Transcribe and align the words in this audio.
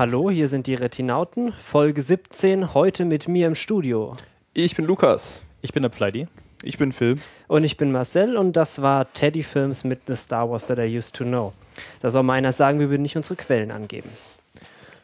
hallo, 0.00 0.30
hier 0.30 0.48
sind 0.48 0.66
die 0.66 0.72
Retinauten, 0.72 1.52
Folge 1.52 2.00
17, 2.00 2.72
heute 2.72 3.04
mit 3.04 3.28
mir 3.28 3.46
im 3.46 3.54
Studio. 3.54 4.16
Ich 4.54 4.74
bin 4.74 4.86
Lukas. 4.86 5.42
Ich 5.60 5.74
bin 5.74 5.82
der 5.82 5.90
Pleidi. 5.90 6.26
Ich 6.62 6.78
bin 6.78 6.92
Phil. 6.94 7.16
Und 7.48 7.64
ich 7.64 7.76
bin 7.76 7.92
Marcel 7.92 8.38
und 8.38 8.54
das 8.54 8.80
war 8.80 9.12
Teddy 9.12 9.42
Films 9.42 9.84
mit 9.84 10.00
The 10.06 10.16
Star 10.16 10.48
Wars 10.48 10.64
That 10.68 10.78
I 10.78 10.96
Used 10.96 11.16
to 11.16 11.24
Know. 11.24 11.52
Da 12.00 12.10
soll 12.10 12.22
mal 12.22 12.32
einer 12.32 12.52
sagen, 12.52 12.80
wir 12.80 12.88
würden 12.88 13.02
nicht 13.02 13.18
unsere 13.18 13.36
Quellen 13.36 13.70
angeben. 13.70 14.08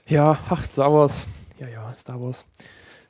Ja, 0.07 0.39
ach, 0.49 0.65
Star 0.65 0.91
Wars. 0.91 1.29
Ja, 1.61 1.69
ja, 1.69 1.95
Star 1.99 2.19
Wars. 2.19 2.47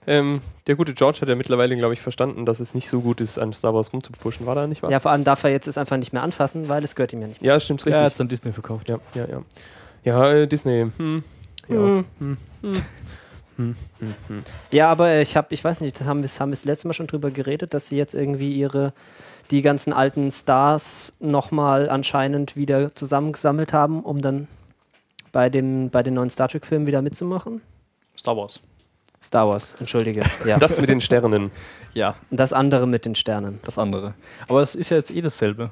Ähm, 0.08 0.40
der 0.66 0.74
gute 0.74 0.92
George 0.92 1.20
hat 1.20 1.28
ja 1.28 1.36
mittlerweile, 1.36 1.76
glaube 1.76 1.94
ich, 1.94 2.00
verstanden, 2.00 2.46
dass 2.46 2.58
es 2.58 2.74
nicht 2.74 2.88
so 2.88 3.00
gut 3.00 3.20
ist, 3.20 3.38
an 3.38 3.52
Star 3.52 3.72
Wars 3.72 3.92
rumzupfuschen. 3.92 4.44
War 4.44 4.56
da 4.56 4.66
nicht 4.66 4.82
was? 4.82 4.90
Ja, 4.90 4.98
vor 4.98 5.12
allem 5.12 5.22
darf 5.22 5.44
er 5.44 5.50
jetzt 5.50 5.68
es 5.68 5.78
einfach 5.78 5.98
nicht 5.98 6.12
mehr 6.12 6.24
anfassen, 6.24 6.68
weil 6.68 6.82
es 6.82 6.96
gehört 6.96 7.12
ihm 7.12 7.20
ja 7.20 7.28
nicht. 7.28 7.42
ja 7.42 7.60
stimmt, 7.60 7.82
Ja, 7.82 7.86
er 7.86 7.92
richtig. 7.92 8.06
hat 8.06 8.14
es 8.14 8.20
an 8.20 8.26
Disney 8.26 8.52
verkauft. 8.52 8.88
Ja, 8.88 8.98
ja, 9.14 9.28
ja. 9.28 9.42
Ja, 10.02 10.32
äh, 10.32 10.46
Disney. 10.48 10.90
Hm. 10.96 11.22
Ja. 11.68 12.04
Hm. 12.18 12.36
Ja, 14.72 14.90
aber 14.90 15.20
ich 15.20 15.36
habe, 15.36 15.48
ich 15.54 15.64
weiß 15.64 15.80
nicht, 15.80 15.98
das 15.98 16.06
haben 16.06 16.22
wir 16.22 16.28
haben 16.28 16.50
wir 16.50 16.54
das 16.54 16.64
letzte 16.64 16.88
Mal 16.88 16.94
schon 16.94 17.06
drüber 17.06 17.30
geredet, 17.30 17.72
dass 17.72 17.88
sie 17.88 17.96
jetzt 17.96 18.14
irgendwie 18.14 18.54
ihre, 18.54 18.92
die 19.50 19.62
ganzen 19.62 19.92
alten 19.92 20.30
Stars 20.30 21.16
nochmal 21.20 21.88
anscheinend 21.88 22.56
wieder 22.56 22.94
zusammengesammelt 22.94 23.72
haben, 23.72 24.02
um 24.02 24.20
dann 24.20 24.48
bei, 25.32 25.48
dem, 25.48 25.90
bei 25.90 26.02
den 26.02 26.14
neuen 26.14 26.30
Star 26.30 26.48
Trek-Filmen 26.48 26.86
wieder 26.86 27.02
mitzumachen. 27.02 27.62
Star 28.18 28.36
Wars. 28.36 28.60
Star 29.22 29.48
Wars, 29.48 29.74
entschuldige. 29.80 30.22
Ja. 30.44 30.58
Das 30.58 30.78
mit 30.80 30.88
den 30.88 31.00
Sternen. 31.00 31.50
Ja, 31.94 32.14
das 32.30 32.52
andere 32.52 32.86
mit 32.86 33.04
den 33.06 33.14
Sternen. 33.14 33.58
das 33.64 33.78
andere. 33.78 34.14
Aber 34.48 34.60
es 34.60 34.74
ist 34.74 34.90
ja 34.90 34.98
jetzt 34.98 35.10
eh 35.10 35.22
dasselbe, 35.22 35.70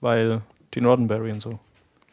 weil 0.00 0.40
die 0.72 0.80
Nordenberry 0.80 1.32
und 1.32 1.42
so. 1.42 1.58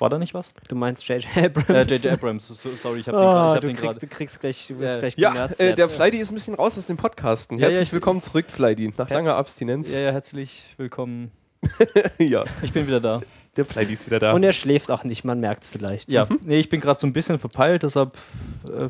War 0.02 0.10
da 0.10 0.18
nicht 0.18 0.34
was? 0.34 0.50
Du 0.68 0.76
meinst 0.76 1.08
J.J. 1.08 1.26
Abrams? 1.38 1.70
Äh, 1.70 1.84
J.J. 1.84 2.14
Abrams. 2.14 2.48
So, 2.48 2.56
sorry, 2.72 3.02
ich 3.02 3.08
habe 3.08 3.20
Ah, 3.20 3.54
den, 3.60 3.62
du, 3.62 3.68
kriegst, 3.68 3.82
gerade. 3.84 4.00
du 4.00 4.08
kriegst 4.08 4.40
gleich, 4.40 4.66
du 4.68 4.80
wirst 4.80 4.96
Ja. 4.96 5.00
gleich 5.00 5.16
Ja, 5.16 5.46
äh, 5.60 5.76
der. 5.76 5.90
Fleidy 5.90 6.18
ist 6.18 6.32
ein 6.32 6.34
bisschen 6.34 6.56
raus 6.56 6.76
aus 6.76 6.88
dem 6.88 6.98
Podcasten. 6.98 7.60
Ja, 7.60 7.66
ja, 7.68 7.74
Herzlich 7.74 7.90
ich- 7.90 7.94
willkommen 7.94 8.20
zurück, 8.20 8.46
Fleidy, 8.50 8.92
nach 8.98 9.08
Ja. 9.12 9.18
langer 9.18 9.36
Abstinenz. 9.36 9.94
Ja, 9.94 10.02
ja, 10.02 10.12
herzlich 10.12 10.66
willkommen. 10.78 11.30
ja, 12.18 12.46
Ich 12.64 12.74
bin 12.74 12.88
wieder 12.88 13.00
da. 13.00 13.22
der 13.56 13.66
Fleidy 13.66 13.94
ist 13.94 14.08
wieder 14.08 14.18
da. 14.18 14.34
Und 14.34 14.42
er 14.42 14.54
schläft 14.54 14.90
auch 14.90 15.04
nicht, 15.04 15.24
man 15.24 15.40
merkt 15.40 15.66
es 15.66 15.70
vielleicht. 15.70 16.10
Ja, 16.10 16.28
nee, 16.44 16.60
ich 16.60 16.70
bin 16.70 16.82
gerade 16.82 17.00
so 17.00 17.06
ein 17.06 17.14
bisschen 17.14 17.38
verpeilt, 17.38 17.84
deshalb. 17.84 18.18
Äh, 18.76 18.90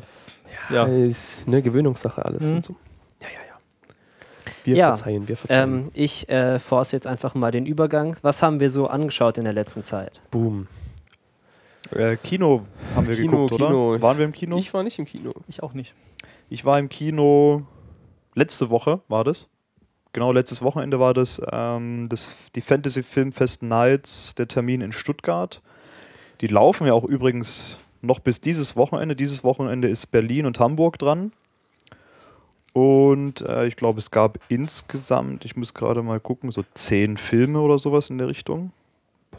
ja. 0.74 0.84
Ist 0.86 1.42
eine 1.46 1.60
Gewöhnungssache 1.60 2.24
alles 2.24 2.44
Mhm. 2.48 2.56
und 2.56 2.64
so. 2.64 2.76
Ja, 3.20 3.28
ja, 3.28 3.34
ja. 3.48 3.94
Wir 4.64 4.76
Ja, 4.76 4.86
verzeihen, 4.96 5.28
wir 5.28 5.36
verzeihen. 5.36 5.68
Ähm, 5.74 5.90
ich 5.92 6.26
äh, 6.30 6.58
force 6.58 6.92
jetzt 6.92 7.06
einfach 7.06 7.34
mal 7.34 7.50
den 7.50 7.66
Übergang. 7.66 8.16
Was 8.22 8.42
haben 8.42 8.60
wir 8.60 8.70
so 8.70 8.86
angeschaut 8.86 9.36
in 9.36 9.44
der 9.44 9.52
letzten 9.52 9.84
Zeit? 9.84 10.22
Boom. 10.30 10.68
Äh, 11.94 12.16
Kino 12.16 12.66
haben 12.94 13.06
wir 13.06 13.16
Kino, 13.16 13.30
geguckt, 13.30 13.52
oder? 13.52 13.66
Kino. 13.66 14.02
Waren 14.02 14.18
wir 14.18 14.24
im 14.24 14.32
Kino? 14.32 14.56
Ich 14.56 14.72
war 14.74 14.82
nicht 14.82 14.98
im 14.98 15.06
Kino. 15.06 15.32
Ich 15.48 15.62
auch 15.62 15.74
nicht. 15.74 15.94
Ich 16.48 16.64
war 16.64 16.78
im 16.78 16.88
Kino 16.88 17.62
letzte 18.34 18.70
Woche, 18.70 19.00
war 19.08 19.24
das. 19.24 19.48
Genau, 20.12 20.32
letztes 20.32 20.62
Wochenende 20.62 21.00
war 21.00 21.14
das, 21.14 21.40
ähm, 21.50 22.06
das 22.08 22.30
die 22.54 22.60
Fantasy 22.60 23.02
Filmfest 23.02 23.62
Nights, 23.62 24.34
der 24.34 24.48
Termin 24.48 24.82
in 24.82 24.92
Stuttgart. 24.92 25.62
Die 26.42 26.48
laufen 26.48 26.86
ja 26.86 26.92
auch 26.92 27.04
übrigens 27.04 27.78
noch 28.02 28.18
bis 28.18 28.40
dieses 28.40 28.76
Wochenende. 28.76 29.16
Dieses 29.16 29.42
Wochenende 29.44 29.88
ist 29.88 30.06
Berlin 30.06 30.44
und 30.44 30.60
Hamburg 30.60 30.98
dran. 30.98 31.32
Und 32.72 33.42
äh, 33.42 33.66
ich 33.66 33.76
glaube, 33.76 33.98
es 33.98 34.10
gab 34.10 34.38
insgesamt, 34.48 35.44
ich 35.44 35.56
muss 35.56 35.74
gerade 35.74 36.02
mal 36.02 36.20
gucken, 36.20 36.50
so 36.50 36.64
zehn 36.74 37.16
Filme 37.16 37.60
oder 37.60 37.78
sowas 37.78 38.10
in 38.10 38.18
der 38.18 38.28
Richtung. 38.28 38.72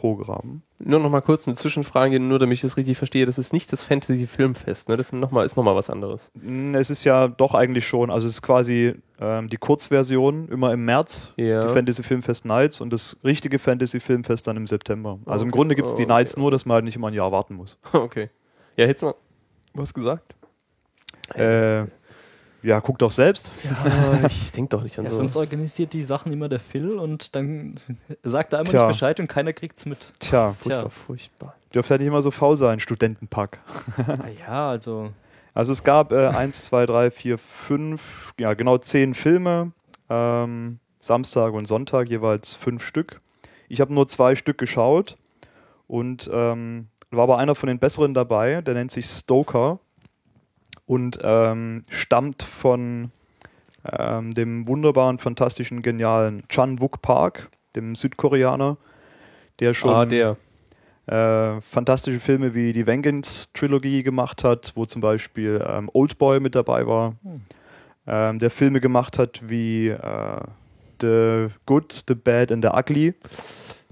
Programm. 0.04 0.60
Nur 0.80 1.00
noch 1.00 1.08
mal 1.08 1.22
kurz 1.22 1.48
eine 1.48 1.56
Zwischenfrage, 1.56 2.20
nur 2.20 2.38
damit 2.38 2.56
ich 2.56 2.60
das 2.60 2.76
richtig 2.76 2.98
verstehe. 2.98 3.24
Das 3.24 3.38
ist 3.38 3.54
nicht 3.54 3.72
das 3.72 3.82
Fantasy 3.82 4.26
Filmfest, 4.26 4.90
ne? 4.90 4.98
Das 4.98 5.06
ist 5.06 5.12
noch 5.14 5.30
mal, 5.30 5.46
ist 5.46 5.56
nochmal 5.56 5.74
was 5.74 5.88
anderes. 5.88 6.30
Es 6.74 6.90
ist 6.90 7.04
ja 7.04 7.28
doch 7.28 7.54
eigentlich 7.54 7.86
schon, 7.86 8.10
also 8.10 8.28
es 8.28 8.34
ist 8.34 8.42
quasi 8.42 8.94
ähm, 9.18 9.48
die 9.48 9.56
Kurzversion 9.56 10.48
immer 10.50 10.74
im 10.74 10.84
März, 10.84 11.32
Ja. 11.38 11.66
die 11.66 11.72
Fantasy 11.72 12.02
Filmfest 12.02 12.44
Nights 12.44 12.82
und 12.82 12.92
das 12.92 13.16
richtige 13.24 13.58
Fantasy 13.58 13.98
Filmfest 13.98 14.46
dann 14.46 14.58
im 14.58 14.66
September. 14.66 15.18
Also 15.24 15.44
im 15.44 15.48
Okay. 15.48 15.56
Grunde 15.56 15.74
gibt 15.74 15.88
es 15.88 15.94
die 15.94 16.02
Okay. 16.02 16.12
Nights 16.12 16.36
nur, 16.36 16.50
dass 16.50 16.66
man 16.66 16.74
halt 16.74 16.84
nicht 16.84 16.96
immer 16.96 17.08
ein 17.08 17.14
Jahr 17.14 17.32
warten 17.32 17.54
muss. 17.54 17.78
Okay. 17.94 18.28
Ja, 18.76 18.84
hättest 18.84 19.04
du 19.04 19.06
mal 19.06 19.14
was 19.72 19.94
gesagt? 19.94 20.34
Äh, 21.34 21.84
ja, 22.64 22.80
guck 22.80 22.98
doch 22.98 23.12
selbst. 23.12 23.52
Ja, 23.64 24.20
ich 24.26 24.50
denke 24.52 24.70
doch 24.70 24.82
nicht 24.82 24.98
an 24.98 25.04
Ja, 25.04 25.10
so. 25.10 25.18
sonst 25.18 25.36
organisiert 25.36 25.92
die 25.92 26.02
Sachen 26.02 26.32
immer 26.32 26.48
der 26.48 26.60
Phil 26.60 26.98
und 26.98 27.36
dann 27.36 27.76
sagt 28.22 28.52
er 28.52 28.60
einmal 28.60 28.70
Tja. 28.70 28.86
nicht 28.86 28.94
Bescheid 28.96 29.20
und 29.20 29.28
keiner 29.28 29.52
kriegt's 29.52 29.84
mit. 29.86 30.12
Tja, 30.18 30.52
Furchtbar, 30.52 30.80
Tja. 30.82 30.88
furchtbar. 30.88 31.54
dürfte 31.74 31.90
halt 31.90 32.00
nicht 32.00 32.08
immer 32.08 32.22
so 32.22 32.30
faul 32.30 32.56
sein, 32.56 32.80
Studentenpack. 32.80 33.60
Na 34.06 34.28
ja, 34.46 34.70
also. 34.70 35.10
Also 35.52 35.72
es 35.72 35.84
gab 35.84 36.10
äh, 36.10 36.26
eins, 36.28 36.64
zwei, 36.64 36.84
drei, 36.84 37.10
vier, 37.12 37.38
fünf, 37.38 38.32
ja 38.40 38.54
genau 38.54 38.78
zehn 38.78 39.14
Filme, 39.14 39.70
ähm, 40.10 40.80
Samstag 40.98 41.52
und 41.52 41.66
Sonntag 41.66 42.08
jeweils 42.08 42.56
fünf 42.56 42.84
Stück. 42.84 43.20
Ich 43.68 43.80
habe 43.80 43.94
nur 43.94 44.08
zwei 44.08 44.34
Stück 44.34 44.58
geschaut 44.58 45.16
und 45.86 46.28
ähm, 46.32 46.88
war 47.10 47.24
aber 47.24 47.38
einer 47.38 47.54
von 47.54 47.68
den 47.68 47.78
besseren 47.78 48.14
dabei, 48.14 48.62
der 48.62 48.74
nennt 48.74 48.90
sich 48.90 49.06
Stoker 49.06 49.78
und 50.86 51.18
ähm, 51.22 51.82
stammt 51.88 52.42
von 52.42 53.10
ähm, 53.90 54.32
dem 54.32 54.66
wunderbaren, 54.68 55.18
fantastischen, 55.18 55.82
genialen 55.82 56.42
Chan 56.48 56.80
Wook 56.80 57.02
Park, 57.02 57.50
dem 57.76 57.94
Südkoreaner, 57.94 58.76
der 59.60 59.74
schon 59.74 59.90
Ah, 59.90 60.04
der. 60.06 60.36
äh, 61.06 61.60
fantastische 61.60 62.20
Filme 62.20 62.54
wie 62.54 62.72
die 62.72 62.86
Vengeance-Trilogie 62.86 64.02
gemacht 64.02 64.44
hat, 64.44 64.72
wo 64.74 64.84
zum 64.86 65.00
Beispiel 65.02 65.62
ähm, 65.66 65.90
Oldboy 65.92 66.40
mit 66.40 66.54
dabei 66.54 66.86
war. 66.86 67.14
Ähm, 68.06 68.38
der 68.38 68.50
Filme 68.50 68.80
gemacht 68.80 69.18
hat 69.18 69.40
wie 69.48 69.88
äh, 69.88 70.40
The 71.00 71.48
Good, 71.66 72.04
The 72.08 72.14
Bad 72.14 72.52
and 72.52 72.64
The 72.64 72.70
Ugly. 72.70 73.14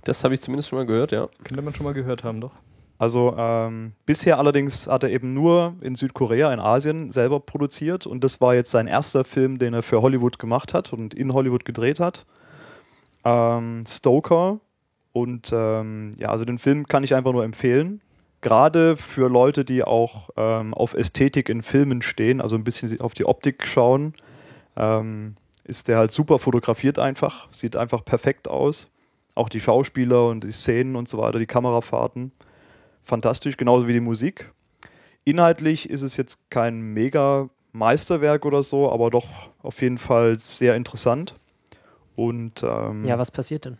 Das 0.04 0.24
habe 0.24 0.34
ich 0.34 0.40
zumindest 0.40 0.68
schon 0.70 0.78
mal 0.78 0.86
gehört, 0.86 1.12
ja. 1.12 1.28
Könnte 1.44 1.62
man 1.62 1.74
schon 1.74 1.84
mal 1.84 1.94
gehört 1.94 2.24
haben, 2.24 2.40
doch. 2.40 2.54
Also 3.02 3.34
ähm, 3.36 3.94
bisher 4.06 4.38
allerdings 4.38 4.86
hat 4.86 5.02
er 5.02 5.10
eben 5.10 5.34
nur 5.34 5.74
in 5.80 5.96
Südkorea, 5.96 6.54
in 6.54 6.60
Asien 6.60 7.10
selber 7.10 7.40
produziert 7.40 8.06
und 8.06 8.22
das 8.22 8.40
war 8.40 8.54
jetzt 8.54 8.70
sein 8.70 8.86
erster 8.86 9.24
Film, 9.24 9.58
den 9.58 9.74
er 9.74 9.82
für 9.82 10.02
Hollywood 10.02 10.38
gemacht 10.38 10.72
hat 10.72 10.92
und 10.92 11.12
in 11.12 11.34
Hollywood 11.34 11.64
gedreht 11.64 11.98
hat. 11.98 12.26
Ähm, 13.24 13.82
Stoker 13.88 14.60
und 15.12 15.50
ähm, 15.52 16.12
ja, 16.16 16.28
also 16.28 16.44
den 16.44 16.58
Film 16.58 16.86
kann 16.86 17.02
ich 17.02 17.12
einfach 17.16 17.32
nur 17.32 17.42
empfehlen. 17.42 18.00
Gerade 18.40 18.96
für 18.96 19.28
Leute, 19.28 19.64
die 19.64 19.82
auch 19.82 20.30
ähm, 20.36 20.72
auf 20.72 20.94
Ästhetik 20.94 21.48
in 21.48 21.62
Filmen 21.62 22.02
stehen, 22.02 22.40
also 22.40 22.54
ein 22.54 22.62
bisschen 22.62 23.00
auf 23.00 23.14
die 23.14 23.24
Optik 23.24 23.66
schauen, 23.66 24.14
ähm, 24.76 25.34
ist 25.64 25.88
der 25.88 25.98
halt 25.98 26.12
super 26.12 26.38
fotografiert 26.38 27.00
einfach, 27.00 27.48
sieht 27.50 27.74
einfach 27.74 28.04
perfekt 28.04 28.46
aus. 28.46 28.92
Auch 29.34 29.48
die 29.48 29.58
Schauspieler 29.58 30.28
und 30.28 30.44
die 30.44 30.52
Szenen 30.52 30.94
und 30.94 31.08
so 31.08 31.18
weiter, 31.18 31.40
die 31.40 31.46
Kamerafahrten 31.46 32.30
fantastisch, 33.04 33.56
genauso 33.56 33.88
wie 33.88 33.92
die 33.92 34.00
Musik. 34.00 34.52
Inhaltlich 35.24 35.88
ist 35.88 36.02
es 36.02 36.16
jetzt 36.16 36.50
kein 36.50 36.80
mega 36.80 37.48
Meisterwerk 37.72 38.44
oder 38.44 38.62
so, 38.62 38.90
aber 38.90 39.10
doch 39.10 39.50
auf 39.62 39.80
jeden 39.80 39.98
Fall 39.98 40.38
sehr 40.38 40.76
interessant. 40.76 41.36
Und 42.16 42.62
ähm, 42.62 43.04
Ja, 43.04 43.18
was 43.18 43.30
passiert 43.30 43.64
denn? 43.64 43.78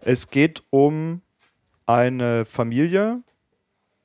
es 0.00 0.30
geht 0.30 0.62
um 0.70 1.22
eine 1.86 2.44
Familie 2.44 3.22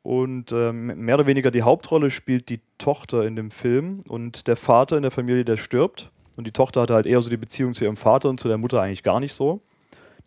und 0.02 0.52
ähm, 0.52 0.88
mehr 0.98 1.16
oder 1.16 1.28
weniger 1.28 1.52
die 1.52 1.62
Hauptrolle 1.64 2.10
spielt 2.10 2.50
die 2.50 2.62
Tochter 2.78 3.26
in 3.26 3.36
dem 3.36 3.52
Film 3.52 4.02
und 4.08 4.48
der 4.48 4.56
Vater 4.56 4.96
in 4.96 5.04
der 5.04 5.12
Familie, 5.12 5.46
der 5.46 5.58
stirbt. 5.58 6.12
Und 6.36 6.48
die 6.48 6.52
Tochter 6.52 6.82
hatte 6.82 6.94
halt 6.94 7.06
eher 7.06 7.22
so 7.22 7.30
die 7.30 7.38
Beziehung 7.38 7.74
zu 7.74 7.84
ihrem 7.84 7.98
Vater 7.98 8.30
und 8.30 8.40
zu 8.40 8.48
der 8.48 8.58
Mutter 8.58 8.82
eigentlich 8.82 9.04
gar 9.04 9.20
nicht 9.20 9.34
so. 9.34 9.62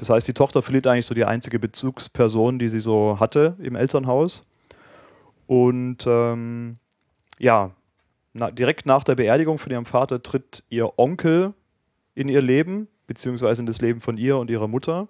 Das 0.02 0.10
heißt, 0.10 0.26
die 0.26 0.34
Tochter 0.34 0.62
verliert 0.62 0.88
eigentlich 0.88 1.06
so 1.06 1.14
die 1.14 1.24
einzige 1.24 1.60
Bezugsperson, 1.60 2.58
die 2.58 2.68
sie 2.68 2.80
so 2.80 3.20
hatte 3.20 3.54
im 3.62 3.76
Elternhaus. 3.76 4.44
Und 5.46 5.98
ähm, 6.08 6.74
ja, 7.38 7.70
na, 8.32 8.50
direkt 8.50 8.84
nach 8.84 9.04
der 9.04 9.14
Beerdigung 9.14 9.60
von 9.60 9.70
ihrem 9.70 9.84
Vater 9.84 10.20
tritt 10.20 10.64
ihr 10.70 10.98
Onkel 10.98 11.54
in 12.16 12.28
ihr 12.28 12.42
Leben, 12.42 12.88
beziehungsweise 13.06 13.62
in 13.62 13.66
das 13.66 13.80
Leben 13.80 14.00
von 14.00 14.18
ihr 14.18 14.38
und 14.38 14.50
ihrer 14.50 14.66
Mutter. 14.66 15.06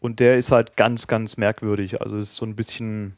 Und 0.00 0.18
der 0.18 0.38
ist 0.38 0.50
halt 0.50 0.76
ganz, 0.76 1.06
ganz 1.06 1.36
merkwürdig. 1.36 2.00
Also 2.00 2.16
ist 2.16 2.34
so 2.34 2.44
ein 2.44 2.56
bisschen, 2.56 3.14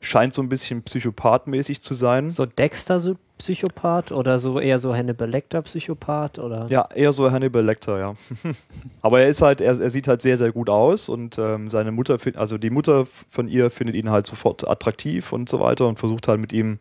scheint 0.00 0.32
so 0.32 0.42
ein 0.42 0.48
bisschen 0.48 0.82
psychopathmäßig 0.82 1.82
zu 1.82 1.94
sein. 1.94 2.30
So 2.30 2.46
Dexter 2.46 3.00
so 3.00 3.16
Psychopath 3.38 4.12
oder 4.12 4.38
so 4.38 4.60
eher 4.60 4.78
so 4.78 4.94
Hannibal 4.94 5.28
Lecter 5.28 5.62
Psychopath 5.62 6.38
oder 6.38 6.66
Ja, 6.68 6.88
eher 6.94 7.12
so 7.12 7.30
Hannibal 7.30 7.64
Lecter, 7.64 7.98
ja. 7.98 8.14
Aber 9.02 9.20
er 9.20 9.28
ist 9.28 9.42
halt, 9.42 9.60
er, 9.60 9.78
er 9.78 9.90
sieht 9.90 10.08
halt 10.08 10.22
sehr, 10.22 10.36
sehr 10.36 10.52
gut 10.52 10.68
aus 10.68 11.08
und 11.08 11.38
ähm, 11.38 11.70
seine 11.70 11.92
Mutter, 11.92 12.18
also 12.34 12.58
die 12.58 12.70
Mutter 12.70 13.06
von 13.28 13.48
ihr 13.48 13.70
findet 13.70 13.96
ihn 13.96 14.10
halt 14.10 14.26
sofort 14.26 14.66
attraktiv 14.68 15.32
und 15.32 15.48
so 15.48 15.60
weiter 15.60 15.86
und 15.86 15.98
versucht 15.98 16.28
halt 16.28 16.40
mit 16.40 16.52
ihm 16.52 16.78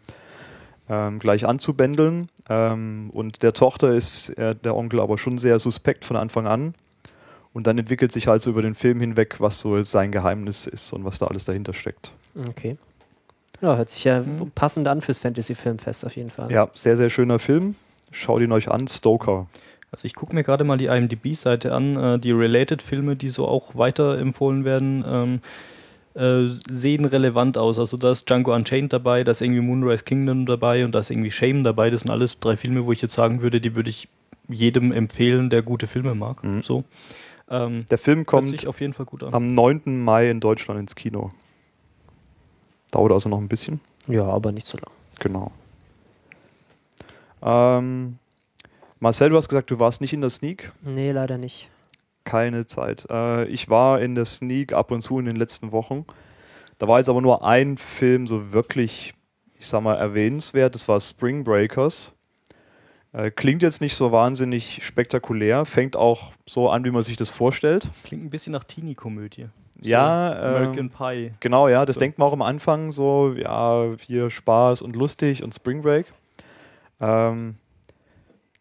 ähm, 0.89 1.19
gleich 1.19 1.45
anzubändeln. 1.45 2.30
Ähm, 2.50 3.10
und 3.13 3.44
der 3.44 3.54
Tochter 3.54 3.94
ist 3.94 4.30
äh, 4.38 4.56
der 4.56 4.75
Onkel 4.75 5.00
aber 5.00 5.18
schon 5.18 5.38
sehr 5.38 5.60
suspekt 5.60 6.04
von 6.04 6.18
Anfang 6.18 6.48
an. 6.48 6.74
Und 7.54 7.68
dann 7.68 7.77
entwickelt 7.77 8.12
sich 8.12 8.27
halt 8.27 8.42
so 8.42 8.51
über 8.51 8.62
den 8.62 8.75
Film 8.75 9.00
hinweg, 9.00 9.39
was 9.39 9.60
so 9.60 9.81
sein 9.83 10.12
Geheimnis 10.12 10.68
ist 10.68 10.94
und 10.94 11.04
was 11.04 11.19
da 11.19 11.27
alles 11.27 11.45
dahinter 11.45 11.74
steckt. 11.74 12.13
Okay. 12.48 12.77
Ja, 13.62 13.76
hört 13.76 13.90
sich 13.90 14.04
ja 14.04 14.22
Mhm. 14.22 14.52
passend 14.56 14.88
an 14.88 15.02
fürs 15.02 15.20
Fantasy-Filmfest 15.20 16.06
auf 16.06 16.16
jeden 16.16 16.30
Fall. 16.30 16.52
Ja, 16.52 16.70
sehr, 16.74 16.96
sehr 16.98 17.10
schöner 17.10 17.40
Film. 17.40 17.76
Schaut 18.12 18.42
ihn 18.42 18.52
euch 18.52 18.70
an, 18.72 18.88
Stoker. 18.88 19.48
Also 19.92 20.06
ich 20.06 20.16
gucke 20.16 20.36
mir 20.36 20.44
gerade 20.44 20.64
mal 20.64 20.78
die 20.78 20.86
IMDb-Seite 20.86 21.74
an, 21.74 21.96
äh, 21.98 22.20
die 22.20 22.32
Related-Filme, 22.32 23.16
die 23.16 23.30
so 23.30 23.48
auch 23.48 23.76
weiterempfohlen 23.76 24.64
werden, 24.64 25.04
ähm, 25.08 25.42
äh, 26.16 26.48
sehen 26.70 27.06
relevant 27.06 27.58
aus. 27.58 27.80
Also 27.80 27.98
da 27.98 28.12
ist 28.12 28.30
Django 28.30 28.54
Unchained 28.54 28.94
dabei, 28.94 29.24
da 29.24 29.32
ist 29.32 29.42
irgendwie 29.42 29.62
Moonrise 29.62 30.04
Kingdom 30.04 30.46
dabei 30.46 30.86
und 30.86 30.94
da 30.94 31.00
ist 31.00 31.10
irgendwie 31.12 31.32
Shame 31.32 31.64
dabei. 31.64 31.90
Das 31.90 32.02
sind 32.02 32.12
alles 32.12 32.40
drei 32.40 32.56
Filme, 32.58 32.86
wo 32.86 32.92
ich 32.92 33.02
jetzt 33.02 33.14
sagen 33.16 33.42
würde, 33.42 33.60
die 33.62 33.76
würde 33.76 33.90
ich 33.90 34.08
jedem 34.48 34.92
empfehlen, 34.92 35.50
der 35.50 35.62
gute 35.64 35.86
Filme 35.88 36.16
mag. 36.16 36.44
Mhm. 36.44 36.62
So. 36.64 36.84
Ähm, 37.50 37.86
Der 37.90 37.98
Film 37.98 38.26
kommt 38.26 38.50
sich 38.50 38.68
auf 38.68 38.80
jeden 38.82 38.94
Fall 38.94 39.06
gut 39.08 39.24
an. 39.24 39.34
am 39.34 39.48
9. 39.48 39.82
Mai 40.04 40.30
in 40.30 40.40
Deutschland 40.40 40.80
ins 40.80 40.96
Kino. 40.96 41.30
Dauert 42.92 43.12
also 43.12 43.30
noch 43.30 43.40
ein 43.40 43.48
bisschen. 43.48 43.80
Ja, 44.08 44.26
aber 44.26 44.52
nicht 44.52 44.68
so 44.68 44.78
lang. 44.78 44.92
Genau. 45.20 45.52
Ähm, 47.42 48.18
Marcel, 49.00 49.30
du 49.30 49.38
hast 49.38 49.50
gesagt, 49.50 49.72
du 49.72 49.80
warst 49.80 50.02
nicht 50.02 50.14
in 50.14 50.22
der 50.22 50.30
Sneak. 50.30 50.72
Nee, 50.82 51.12
leider 51.12 51.38
nicht. 51.38 51.70
Keine 52.24 52.66
Zeit. 52.66 53.08
Äh, 53.10 53.46
ich 53.46 53.70
war 53.70 54.02
in 54.02 54.16
der 54.16 54.26
Sneak 54.26 54.74
ab 54.74 54.92
und 54.92 55.02
zu 55.02 55.20
in 55.20 55.26
den 55.26 55.36
letzten 55.36 55.72
Wochen. 55.72 56.06
Da 56.78 56.88
war 56.88 57.00
jetzt 57.00 57.10
aber 57.10 57.22
nur 57.22 57.46
ein 57.46 57.78
Film 57.78 58.28
so 58.28 58.52
wirklich, 58.52 59.14
ich 59.58 59.68
sag 59.68 59.82
mal, 59.82 59.96
erwähnenswert. 59.96 60.76
Das 60.76 60.88
war 60.88 61.00
Spring 61.00 61.44
Breakers. 61.44 62.14
Äh, 63.12 63.32
klingt 63.32 63.64
jetzt 63.64 63.82
nicht 63.82 63.96
so 63.96 64.12
wahnsinnig 64.12 64.84
spektakulär, 64.84 65.66
fängt 65.66 65.96
auch 65.96 66.34
so 66.46 66.70
an, 66.70 66.84
wie 66.84 66.92
man 66.92 67.02
sich 67.02 67.16
das 67.16 67.30
vorstellt. 67.30 67.90
Klingt 68.04 68.24
ein 68.24 68.30
bisschen 68.30 68.54
nach 68.54 68.64
Teenie-Komödie. 68.64 69.48
So 69.81 69.90
Ja, 69.90 70.34
American 70.34 70.86
ähm, 70.86 70.90
Pie. 70.90 71.31
Genau, 71.40 71.68
ja, 71.68 71.86
das 71.86 71.96
So. 71.96 72.00
denkt 72.00 72.20
man 72.20 72.28
auch 72.28 72.34
am 72.34 72.42
Anfang 72.42 72.92
so, 72.92 73.34
ja, 73.38 73.86
hier 74.06 74.30
Spaß 74.30 74.81
und 74.81 74.96
lustig 74.96 75.44
und 75.44 75.54
Spring 75.54 75.81
Break. 75.81 76.08
Ähm, 77.00 77.56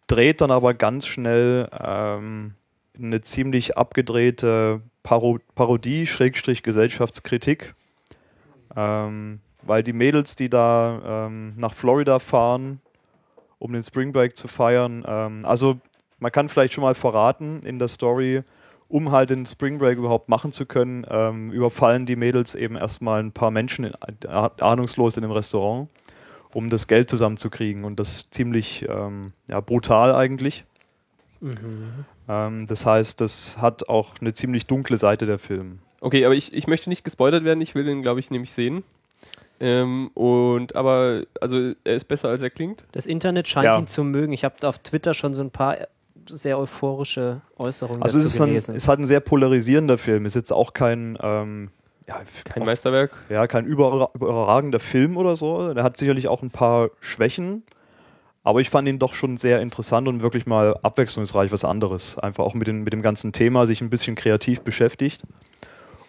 dreht 0.06 0.40
dann 0.40 0.50
aber 0.50 0.74
ganz 0.74 1.06
schnell 1.06 1.68
ähm, 1.78 2.54
eine 2.96 3.20
ziemlich 3.20 3.76
abgedrehte 3.76 4.80
Paro 5.02 5.38
Parodie, 5.54 6.06
Schrägstrich 6.06 6.62
Gesellschaftskritik. 6.62 7.74
Ähm, 8.76 9.40
weil 9.62 9.82
die 9.82 9.92
Mädels, 9.92 10.36
die 10.36 10.48
da 10.48 11.26
ähm, 11.26 11.54
nach 11.56 11.74
Florida 11.74 12.18
fahren, 12.18 12.80
um 13.58 13.72
den 13.72 13.82
Spring 13.82 14.12
Break 14.12 14.36
zu 14.36 14.46
feiern, 14.46 15.04
ähm, 15.06 15.44
also 15.44 15.78
man 16.20 16.32
kann 16.32 16.48
vielleicht 16.48 16.74
schon 16.74 16.82
mal 16.82 16.94
verraten 16.94 17.60
in 17.64 17.78
der 17.78 17.88
Story, 17.88 18.42
um 18.88 19.12
halt 19.12 19.30
den 19.30 19.44
Spring 19.46 19.78
Break 19.78 19.98
überhaupt 19.98 20.28
machen 20.28 20.50
zu 20.52 20.64
können, 20.66 21.06
ähm, 21.10 21.52
überfallen 21.52 22.06
die 22.06 22.16
Mädels 22.16 22.54
eben 22.54 22.76
erstmal 22.76 23.20
ein 23.22 23.32
paar 23.32 23.50
Menschen 23.50 23.84
in, 23.84 23.92
ah- 24.28 24.50
ahnungslos 24.60 25.16
in 25.16 25.22
dem 25.22 25.30
Restaurant, 25.30 25.88
um 26.54 26.70
das 26.70 26.86
Geld 26.86 27.10
zusammenzukriegen. 27.10 27.84
Und 27.84 28.00
das 28.00 28.30
ziemlich 28.30 28.86
ähm, 28.88 29.32
ja, 29.48 29.60
brutal 29.60 30.14
eigentlich. 30.14 30.64
Mhm. 31.40 32.04
Ähm, 32.28 32.66
das 32.66 32.86
heißt, 32.86 33.20
das 33.20 33.58
hat 33.58 33.88
auch 33.88 34.14
eine 34.20 34.32
ziemlich 34.32 34.66
dunkle 34.66 34.96
Seite 34.96 35.26
der 35.26 35.38
Film. 35.38 35.80
Okay, 36.00 36.24
aber 36.24 36.34
ich, 36.34 36.52
ich 36.52 36.66
möchte 36.66 36.88
nicht 36.88 37.04
gespoilert 37.04 37.44
werden, 37.44 37.60
ich 37.60 37.74
will 37.74 37.84
den, 37.84 38.02
glaube 38.02 38.20
ich, 38.20 38.30
nämlich 38.30 38.52
sehen. 38.52 38.84
Ähm, 39.60 40.10
und 40.14 40.76
aber, 40.76 41.22
also 41.40 41.72
er 41.84 41.96
ist 41.96 42.04
besser 42.04 42.28
als 42.28 42.42
er 42.42 42.50
klingt. 42.50 42.86
Das 42.92 43.06
Internet 43.06 43.48
scheint 43.48 43.64
Ja. 43.64 43.78
ihn 43.78 43.88
zu 43.88 44.04
mögen. 44.04 44.32
Ich 44.32 44.44
habe 44.44 44.54
auf 44.68 44.78
Twitter 44.78 45.14
schon 45.14 45.34
so 45.34 45.42
ein 45.42 45.50
paar 45.50 45.76
sehr 46.28 46.58
euphorische 46.58 47.40
Äußerungen 47.56 48.02
Also 48.02 48.18
es 48.18 48.24
dazu 48.24 48.34
ist, 48.34 48.40
ein, 48.40 48.48
gelesen. 48.48 48.74
ist 48.74 48.88
halt 48.88 49.00
ein 49.00 49.06
sehr 49.06 49.20
polarisierender 49.20 49.98
Film. 49.98 50.26
Ist 50.26 50.34
jetzt 50.36 50.52
auch 50.52 50.72
kein, 50.72 51.18
ähm, 51.22 51.70
ja, 52.06 52.20
Kein 52.44 52.64
Meisterwerk. 52.64 53.10
ja, 53.28 53.46
kein 53.46 53.66
überra 53.66 54.10
überragender 54.14 54.80
Film 54.80 55.16
oder 55.16 55.36
so. 55.36 55.74
Der 55.74 55.84
hat 55.84 55.96
sicherlich 55.96 56.28
auch 56.28 56.42
ein 56.42 56.50
paar 56.50 56.90
Schwächen. 57.00 57.62
Aber 58.44 58.60
ich 58.60 58.70
fand 58.70 58.88
ihn 58.88 58.98
doch 58.98 59.12
schon 59.12 59.36
sehr 59.36 59.60
interessant 59.60 60.08
und 60.08 60.22
wirklich 60.22 60.46
mal 60.46 60.74
abwechslungsreich, 60.82 61.52
was 61.52 61.64
anderes. 61.64 62.18
Einfach 62.18 62.44
auch 62.44 62.54
mit, 62.54 62.66
den, 62.66 62.82
mit 62.82 62.92
dem 62.94 63.02
ganzen 63.02 63.32
Thema 63.32 63.66
sich 63.66 63.82
ein 63.82 63.90
bisschen 63.90 64.14
kreativ 64.14 64.62
beschäftigt. 64.62 65.22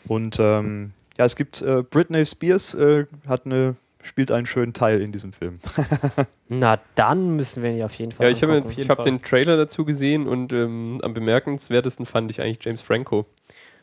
Und 0.07 0.37
ähm, 0.39 0.93
ja, 1.17 1.25
es 1.25 1.35
gibt 1.35 1.61
äh, 1.61 1.83
Britney 1.83 2.25
Spears 2.25 2.75
äh, 2.75 3.05
hat 3.27 3.45
eine, 3.45 3.75
spielt 4.01 4.31
einen 4.31 4.45
schönen 4.45 4.73
Teil 4.73 5.01
in 5.01 5.11
diesem 5.11 5.33
Film. 5.33 5.59
Na, 6.47 6.79
dann 6.95 7.35
müssen 7.35 7.63
wir 7.63 7.71
ihn 7.71 7.83
auf 7.83 7.93
jeden 7.95 8.11
Fall 8.11 8.27
Ja, 8.27 8.31
ich 8.31 8.41
habe 8.43 8.63
hab 8.89 9.03
den 9.03 9.21
Trailer 9.21 9.57
dazu 9.57 9.85
gesehen 9.85 10.27
und 10.27 10.53
ähm, 10.53 10.99
am 11.03 11.13
bemerkenswertesten 11.13 12.05
fand 12.05 12.31
ich 12.31 12.41
eigentlich 12.41 12.59
James 12.63 12.81
Franco. 12.81 13.25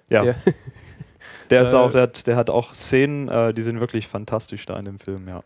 Ja, 0.08 0.22
Der- 0.22 0.34
der 1.50 1.62
ist 1.62 1.72
Äh, 1.72 1.76
auch, 1.76 1.90
der 1.92 2.02
hat, 2.02 2.26
der 2.26 2.36
hat 2.36 2.50
auch 2.50 2.74
Szenen, 2.74 3.28
äh, 3.28 3.52
die 3.54 3.62
sind 3.62 3.80
wirklich 3.80 4.08
fantastisch 4.08 4.64
da 4.66 4.78
in 4.78 4.84
dem 4.86 4.98
Film, 4.98 5.28
ja. 5.28 5.42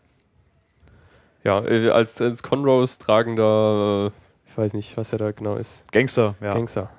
Ja, 1.43 1.63
äh, 1.65 1.89
als, 1.89 2.21
als 2.21 2.43
Conrose 2.43 2.97
tragender, 2.99 4.11
äh, 4.15 4.49
ich 4.49 4.57
weiß 4.57 4.73
nicht, 4.73 4.95
was 4.97 5.11
er 5.11 5.17
da 5.17 5.31
genau 5.31 5.55
ist. 5.55 5.91
Gangster, 5.91 6.35
ja. 6.41 6.53
Gangster. 6.53 6.89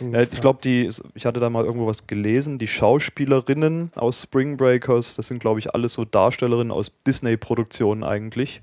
Ja, 0.00 0.22
ich 0.22 0.40
glaube, 0.40 0.60
die, 0.62 0.88
ich 1.14 1.26
hatte 1.26 1.40
da 1.40 1.50
mal 1.50 1.64
irgendwo 1.64 1.86
was 1.86 2.06
gelesen, 2.06 2.58
die 2.58 2.66
Schauspielerinnen 2.66 3.90
aus 3.96 4.22
Spring 4.22 4.56
Breakers, 4.56 5.16
das 5.16 5.28
sind, 5.28 5.40
glaube 5.40 5.58
ich, 5.58 5.74
alles 5.74 5.94
so 5.94 6.04
Darstellerinnen 6.04 6.72
aus 6.72 6.92
Disney-Produktionen 7.06 8.04
eigentlich, 8.04 8.62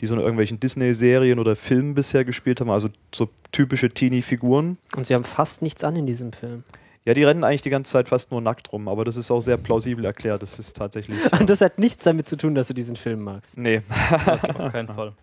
die 0.00 0.06
so 0.06 0.14
in 0.14 0.20
irgendwelchen 0.20 0.60
Disney-Serien 0.60 1.38
oder 1.38 1.56
Filmen 1.56 1.94
bisher 1.94 2.24
gespielt 2.24 2.60
haben, 2.60 2.70
also 2.70 2.88
so 3.14 3.28
typische 3.52 3.88
Teenie-Figuren. 3.88 4.78
Und 4.96 5.06
sie 5.06 5.14
haben 5.14 5.24
fast 5.24 5.62
nichts 5.62 5.84
an 5.84 5.96
in 5.96 6.06
diesem 6.06 6.32
Film. 6.32 6.64
Ja, 7.04 7.14
die 7.14 7.24
rennen 7.24 7.42
eigentlich 7.42 7.62
die 7.62 7.70
ganze 7.70 7.92
Zeit 7.92 8.08
fast 8.08 8.30
nur 8.30 8.42
nackt 8.42 8.70
rum, 8.70 8.86
aber 8.86 9.04
das 9.04 9.16
ist 9.16 9.30
auch 9.30 9.40
sehr 9.40 9.56
plausibel 9.56 10.04
erklärt. 10.04 10.42
Das 10.42 10.58
ist 10.58 10.76
tatsächlich. 10.76 11.16
Und 11.40 11.48
das 11.50 11.62
hat 11.62 11.78
nichts 11.78 12.04
damit 12.04 12.28
zu 12.28 12.36
tun, 12.36 12.54
dass 12.54 12.68
du 12.68 12.74
diesen 12.74 12.96
Film 12.96 13.22
magst. 13.22 13.56
Nee. 13.56 13.80
Auf 14.58 14.72
keinen 14.72 14.88
Fall. 14.94 15.14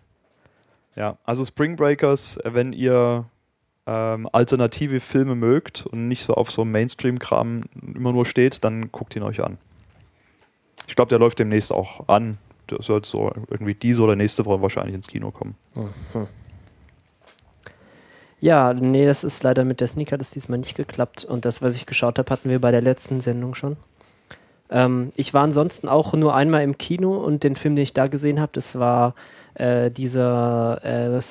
Ja, 0.96 1.18
also 1.24 1.44
Spring 1.44 1.76
Breakers, 1.76 2.38
äh, 2.38 2.54
wenn 2.54 2.72
ihr 2.72 3.26
ähm, 3.86 4.28
alternative 4.32 5.00
Filme 5.00 5.34
mögt 5.34 5.86
und 5.86 6.08
nicht 6.08 6.22
so 6.22 6.34
auf 6.34 6.50
so 6.50 6.64
Mainstream-Kram 6.64 7.62
immer 7.94 8.12
nur 8.12 8.26
steht, 8.26 8.64
dann 8.64 8.90
guckt 8.90 9.14
ihn 9.16 9.22
euch 9.22 9.42
an. 9.42 9.58
Ich 10.86 10.96
glaube, 10.96 11.08
der 11.08 11.18
läuft 11.18 11.38
demnächst 11.38 11.72
auch 11.72 12.08
an. 12.08 12.38
Der 12.70 12.82
sollte 12.82 13.08
so 13.08 13.32
irgendwie 13.48 13.74
diese 13.74 14.02
oder 14.02 14.16
nächste 14.16 14.44
Woche 14.44 14.62
wahrscheinlich 14.62 14.94
ins 14.94 15.06
Kino 15.06 15.30
kommen. 15.30 15.54
Ja, 18.40 18.74
nee, 18.74 19.06
das 19.06 19.24
ist 19.24 19.42
leider 19.42 19.64
mit 19.64 19.80
der 19.80 19.88
Sneak 19.88 20.12
hat 20.12 20.20
es 20.20 20.30
diesmal 20.30 20.58
nicht 20.58 20.76
geklappt. 20.76 21.24
Und 21.24 21.44
das, 21.44 21.62
was 21.62 21.76
ich 21.76 21.86
geschaut 21.86 22.18
habe, 22.18 22.30
hatten 22.30 22.50
wir 22.50 22.60
bei 22.60 22.70
der 22.70 22.82
letzten 22.82 23.20
Sendung 23.20 23.54
schon. 23.54 23.76
Ähm, 24.70 25.12
ich 25.16 25.32
war 25.32 25.42
ansonsten 25.42 25.88
auch 25.88 26.12
nur 26.12 26.34
einmal 26.34 26.62
im 26.62 26.76
Kino 26.76 27.14
und 27.14 27.44
den 27.44 27.56
Film, 27.56 27.76
den 27.76 27.84
ich 27.84 27.94
da 27.94 28.08
gesehen 28.08 28.40
habe, 28.40 28.52
das 28.52 28.78
war 28.78 29.14
äh, 29.54 29.90
dieser 29.90 30.84
äh, 30.84 31.22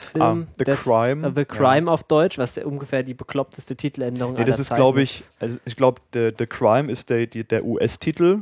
Sweeney-Film. 0.00 0.46
Ah, 0.48 0.54
The 0.58 0.64
das- 0.64 0.84
Crime, 0.84 1.26
äh, 1.28 1.32
The 1.34 1.44
Crime 1.44 1.90
auf 1.90 2.04
Deutsch, 2.04 2.38
was 2.38 2.58
ungefähr 2.58 3.02
die 3.02 3.14
bekloppteste 3.14 3.76
Titeländerung 3.76 4.34
Nee, 4.34 4.44
das 4.44 4.58
ist, 4.58 4.74
glaube 4.74 5.02
ich, 5.02 5.24
also 5.40 5.58
ich 5.64 5.76
glaube, 5.76 6.00
The, 6.14 6.32
The 6.38 6.46
Crime 6.46 6.90
ist 6.90 7.10
der, 7.10 7.26
die, 7.26 7.44
der 7.44 7.64
US-Titel 7.64 8.38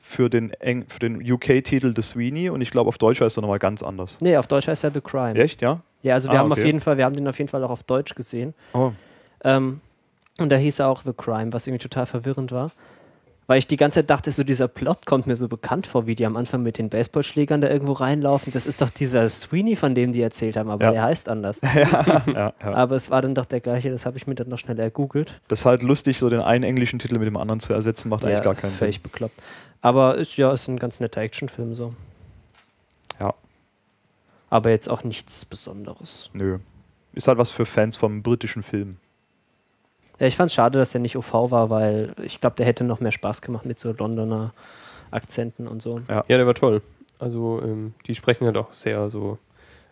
für 0.00 0.30
den, 0.30 0.50
Eng- 0.54 0.86
für 0.88 0.98
den 1.00 1.16
UK-Titel 1.30 1.92
The 1.94 2.02
Sweeney 2.02 2.48
und 2.50 2.60
ich 2.60 2.70
glaube, 2.70 2.88
auf 2.88 2.98
Deutsch 2.98 3.20
heißt 3.20 3.38
er 3.38 3.42
nochmal 3.42 3.58
ganz 3.58 3.82
anders. 3.82 4.18
Nee, 4.20 4.36
auf 4.36 4.46
Deutsch 4.46 4.68
heißt 4.68 4.84
er 4.84 4.90
The 4.90 5.00
Crime. 5.00 5.34
Echt, 5.38 5.60
ja? 5.62 5.80
Ja, 6.02 6.14
also 6.14 6.28
wir 6.30 6.36
Ah, 6.36 6.38
haben 6.42 6.52
auf 6.52 6.58
okay. 6.58 6.66
jeden 6.66 6.80
Fall, 6.80 6.96
wir 6.96 7.04
haben 7.04 7.16
den 7.16 7.26
auf 7.28 7.38
jeden 7.38 7.48
Fall 7.50 7.62
auch 7.64 7.70
auf 7.70 7.82
Deutsch 7.82 8.14
gesehen. 8.14 8.54
Oh. 8.72 8.92
Ähm, 9.44 9.80
und 10.38 10.48
da 10.50 10.56
hieß 10.56 10.78
er 10.78 10.88
auch 10.88 11.02
The 11.04 11.12
Crime, 11.16 11.52
was 11.52 11.66
irgendwie 11.66 11.82
total 11.82 12.06
verwirrend 12.06 12.52
war. 12.52 12.70
Weil 13.48 13.58
ich 13.58 13.66
die 13.66 13.78
ganze 13.78 14.00
Zeit 14.00 14.10
dachte, 14.10 14.30
so 14.30 14.44
dieser 14.44 14.68
Plot 14.68 15.06
kommt 15.06 15.26
mir 15.26 15.34
so 15.34 15.48
bekannt 15.48 15.86
vor, 15.86 16.06
wie 16.06 16.14
die 16.14 16.26
am 16.26 16.36
Anfang 16.36 16.62
mit 16.62 16.76
den 16.76 16.90
Baseballschlägern 16.90 17.62
da 17.62 17.68
irgendwo 17.70 17.92
reinlaufen. 17.92 18.52
Das 18.52 18.66
ist 18.66 18.82
doch 18.82 18.90
dieser 18.90 19.26
Sweeney, 19.30 19.74
von 19.74 19.94
dem 19.94 20.12
die 20.12 20.20
erzählt 20.20 20.56
haben, 20.58 20.68
aber 20.68 20.84
Ja. 20.84 20.92
der 20.92 21.02
heißt 21.04 21.30
anders. 21.30 21.60
ja, 21.74 22.24
ja. 22.26 22.52
Aber 22.60 22.94
es 22.94 23.10
war 23.10 23.22
dann 23.22 23.34
doch 23.34 23.46
der 23.46 23.60
gleiche, 23.60 23.90
das 23.90 24.04
habe 24.04 24.18
ich 24.18 24.26
mir 24.26 24.34
dann 24.34 24.50
noch 24.50 24.58
schnell 24.58 24.78
ergoogelt. 24.78 25.40
Das 25.48 25.60
ist 25.60 25.64
halt 25.64 25.82
lustig, 25.82 26.18
so 26.18 26.28
den 26.28 26.42
einen 26.42 26.62
englischen 26.62 26.98
Titel 26.98 27.16
mit 27.18 27.26
dem 27.26 27.38
anderen 27.38 27.58
zu 27.58 27.72
ersetzen, 27.72 28.10
macht 28.10 28.24
eigentlich 28.26 28.42
gar 28.42 28.54
keinen 28.54 28.68
Sinn. 28.70 28.78
völlig 28.78 29.00
bekloppt. 29.02 29.40
Aber 29.80 30.16
ist 30.16 30.36
ja 30.36 30.52
ist 30.52 30.68
ein 30.68 30.78
ganz 30.78 31.00
netter 31.00 31.22
Actionfilm 31.22 31.74
so. 31.74 31.94
Ja. 33.18 33.32
Aber 34.50 34.68
jetzt 34.68 34.88
auch 34.90 35.04
nichts 35.04 35.46
Besonderes. 35.46 36.28
Nö. 36.34 36.58
Ist 37.14 37.28
halt 37.28 37.38
was 37.38 37.50
für 37.50 37.64
Fans 37.64 37.96
vom 37.96 38.22
britischen 38.22 38.62
Film. 38.62 38.98
Ja, 40.18 40.26
ich 40.26 40.36
fand 40.36 40.50
es 40.50 40.54
schade, 40.54 40.78
dass 40.78 40.92
der 40.92 41.00
nicht 41.00 41.16
OV 41.16 41.32
war, 41.50 41.70
weil 41.70 42.12
ich 42.22 42.40
glaube, 42.40 42.56
der 42.56 42.66
hätte 42.66 42.84
noch 42.84 43.00
mehr 43.00 43.12
Spaß 43.12 43.40
gemacht 43.42 43.64
mit 43.64 43.78
so 43.78 43.92
Londoner 43.92 44.52
Akzenten 45.10 45.68
und 45.68 45.80
so. 45.80 46.00
Ja, 46.08 46.22
der 46.28 46.46
war 46.46 46.54
toll. 46.54 46.82
Also 47.18 47.60
ähm, 47.62 47.94
die 48.06 48.14
sprechen 48.14 48.46
halt 48.46 48.56
auch 48.56 48.72
sehr 48.72 49.08
so 49.10 49.38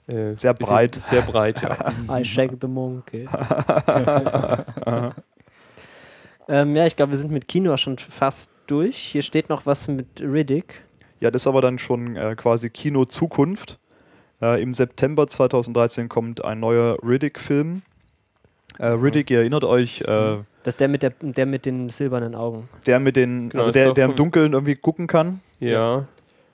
äh, 0.08 0.34
Sehr 0.38 0.54
bisschen- 0.54 0.74
breit. 0.74 1.00
Sehr 1.04 1.22
breit, 1.22 1.62
ja. 1.62 1.76
I 2.20 2.24
shake 2.24 2.56
the 2.60 2.66
monkey. 2.68 3.28
ähm, 6.48 6.76
ja, 6.76 6.86
ich 6.86 6.96
glaube, 6.96 7.12
wir 7.12 7.18
sind 7.18 7.32
mit 7.32 7.48
Kino 7.48 7.76
schon 7.76 7.98
fast 7.98 8.50
durch. 8.66 8.96
Hier 8.96 9.22
steht 9.22 9.48
noch 9.48 9.66
was 9.66 9.88
mit 9.88 10.20
Riddick. 10.20 10.82
Ja, 11.20 11.30
das 11.30 11.42
ist 11.42 11.46
aber 11.46 11.60
dann 11.60 11.78
schon 11.78 12.16
äh, 12.16 12.34
quasi 12.36 12.70
Kino 12.70 13.04
Zukunft. 13.04 13.78
Äh, 14.42 14.62
Im 14.62 14.74
September 14.74 15.26
2013 15.26 16.08
kommt 16.08 16.44
ein 16.44 16.60
neuer 16.60 16.96
Riddick-Film. 17.02 17.82
Äh, 18.78 18.86
Riddick, 18.88 19.30
ihr 19.30 19.38
erinnert 19.40 19.64
euch, 19.64 20.00
äh, 20.02 20.04
Das 20.62 20.74
ist 20.74 20.80
der 20.80 20.88
mit, 20.88 21.02
der, 21.02 21.12
der 21.20 21.46
mit 21.46 21.64
den 21.66 21.88
silbernen 21.88 22.34
Augen. 22.34 22.68
der 22.86 23.00
mit 23.00 23.16
den, 23.16 23.48
Genau, 23.50 23.64
also 23.64 23.72
der, 23.72 23.92
der 23.94 24.04
im 24.06 24.16
Dunkeln 24.16 24.52
irgendwie 24.52 24.76
gucken 24.76 25.06
kann. 25.06 25.40
ja. 25.60 26.04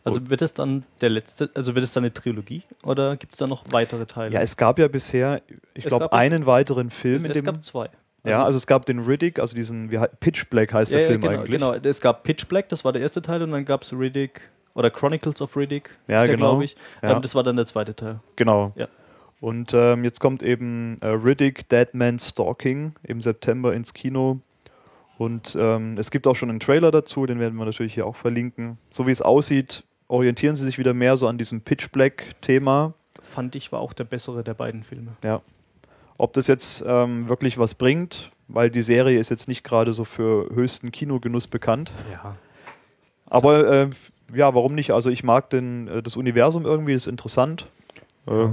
Also 0.04 0.28
wird 0.30 0.42
es 0.42 0.52
dann 0.52 0.82
der 1.00 1.10
letzte, 1.10 1.48
also 1.54 1.76
wird 1.76 1.84
es 1.84 1.92
dann 1.92 2.02
eine 2.02 2.12
Trilogie 2.12 2.62
oder 2.82 3.16
gibt 3.16 3.34
es 3.34 3.38
da 3.38 3.46
noch 3.46 3.62
weitere 3.70 4.04
Teile? 4.04 4.32
Ja, 4.34 4.40
es 4.40 4.56
gab 4.56 4.80
ja 4.80 4.88
bisher, 4.88 5.40
ich 5.74 5.84
glaube, 5.84 6.12
einen 6.12 6.44
weiteren 6.44 6.90
Film. 6.90 7.24
In 7.24 7.30
es 7.30 7.36
dem, 7.36 7.44
gab 7.44 7.62
zwei. 7.62 7.88
ja, 8.26 8.42
also 8.42 8.56
es 8.56 8.66
gab 8.66 8.84
den 8.84 8.98
Riddick, 8.98 9.38
also 9.38 9.54
diesen, 9.54 9.92
wie, 9.92 10.00
Pitch 10.18 10.50
Black 10.50 10.74
heißt 10.74 10.92
der 10.92 11.02
Ja, 11.02 11.04
ja, 11.04 11.08
Film 11.10 11.20
genau, 11.20 11.32
eigentlich. 11.34 11.50
genau. 11.52 11.72
Es 11.74 12.00
gab 12.00 12.24
Pitch 12.24 12.48
Black, 12.48 12.68
das 12.68 12.84
war 12.84 12.92
der 12.92 13.00
erste 13.00 13.22
Teil, 13.22 13.44
und 13.44 13.52
dann 13.52 13.64
gab 13.64 13.82
es 13.82 13.92
Riddick 13.92 14.40
oder 14.74 14.90
Chronicles 14.90 15.40
of 15.40 15.56
Riddick, 15.56 15.90
Ja, 16.08 16.24
genau. 16.26 16.36
glaube 16.36 16.64
ich. 16.64 16.74
Ja. 17.00 17.12
Ähm, 17.12 17.22
das 17.22 17.36
war 17.36 17.44
dann 17.44 17.54
der 17.54 17.66
zweite 17.66 17.94
Teil. 17.94 18.18
Genau. 18.34 18.72
Ja. 18.74 18.88
Und 19.42 19.74
ähm, 19.74 20.04
jetzt 20.04 20.20
kommt 20.20 20.44
eben 20.44 20.98
äh, 21.00 21.08
Riddick 21.08 21.68
Dead 21.68 21.92
Man 21.94 22.16
Stalking 22.20 22.92
im 23.02 23.20
September 23.20 23.74
ins 23.74 23.92
Kino. 23.92 24.38
Und 25.18 25.58
ähm, 25.58 25.96
es 25.98 26.12
gibt 26.12 26.28
auch 26.28 26.36
schon 26.36 26.48
einen 26.48 26.60
Trailer 26.60 26.92
dazu, 26.92 27.26
den 27.26 27.40
werden 27.40 27.58
wir 27.58 27.64
natürlich 27.64 27.92
hier 27.92 28.06
auch 28.06 28.14
verlinken. 28.14 28.78
So 28.88 29.08
wie 29.08 29.10
es 29.10 29.20
aussieht, 29.20 29.82
orientieren 30.06 30.54
sie 30.54 30.64
sich 30.64 30.78
wieder 30.78 30.94
mehr 30.94 31.16
so 31.16 31.26
an 31.26 31.38
diesem 31.38 31.60
Pitch 31.60 31.90
Black-Thema. 31.90 32.94
Fand 33.20 33.56
ich 33.56 33.72
war 33.72 33.80
auch 33.80 33.92
der 33.92 34.04
bessere 34.04 34.44
der 34.44 34.54
beiden 34.54 34.84
Filme. 34.84 35.16
Ob 36.18 36.34
das 36.34 36.46
jetzt 36.46 36.84
ähm, 36.86 37.28
wirklich 37.28 37.58
was 37.58 37.74
bringt, 37.74 38.30
weil 38.46 38.70
die 38.70 38.82
Serie 38.82 39.18
ist 39.18 39.28
jetzt 39.28 39.48
nicht 39.48 39.64
gerade 39.64 39.92
so 39.92 40.04
für 40.04 40.54
höchsten 40.54 40.92
Kinogenuss 40.92 41.48
bekannt. 41.48 41.90
Ja. 42.12 42.36
Aber 43.26 43.68
äh, 43.68 43.90
ja, 44.32 44.54
warum 44.54 44.76
nicht? 44.76 44.92
Also 44.92 45.10
ich 45.10 45.24
mag 45.24 45.50
den, 45.50 45.88
äh, 45.88 46.00
das 46.00 46.14
Universum 46.14 46.64
irgendwie, 46.64 46.92
ist 46.92 47.08
interessant. 47.08 47.68
Äh, 48.28 48.50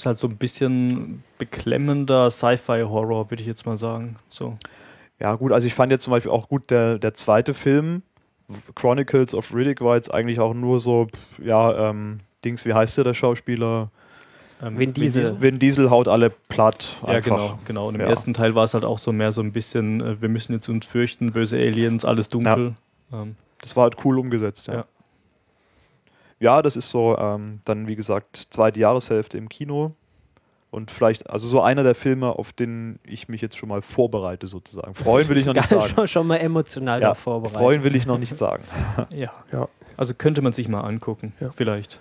Ist 0.00 0.06
halt 0.06 0.16
so 0.16 0.28
ein 0.28 0.38
bisschen 0.38 1.22
beklemmender 1.36 2.30
Sci-Fi-Horror, 2.30 3.28
würde 3.30 3.42
ich 3.42 3.46
jetzt 3.46 3.66
mal 3.66 3.76
sagen. 3.76 4.16
So. 4.30 4.56
Ja, 5.20 5.34
gut, 5.34 5.52
also 5.52 5.66
ich 5.66 5.74
fand 5.74 5.92
jetzt 5.92 6.04
zum 6.04 6.12
Beispiel 6.12 6.32
auch 6.32 6.48
gut, 6.48 6.70
der, 6.70 6.98
der 6.98 7.12
zweite 7.12 7.52
Film, 7.52 8.00
Chronicles 8.74 9.34
of 9.34 9.52
Riddick, 9.54 9.82
war 9.82 9.96
jetzt 9.96 10.10
eigentlich 10.14 10.40
auch 10.40 10.54
nur 10.54 10.80
so, 10.80 11.06
ja, 11.44 11.90
ähm, 11.90 12.20
Dings, 12.46 12.64
wie 12.64 12.72
heißt 12.72 12.96
der, 12.96 13.04
der 13.04 13.12
Schauspieler? 13.12 13.90
Ähm, 14.62 14.78
Vin 14.78 14.94
Diesel. 14.94 15.38
Vin 15.38 15.58
Diesel 15.58 15.90
haut 15.90 16.08
alle 16.08 16.30
platt. 16.30 16.96
Ja, 17.02 17.08
Einfach. 17.08 17.22
genau, 17.36 17.58
genau. 17.66 17.88
Und 17.88 17.96
im 17.96 18.00
Ja. 18.00 18.06
ersten 18.06 18.32
Teil 18.32 18.54
war 18.54 18.64
es 18.64 18.72
halt 18.72 18.86
auch 18.86 18.98
so 18.98 19.12
mehr 19.12 19.32
so 19.32 19.42
ein 19.42 19.52
bisschen, 19.52 20.00
äh, 20.00 20.22
wir 20.22 20.30
müssen 20.30 20.54
jetzt 20.54 20.66
uns 20.70 20.86
fürchten, 20.86 21.32
böse 21.32 21.58
Aliens, 21.58 22.06
alles 22.06 22.30
dunkel. 22.30 22.72
Ähm, 23.12 23.36
Das 23.60 23.76
war 23.76 23.82
halt 23.82 23.96
cool 24.06 24.18
umgesetzt, 24.18 24.66
ja. 24.68 24.74
Ja. 24.76 24.84
Ja, 26.40 26.62
das 26.62 26.74
ist 26.76 26.90
so, 26.90 27.16
ähm, 27.18 27.60
dann 27.64 27.86
wie 27.86 27.96
gesagt, 27.96 28.36
zweite 28.50 28.80
Jahreshälfte 28.80 29.38
im 29.38 29.48
Kino. 29.48 29.92
Und 30.70 30.90
vielleicht, 30.92 31.28
also 31.28 31.48
so 31.48 31.60
einer 31.60 31.82
der 31.82 31.96
Filme, 31.96 32.28
auf 32.38 32.52
den 32.52 33.00
ich 33.04 33.28
mich 33.28 33.40
jetzt 33.40 33.56
schon 33.56 33.68
mal 33.68 33.82
vorbereite, 33.82 34.46
sozusagen. 34.46 34.94
Freuen 34.94 35.28
will 35.28 35.36
ich 35.36 35.44
noch 35.46 35.54
nicht 35.54 35.66
sagen. 35.66 35.82
schon, 35.82 36.06
schon 36.08 36.26
mal 36.28 36.36
emotional 36.36 37.00
Ja, 37.02 37.08
da 37.08 37.14
vorbereitet. 37.14 37.58
Freuen 37.58 37.82
will 37.82 37.96
ich 37.96 38.06
noch 38.06 38.18
nicht 38.18 38.36
sagen. 38.38 38.64
ja. 39.12 39.32
Ja. 39.52 39.66
Also 39.96 40.14
könnte 40.14 40.42
man 40.42 40.52
sich 40.52 40.68
mal 40.68 40.80
angucken, 40.82 41.32
Ja. 41.40 41.50
vielleicht. 41.52 42.00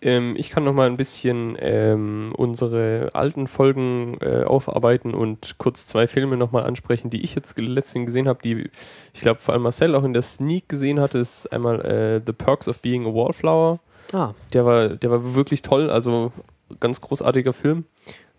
Ähm, 0.00 0.34
ich 0.36 0.50
kann 0.50 0.64
noch 0.64 0.72
mal 0.74 0.86
ein 0.86 0.96
bisschen 0.96 1.56
ähm, 1.60 2.28
unsere 2.36 3.10
alten 3.14 3.46
Folgen 3.48 4.16
äh, 4.20 4.44
aufarbeiten 4.44 5.12
und 5.14 5.56
kurz 5.58 5.86
zwei 5.86 6.06
Filme 6.06 6.36
noch 6.36 6.52
mal 6.52 6.62
ansprechen, 6.64 7.10
die 7.10 7.22
ich 7.22 7.34
jetzt 7.34 7.58
letztens 7.58 8.06
gesehen 8.06 8.28
habe, 8.28 8.40
die 8.42 8.70
ich 9.12 9.20
glaube 9.20 9.40
vor 9.40 9.54
allem 9.54 9.62
Marcel 9.64 9.94
auch 9.94 10.04
in 10.04 10.12
der 10.12 10.22
Sneak 10.22 10.68
gesehen 10.68 11.00
hatte. 11.00 11.18
Ist 11.18 11.52
einmal 11.52 11.80
äh, 11.84 12.20
The 12.24 12.32
Perks 12.32 12.68
of 12.68 12.80
Being 12.80 13.06
a 13.06 13.12
Wallflower. 13.12 13.80
Ah, 14.12 14.32
Der 14.52 14.64
war, 14.64 14.88
der 14.88 15.10
war 15.10 15.34
wirklich 15.34 15.62
toll, 15.62 15.90
also 15.90 16.32
ganz 16.80 17.00
großartiger 17.00 17.52
Film. 17.52 17.84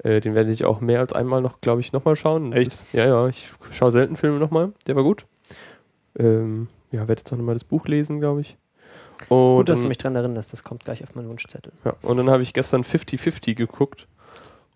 Äh, 0.04 0.22
den 0.22 0.34
werde 0.36 0.52
ich 0.52 0.64
auch 0.66 0.80
mehr 0.82 1.00
als 1.02 1.14
einmal 1.14 1.42
noch, 1.42 1.60
glaube 1.62 1.82
ich, 1.82 1.92
nochmal 1.92 2.16
schauen. 2.16 2.54
Echt? 2.54 2.72
Das, 2.72 2.94
ja, 2.94 3.06
ja, 3.06 3.28
ich 3.28 3.50
schaue 3.72 3.92
selten 3.92 4.16
Filme 4.16 4.40
nochmal. 4.40 4.72
Der 4.88 4.96
war 4.96 5.04
gut. 5.04 5.26
Ähm, 6.18 6.68
ja, 6.92 7.08
werde 7.08 7.20
jetzt 7.22 7.32
auch 7.34 7.38
nochmal 7.38 7.56
das 7.56 7.64
Buch 7.66 7.86
lesen, 7.88 8.20
glaube 8.20 8.42
ich. 8.42 8.58
Und 9.28 9.58
gut, 9.58 9.70
dass 9.70 9.82
du 9.82 9.88
mich 9.88 9.98
dran 9.98 10.16
erinnerst, 10.16 10.54
das 10.54 10.64
kommt 10.64 10.86
gleich 10.86 11.04
auf 11.04 11.14
meinen 11.16 11.30
Wunschzettel. 11.30 11.72
ja, 11.86 11.94
und 12.02 12.18
dann 12.18 12.30
habe 12.30 12.42
ich 12.42 12.54
gestern 12.54 12.84
50-50 12.84 13.56
geguckt. 13.56 14.08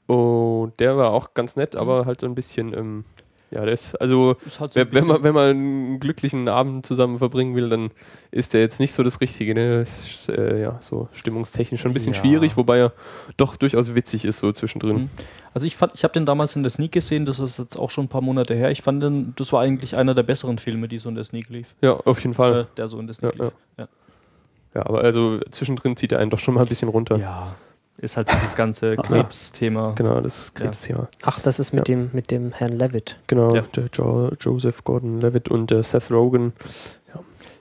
Und 0.06 0.74
der 0.80 0.98
war 0.98 1.12
auch 1.12 1.34
ganz 1.34 1.56
nett, 1.56 1.76
aber 1.76 2.06
halt 2.06 2.20
so 2.22 2.28
ein 2.28 2.36
bisschen, 2.36 2.74
ähm, 2.74 3.06
ja, 3.52 3.64
der 3.64 3.74
ist, 3.74 3.96
also, 4.02 4.36
Ist 4.46 4.60
halt 4.60 4.74
so 4.74 4.80
wer, 4.80 4.92
wenn, 4.92 5.08
man, 5.08 5.24
wenn 5.24 5.34
man 5.34 5.50
einen 5.50 6.00
glücklichen 6.00 6.50
Abend 6.50 6.86
zusammen 6.86 7.20
verbringen 7.20 7.56
will, 7.56 7.70
dann 7.70 7.92
ist 8.32 8.54
der 8.54 8.62
jetzt 8.62 8.80
nicht 8.82 8.92
so 8.94 9.02
das 9.04 9.22
Richtige. 9.22 9.54
Ne? 9.54 9.82
Ist, 9.82 10.28
äh, 10.28 10.60
ja, 10.62 10.78
so 10.82 11.08
stimmungstechnisch 11.14 11.80
schon 11.80 11.92
ein 11.92 11.94
bisschen 11.94 12.14
Ja. 12.14 12.20
schwierig, 12.20 12.58
wobei 12.58 12.80
er 12.80 12.94
doch 13.38 13.56
durchaus 13.56 13.96
witzig 13.96 14.26
ist, 14.26 14.40
so 14.40 14.52
zwischendrin. 14.52 15.04
Mhm. 15.04 15.10
Also 15.54 15.68
ich 15.68 15.78
fand, 15.78 15.94
ich 15.96 16.04
habe 16.04 16.14
den 16.14 16.26
damals 16.26 16.56
in 16.56 16.64
der 16.64 16.72
Sneak 16.72 16.92
gesehen, 16.92 17.26
das 17.26 17.40
ist 17.40 17.60
jetzt 17.60 17.78
auch 17.80 17.92
schon 17.92 18.06
ein 18.06 18.10
paar 18.10 18.22
Monate 18.22 18.56
her. 18.56 18.72
Ich 18.72 18.82
fand 18.82 19.02
den, 19.04 19.34
das 19.38 19.54
war 19.54 19.62
eigentlich 19.62 19.96
einer 19.96 20.16
der 20.16 20.24
besseren 20.24 20.58
Filme, 20.58 20.88
die 20.90 20.98
so 20.98 21.08
in 21.10 21.16
der 21.16 21.24
Sneak 21.24 21.48
lief. 21.50 21.76
Ja, 21.82 21.94
auf 21.94 22.20
jeden 22.24 22.34
Fall. 22.34 22.62
Äh, 22.62 22.66
der 22.76 22.88
so 22.90 23.00
in 23.00 23.08
der 23.08 23.14
Sneak 23.14 23.38
Ja, 23.38 23.46
lief. 23.46 23.54
Ja. 23.78 23.88
Ja, 24.76 24.86
aber 24.86 25.02
also 25.02 25.40
zwischendrin 25.52 25.96
zieht 25.98 26.12
er 26.12 26.20
einen 26.20 26.30
doch 26.32 26.40
schon 26.40 26.54
mal 26.56 26.62
ein 26.62 26.68
bisschen 26.68 26.90
runter. 26.90 27.18
ja. 27.18 27.56
Ist 27.98 28.18
halt 28.18 28.30
dieses 28.34 28.56
ganze 28.56 28.98
Krebsthema. 28.98 29.92
Genau, 29.96 30.20
das 30.20 30.54
Krebsthema. 30.56 31.08
Ach, 31.24 31.40
das 31.40 31.60
ist 31.60 31.74
mit, 31.74 31.88
dem, 31.88 32.10
mit 32.12 32.32
dem 32.32 32.52
Herrn 32.52 32.74
Levitt. 32.74 33.18
Genau, 33.28 33.56
Ja. 33.56 33.62
der 33.76 33.86
jo 33.94 34.32
Joseph 34.40 34.84
Gordon-Levitt 34.84 35.48
und 35.48 35.70
der 35.72 35.84
Seth 35.84 36.10
Rogen. 36.12 36.54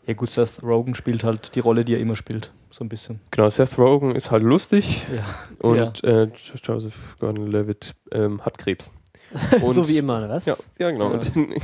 Ja 0.06 0.14
gut, 0.14 0.30
Seth 0.30 0.62
Rogen 0.64 0.94
spielt 0.96 1.22
halt 1.22 1.54
die 1.54 1.60
Rolle, 1.60 1.84
die 1.84 1.94
er 1.94 2.00
immer 2.00 2.16
spielt. 2.16 2.50
So 2.70 2.82
ein 2.82 2.88
bisschen. 2.88 3.20
Genau, 3.30 3.50
Seth 3.50 3.78
Rogen 3.78 4.16
ist 4.16 4.30
halt 4.30 4.42
lustig 4.42 5.04
Ja. 5.14 5.68
und 5.68 6.02
äh, 6.02 6.24
Jo- 6.24 6.30
Joseph 6.64 7.16
Gordon-Levitt 7.20 7.92
ähm, 8.10 8.40
hat 8.40 8.56
Krebs. 8.58 8.90
Und- 9.62 9.72
so 9.72 9.88
wie 9.88 9.98
immer, 9.98 10.28
was? 10.28 10.46
Ja, 10.46 10.54
ja 10.78 10.90
genau. 10.90 11.12
Ja. 11.12 11.20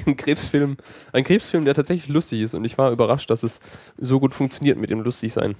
Ein, 0.06 0.16
Krebsfilm, 0.16 0.76
ein 1.12 1.24
Krebsfilm, 1.24 1.64
der 1.64 1.74
tatsächlich 1.74 2.08
lustig 2.08 2.40
ist 2.42 2.54
und 2.54 2.64
ich 2.64 2.78
war 2.78 2.90
überrascht, 2.92 3.30
dass 3.30 3.42
es 3.42 3.60
so 3.98 4.20
gut 4.20 4.34
funktioniert 4.34 4.78
mit 4.78 4.90
dem 4.90 5.00
Lustigsein. 5.00 5.54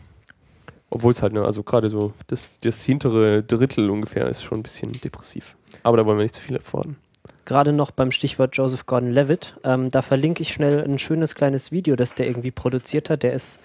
Obwohl 0.91 1.13
es 1.13 1.21
halt, 1.23 1.35
ne, 1.35 1.45
also 1.45 1.63
gerade 1.63 1.91
so, 1.91 2.15
das, 2.29 2.49
das 2.63 2.83
hintere 2.83 3.43
Drittel 3.43 3.91
ungefähr 3.91 4.27
ist 4.29 4.43
schon 4.43 4.61
ein 4.61 4.63
bisschen 4.63 4.93
depressiv. 4.93 5.55
Aber 5.83 5.99
da 5.99 6.07
wollen 6.07 6.17
wir 6.17 6.23
nicht 6.23 6.35
zu 6.35 6.41
viel 6.41 6.57
erfordern. 6.57 6.97
gerade 7.45 7.73
noch 7.75 7.91
beim 7.91 8.11
Stichwort 8.11 8.57
Joseph 8.57 8.87
Gordon-Levitt. 8.87 9.55
Ähm, 9.65 9.91
da 9.91 10.01
verlinke 10.01 10.41
ich 10.43 10.53
schnell 10.53 10.83
ein 10.85 10.99
schönes 10.99 11.35
kleines 11.35 11.73
Video, 11.73 11.95
das 11.95 12.15
der 12.15 12.27
irgendwie 12.27 12.51
produziert 12.53 13.11
hat. 13.11 13.23
Der 13.23 13.35
ist 13.35 13.61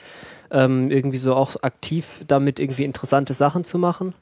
ähm, 0.51 0.91
irgendwie 0.91 1.17
so 1.17 1.33
auch 1.33 1.55
aktiv 1.63 2.23
damit, 2.27 2.59
irgendwie 2.59 2.83
interessante 2.83 3.33
Sachen 3.33 3.63
zu 3.63 3.77
machen. 3.77 4.13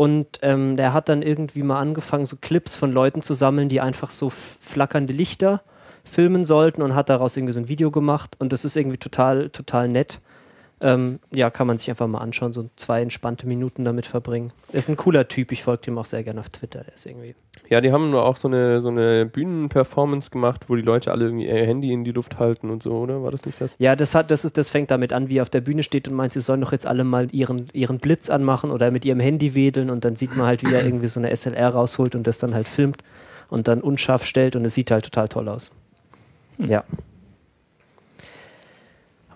Und 0.00 0.38
ähm, 0.40 0.78
der 0.78 0.94
hat 0.94 1.10
dann 1.10 1.20
irgendwie 1.20 1.62
mal 1.62 1.78
angefangen, 1.78 2.24
so 2.24 2.36
Clips 2.40 2.74
von 2.74 2.90
Leuten 2.90 3.20
zu 3.20 3.34
sammeln, 3.34 3.68
die 3.68 3.82
einfach 3.82 4.08
so 4.08 4.30
flackernde 4.30 5.12
Lichter 5.12 5.60
filmen 6.04 6.46
sollten 6.46 6.80
und 6.80 6.94
hat 6.94 7.10
daraus 7.10 7.36
irgendwie 7.36 7.52
so 7.52 7.60
ein 7.60 7.68
Video 7.68 7.90
gemacht. 7.90 8.34
Und 8.38 8.54
das 8.54 8.64
ist 8.64 8.76
irgendwie 8.76 8.96
total, 8.96 9.50
total 9.50 9.88
nett. 9.88 10.22
Ähm, 10.82 11.18
ja, 11.34 11.50
kann 11.50 11.66
man 11.66 11.76
sich 11.76 11.90
einfach 11.90 12.06
mal 12.06 12.18
anschauen, 12.18 12.54
so 12.54 12.70
zwei 12.76 13.02
entspannte 13.02 13.46
Minuten 13.46 13.84
damit 13.84 14.06
verbringen. 14.06 14.50
Ist 14.72 14.88
ein 14.88 14.96
cooler 14.96 15.28
Typ, 15.28 15.52
ich 15.52 15.62
folge 15.62 15.82
dem 15.82 15.98
auch 15.98 16.06
sehr 16.06 16.22
gerne 16.22 16.40
auf 16.40 16.48
Twitter. 16.48 16.82
Der 16.82 16.94
ist 16.94 17.04
irgendwie. 17.04 17.34
Ja, 17.68 17.82
die 17.82 17.92
haben 17.92 18.10
nur 18.10 18.24
auch 18.24 18.36
so 18.36 18.48
eine, 18.48 18.80
so 18.80 18.88
eine 18.88 19.26
Bühnenperformance 19.26 20.30
gemacht, 20.30 20.64
wo 20.68 20.76
die 20.76 20.82
Leute 20.82 21.10
alle 21.10 21.26
irgendwie 21.26 21.46
ihr 21.46 21.66
Handy 21.66 21.92
in 21.92 22.04
die 22.04 22.12
Luft 22.12 22.38
halten 22.38 22.70
und 22.70 22.82
so, 22.82 22.92
oder? 22.92 23.22
War 23.22 23.30
das 23.30 23.44
nicht 23.44 23.60
das? 23.60 23.76
Ja, 23.78 23.94
das 23.94 24.14
hat, 24.14 24.30
das 24.30 24.46
ist, 24.46 24.56
das 24.56 24.70
fängt 24.70 24.90
damit 24.90 25.12
an, 25.12 25.28
wie 25.28 25.36
er 25.36 25.42
auf 25.42 25.50
der 25.50 25.60
Bühne 25.60 25.82
steht 25.82 26.08
und 26.08 26.14
meint, 26.14 26.32
sie 26.32 26.40
sollen 26.40 26.62
doch 26.62 26.72
jetzt 26.72 26.86
alle 26.86 27.04
mal 27.04 27.28
ihren, 27.30 27.66
ihren 27.74 27.98
Blitz 27.98 28.30
anmachen 28.30 28.70
oder 28.70 28.90
mit 28.90 29.04
ihrem 29.04 29.20
Handy 29.20 29.54
wedeln 29.54 29.90
und 29.90 30.06
dann 30.06 30.16
sieht 30.16 30.34
man 30.34 30.46
halt, 30.46 30.62
wie 30.62 30.74
er 30.74 30.84
irgendwie 30.84 31.08
so 31.08 31.20
eine 31.20 31.34
SLR 31.34 31.68
rausholt 31.68 32.14
und 32.14 32.26
das 32.26 32.38
dann 32.38 32.54
halt 32.54 32.66
filmt 32.66 33.04
und 33.50 33.68
dann 33.68 33.82
unscharf 33.82 34.24
stellt 34.24 34.56
und 34.56 34.64
es 34.64 34.74
sieht 34.74 34.90
halt 34.90 35.04
total 35.04 35.28
toll 35.28 35.48
aus. 35.48 35.72
Ja. 36.56 36.84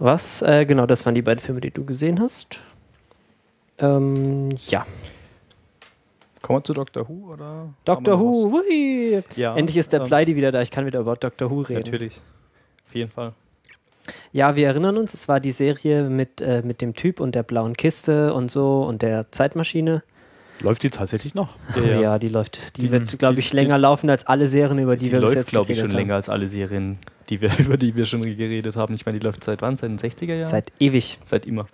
Was? 0.04 0.42
Äh, 0.42 0.66
genau, 0.66 0.84
das 0.84 1.06
waren 1.06 1.14
die 1.14 1.22
beiden 1.22 1.40
Filme, 1.40 1.62
die 1.62 1.70
du 1.70 1.82
gesehen 1.84 2.20
hast. 2.20 2.60
Ähm, 3.78 4.50
ja. 4.68 4.84
Kommen 6.42 6.58
wir 6.58 6.64
zu 6.64 6.74
Doctor 6.74 7.08
Who 7.08 7.32
oder? 7.32 7.70
Doctor 7.86 8.18
haben 8.18 8.22
Who, 8.22 8.52
hui. 8.52 9.22
Ja, 9.34 9.56
Endlich 9.56 9.78
ist 9.78 9.94
der 9.94 10.00
ähm, 10.02 10.06
Pleidi 10.06 10.36
wieder 10.36 10.52
da, 10.52 10.60
ich 10.60 10.70
kann 10.70 10.84
wieder 10.84 11.00
über 11.00 11.16
Doctor 11.16 11.50
Who 11.50 11.62
reden. 11.62 11.80
Natürlich. 11.84 12.20
Auf 12.86 12.94
jeden 12.94 13.10
Fall. 13.10 13.32
Ja, 14.32 14.54
wir 14.56 14.66
erinnern 14.66 14.98
uns, 14.98 15.14
es 15.14 15.26
war 15.26 15.40
die 15.40 15.52
Serie 15.52 16.02
mit, 16.02 16.42
äh, 16.42 16.60
mit 16.62 16.82
dem 16.82 16.94
Typ 16.94 17.18
und 17.18 17.34
der 17.34 17.42
blauen 17.42 17.74
Kiste 17.74 18.34
und 18.34 18.50
so 18.50 18.82
und 18.82 19.00
der 19.00 19.32
Zeitmaschine. 19.32 20.02
Läuft 20.60 20.82
die 20.82 20.90
tatsächlich 20.90 21.34
noch? 21.34 21.56
Ja, 21.82 22.18
die 22.18 22.28
läuft. 22.28 22.76
Die, 22.76 22.82
Die- 22.82 22.90
wird, 22.92 23.18
glaube 23.18 23.36
die- 23.36 23.40
ich, 23.40 23.50
die- 23.50 23.56
länger 23.56 23.78
laufen 23.78 24.10
als 24.10 24.26
alle 24.26 24.46
Serien, 24.46 24.78
über 24.78 24.96
die, 24.96 25.06
Die, 25.06 25.12
wir 25.12 25.20
bis 25.20 25.30
läuft, 25.30 25.36
jetzt 25.38 25.50
glaube 25.50 25.72
ich, 25.72 25.78
schon 25.78 25.84
geredet 25.88 25.94
haben. 25.98 26.06
länger 26.08 26.14
als 26.16 26.28
alle 26.28 26.46
Serien, 26.46 26.98
die 27.28 27.40
wir, 27.40 27.50
über 27.58 27.76
die 27.76 27.94
wir 27.96 28.04
schon 28.06 28.22
geredet 28.22 28.76
haben. 28.76 28.94
Ich 28.94 29.06
meine, 29.06 29.18
die 29.18 29.24
läuft 29.24 29.44
seit 29.44 29.62
wann? 29.62 29.76
Seit 29.76 29.90
den 29.90 29.98
60er 29.98 30.34
Jahren? 30.34 30.46
Seit 30.46 30.72
ewig. 30.78 31.18
Seit 31.24 31.46
immer. 31.46 31.66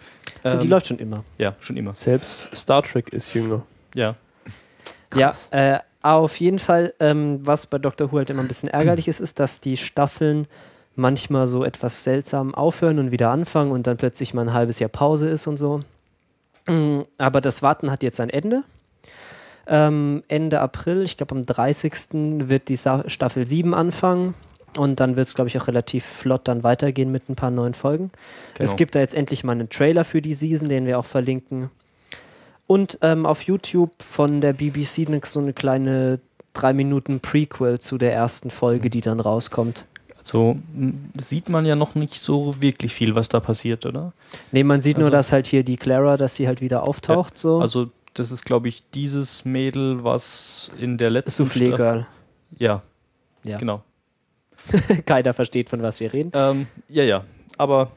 und 0.42 0.62
die 0.62 0.66
Ähm, 0.66 0.70
läuft 0.70 0.86
schon 0.88 0.98
immer. 0.98 1.24
Ja, 1.38 1.54
schon 1.60 1.76
immer. 1.76 1.94
Selbst 1.94 2.54
Star 2.56 2.82
Trek 2.82 3.08
ist 3.12 3.34
jünger. 3.34 3.62
Ja. 3.94 4.14
Ja, 5.14 5.32
äh, 5.50 5.78
auf 6.02 6.38
jeden 6.38 6.58
Fall, 6.58 6.94
ähm, 7.00 7.40
was 7.42 7.66
bei 7.66 7.78
Doctor 7.78 8.10
Who 8.12 8.18
halt 8.18 8.30
immer 8.30 8.42
ein 8.42 8.48
bisschen 8.48 8.68
ärgerlich 8.68 9.08
ist, 9.08 9.20
ist, 9.20 9.40
dass 9.40 9.60
die 9.60 9.76
Staffeln 9.76 10.46
manchmal 10.96 11.46
so 11.46 11.64
etwas 11.64 12.04
seltsam 12.04 12.54
aufhören 12.54 12.98
und 12.98 13.10
wieder 13.10 13.30
anfangen 13.30 13.72
und 13.72 13.86
dann 13.86 13.96
plötzlich 13.96 14.34
mal 14.34 14.42
ein 14.42 14.52
halbes 14.52 14.78
Jahr 14.78 14.88
Pause 14.88 15.28
ist 15.28 15.46
und 15.46 15.56
so. 15.56 15.82
Mm, 16.66 17.00
Aber 17.18 17.40
das 17.40 17.62
Warten 17.62 17.90
hat 17.90 18.02
jetzt 18.02 18.20
ein 18.20 18.30
Ende. 18.30 18.62
Ähm, 19.66 20.22
Ende 20.28 20.60
April, 20.60 21.02
ich 21.02 21.16
glaube 21.16 21.34
am 21.34 21.44
30. 21.44 22.48
wird 22.48 22.68
die 22.68 22.76
Sa 22.76 23.04
Staffel 23.08 23.46
7 23.46 23.74
anfangen 23.74 24.34
und 24.76 25.00
dann 25.00 25.16
wird 25.16 25.26
es, 25.26 25.34
glaube 25.34 25.48
ich, 25.48 25.58
auch 25.60 25.66
relativ 25.68 26.04
flott 26.04 26.42
dann 26.48 26.62
weitergehen 26.62 27.10
mit 27.12 27.28
ein 27.28 27.34
paar 27.36 27.50
neuen 27.50 27.74
Folgen. 27.74 28.10
Es 28.58 28.70
Genau. 28.70 28.76
gibt 28.76 28.94
da 28.94 29.00
jetzt 29.00 29.14
endlich 29.14 29.44
mal 29.44 29.52
einen 29.52 29.68
Trailer 29.68 30.04
für 30.04 30.22
die 30.22 30.34
Season, 30.34 30.68
den 30.68 30.86
wir 30.86 30.98
auch 30.98 31.04
verlinken. 31.06 31.70
Und 32.66 32.98
ähm, 33.02 33.26
auf 33.26 33.42
YouTube 33.42 33.90
von 34.02 34.40
der 34.40 34.52
BBC 34.52 35.06
so 35.26 35.40
eine 35.40 35.52
kleine 35.52 36.20
drei 36.52 36.72
Minuten 36.72 37.20
Prequel 37.20 37.78
zu 37.80 37.98
der 37.98 38.12
ersten 38.14 38.50
Folge, 38.50 38.90
die 38.90 39.00
dann 39.00 39.20
rauskommt. 39.20 39.86
Also 40.18 40.56
sieht 41.18 41.48
man 41.48 41.64
ja 41.64 41.74
noch 41.74 41.94
nicht 41.94 42.22
so 42.22 42.60
wirklich 42.60 42.92
viel, 42.94 43.14
was 43.14 43.28
da 43.28 43.40
passiert, 43.40 43.86
oder? 43.86 44.12
Ne, 44.52 44.62
man 44.64 44.80
sieht 44.80 44.98
nur, 44.98 45.06
Also- 45.06 45.16
dass 45.16 45.32
halt 45.32 45.46
hier 45.46 45.64
die 45.64 45.76
Clara, 45.76 46.16
dass 46.16 46.34
sie 46.36 46.46
halt 46.46 46.60
wieder 46.60 46.82
auftaucht, 46.82 47.38
so. 47.38 47.58
Also 47.60 47.90
das 48.14 48.30
ist, 48.30 48.44
glaube 48.44 48.68
ich, 48.68 48.82
dieses 48.92 49.44
Mädel, 49.44 50.04
was 50.04 50.68
in 50.78 50.98
der 50.98 51.10
letzten 51.10 51.44
Soufflé 51.44 51.74
Girl. 51.74 52.06
Ja, 52.58 52.82
Ja. 53.44 53.56
genau. 53.58 53.82
Keiner 55.06 55.34
versteht, 55.34 55.68
von 55.70 55.82
was 55.82 56.00
wir 56.00 56.12
reden. 56.12 56.30
Ähm, 56.34 56.66
ja, 56.88 57.04
ja. 57.04 57.24
Aber 57.58 57.90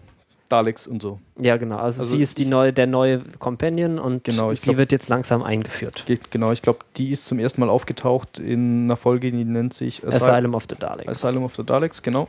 Daleks 0.50 0.88
und 0.88 1.02
so. 1.02 1.20
Ja, 1.40 1.58
genau. 1.58 1.78
Also, 1.78 2.02
Also 2.02 2.16
sie 2.16 2.22
ist 2.22 2.38
die 2.38 2.46
neue, 2.46 2.74
der 2.74 2.86
neue 2.88 3.20
Companion 3.40 3.98
und 3.98 4.24
Genau, 4.24 4.54
sie 4.54 4.66
glaub- 4.66 4.78
wird 4.78 4.92
jetzt 4.92 5.10
langsam 5.10 5.42
eingeführt. 5.42 6.04
Geht, 6.06 6.30
genau, 6.32 6.52
ich 6.52 6.62
glaube, 6.62 6.80
die 6.98 7.12
ist 7.12 7.26
zum 7.26 7.40
ersten 7.40 7.62
Mal 7.62 7.70
aufgetaucht 7.70 8.40
in 8.40 8.84
einer 8.86 8.96
Folge, 8.96 9.32
die 9.32 9.46
nennt 9.46 9.74
sich 9.74 10.06
Asyl 10.06 10.16
Asylum 10.16 10.54
of 10.54 10.66
the 10.70 10.76
Daleks. 10.76 11.08
Asylum 11.24 11.44
of 11.44 11.56
the 11.56 11.64
Daleks, 11.64 12.02
genau. 12.04 12.28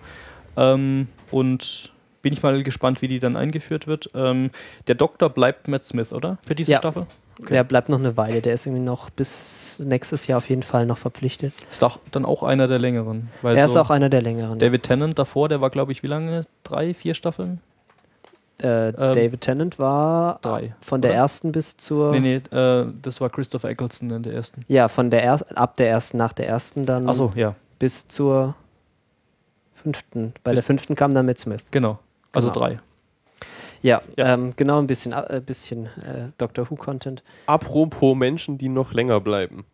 Ähm, 0.56 1.08
und 1.30 1.92
bin 2.22 2.32
ich 2.32 2.42
mal 2.42 2.62
gespannt, 2.62 3.02
wie 3.02 3.08
die 3.08 3.18
dann 3.18 3.36
eingeführt 3.36 3.86
wird. 3.86 4.08
Ähm, 4.14 4.50
der 4.86 4.94
Doktor 4.94 5.28
bleibt 5.28 5.68
Matt 5.68 5.84
Smith, 5.84 6.12
oder? 6.12 6.38
Für 6.46 6.54
diese 6.54 6.72
Ja. 6.72 6.78
Staffel? 6.78 7.06
Der 7.38 7.64
bleibt 7.64 7.88
noch 7.88 7.98
eine 7.98 8.16
Weile. 8.16 8.40
Der 8.42 8.54
ist 8.54 8.66
irgendwie 8.66 8.84
noch 8.84 9.10
bis 9.10 9.80
nächstes 9.84 10.26
Jahr 10.26 10.38
auf 10.38 10.48
jeden 10.48 10.62
Fall 10.62 10.86
noch 10.86 10.98
verpflichtet. 10.98 11.52
Ist 11.70 11.82
doch 11.82 11.98
dann 12.12 12.24
auch 12.24 12.42
einer 12.42 12.66
der 12.68 12.78
längeren. 12.78 13.28
Weil 13.42 13.56
er 13.56 13.68
so 13.68 13.74
ist 13.74 13.86
auch 13.86 13.90
einer 13.90 14.08
der 14.08 14.22
längeren. 14.22 14.58
David 14.58 14.82
Tennant 14.84 15.18
davor, 15.18 15.48
der 15.48 15.60
war, 15.60 15.70
glaube 15.70 15.92
ich, 15.92 16.02
wie 16.02 16.06
lange? 16.06 16.44
Drei, 16.62 16.94
vier 16.94 17.14
Staffeln? 17.14 17.60
äh, 18.58 18.92
David 18.92 19.40
Tennant 19.40 19.80
war 19.80 20.38
Drei, 20.42 20.74
von 20.80 21.00
der 21.02 21.10
oder? 21.10 21.18
ersten 21.18 21.50
bis 21.50 21.76
zur. 21.76 22.12
Nee, 22.12 22.20
nee, 22.50 22.56
äh, 22.56 22.86
das 23.02 23.20
war 23.20 23.28
Christopher 23.28 23.68
Eccleston 23.70 24.10
in 24.12 24.22
der 24.22 24.32
ersten. 24.32 24.64
Ja, 24.68 24.86
von 24.86 25.10
der 25.10 25.24
ersten, 25.24 25.56
ab 25.56 25.76
der 25.76 25.88
ersten, 25.88 26.18
nach 26.18 26.32
der 26.32 26.46
ersten 26.48 26.86
dann 26.86 27.08
Achso, 27.08 27.32
ja, 27.34 27.56
bis 27.80 28.06
zur 28.06 28.54
fünften. 29.74 30.34
Bei 30.44 30.52
Bis- 30.52 30.58
der 30.58 30.64
fünften 30.64 30.94
kam 30.94 31.12
dann 31.14 31.26
mit 31.26 31.38
Smith. 31.40 31.64
genau. 31.72 31.98
Also 32.32 32.48
Genau. 32.52 32.60
drei. 32.66 32.78
Ja, 33.84 34.00
Ja. 34.16 34.34
Ähm, 34.34 34.54
genau 34.56 34.78
ein 34.78 34.86
bisschen, 34.86 35.12
äh, 35.12 35.42
bisschen 35.44 35.86
äh, 35.86 36.30
Doctor 36.38 36.70
Who 36.70 36.76
Content. 36.76 37.22
Apropos 37.46 38.16
Menschen, 38.16 38.56
die 38.56 38.70
noch 38.70 38.94
länger 38.94 39.20
bleiben. 39.20 39.66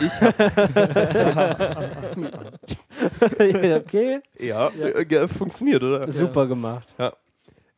Ich 0.00 0.20
hab, 0.20 0.40
okay, 3.34 4.20
ja, 4.40 4.68
äh, 4.68 5.02
äh, 5.02 5.28
funktioniert, 5.28 5.82
oder? 5.82 6.10
super 6.10 6.46
gemacht. 6.48 6.88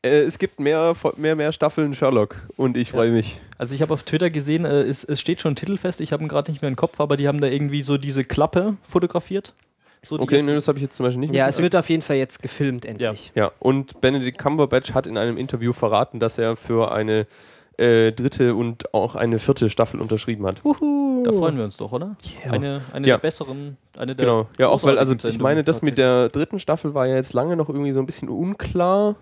Äh, 0.02 0.22
es 0.22 0.38
gibt 0.38 0.61
mehr, 0.61 0.94
mehr, 1.16 1.35
mehr 1.37 1.52
Staffeln 1.52 1.94
Sherlock 1.94 2.37
und 2.57 2.76
ich 2.76 2.92
freue 2.92 3.11
mich. 3.11 3.40
Also 3.59 3.74
ich 3.74 3.83
habe 3.83 3.92
auf 3.92 4.05
Twitter 4.05 4.31
gesehen, 4.31 4.64
äh, 4.64 4.83
es, 4.83 5.05
es 5.05 5.20
steht 5.20 5.40
schon 5.40 5.57
titelfest, 5.57 6.00
ich 6.00 6.12
habe 6.12 6.22
ihn 6.22 6.29
gerade 6.29 6.50
nicht 6.50 6.62
mehr 6.62 6.68
im 6.68 6.76
Kopf, 6.76 7.00
aber 7.00 7.16
die 7.16 7.26
haben 7.29 7.40
da 7.40 7.48
irgendwie 7.48 7.83
so 7.83 7.98
diese 7.98 8.22
Klappe 8.22 8.76
fotografiert. 8.83 9.55
So 10.02 10.16
die 10.16 10.22
Okay, 10.22 10.35
ersten- 10.37 10.46
ne, 10.46 10.54
das 10.54 10.68
habe 10.68 10.78
ich 10.78 10.82
jetzt 10.82 10.96
zum 10.96 11.04
Beispiel 11.06 11.20
nicht 11.20 11.35
Ja, 11.35 11.48
es 11.48 11.61
wird 11.61 11.74
auf 11.74 11.88
jeden 11.88 12.02
Fall 12.02 12.16
jetzt 12.16 12.40
gefilmt, 12.42 12.85
endlich. 12.85 13.32
Ja, 13.35 13.50
und 13.59 14.00
Benedict 14.00 14.38
Cumberbatch 14.38 14.92
hat 14.94 15.06
in 15.06 15.18
einem 15.18 15.37
Interview 15.37 15.72
verraten, 15.72 16.20
dass 16.20 16.38
er 16.38 16.56
für 16.56 16.92
eine 16.92 17.26
äh, 17.78 18.11
dritte 18.12 18.54
und 18.54 18.94
auch 18.94 19.16
eine 19.16 19.38
vierte 19.38 19.68
Staffel 19.68 20.00
unterschrieben 20.00 20.46
hat. 20.46 20.64
Uhu. 20.64 21.22
Da 21.24 21.32
freuen 21.32 21.59
wir 21.59 21.64
uns 21.64 21.76
doch, 21.76 21.92
oder? 21.92 22.16
Eine, 22.50 22.80
eine 22.94 23.06
Ja. 23.06 23.16
der 23.16 23.20
besseren, 23.20 23.76
eine 23.98 24.16
der 24.16 24.24
Genau, 24.24 24.46
ja, 24.59 24.68
auch 24.68 24.82
weil, 24.82 24.96
also 24.98 25.14
ich 25.14 25.38
meine, 25.38 25.62
das 25.62 25.82
mit 25.82 25.98
der 25.98 26.30
dritten 26.30 26.59
Staffel 26.59 26.94
war 26.94 27.06
ja 27.06 27.16
jetzt 27.16 27.35
lange 27.35 27.54
noch 27.54 27.68
irgendwie 27.68 27.92
so 27.92 28.00
ein 28.00 28.06
bisschen 28.06 28.30
unklar. 28.30 29.16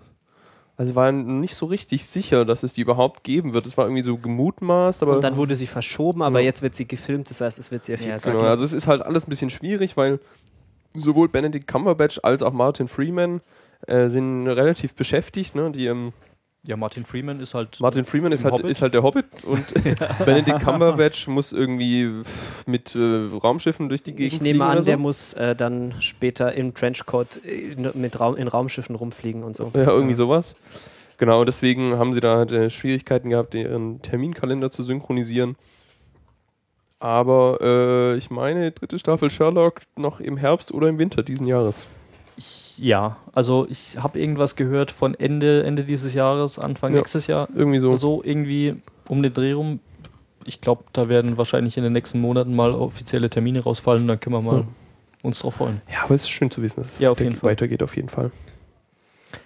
Also 0.77 0.93
war 0.95 1.11
nicht 1.11 1.55
so 1.55 1.65
richtig 1.65 2.05
sicher, 2.05 2.45
dass 2.45 2.63
es 2.63 2.71
die 2.73 2.81
überhaupt 2.81 3.23
geben 3.25 3.53
wird. 3.53 3.65
Es 3.67 3.75
war 3.77 3.85
irgendwie 3.85 4.03
so 4.03 4.17
gemutmaßt, 4.17 5.03
aber 5.03 5.15
Und 5.15 5.23
dann 5.25 5.35
wurde 5.37 5.55
sie 5.55 5.67
verschoben, 5.67 6.21
aber 6.21 6.39
Ja. 6.39 6.45
jetzt 6.45 6.61
wird 6.61 6.75
sie 6.75 6.87
gefilmt, 6.87 7.29
das 7.29 7.41
heißt, 7.41 7.59
es 7.59 7.71
wird 7.71 7.83
sehr 7.83 7.97
viel 7.97 8.07
Ja, 8.09 8.17
Zeit 8.19 8.33
Genau, 8.35 8.45
also 8.45 8.63
es 8.63 8.71
ist 8.73 8.87
halt 8.87 9.01
alles 9.01 9.25
ein 9.27 9.29
bisschen 9.29 9.49
schwierig, 9.49 9.97
weil 9.97 10.19
sowohl 10.95 11.29
Benedict 11.29 11.67
Cumberbatch 11.67 12.19
als 12.23 12.41
auch 12.43 12.53
Martin 12.53 12.87
Freeman 12.87 13.41
äh, 13.87 14.09
sind 14.09 14.47
relativ 14.47 14.95
beschäftigt. 14.95 15.55
Ne? 15.55 15.71
Die, 15.71 15.85
ähm, 15.87 16.13
Ja, 16.63 16.77
Martin 16.77 17.05
Freeman 17.05 17.39
ist 17.39 17.53
halt. 17.53 17.79
Martin 17.79 18.05
Freeman 18.05 18.31
ist 18.31 18.43
halt, 18.43 18.55
Hobbit? 18.55 18.71
ist 18.71 18.81
halt 18.81 18.93
der 18.93 19.03
Hobbit 19.03 19.25
und 19.43 19.73
Benedict 20.25 20.61
Cumberbatch 20.61 21.27
muss 21.27 21.51
irgendwie 21.51 22.11
mit 22.65 22.95
äh, 22.95 23.27
Raumschiffen 23.31 23.89
durch 23.89 24.01
die 24.01 24.13
Gegend 24.13 24.33
Ich 24.33 24.41
nehme 24.41 24.65
an, 24.65 24.79
so. 24.79 24.85
der 24.85 24.97
muss 24.97 25.33
äh, 25.33 25.55
dann 25.55 25.93
später 25.99 26.53
im 26.53 26.73
Trenchcoat 26.73 27.37
in, 27.37 27.89
mit 27.93 28.19
Raum, 28.19 28.35
in 28.35 28.47
Raumschiffen 28.47 28.95
rumfliegen 28.95 29.43
und 29.43 29.55
so. 29.55 29.71
Ja, 29.75 29.87
irgendwie 29.91 30.15
sowas. 30.15 30.55
Genau, 31.17 31.45
deswegen 31.45 31.97
haben 31.97 32.13
sie 32.13 32.19
da 32.19 32.37
halt, 32.37 32.51
äh, 32.51 32.69
Schwierigkeiten 32.69 33.29
gehabt, 33.29 33.53
ihren 33.53 34.01
Terminkalender 34.01 34.69
zu 34.69 34.83
synchronisieren. 34.83 35.55
Aber 36.99 37.59
äh, 37.61 38.15
ich 38.17 38.29
meine, 38.31 38.71
dritte 38.71 38.97
Staffel 38.97 39.29
Sherlock 39.29 39.81
noch 39.97 40.19
im 40.19 40.37
Herbst 40.37 40.73
oder 40.73 40.87
im 40.87 40.97
Winter 40.97 41.23
diesen 41.23 41.45
Jahres. 41.47 41.87
Ja, 42.77 43.17
also 43.33 43.65
ich 43.69 43.97
habe 44.01 44.19
irgendwas 44.19 44.55
gehört 44.55 44.91
von 44.91 45.13
Ende, 45.15 45.63
Ende 45.63 45.83
dieses 45.83 46.13
Jahres, 46.13 46.59
Anfang 46.59 46.91
Ja. 46.93 46.97
nächstes 46.99 47.27
Jahr. 47.27 47.47
Irgendwie 47.55 47.79
so. 47.79 47.95
So 47.97 48.21
irgendwie 48.23 48.75
um 49.07 49.23
den 49.23 49.33
Dreh 49.33 49.53
rum. 49.53 49.79
Ich 50.45 50.61
glaube, 50.61 50.83
da 50.93 51.07
werden 51.09 51.37
wahrscheinlich 51.37 51.77
in 51.77 51.83
den 51.83 51.93
nächsten 51.93 52.19
Monaten 52.19 52.55
mal 52.55 52.71
offizielle 52.73 53.29
Termine 53.29 53.63
rausfallen 53.63 54.03
und 54.03 54.07
dann 54.09 54.19
können 54.19 54.35
wir 54.35 54.41
mal 54.41 54.59
Ja. 54.59 54.65
uns 55.23 55.39
drauf 55.39 55.55
freuen. 55.55 55.81
Ja, 55.91 56.03
aber 56.03 56.15
es 56.15 56.23
ist 56.23 56.29
schön 56.29 56.51
zu 56.51 56.61
wissen, 56.61 56.81
dass 56.81 56.93
es 56.93 56.99
Ja, 56.99 57.09
auf 57.11 57.17
weiter- 57.17 57.23
jeden 57.29 57.37
Fall. 57.39 57.51
weitergeht, 57.51 57.81
auf 57.83 57.95
jeden 57.95 58.09
Fall. 58.09 58.31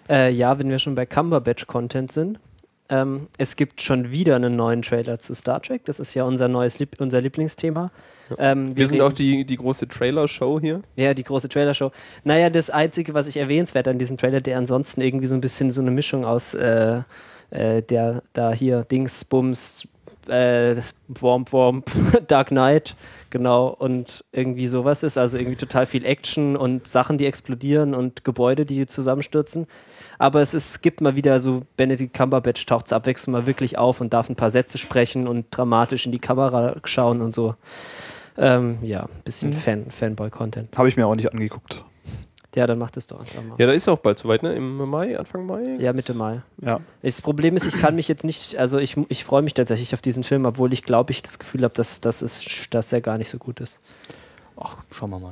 Äh, 0.09 0.31
ja, 0.31 0.57
wenn 0.59 0.69
wir 0.69 0.79
schon 0.79 0.95
bei 0.95 1.05
Cumberbatch-Content 1.05 2.11
sind. 2.11 2.39
Ähm, 2.89 3.27
es 3.37 3.55
gibt 3.55 3.81
schon 3.81 4.11
wieder 4.11 4.35
einen 4.35 4.55
neuen 4.55 4.81
Trailer 4.81 5.19
zu 5.19 5.33
Star 5.35 5.61
Trek. 5.61 5.85
Das 5.85 5.99
ist 5.99 6.13
ja 6.15 6.23
unser 6.23 6.47
neues 6.47 6.79
Lieb 6.79 6.95
unser 6.99 7.21
Lieblingsthema. 7.21 7.91
Ähm, 8.37 8.75
Wir 8.75 8.87
sind 8.87 8.95
reden- 9.01 9.07
auch 9.07 9.13
die, 9.13 9.45
die 9.45 9.57
große 9.57 9.87
Trailer-Show 9.87 10.59
hier. 10.59 10.81
Ja, 10.95 11.13
die 11.13 11.23
große 11.23 11.49
Trailershow. 11.49 11.91
Naja, 12.23 12.49
das 12.49 12.69
Einzige, 12.69 13.13
was 13.13 13.27
ich 13.27 13.37
erwähnenswert 13.37 13.87
an 13.87 13.99
diesem 13.99 14.17
Trailer, 14.17 14.41
der 14.41 14.57
ansonsten 14.57 15.01
irgendwie 15.01 15.27
so 15.27 15.35
ein 15.35 15.41
bisschen 15.41 15.71
so 15.71 15.81
eine 15.81 15.91
Mischung 15.91 16.25
aus 16.25 16.53
äh, 16.53 17.01
äh, 17.51 17.81
der 17.81 18.21
da 18.33 18.51
hier 18.51 18.83
Dings, 18.83 19.25
Bums, 19.25 19.87
äh, 20.27 20.75
Womp 21.07 21.51
Womp, 21.51 21.89
Dark 22.27 22.49
Knight, 22.49 22.95
genau, 23.31 23.67
und 23.69 24.23
irgendwie 24.31 24.67
sowas 24.67 25.01
ist. 25.01 25.17
Also 25.17 25.37
irgendwie 25.37 25.55
total 25.57 25.87
viel 25.87 26.05
Action 26.05 26.55
und 26.55 26.87
Sachen, 26.87 27.17
die 27.17 27.25
explodieren 27.25 27.95
und 27.95 28.23
Gebäude, 28.23 28.65
die 28.65 28.85
zusammenstürzen. 28.85 29.65
Aber 30.19 30.41
es 30.41 30.53
ist, 30.53 30.81
gibt 30.81 30.99
mal 31.01 31.15
wieder 31.15 31.39
so, 31.39 31.63
Benedict 31.77 32.13
Cumberbatch 32.13 32.65
taucht 32.65 32.89
zur 32.89 32.97
Abwechslung 32.97 33.31
mal 33.31 33.47
wirklich 33.47 33.77
auf 33.77 34.01
und 34.01 34.13
darf 34.13 34.29
ein 34.29 34.35
paar 34.35 34.51
Sätze 34.51 34.77
sprechen 34.77 35.27
und 35.27 35.45
dramatisch 35.49 36.05
in 36.05 36.11
die 36.11 36.19
Kamera 36.19 36.75
schauen 36.83 37.21
und 37.21 37.31
so. 37.31 37.55
Ähm, 38.37 38.79
ja, 38.81 39.03
ein 39.03 39.23
bisschen 39.23 39.53
Fan, 39.53 39.89
Fanboy-Content. 39.89 40.77
Habe 40.77 40.89
ich 40.89 40.97
mir 40.97 41.07
auch 41.07 41.15
nicht 41.15 41.31
angeguckt. 41.31 41.85
Ja, 42.55 42.67
dann 42.67 42.79
macht 42.79 42.97
es 42.97 43.07
doch 43.07 43.19
einfach 43.19 43.43
mal. 43.43 43.55
Ja, 43.57 43.67
da 43.67 43.73
ist 43.73 43.87
auch 43.87 43.99
bald 43.99 44.17
soweit, 44.17 44.43
ne? 44.43 44.53
Im 44.55 44.77
Mai, 44.89 45.17
Anfang 45.17 45.45
Mai? 45.45 45.77
Ja, 45.79 45.93
Mitte 45.93 46.13
Mai. 46.13 46.41
Ja. 46.61 46.81
Das 47.01 47.21
Problem 47.21 47.55
ist, 47.55 47.67
ich 47.67 47.79
kann 47.79 47.95
mich 47.95 48.07
jetzt 48.07 48.25
nicht, 48.25 48.57
also 48.57 48.79
ich, 48.79 48.97
ich 49.07 49.23
freue 49.23 49.41
mich 49.41 49.53
tatsächlich 49.53 49.93
auf 49.93 50.01
diesen 50.01 50.23
Film, 50.23 50.45
obwohl 50.45 50.73
ich 50.73 50.83
glaube, 50.83 51.11
ich 51.11 51.21
das 51.21 51.39
Gefühl 51.39 51.63
habe, 51.63 51.73
dass, 51.75 52.01
dass, 52.01 52.21
es, 52.21 52.67
dass 52.71 52.91
er 52.91 53.01
gar 53.01 53.17
nicht 53.17 53.29
so 53.29 53.37
gut 53.37 53.59
ist. 53.61 53.79
Ach, 54.57 54.77
schauen 54.91 55.11
wir 55.11 55.19
mal. 55.19 55.31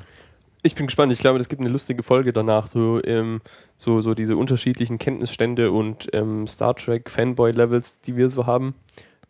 Ich 0.64 0.76
bin 0.76 0.88
gespannt. 0.88 1.14
Ich 1.14 1.20
glaube, 1.20 1.40
es 1.40 1.50
gibt 1.50 1.62
eine 1.62 1.70
lustige 1.70 2.04
Folge 2.04 2.34
danach. 2.34 2.68
So, 2.68 3.02
ähm, 3.04 3.42
so, 3.78 4.02
so 4.02 4.14
diese 4.14 4.36
unterschiedlichen 4.38 4.98
Kenntnisstände 4.98 5.72
und 5.72 6.08
ähm, 6.14 6.48
Star 6.48 6.76
Trek 6.76 7.10
Fanboy-Levels, 7.10 8.02
die 8.02 8.16
wir 8.18 8.30
so 8.30 8.46
haben. 8.46 8.76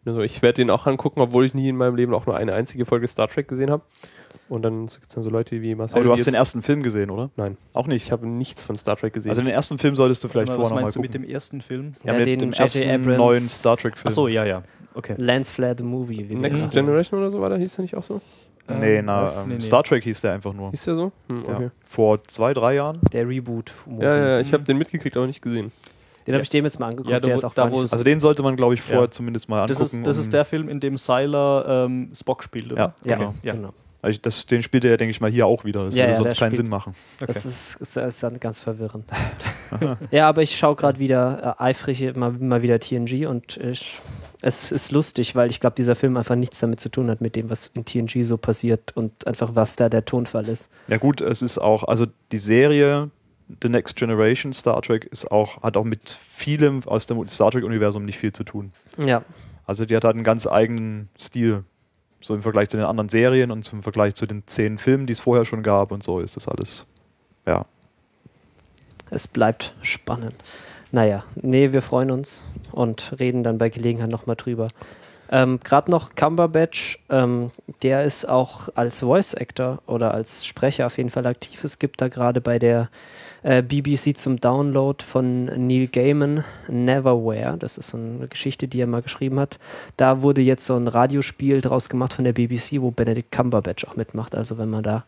Also 0.05 0.21
ich 0.21 0.41
werde 0.41 0.61
den 0.61 0.69
auch 0.69 0.87
angucken, 0.87 1.19
obwohl 1.19 1.45
ich 1.45 1.53
nie 1.53 1.67
in 1.67 1.75
meinem 1.75 1.95
Leben 1.97 2.13
auch 2.13 2.25
nur 2.25 2.37
eine 2.37 2.53
einzige 2.53 2.85
Folge 2.85 3.07
Star 3.09 3.27
Trek 3.27 3.49
gesehen 3.49 3.69
habe. 3.69 3.83
Und 4.47 4.61
dann 4.61 4.87
gibt 4.87 5.03
es 5.09 5.15
dann 5.15 5.23
so 5.25 5.29
Leute 5.29 5.61
wie 5.61 5.75
Marcel. 5.75 5.97
Aber 5.97 6.05
du 6.05 6.13
hast 6.13 6.25
den 6.25 6.33
ersten 6.33 6.61
Film 6.63 6.81
gesehen, 6.81 7.09
oder? 7.09 7.29
Nein, 7.35 7.57
Auch 7.73 7.87
nicht. 7.87 8.05
ich 8.05 8.11
habe 8.13 8.25
nichts 8.25 8.63
von 8.63 8.77
Star 8.77 8.95
Trek 8.95 9.11
gesehen. 9.11 9.29
Also 9.31 9.41
den 9.41 9.51
ersten 9.51 9.77
Film 9.77 9.95
solltest 9.97 10.23
du 10.23 10.29
vielleicht 10.29 10.47
Was 10.47 10.55
vorher 10.55 10.69
nochmal 10.69 10.83
meinst 10.83 10.95
du 10.95 11.01
mit 11.01 11.11
gucken. 11.11 11.27
dem 11.27 11.33
ersten 11.33 11.61
Film? 11.61 11.91
ja, 12.05 12.13
Ja, 12.13 12.19
mit 12.19 12.27
den 12.27 12.39
dem 12.39 12.53
ersten 12.53 12.83
Abrams- 12.89 13.17
neuen 13.17 13.41
Star 13.41 13.75
Trek 13.75 13.97
Film. 13.97 14.07
Ach 14.07 14.11
so, 14.15 14.29
ja, 14.29 14.45
ja. 14.45 14.63
Okay. 14.93 15.15
Lance 15.17 15.53
Flair 15.53 15.75
the 15.77 15.83
Movie. 15.83 16.23
Next 16.23 16.71
Generation 16.71 17.19
oder 17.19 17.29
so 17.29 17.41
war 17.41 17.49
der, 17.49 17.57
hieß 17.59 17.75
der 17.75 17.81
nicht 17.83 17.95
auch 17.95 18.03
so? 18.03 18.21
Nee, 18.69 18.97
Ähm, 18.97 19.05
na, 19.05 19.21
was? 19.23 19.43
ähm, 19.43 19.49
Nee, 19.49 19.53
nee. 19.55 19.59
Star 19.61 19.83
Trek 19.83 20.03
hieß 20.03 20.21
der 20.21 20.33
einfach 20.33 20.53
nur. 20.53 20.71
Hieß 20.71 20.83
der 20.85 20.95
so? 20.95 21.11
Hm, 21.29 21.43
okay. 21.47 21.63
Ja. 21.63 21.71
Vor 21.81 22.21
zwei, 22.23 22.53
drei 22.53 22.75
Jahren. 22.75 22.97
Der 23.13 23.27
Reboot. 23.27 23.71
Ja, 23.99 24.15
ja, 24.15 24.27
ja, 24.27 24.39
ich 24.39 24.51
habe 24.53 24.63
den 24.63 24.77
mitgekriegt, 24.77 25.15
aber 25.15 25.27
nicht 25.27 25.41
gesehen. 25.41 25.71
Den 26.25 26.33
habe 26.33 26.43
ich 26.43 26.49
dem 26.49 26.65
jetzt 26.65 26.77
mal 26.77 26.87
angeguckt. 26.87 27.09
Ja, 27.09 27.21
da 27.21 27.25
der 27.27 27.35
wo- 27.35 27.37
ist 27.37 27.43
auch 27.45 27.53
da 27.53 27.63
gar 27.63 27.69
nicht 27.69 27.79
so 27.87 27.93
Also 27.95 28.03
den 28.03 28.19
sollte 28.19 28.43
man, 28.43 28.57
glaube 28.57 28.73
ich, 28.73 28.81
vorher 28.81 29.03
Ja. 29.05 29.11
zumindest 29.11 29.47
mal 29.47 29.65
Das 29.65 29.79
angucken. 29.79 29.99
ist, 30.01 30.07
das 30.07 30.17
um- 30.17 30.21
ist 30.23 30.33
der 30.33 30.43
Film, 30.43 30.67
in 30.67 30.79
dem 30.81 30.97
Sylar 30.97 31.85
ähm, 31.85 32.11
Spock 32.13 32.43
spielt, 32.43 32.73
oder? 32.73 32.93
Ja, 33.03 33.11
Ja, 33.11 33.15
genau. 33.17 33.33
Ja. 33.43 33.53
genau. 33.53 33.69
Also 34.01 34.19
das, 34.21 34.45
den 34.45 34.61
spielt 34.61 34.83
er, 34.85 34.95
denke 34.97 35.11
ich 35.11 35.21
mal, 35.21 35.31
hier 35.31 35.47
auch 35.47 35.63
wieder. 35.65 35.85
Das 35.85 35.95
Ja, 35.95 36.03
würde 36.03 36.11
ja, 36.11 36.17
sonst 36.17 36.31
der 36.33 36.39
keinen 36.39 36.49
spielt- 36.51 36.65
Sinn 36.65 36.69
machen. 36.69 36.93
Okay. 37.17 37.25
Das 37.27 37.45
ist, 37.45 37.75
ist, 37.81 37.95
ist 37.97 38.21
dann 38.23 38.39
ganz 38.41 38.59
verwirrend. 38.59 39.05
ja, 40.11 40.27
aber 40.27 40.41
ich 40.43 40.55
schaue 40.57 40.75
gerade 40.75 40.99
wieder 40.99 41.55
äh, 41.59 41.63
eifrig 41.63 42.15
mal, 42.15 42.31
mal 42.31 42.61
wieder 42.61 42.79
TNG 42.79 43.25
und 43.27 43.57
ich, 43.57 43.99
es 44.41 44.71
ist 44.71 44.91
lustig, 44.91 45.35
weil 45.35 45.49
ich 45.49 45.59
glaube, 45.59 45.75
dieser 45.75 45.95
Film 45.95 46.15
einfach 46.15 46.35
nichts 46.35 46.59
damit 46.59 46.79
zu 46.79 46.89
tun 46.89 47.09
hat, 47.09 47.21
mit 47.21 47.35
dem, 47.35 47.49
was 47.49 47.67
in 47.67 47.85
TNG 47.85 48.23
so 48.23 48.37
passiert 48.37 48.95
und 48.95 49.25
einfach, 49.25 49.55
was 49.55 49.75
da 49.75 49.89
der 49.89 50.05
Tonfall 50.05 50.47
ist. 50.47 50.69
Ja 50.89 50.97
gut, 50.97 51.21
es 51.21 51.41
ist 51.41 51.57
auch, 51.57 51.83
also 51.83 52.05
die 52.31 52.37
Serie 52.37 53.09
The 53.61 53.69
Next 53.69 53.95
Generation 53.95 54.51
Star 54.53 54.81
Trek 54.81 55.05
ist 55.05 55.31
auch, 55.31 55.63
hat 55.63 55.77
auch 55.77 55.85
mit 55.85 56.09
vielem 56.09 56.83
aus 56.85 57.07
dem 57.07 57.27
Star 57.29 57.49
Trek-Universum 57.49 58.05
nicht 58.05 58.17
viel 58.19 58.33
zu 58.33 58.43
tun. 58.43 58.73
Ja, 58.97 59.23
Also 59.65 59.85
die 59.85 59.95
hat 59.95 60.03
halt 60.03 60.15
einen 60.15 60.23
ganz 60.23 60.45
eigenen 60.47 61.09
Stil. 61.19 61.63
So 62.19 62.35
im 62.35 62.41
Vergleich 62.41 62.69
zu 62.69 62.77
den 62.77 62.85
anderen 62.85 63.09
Serien 63.09 63.51
und 63.51 63.63
zum 63.63 63.83
Vergleich 63.83 64.15
zu 64.15 64.25
den 64.25 64.43
zehn 64.47 64.77
Filmen, 64.77 65.05
die 65.05 65.13
es 65.13 65.19
vorher 65.19 65.45
schon 65.45 65.63
gab 65.63 65.91
und 65.91 66.03
so 66.03 66.19
ist 66.19 66.35
das 66.35 66.47
alles. 66.47 66.85
Ja. 67.45 67.65
es 69.11 69.27
bleibt 69.27 69.73
spannend. 69.81 70.35
Naja, 70.91 71.23
nee, 71.35 71.71
wir 71.71 71.81
freuen 71.81 72.11
uns 72.11 72.43
und 72.71 73.13
reden 73.19 73.43
dann 73.43 73.57
bei 73.57 73.69
Gelegenheit 73.69 74.09
nochmal 74.09 74.35
drüber. 74.35 74.67
Ähm, 75.29 75.59
Gerade 75.63 75.91
noch 75.91 76.15
Cumberbatch, 76.15 76.99
ähm, 77.09 77.51
der 77.81 78.03
ist 78.03 78.27
auch 78.29 78.69
als 78.75 79.01
Voice 79.01 79.33
Actor 79.33 79.79
oder 79.85 80.13
als 80.13 80.45
Sprecher 80.45 80.87
auf 80.87 80.97
jeden 80.97 81.09
Fall 81.09 81.25
aktiv. 81.25 81.63
Es 81.63 81.79
gibt 81.79 82.01
da 82.01 82.07
gerade 82.07 82.39
bei 82.39 82.59
der 82.59 82.89
äh, 83.43 83.61
BBC 83.61 84.17
zum 84.17 84.39
Download 84.39 85.03
von 85.03 85.45
Neil 85.45 85.87
Gaiman 85.87 86.43
Neverwhere. 86.67 87.57
Das 87.57 87.77
ist 87.77 87.89
so 87.89 87.97
eine 87.97 88.27
Geschichte, 88.27 88.67
die 88.67 88.79
er 88.79 88.87
mal 88.87 89.01
geschrieben 89.01 89.39
hat. 89.39 89.59
Da 89.97 90.21
wurde 90.21 90.41
jetzt 90.41 90.65
so 90.65 90.75
ein 90.75 90.87
Radiospiel 90.87 91.61
draus 91.61 91.89
gemacht 91.89 92.13
von 92.13 92.23
der 92.23 92.33
BBC, 92.33 92.81
wo 92.81 92.91
Benedict 92.91 93.31
Cumberbatch 93.31 93.85
auch 93.85 93.95
mitmacht. 93.95 94.33
Also 94.33 94.57
wenn 94.57 94.69
man 94.69 94.83
da 94.83 95.03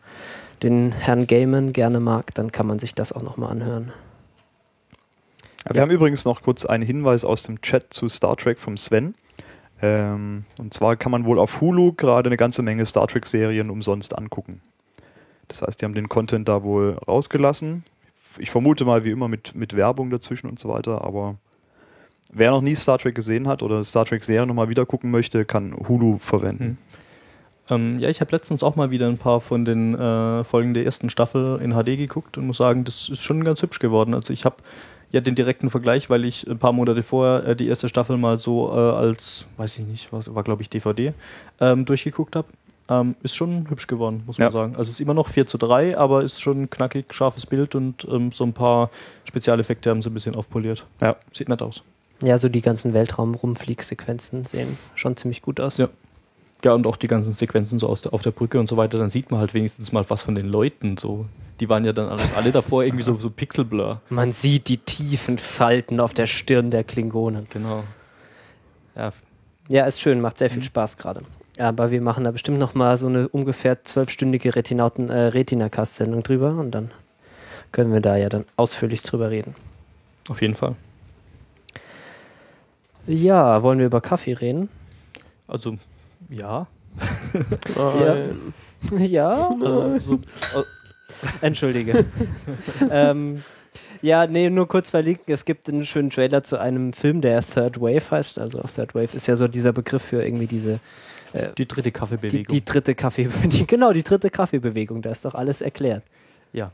den 0.62 0.92
Herrn 0.92 1.26
Gaiman 1.26 1.72
gerne 1.72 2.00
mag, 2.00 2.34
dann 2.34 2.52
kann 2.52 2.66
man 2.66 2.78
sich 2.78 2.94
das 2.94 3.12
auch 3.12 3.22
nochmal 3.22 3.50
anhören. 3.50 3.92
Wir 5.68 5.82
haben 5.82 5.90
übrigens 5.90 6.24
noch 6.24 6.42
kurz 6.42 6.64
einen 6.64 6.84
Hinweis 6.84 7.24
aus 7.24 7.42
dem 7.42 7.60
Chat 7.60 7.92
zu 7.92 8.08
Star 8.08 8.36
Trek 8.36 8.58
vom 8.58 8.76
Sven. 8.76 9.14
Ähm, 9.82 10.44
und 10.58 10.74
zwar 10.74 10.96
kann 10.96 11.12
man 11.12 11.24
wohl 11.24 11.38
auf 11.38 11.60
Hulu 11.60 11.92
gerade 11.92 12.28
eine 12.28 12.36
ganze 12.36 12.62
Menge 12.62 12.86
Star 12.86 13.06
Trek-Serien 13.06 13.70
umsonst 13.70 14.16
angucken. 14.16 14.60
Das 15.48 15.62
heißt, 15.62 15.80
die 15.80 15.84
haben 15.84 15.94
den 15.94 16.08
Content 16.08 16.48
da 16.48 16.62
wohl 16.62 16.96
rausgelassen. 17.06 17.84
Ich 18.38 18.50
vermute 18.50 18.84
mal, 18.84 19.04
wie 19.04 19.10
immer, 19.10 19.28
mit, 19.28 19.54
mit 19.54 19.74
Werbung 19.76 20.10
dazwischen 20.10 20.48
und 20.48 20.58
so 20.58 20.68
weiter, 20.68 21.02
aber 21.02 21.34
wer 22.32 22.50
noch 22.50 22.60
nie 22.60 22.74
Star 22.74 22.98
Trek 22.98 23.14
gesehen 23.14 23.48
hat 23.48 23.62
oder 23.62 23.82
Star 23.82 24.04
Trek-Serien 24.04 24.48
nochmal 24.48 24.68
wieder 24.68 24.86
gucken 24.86 25.10
möchte, 25.10 25.44
kann 25.44 25.74
Hulu 25.88 26.18
verwenden. 26.18 26.78
Ähm, 27.68 27.98
ja, 27.98 28.08
ich 28.08 28.20
habe 28.20 28.32
letztens 28.32 28.62
auch 28.62 28.76
mal 28.76 28.90
wieder 28.90 29.08
ein 29.08 29.18
paar 29.18 29.40
von 29.40 29.64
den 29.64 29.94
äh, 29.94 30.44
Folgen 30.44 30.74
der 30.74 30.84
ersten 30.84 31.10
Staffel 31.10 31.60
in 31.62 31.72
HD 31.72 31.96
geguckt 31.96 32.36
und 32.36 32.46
muss 32.46 32.58
sagen, 32.58 32.84
das 32.84 33.08
ist 33.08 33.22
schon 33.22 33.44
ganz 33.44 33.62
hübsch 33.62 33.78
geworden. 33.78 34.14
Also 34.14 34.32
ich 34.32 34.44
habe 34.44 34.56
ja 35.12 35.20
den 35.20 35.34
direkten 35.34 35.70
Vergleich, 35.70 36.08
weil 36.10 36.24
ich 36.24 36.46
ein 36.48 36.58
paar 36.58 36.72
Monate 36.72 37.02
vorher 37.02 37.46
äh, 37.46 37.56
die 37.56 37.68
erste 37.68 37.88
Staffel 37.88 38.16
mal 38.16 38.38
so 38.38 38.70
äh, 38.70 38.74
als, 38.76 39.46
weiß 39.56 39.78
ich 39.78 39.86
nicht, 39.86 40.12
was, 40.12 40.34
war 40.34 40.42
glaube 40.44 40.62
ich 40.62 40.70
DVD, 40.70 41.12
ähm, 41.60 41.84
durchgeguckt 41.84 42.36
habe. 42.36 42.48
Ähm, 42.88 43.14
ist 43.22 43.36
schon 43.36 43.70
hübsch 43.70 43.86
geworden, 43.86 44.22
muss 44.26 44.38
man 44.38 44.46
Ja. 44.48 44.50
sagen. 44.52 44.72
Also 44.72 44.88
es 44.88 44.94
ist 44.94 45.00
immer 45.00 45.14
noch 45.14 45.28
4 45.28 45.46
zu 45.46 45.58
3, 45.58 45.96
aber 45.96 46.22
ist 46.22 46.40
schon 46.40 46.62
ein 46.62 46.70
knackig, 46.70 47.14
scharfes 47.14 47.46
Bild 47.46 47.76
und 47.76 48.04
ähm, 48.10 48.32
so 48.32 48.42
ein 48.44 48.52
paar 48.52 48.90
Spezialeffekte 49.24 49.90
haben 49.90 50.02
sie 50.02 50.10
ein 50.10 50.14
bisschen 50.14 50.34
aufpoliert. 50.34 50.84
Ja. 51.00 51.14
Sieht 51.30 51.48
nett 51.48 51.62
aus. 51.62 51.82
Ja, 52.22 52.36
so 52.36 52.48
die 52.48 52.60
ganzen 52.60 52.92
Weltraum-Rumfliegsequenzen 52.92 54.46
sehen 54.46 54.76
schon 54.94 55.16
ziemlich 55.16 55.42
gut 55.42 55.60
aus. 55.60 55.76
Ja. 55.78 55.88
Ja, 56.64 56.74
und 56.74 56.86
auch 56.86 56.96
die 56.96 57.06
ganzen 57.06 57.32
Sequenzen 57.32 57.78
so 57.78 57.88
aus 57.88 58.02
der, 58.02 58.12
auf 58.12 58.20
der 58.20 58.32
Brücke 58.32 58.60
und 58.60 58.68
so 58.68 58.76
weiter, 58.76 58.98
dann 58.98 59.08
sieht 59.08 59.30
man 59.30 59.40
halt 59.40 59.54
wenigstens 59.54 59.92
mal 59.92 60.04
was 60.08 60.20
von 60.22 60.34
den 60.34 60.46
Leuten 60.46 60.98
so. 60.98 61.24
Die 61.60 61.68
waren 61.68 61.84
ja 61.84 61.92
dann 61.92 62.08
alle, 62.08 62.22
alle 62.36 62.52
davor 62.52 62.82
irgendwie 62.84 63.02
so, 63.02 63.18
so 63.18 63.28
Pixelblur. 63.30 64.00
Man 64.08 64.32
sieht 64.32 64.68
die 64.68 64.78
tiefen 64.78 65.36
Falten 65.38 66.00
auf 66.00 66.14
der 66.14 66.26
Stirn 66.26 66.70
der 66.70 66.84
Klingonen. 66.84 67.46
Genau. 67.50 67.84
Ja, 68.96 69.12
Ja, 69.68 69.84
ist 69.84 70.00
schön, 70.00 70.20
macht 70.20 70.38
sehr 70.38 70.50
viel 70.50 70.62
Spaß 70.62 70.96
gerade. 70.96 71.22
Aber 71.58 71.90
wir 71.90 72.00
machen 72.00 72.24
da 72.24 72.30
bestimmt 72.30 72.58
noch 72.58 72.74
mal 72.74 72.96
so 72.96 73.06
eine 73.06 73.28
ungefähr 73.28 73.84
zwölfstündige 73.84 74.56
Retinauten, 74.56 75.10
äh, 75.10 75.26
Retina-Cast-Sendung 75.26 76.22
drüber 76.22 76.54
und 76.54 76.70
dann 76.70 76.90
können 77.72 77.92
wir 77.92 78.00
da 78.00 78.16
ja 78.16 78.30
dann 78.30 78.46
ausführlich 78.56 79.02
drüber 79.02 79.30
reden. 79.30 79.54
auf 80.30 80.40
jeden 80.40 80.54
Fall. 80.54 80.74
Ja, 83.06 83.62
wollen 83.62 83.78
wir 83.78 83.86
über 83.86 84.00
Kaffee 84.00 84.32
reden? 84.32 84.68
Also, 85.46 85.76
ja. 86.28 86.66
Ja. 87.76 88.16
ja, 88.98 89.50
Also, 89.62 89.98
so, 89.98 90.20
entschuldige. 91.40 92.04
ähm, 92.90 93.42
ja, 94.02 94.26
nee, 94.26 94.50
nur 94.50 94.66
kurz 94.68 94.90
verlinken. 94.90 95.32
Es 95.32 95.44
gibt 95.44 95.68
einen 95.68 95.84
schönen 95.84 96.10
Trailer 96.10 96.42
zu 96.42 96.58
einem 96.58 96.92
Film, 96.92 97.20
der 97.20 97.42
Third 97.42 97.80
Wave 97.80 98.10
heißt. 98.10 98.38
Also 98.38 98.60
Third 98.62 98.94
Wave 98.94 99.14
ist 99.14 99.26
ja 99.26 99.36
so 99.36 99.46
dieser 99.48 99.72
Begriff 99.72 100.02
für 100.02 100.22
irgendwie 100.24 100.46
diese 100.46 100.80
die 101.56 101.68
dritte 101.68 101.82
die, 101.82 101.90
Kaffeebewegung. 101.92 102.46
die 102.52 102.64
dritte 102.64 102.94
Kaffee, 102.96 103.28
die, 103.44 103.64
genau 103.68 103.92
die 103.92 104.02
dritte 104.02 104.30
Kaffeebewegung. 104.30 105.00
Da 105.00 105.10
ist 105.10 105.24
doch 105.24 105.34
alles 105.36 105.60
erklärt. 105.60 106.02
ja. 106.52 106.72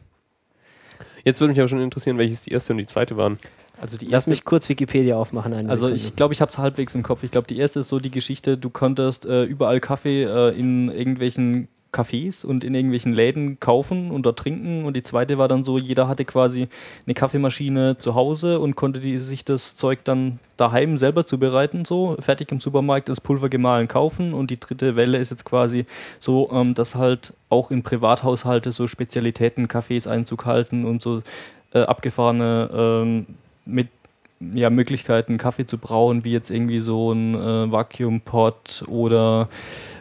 Jetzt 1.24 1.40
würde 1.40 1.50
mich 1.50 1.58
aber 1.58 1.68
schon 1.68 1.80
interessieren, 1.82 2.16
welches 2.18 2.40
die 2.40 2.52
erste 2.52 2.72
und 2.72 2.78
die 2.78 2.86
zweite 2.86 3.16
waren. 3.16 3.38
Also 3.80 3.98
die 3.98 4.06
Lass 4.06 4.12
erste, 4.12 4.30
mich 4.30 4.44
kurz 4.44 4.68
Wikipedia 4.68 5.16
aufmachen. 5.16 5.52
Eine 5.52 5.68
Also 5.68 5.88
Sekunde. 5.88 6.06
ich 6.06 6.16
glaube, 6.16 6.32
ich 6.34 6.40
habe 6.40 6.50
es 6.50 6.56
halbwegs 6.56 6.94
im 6.94 7.02
Kopf. 7.02 7.22
Ich 7.22 7.30
glaube, 7.32 7.46
die 7.48 7.58
erste 7.58 7.80
ist 7.80 7.88
so 7.88 7.98
die 7.98 8.10
Geschichte, 8.12 8.56
du 8.56 8.70
konntest 8.70 9.26
äh, 9.26 9.42
überall 9.44 9.80
Kaffee 9.80 10.22
äh, 10.22 10.58
in 10.58 10.88
irgendwelchen 10.88 11.68
Cafés 11.96 12.44
und 12.44 12.64
in 12.64 12.74
irgendwelchen 12.74 13.14
Läden 13.14 13.58
kaufen 13.60 14.10
und 14.10 14.26
dort 14.26 14.38
trinken. 14.38 14.84
Und 14.84 14.94
die 14.96 15.02
zweite 15.02 15.38
war 15.38 15.48
dann 15.48 15.64
so, 15.64 15.78
jeder 15.78 16.08
hatte 16.08 16.24
quasi 16.24 16.68
eine 17.06 17.14
Kaffeemaschine 17.14 17.96
zu 17.96 18.14
Hause 18.14 18.60
und 18.60 18.76
konnte 18.76 19.00
die, 19.00 19.18
sich 19.18 19.44
das 19.44 19.76
Zeug 19.76 20.00
dann 20.04 20.38
daheim 20.56 20.98
selber 20.98 21.24
zubereiten, 21.24 21.84
so 21.84 22.16
fertig 22.20 22.52
im 22.52 22.60
Supermarkt 22.60 23.08
das 23.08 23.20
Pulver 23.20 23.48
gemahlen 23.48 23.88
kaufen. 23.88 24.34
Und 24.34 24.50
die 24.50 24.60
dritte 24.60 24.96
Welle 24.96 25.18
ist 25.18 25.30
jetzt 25.30 25.44
quasi 25.44 25.86
so, 26.18 26.50
ähm, 26.52 26.74
dass 26.74 26.94
halt 26.94 27.32
auch 27.48 27.70
in 27.70 27.82
Privathaushalte 27.82 28.72
so 28.72 28.86
Spezialitäten 28.86 29.66
Cafés 29.66 30.08
Einzug 30.08 30.46
halten 30.46 30.84
und 30.84 31.00
so 31.00 31.22
äh, 31.72 31.80
abgefahrene 31.80 32.70
ähm, 32.72 33.26
mit 33.66 33.88
ja, 34.40 34.70
Möglichkeiten, 34.70 35.38
Kaffee 35.38 35.66
zu 35.66 35.78
brauen, 35.78 36.24
wie 36.24 36.32
jetzt 36.32 36.50
irgendwie 36.50 36.80
so 36.80 37.12
ein 37.12 37.34
äh, 37.34 37.70
Vacuum 37.70 38.20
Pot 38.20 38.84
oder 38.88 39.48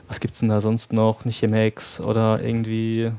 was 0.07 0.19
gibt's 0.19 0.39
denn 0.39 0.49
da 0.49 0.61
sonst 0.61 0.93
noch? 0.93 1.25
Nicht 1.25 1.39
Chemex 1.39 1.99
oder 1.99 2.41
irgendwie 2.41 3.11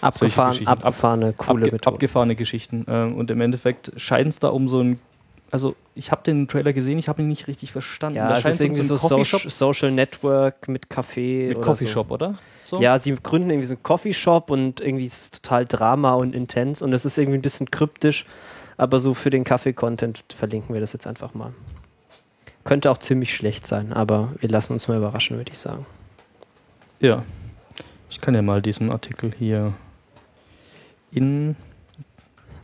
Abgefahren, 0.00 0.66
abgefahrene, 0.66 1.32
coole 1.32 1.62
abge 1.62 1.72
Methode. 1.72 1.94
abgefahrene 1.94 2.36
Geschichten. 2.36 2.84
Ähm, 2.88 3.14
und 3.14 3.30
im 3.30 3.40
Endeffekt 3.40 3.92
scheint 3.96 4.28
es 4.28 4.38
da 4.38 4.48
um 4.48 4.68
so 4.68 4.80
ein. 4.82 5.00
Also, 5.50 5.74
ich 5.94 6.12
habe 6.12 6.22
den 6.22 6.46
Trailer 6.46 6.74
gesehen, 6.74 6.98
ich 6.98 7.08
habe 7.08 7.22
ihn 7.22 7.28
nicht 7.28 7.48
richtig 7.48 7.72
verstanden. 7.72 8.16
Ja, 8.16 8.28
da 8.28 8.38
es 8.38 8.44
ist 8.44 8.60
irgendwie 8.60 8.82
so 8.82 8.94
ein 8.94 8.98
Social, 8.98 9.50
Social 9.50 9.90
Network 9.90 10.68
mit 10.68 10.90
Kaffee. 10.90 11.48
mit 11.48 11.56
oder 11.56 11.66
Coffeeshop, 11.66 12.10
oder? 12.10 12.32
So? 12.64 12.76
So. 12.76 12.82
Ja, 12.82 12.98
sie 12.98 13.14
gründen 13.14 13.48
irgendwie 13.48 13.66
so 13.66 13.74
einen 13.74 13.82
Coffeeshop 13.82 14.50
und 14.50 14.82
irgendwie 14.82 15.06
ist 15.06 15.22
es 15.22 15.30
total 15.30 15.64
Drama 15.64 16.12
und 16.14 16.34
intens 16.34 16.82
und 16.82 16.92
es 16.92 17.06
ist 17.06 17.16
irgendwie 17.16 17.38
ein 17.38 17.42
bisschen 17.42 17.70
kryptisch, 17.70 18.26
aber 18.78 19.00
so 19.00 19.12
für 19.12 19.28
den 19.28 19.44
Kaffee-Content 19.44 20.24
verlinken 20.28 20.72
wir 20.72 20.80
das 20.80 20.94
jetzt 20.94 21.06
einfach 21.06 21.34
mal. 21.34 21.52
Könnte 22.64 22.90
auch 22.90 22.98
ziemlich 22.98 23.34
schlecht 23.34 23.66
sein, 23.66 23.92
aber 23.92 24.32
wir 24.40 24.48
lassen 24.48 24.72
uns 24.72 24.88
mal 24.88 24.96
überraschen, 24.96 25.36
würde 25.36 25.52
ich 25.52 25.58
sagen. 25.58 25.84
Ja. 27.00 27.24
Ich 28.10 28.20
kann 28.20 28.34
ja 28.34 28.42
mal 28.42 28.62
diesen 28.62 28.90
Artikel 28.90 29.32
hier 29.38 29.74
in 31.10 31.56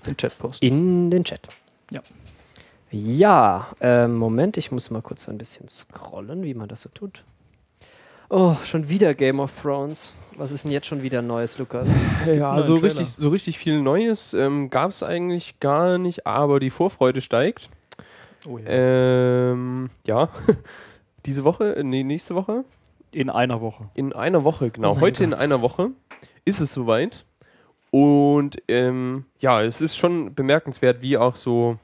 den 0.07 0.17
Chat 0.17 0.39
posten. 0.39 0.65
In 0.65 1.11
den 1.11 1.25
Chat. 1.25 1.41
Ja. 1.91 2.01
Ja, 2.91 3.69
ähm, 3.81 4.15
Moment, 4.15 4.57
ich 4.57 4.71
muss 4.71 4.91
mal 4.91 5.03
kurz 5.03 5.29
ein 5.29 5.37
bisschen 5.37 5.69
scrollen, 5.69 6.45
wie 6.45 6.55
man 6.55 6.69
das 6.69 6.83
so 6.83 6.89
tut. 6.91 7.25
Oh, 8.31 8.57
schon 8.65 8.89
wieder 8.89 9.15
Game 9.15 9.41
of 9.41 9.61
Thrones. 9.61 10.15
Was 10.37 10.51
ist 10.51 10.65
denn 10.65 10.73
jetzt 10.73 10.87
schon 10.87 11.03
wieder 11.03 11.23
Neues, 11.23 11.59
Lukas? 11.59 11.95
Ja, 12.27 12.53
einen 12.53 12.63
so 12.63 12.75
Trailer. 12.79 12.83
richtig, 12.89 13.11
so 13.11 13.29
richtig 13.29 13.59
viel 13.59 13.81
Neues 13.81 14.35
ähm, 14.35 14.71
gab 14.71 14.91
es 14.91 15.03
eigentlich 15.03 15.61
gar 15.61 15.99
nicht, 15.99 16.27
aber 16.27 16.59
die 16.59 16.71
Vorfreude 16.71 17.21
steigt. 17.21 17.71
Oh 18.49 18.59
ja. 18.59 18.65
Ähm, 18.67 19.91
ja, 20.07 20.29
diese 21.27 21.45
Woche, 21.45 21.77
äh, 21.77 21.85
nee, 21.85 22.03
nächste 22.03 22.35
Woche, 22.35 22.65
In 23.13 23.31
einer 23.31 23.61
Woche. 23.61 23.89
in 23.95 24.13
einer 24.13 24.43
Woche, 24.43 24.71
genau, 24.71 24.95
Oh 24.95 25.01
heute 25.01 25.23
in 25.23 25.31
Gott. 25.31 25.41
einer 25.41 25.63
Woche 25.63 25.91
ist 26.45 26.61
es 26.61 26.73
soweit. 26.73 27.25
Und 27.91 28.57
ähm, 28.67 29.25
ja, 29.39 29.63
es 29.63 29.81
ist 29.81 29.97
schon 29.97 30.35
bemerkenswert, 30.35 31.01
wie 31.01 31.17
auch 31.17 31.37
so, 31.37 31.79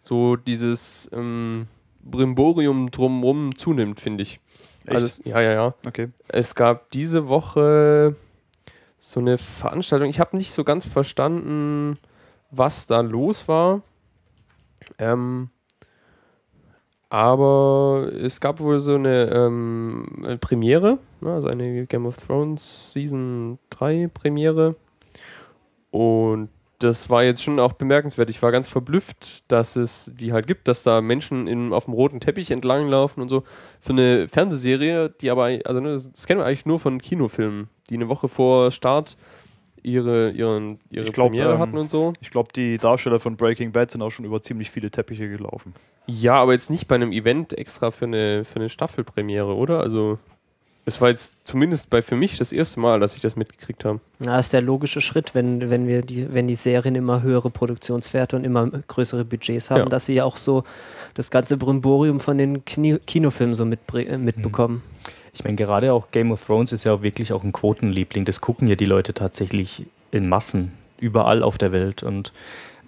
so 0.00 0.36
dieses 0.36 1.10
ähm, 1.12 1.66
Brimborium 2.02 2.90
drumrum 2.90 3.56
zunimmt, 3.58 4.00
finde 4.00 4.22
ich. 4.22 4.40
Echt? 4.86 4.94
Also 4.94 5.06
es, 5.06 5.22
ja, 5.24 5.40
ja, 5.40 5.52
ja. 5.52 5.74
Okay. 5.86 6.10
Es 6.28 6.54
gab 6.54 6.90
diese 6.90 7.28
Woche 7.28 8.16
so 8.98 9.20
eine 9.20 9.38
Veranstaltung. 9.38 10.08
Ich 10.08 10.20
habe 10.20 10.36
nicht 10.36 10.52
so 10.52 10.64
ganz 10.64 10.86
verstanden, 10.86 11.98
was 12.50 12.86
da 12.86 13.00
los 13.00 13.48
war. 13.48 13.82
Ähm, 14.98 15.50
aber 17.08 18.10
es 18.12 18.40
gab 18.40 18.60
wohl 18.60 18.80
so 18.80 18.94
eine 18.94 19.30
ähm, 19.30 20.38
Premiere, 20.40 20.98
ne, 21.20 21.32
also 21.32 21.48
eine 21.48 21.86
Game 21.86 22.06
of 22.06 22.16
Thrones 22.16 22.92
Season 22.92 23.58
3 23.70 24.08
Premiere. 24.12 24.74
Und 25.90 26.48
das 26.78 27.10
war 27.10 27.24
jetzt 27.24 27.42
schon 27.42 27.60
auch 27.60 27.74
bemerkenswert. 27.74 28.30
Ich 28.30 28.42
war 28.42 28.52
ganz 28.52 28.68
verblüfft, 28.68 29.50
dass 29.50 29.76
es 29.76 30.12
die 30.14 30.32
halt 30.32 30.46
gibt, 30.46 30.68
dass 30.68 30.82
da 30.82 31.00
Menschen 31.00 31.46
in, 31.46 31.72
auf 31.72 31.86
dem 31.86 31.94
roten 31.94 32.20
Teppich 32.20 32.50
entlanglaufen 32.50 33.22
und 33.22 33.28
so. 33.28 33.44
Für 33.80 33.92
eine 33.92 34.28
Fernsehserie, 34.28 35.10
die 35.20 35.30
aber, 35.30 35.44
also 35.64 35.80
ne, 35.80 35.92
das, 35.92 36.26
kennen 36.26 36.40
wir 36.40 36.46
eigentlich 36.46 36.66
nur 36.66 36.80
von 36.80 37.00
Kinofilmen, 37.00 37.68
die 37.90 37.94
eine 37.94 38.08
Woche 38.08 38.28
vor 38.28 38.70
Start 38.70 39.16
ihre, 39.82 40.30
ihren, 40.30 40.80
ihre 40.90 41.10
glaub, 41.10 41.28
Premiere 41.28 41.54
ähm, 41.54 41.58
hatten 41.58 41.78
und 41.78 41.90
so. 41.90 42.12
Ich 42.20 42.30
glaube, 42.30 42.48
die 42.54 42.78
Darsteller 42.78 43.20
von 43.20 43.36
Breaking 43.36 43.72
Bad 43.72 43.90
sind 43.90 44.02
auch 44.02 44.10
schon 44.10 44.24
über 44.24 44.42
ziemlich 44.42 44.70
viele 44.70 44.90
Teppiche 44.90 45.28
gelaufen. 45.28 45.74
Ja, 46.06 46.34
aber 46.34 46.52
jetzt 46.52 46.70
nicht 46.70 46.88
bei 46.88 46.94
einem 46.94 47.12
Event 47.12 47.56
extra 47.56 47.90
für 47.90 48.06
eine, 48.06 48.44
für 48.44 48.56
eine 48.56 48.68
Staffelpremiere, 48.68 49.54
oder? 49.54 49.80
Also, 49.80 50.18
es 50.86 51.00
war 51.00 51.08
jetzt 51.08 51.34
zumindest 51.46 51.88
bei 51.90 52.02
für 52.02 52.16
mich 52.16 52.36
das 52.38 52.52
erste 52.52 52.78
Mal, 52.80 53.00
dass 53.00 53.16
ich 53.16 53.22
das 53.22 53.36
mitgekriegt 53.36 53.84
habe. 53.84 54.00
Na, 54.18 54.38
ist 54.38 54.52
der 54.52 54.60
logische 54.62 55.00
Schritt, 55.00 55.34
wenn, 55.34 55.70
wenn 55.70 55.86
wir 55.88 56.02
die, 56.02 56.32
wenn 56.32 56.46
die 56.46 56.56
Serien 56.56 56.94
immer 56.94 57.22
höhere 57.22 57.50
Produktionswerte 57.50 58.36
und 58.36 58.44
immer 58.44 58.66
größere 58.68 59.24
Budgets 59.24 59.70
haben, 59.70 59.80
Ja. 59.80 59.84
dass 59.86 60.06
sie 60.06 60.14
ja 60.14 60.24
auch 60.24 60.36
so 60.36 60.64
das 61.14 61.30
ganze 61.30 61.56
Brimborium 61.56 62.20
von 62.20 62.36
den 62.38 62.64
Kni 62.64 62.98
Kinofilmen 63.06 63.54
so 63.54 63.64
äh, 63.64 64.18
mitbekommen. 64.18 64.82
Ich 65.32 65.42
meine, 65.42 65.56
gerade 65.56 65.92
auch 65.92 66.10
Game 66.10 66.30
of 66.30 66.44
Thrones 66.44 66.70
ist 66.72 66.84
ja 66.84 66.92
auch 66.92 67.02
wirklich 67.02 67.32
auch 67.32 67.42
ein 67.42 67.52
Quotenliebling. 67.52 68.24
Das 68.24 68.40
gucken 68.40 68.68
ja 68.68 68.76
die 68.76 68.84
Leute 68.84 69.14
tatsächlich 69.14 69.86
in 70.12 70.28
Massen, 70.28 70.72
überall 70.98 71.42
auf 71.42 71.58
der 71.58 71.72
Welt. 71.72 72.02
Und 72.04 72.32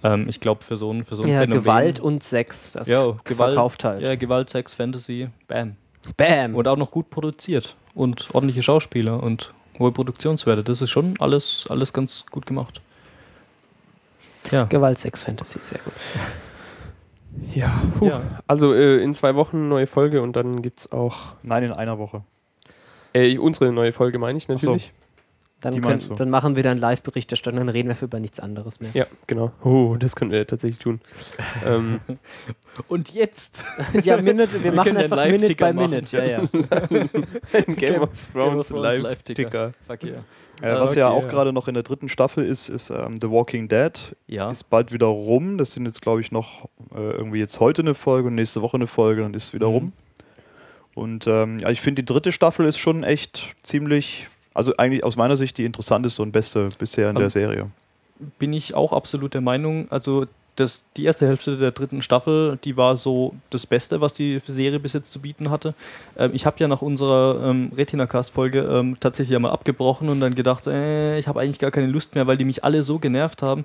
ähm, 0.05 0.29
ich 0.29 0.39
glaube, 0.39 0.63
für 0.63 0.77
so 0.77 0.93
ein, 0.93 1.05
für 1.05 1.17
so 1.17 1.23
ein 1.23 1.29
Ja, 1.29 1.41
Phänomen- 1.41 1.61
Gewalt 1.63 1.99
und 1.99 2.23
Sex, 2.23 2.73
das 2.73 2.87
ja, 2.89 3.17
Gewalt, 3.25 3.55
verkauft 3.55 3.83
halt. 3.85 4.03
Ja, 4.03 4.15
Gewalt, 4.15 4.51
Sex, 4.51 4.75
Fantasy, 4.75 5.29
bam. 5.49 5.77
Bam! 6.17 6.55
Und 6.55 6.69
auch 6.69 6.77
noch 6.77 6.91
gut 6.91 7.11
produziert. 7.11 7.77
Und 7.95 8.29
ordentliche 8.35 8.63
Schauspieler 8.63 9.23
und 9.23 9.53
hohe 9.79 9.93
Produktionswerte. 9.93 10.63
Das 10.63 10.81
ist 10.83 10.91
schon 10.91 11.15
alles, 11.19 11.67
alles 11.69 11.93
ganz 11.93 12.27
gut 12.31 12.47
gemacht. 12.47 12.81
Ja. 14.51 14.65
Gewalt, 14.65 14.99
Sex, 14.99 15.25
Fantasy, 15.25 15.59
sehr 15.61 15.81
gut. 15.81 15.93
Ja. 17.55 17.81
Ja. 18.01 18.23
Also 18.47 18.73
äh, 18.75 19.03
in 19.03 19.13
zwei 19.13 19.35
Wochen 19.35 19.69
neue 19.69 19.87
Folge 19.87 20.23
und 20.23 20.37
dann 20.37 20.63
gibt 20.63 20.81
es 20.81 20.93
auch 20.93 21.35
Nein, 21.43 21.65
in 21.65 21.73
einer 21.73 21.99
Woche. 21.99 22.23
äh, 23.13 23.37
unsere 23.39 23.73
neue 23.73 23.93
Folge, 23.93 24.19
meine 24.19 24.39
ich 24.39 24.49
natürlich. 24.49 24.93
Dann, 25.61 25.73
Die 25.73 25.81
können, 25.81 25.99
dann 26.17 26.29
machen 26.29 26.55
wir 26.55 26.63
dann 26.63 26.77
Live-Berichterstattung, 26.79 27.59
dann 27.59 27.71
reden 27.71 27.89
wir 27.89 27.97
über 28.03 28.21
nichts 28.21 28.41
anderes 28.41 28.81
mehr. 28.81 28.91
Ja, 28.93 29.07
genau. 29.27 29.53
Oh, 29.65 29.97
das 29.99 30.15
können 30.15 30.31
wir 30.31 30.47
tatsächlich 30.47 30.79
tun. 30.79 31.01
ähm, 31.65 32.01
Und 32.89 33.15
jetzt? 33.15 33.63
Ja, 34.05 34.21
Minute, 34.21 34.53
wir, 34.53 34.65
Wir 34.65 34.73
machen 34.73 34.97
einfach 34.97 35.17
einen 35.17 35.41
Minute 35.41 35.55
by 35.55 35.73
Minute. 35.73 36.15
Ja, 36.15 36.25
ja. 36.25 36.43
Game 37.75 38.03
of 38.03 38.11
Thrones 38.33 38.69
Thrones 38.69 38.99
Live-Ticker. 38.99 39.73
Fuck 39.87 40.05
yeah. 40.05 40.23
Äh, 40.63 40.81
was 40.81 40.95
ja 40.95 41.09
okay, 41.11 41.19
auch 41.19 41.23
ja. 41.25 41.29
gerade 41.29 41.53
noch 41.53 41.69
in 41.69 41.75
der 41.75 41.83
dritten 41.83 42.09
Staffel 42.09 42.45
ist, 42.45 42.69
ist 42.69 42.91
ähm, 42.91 43.19
The 43.21 43.31
Walking 43.31 43.69
Dead. 43.69 43.93
Ja. 44.27 44.51
Ist 44.51 44.65
bald 44.65 44.93
wieder 44.93 45.07
rum. 45.07 45.59
Das 45.59 45.73
sind 45.73 45.87
jetzt, 45.87 46.03
glaube 46.03 46.21
ich, 46.21 46.33
noch 46.33 46.69
äh, 46.95 46.99
irgendwie 46.99 47.39
jetzt 47.39 47.61
heute 47.61 47.83
eine 47.83 47.95
Folge 47.95 48.29
und 48.29 48.35
nächste 48.35 48.63
Woche 48.63 48.77
eine 48.77 48.87
Folge, 48.87 49.23
dann 49.23 49.35
ist 49.35 49.45
es 49.45 49.55
wieder 49.55 49.69
Mhm. 49.69 49.75
rum. 49.75 49.93
Und 50.95 51.27
ähm, 51.27 51.59
ja, 51.59 51.69
ich 51.71 51.81
finde, 51.83 52.03
die 52.03 52.07
dritte 52.11 52.33
Staffel 52.33 52.67
ist 52.67 52.79
schon 52.79 53.05
echt 53.05 53.55
ziemlich, 53.63 54.29
also 54.57 54.77
eigentlich 54.77 55.05
aus 55.05 55.17
meiner 55.17 55.37
Sicht 55.37 55.59
die 55.59 55.65
interessanteste 55.65 56.23
und 56.23 56.33
beste 56.33 56.71
bisher 56.79 57.11
in 57.11 57.17
der 57.17 57.31
Serie. 57.31 57.71
bin 58.39 58.53
ich 58.53 58.75
auch 58.75 58.93
absolut 58.93 59.35
der 59.35 59.43
Meinung. 59.43 59.87
Also 59.91 60.27
das, 60.57 60.85
die 60.97 61.05
erste 61.05 61.27
Hälfte 61.27 61.59
der 61.59 61.71
dritten 61.71 62.01
Staffel, 62.03 62.59
die 62.65 62.77
war 62.77 62.97
so 62.97 63.35
das 63.51 63.67
Beste, 63.67 64.01
was 64.01 64.15
die 64.15 64.41
Serie 64.47 64.81
bis 64.81 64.95
jetzt 64.95 65.13
zu 65.13 65.21
bieten 65.21 65.51
hatte. 65.51 65.75
Ähm, 66.17 66.31
ich 66.35 66.47
habe 66.47 66.57
ja 66.59 66.69
nach 66.69 66.83
unserer 66.83 67.51
ähm, 67.51 67.71
Retina-Cast-Folge 67.77 68.61
ähm, 68.61 68.97
tatsächlich 68.99 69.37
einmal 69.37 69.53
abgebrochen 69.53 70.09
und 70.09 70.21
dann 70.21 70.35
gedacht, 70.35 70.67
äh, 70.67 71.19
ich 71.19 71.29
habe 71.29 71.41
eigentlich 71.41 71.59
gar 71.59 71.71
keine 71.71 71.89
Lust 71.89 72.15
mehr, 72.15 72.27
weil 72.27 72.39
die 72.39 72.45
mich 72.45 72.65
alle 72.65 72.83
so 72.83 72.99
genervt 72.99 73.43
haben. 73.43 73.65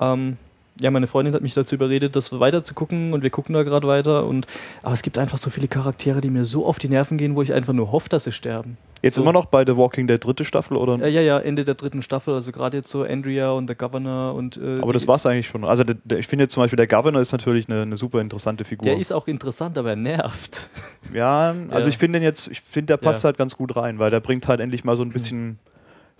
Ähm, 0.00 0.36
ja, 0.80 0.90
meine 0.90 1.06
Freundin 1.06 1.34
hat 1.34 1.42
mich 1.42 1.54
dazu 1.54 1.74
überredet, 1.74 2.14
das 2.16 2.38
weiter 2.38 2.64
zu 2.64 2.74
gucken 2.74 3.12
und 3.12 3.22
wir 3.22 3.30
gucken 3.30 3.54
da 3.54 3.62
gerade 3.62 3.86
weiter. 3.88 4.26
Und, 4.26 4.46
aber 4.82 4.94
es 4.94 5.02
gibt 5.02 5.18
einfach 5.18 5.38
so 5.38 5.50
viele 5.50 5.68
Charaktere, 5.68 6.20
die 6.20 6.30
mir 6.30 6.44
so 6.44 6.66
auf 6.66 6.78
die 6.78 6.88
Nerven 6.88 7.18
gehen, 7.18 7.34
wo 7.36 7.42
ich 7.42 7.52
einfach 7.52 7.72
nur 7.72 7.90
hoffe, 7.92 8.08
dass 8.08 8.24
sie 8.24 8.32
sterben. 8.32 8.76
Jetzt 9.02 9.14
so- 9.14 9.22
immer 9.22 9.32
noch 9.32 9.44
bei 9.46 9.64
The 9.64 9.76
Walking 9.76 10.06
Dead 10.08 10.22
dritte 10.24 10.44
Staffel 10.44 10.76
oder? 10.76 10.96
Ja, 10.98 11.06
ja, 11.06 11.20
ja, 11.20 11.38
Ende 11.38 11.64
der 11.64 11.76
dritten 11.76 12.02
Staffel, 12.02 12.34
also 12.34 12.50
gerade 12.50 12.76
jetzt 12.78 12.90
so 12.90 13.02
Andrea 13.04 13.50
und 13.52 13.68
der 13.68 13.76
Governor 13.76 14.34
und. 14.34 14.56
Äh, 14.56 14.78
aber 14.82 14.92
das 14.92 15.02
die- 15.02 15.08
war's 15.08 15.24
eigentlich 15.24 15.46
schon. 15.46 15.64
Also 15.64 15.84
der, 15.84 15.96
der, 16.04 16.18
ich 16.18 16.26
finde 16.26 16.44
jetzt 16.44 16.54
zum 16.54 16.62
Beispiel 16.64 16.76
der 16.76 16.88
Governor 16.88 17.20
ist 17.20 17.30
natürlich 17.32 17.68
eine, 17.68 17.82
eine 17.82 17.96
super 17.96 18.20
interessante 18.20 18.64
Figur. 18.64 18.84
Der 18.90 18.98
ist 18.98 19.12
auch 19.12 19.28
interessant, 19.28 19.78
aber 19.78 19.90
er 19.90 19.96
nervt. 19.96 20.68
Ja, 21.14 21.54
also 21.70 21.86
Ja. 21.86 21.90
ich 21.90 21.98
finde 21.98 22.18
den 22.18 22.24
jetzt, 22.24 22.48
ich 22.48 22.60
finde, 22.60 22.86
der 22.86 22.96
passt 22.96 23.22
Ja. 23.22 23.28
halt 23.28 23.38
ganz 23.38 23.56
gut 23.56 23.76
rein, 23.76 23.98
weil 24.00 24.10
der 24.10 24.20
bringt 24.20 24.48
halt 24.48 24.58
endlich 24.60 24.84
mal 24.84 24.96
so 24.96 25.02
ein 25.04 25.10
bisschen, 25.10 25.58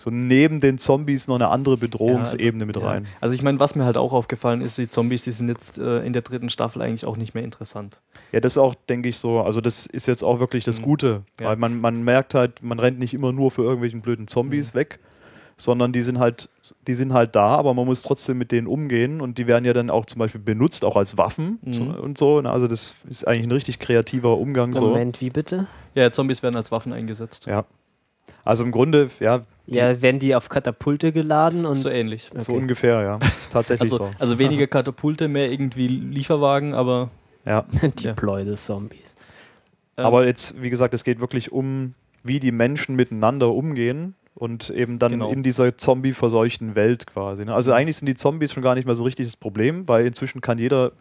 so 0.00 0.10
neben 0.10 0.60
den 0.60 0.78
Zombies 0.78 1.26
noch 1.28 1.34
eine 1.34 1.48
andere 1.48 1.76
Bedrohungsebene 1.76 2.64
mit 2.64 2.76
Ja. 2.76 2.82
rein. 2.82 3.06
Also 3.20 3.34
ich 3.34 3.42
meine, 3.42 3.58
was 3.60 3.74
mir 3.74 3.84
halt 3.84 3.96
auch 3.96 4.12
aufgefallen 4.12 4.60
ist, 4.60 4.78
die 4.78 4.88
Zombies, 4.88 5.24
die 5.24 5.32
sind 5.32 5.48
jetzt 5.48 5.78
äh, 5.78 6.04
in 6.06 6.12
der 6.12 6.22
dritten 6.22 6.48
Staffel 6.48 6.80
eigentlich 6.82 7.04
auch 7.04 7.16
nicht 7.16 7.34
mehr 7.34 7.42
interessant. 7.42 8.00
Ja, 8.32 8.38
das 8.40 8.52
ist 8.52 8.58
auch, 8.58 8.74
denke 8.88 9.08
ich, 9.08 9.16
so, 9.18 9.40
also 9.40 9.60
das 9.60 9.86
ist 9.86 10.06
jetzt 10.06 10.22
auch 10.22 10.38
wirklich 10.38 10.62
das 10.64 10.78
Mhm. 10.78 10.84
Gute, 10.84 11.22
Ja. 11.40 11.48
weil 11.48 11.56
man, 11.56 11.80
man 11.80 12.02
merkt 12.04 12.34
halt, 12.34 12.62
man 12.62 12.78
rennt 12.78 12.98
nicht 13.00 13.12
immer 13.12 13.32
nur 13.32 13.50
für 13.50 13.62
irgendwelchen 13.62 14.00
blöden 14.00 14.28
Zombies 14.28 14.72
Mhm. 14.72 14.78
weg, 14.78 15.00
sondern 15.56 15.92
die 15.92 16.02
sind 16.02 16.20
halt, 16.20 16.48
die 16.86 16.94
sind 16.94 17.12
halt 17.12 17.34
da, 17.34 17.56
aber 17.56 17.74
man 17.74 17.84
muss 17.84 18.02
trotzdem 18.02 18.38
mit 18.38 18.52
denen 18.52 18.68
umgehen 18.68 19.20
und 19.20 19.38
die 19.38 19.48
werden 19.48 19.64
ja 19.64 19.72
dann 19.72 19.90
auch 19.90 20.06
zum 20.06 20.20
Beispiel 20.20 20.40
benutzt, 20.40 20.84
auch 20.84 20.94
als 20.94 21.18
Waffen 21.18 21.58
Mhm. 21.64 21.72
so, 21.74 21.82
und 21.82 22.16
so. 22.16 22.40
ne? 22.40 22.50
Also 22.50 22.68
das 22.68 22.94
ist 23.10 23.26
eigentlich 23.26 23.48
ein 23.48 23.52
richtig 23.52 23.80
kreativer 23.80 24.38
Umgang 24.38 24.76
so. 24.76 24.86
Moment, 24.90 25.20
wie 25.20 25.30
bitte? 25.30 25.66
Ja, 25.96 26.12
Zombies 26.12 26.44
werden 26.44 26.54
als 26.54 26.70
Waffen 26.70 26.92
eingesetzt. 26.92 27.46
Ja. 27.46 27.64
Also 28.44 28.64
im 28.64 28.70
Grunde, 28.72 29.10
ja, 29.20 29.42
Ja, 29.66 30.00
werden 30.00 30.18
die 30.18 30.34
auf 30.34 30.48
Katapulte 30.48 31.12
geladen 31.12 31.66
und 31.66 31.76
So 31.76 31.88
ähnlich. 31.90 32.30
so 32.38 32.52
Okay. 32.52 32.60
ungefähr, 32.62 33.02
ja. 33.02 33.18
Das 33.18 33.36
ist 33.36 33.52
tatsächlich 33.52 33.92
Also, 33.92 34.04
so. 34.06 34.10
also 34.18 34.38
weniger 34.38 34.66
Katapulte, 34.66 35.28
mehr 35.28 35.50
irgendwie 35.50 35.86
Lieferwagen, 35.88 36.74
aber. 36.74 37.10
Ja. 37.44 37.62
Deploy 38.02 38.44
the 38.44 38.54
Zombies. 38.54 39.16
ähm, 39.96 40.04
Aber 40.06 40.26
jetzt, 40.26 40.60
wie 40.62 40.70
gesagt, 40.70 40.94
es 40.94 41.04
geht 41.04 41.20
wirklich 41.20 41.52
um, 41.52 41.94
wie 42.22 42.40
die 42.40 42.52
Menschen 42.52 42.96
miteinander 42.96 43.50
umgehen 43.52 44.14
und 44.34 44.70
eben 44.70 44.98
dann 44.98 45.12
Genau. 45.12 45.30
in 45.30 45.42
dieser 45.42 45.76
zombie-verseuchten 45.76 46.74
Welt 46.74 47.06
quasi. 47.06 47.44
Ne? 47.44 47.54
Also 47.54 47.72
eigentlich 47.72 47.96
sind 47.96 48.06
die 48.06 48.14
Zombies 48.16 48.52
schon 48.52 48.62
gar 48.62 48.74
nicht 48.74 48.84
mehr 48.86 48.94
so 48.94 49.02
richtig 49.02 49.26
das 49.26 49.36
Problem, 49.36 49.88
weil 49.88 50.06
inzwischen 50.06 50.40
kann 50.40 50.58
jeder 50.58 50.92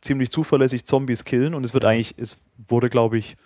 ziemlich 0.00 0.30
zuverlässig 0.30 0.84
Zombies 0.84 1.24
killen 1.24 1.54
und 1.54 1.64
es 1.64 1.74
wird 1.74 1.84
eigentlich, 1.84 2.14
es 2.18 2.38
wurde, 2.66 2.88
glaube 2.90 3.18
ich, 3.18 3.36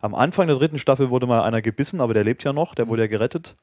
am 0.00 0.14
Anfang 0.14 0.46
der 0.46 0.56
dritten 0.56 0.78
Staffel 0.78 1.10
wurde 1.10 1.26
mal 1.26 1.42
einer 1.42 1.62
gebissen, 1.62 2.00
aber 2.00 2.14
der 2.14 2.24
lebt 2.24 2.44
ja 2.44 2.52
noch, 2.52 2.74
der 2.74 2.88
wurde 2.88 3.02
ja 3.02 3.08
gerettet. 3.08 3.54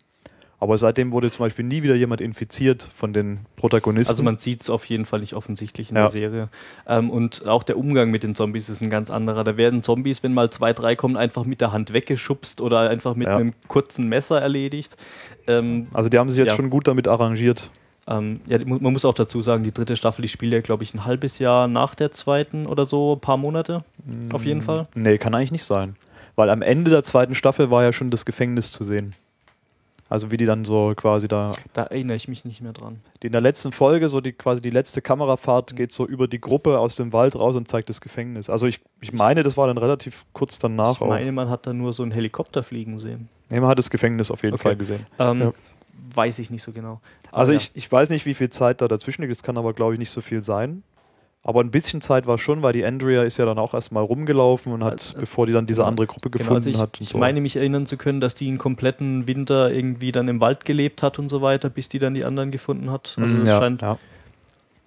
Aber 0.59 0.75
seitdem 0.79 1.11
wurde 1.11 1.29
zum 1.29 1.45
Beispiel 1.45 1.63
nie 1.65 1.83
wieder 1.83 1.93
jemand 1.93 2.19
infiziert 2.19 2.81
von 2.81 3.13
den 3.13 3.41
Protagonisten. 3.57 4.09
Also 4.11 4.23
man 4.23 4.39
sieht 4.39 4.61
es 4.61 4.71
auf 4.71 4.85
jeden 4.85 5.05
Fall 5.05 5.19
nicht 5.19 5.33
offensichtlich 5.35 5.91
in 5.91 5.95
Ja. 5.97 6.03
der 6.03 6.09
Serie. 6.09 6.49
Ähm, 6.87 7.11
und 7.11 7.47
auch 7.47 7.61
der 7.61 7.77
Umgang 7.77 8.09
mit 8.09 8.23
den 8.23 8.33
Zombies 8.33 8.67
ist 8.67 8.81
ein 8.81 8.89
ganz 8.89 9.11
anderer. 9.11 9.43
Da 9.43 9.55
werden 9.55 9.83
Zombies, 9.83 10.23
wenn 10.23 10.33
mal 10.33 10.49
zwei, 10.49 10.73
drei 10.73 10.95
kommen, 10.95 11.15
einfach 11.15 11.45
mit 11.45 11.61
der 11.61 11.73
Hand 11.73 11.93
weggeschubst 11.93 12.59
oder 12.61 12.89
einfach 12.89 13.13
mit 13.13 13.27
Ja. 13.27 13.35
einem 13.37 13.53
kurzen 13.67 14.09
Messer 14.09 14.41
erledigt. 14.41 14.97
Ähm, 15.45 15.89
also 15.93 16.09
die 16.09 16.17
haben 16.17 16.29
sich 16.29 16.39
jetzt 16.39 16.47
Ja. 16.49 16.55
schon 16.55 16.71
gut 16.71 16.87
damit 16.87 17.07
arrangiert. 17.07 17.69
ähm, 18.09 18.39
ja, 18.47 18.57
man 18.65 18.93
muss 18.93 19.03
auch 19.05 19.13
dazu 19.13 19.41
sagen, 19.41 19.63
die 19.65 19.73
dritte 19.73 19.95
Staffel, 19.97 20.21
die 20.21 20.29
spielt 20.29 20.53
ja, 20.53 20.61
glaube 20.61 20.81
ich, 20.83 20.93
ein 20.93 21.03
halbes 21.03 21.39
Jahr 21.39 21.67
nach 21.67 21.93
der 21.93 22.13
zweiten 22.13 22.65
oder 22.65 22.85
so, 22.85 23.13
ein 23.15 23.19
paar 23.19 23.35
Monate. 23.37 23.83
Auf 24.31 24.45
jeden 24.45 24.61
Fall. 24.61 24.87
Nee, 24.95 25.17
kann 25.17 25.35
eigentlich 25.35 25.51
nicht 25.51 25.65
sein. 25.65 25.97
Weil 26.37 26.49
am 26.51 26.61
Ende 26.61 26.91
der 26.91 27.03
zweiten 27.03 27.35
Staffel 27.35 27.71
war 27.71 27.83
ja 27.83 27.91
schon 27.91 28.11
das 28.11 28.23
Gefängnis 28.25 28.71
zu 28.71 28.83
sehen. 28.85 29.13
Also 30.07 30.31
wie 30.31 30.37
die 30.37 30.45
dann 30.45 30.63
so 30.63 30.93
quasi 30.95 31.27
da. 31.27 31.51
Da 31.73 31.83
erinnere 31.83 32.15
ich 32.15 32.29
mich 32.29 32.45
nicht 32.45 32.61
mehr 32.61 32.71
dran. 32.71 33.01
In 33.21 33.33
der 33.33 33.41
letzten 33.41 33.73
Folge, 33.73 34.07
so 34.07 34.21
die 34.21 34.31
quasi 34.31 34.61
die 34.61 34.69
letzte 34.69 35.01
Kamerafahrt, 35.01 35.75
geht 35.75 35.91
so 35.91 36.05
über 36.05 36.27
die 36.29 36.39
Gruppe 36.39 36.79
aus 36.79 36.95
dem 36.95 37.11
Wald 37.11 37.37
raus 37.37 37.57
und 37.57 37.67
zeigt 37.67 37.89
das 37.89 37.99
Gefängnis. 37.99 38.49
Also 38.49 38.67
ich, 38.67 38.79
ich 39.01 39.11
meine, 39.11 39.43
das 39.43 39.57
war 39.57 39.67
dann 39.67 39.77
relativ 39.77 40.25
kurz 40.31 40.59
danach. 40.59 41.01
ich 41.01 41.07
meine, 41.07 41.31
man 41.33 41.49
hat 41.49 41.67
da 41.67 41.73
nur 41.73 41.91
so 41.91 42.03
einen 42.03 42.13
Helikopter 42.13 42.63
fliegen 42.63 42.99
sehen. 42.99 43.27
Nee, 43.49 43.59
man 43.59 43.69
hat 43.69 43.79
das 43.79 43.89
Gefängnis 43.89 44.31
auf 44.31 44.43
jeden 44.43 44.53
Okay. 44.53 44.63
Fall 44.63 44.75
gesehen. 44.77 45.05
Ähm, 45.19 45.41
Ja. 45.41 45.53
Weiß 46.13 46.39
ich 46.39 46.51
nicht 46.51 46.63
so 46.63 46.71
genau. 46.71 47.01
Also 47.31 47.51
Aber 47.51 47.57
ich, 47.57 47.71
ich 47.73 47.91
weiß 47.91 48.09
nicht, 48.11 48.25
wie 48.25 48.33
viel 48.35 48.49
Zeit 48.49 48.81
da 48.81 48.87
dazwischen 48.87 49.23
liegt. 49.23 49.33
Es 49.33 49.43
kann 49.43 49.57
aber, 49.57 49.73
glaube 49.73 49.93
ich, 49.93 49.99
nicht 49.99 50.11
so 50.11 50.21
viel 50.21 50.41
sein. 50.43 50.83
Aber 51.47 51.61
ein 51.61 51.71
bisschen 51.71 52.01
Zeit 52.01 52.27
war 52.27 52.37
schon, 52.37 52.61
weil 52.61 52.73
die 52.73 52.83
Andrea 52.85 53.23
ist 53.23 53.37
ja 53.37 53.45
dann 53.45 53.57
auch 53.57 53.73
erstmal 53.73 54.03
rumgelaufen 54.03 54.73
und 54.73 54.83
hat, 54.83 54.93
Also, 54.93 55.17
bevor 55.17 55.47
die 55.47 55.53
dann 55.53 55.65
diese 55.65 55.79
genau. 55.79 55.87
andere 55.87 56.05
Gruppe 56.05 56.29
Genau, 56.29 56.39
gefunden 56.39 56.57
also 56.57 56.69
ich, 56.69 56.77
hat. 56.77 56.99
und 56.99 57.01
ich 57.01 57.09
so. 57.09 57.17
meine 57.17 57.39
mich 57.41 57.55
erinnern 57.55 57.85
zu 57.85 57.95
können, 57.97 58.19
dass 58.19 58.35
die 58.35 58.49
einen 58.49 58.57
kompletten 58.57 59.27
Winter 59.27 59.71
irgendwie 59.71 60.11
dann 60.11 60.27
im 60.27 60.41
Wald 60.41 60.65
gelebt 60.65 61.01
hat 61.03 61.17
und 61.19 61.29
so 61.29 61.41
weiter, 61.41 61.69
bis 61.69 61.87
die 61.89 61.99
dann 61.99 62.13
die 62.13 62.25
anderen 62.25 62.51
gefunden 62.51 62.91
hat. 62.91 63.17
Also 63.19 63.33
Mhm, 63.33 63.41
es 63.43 63.47
ja, 63.47 63.59
scheint, 63.59 63.81
ja. 63.81 63.97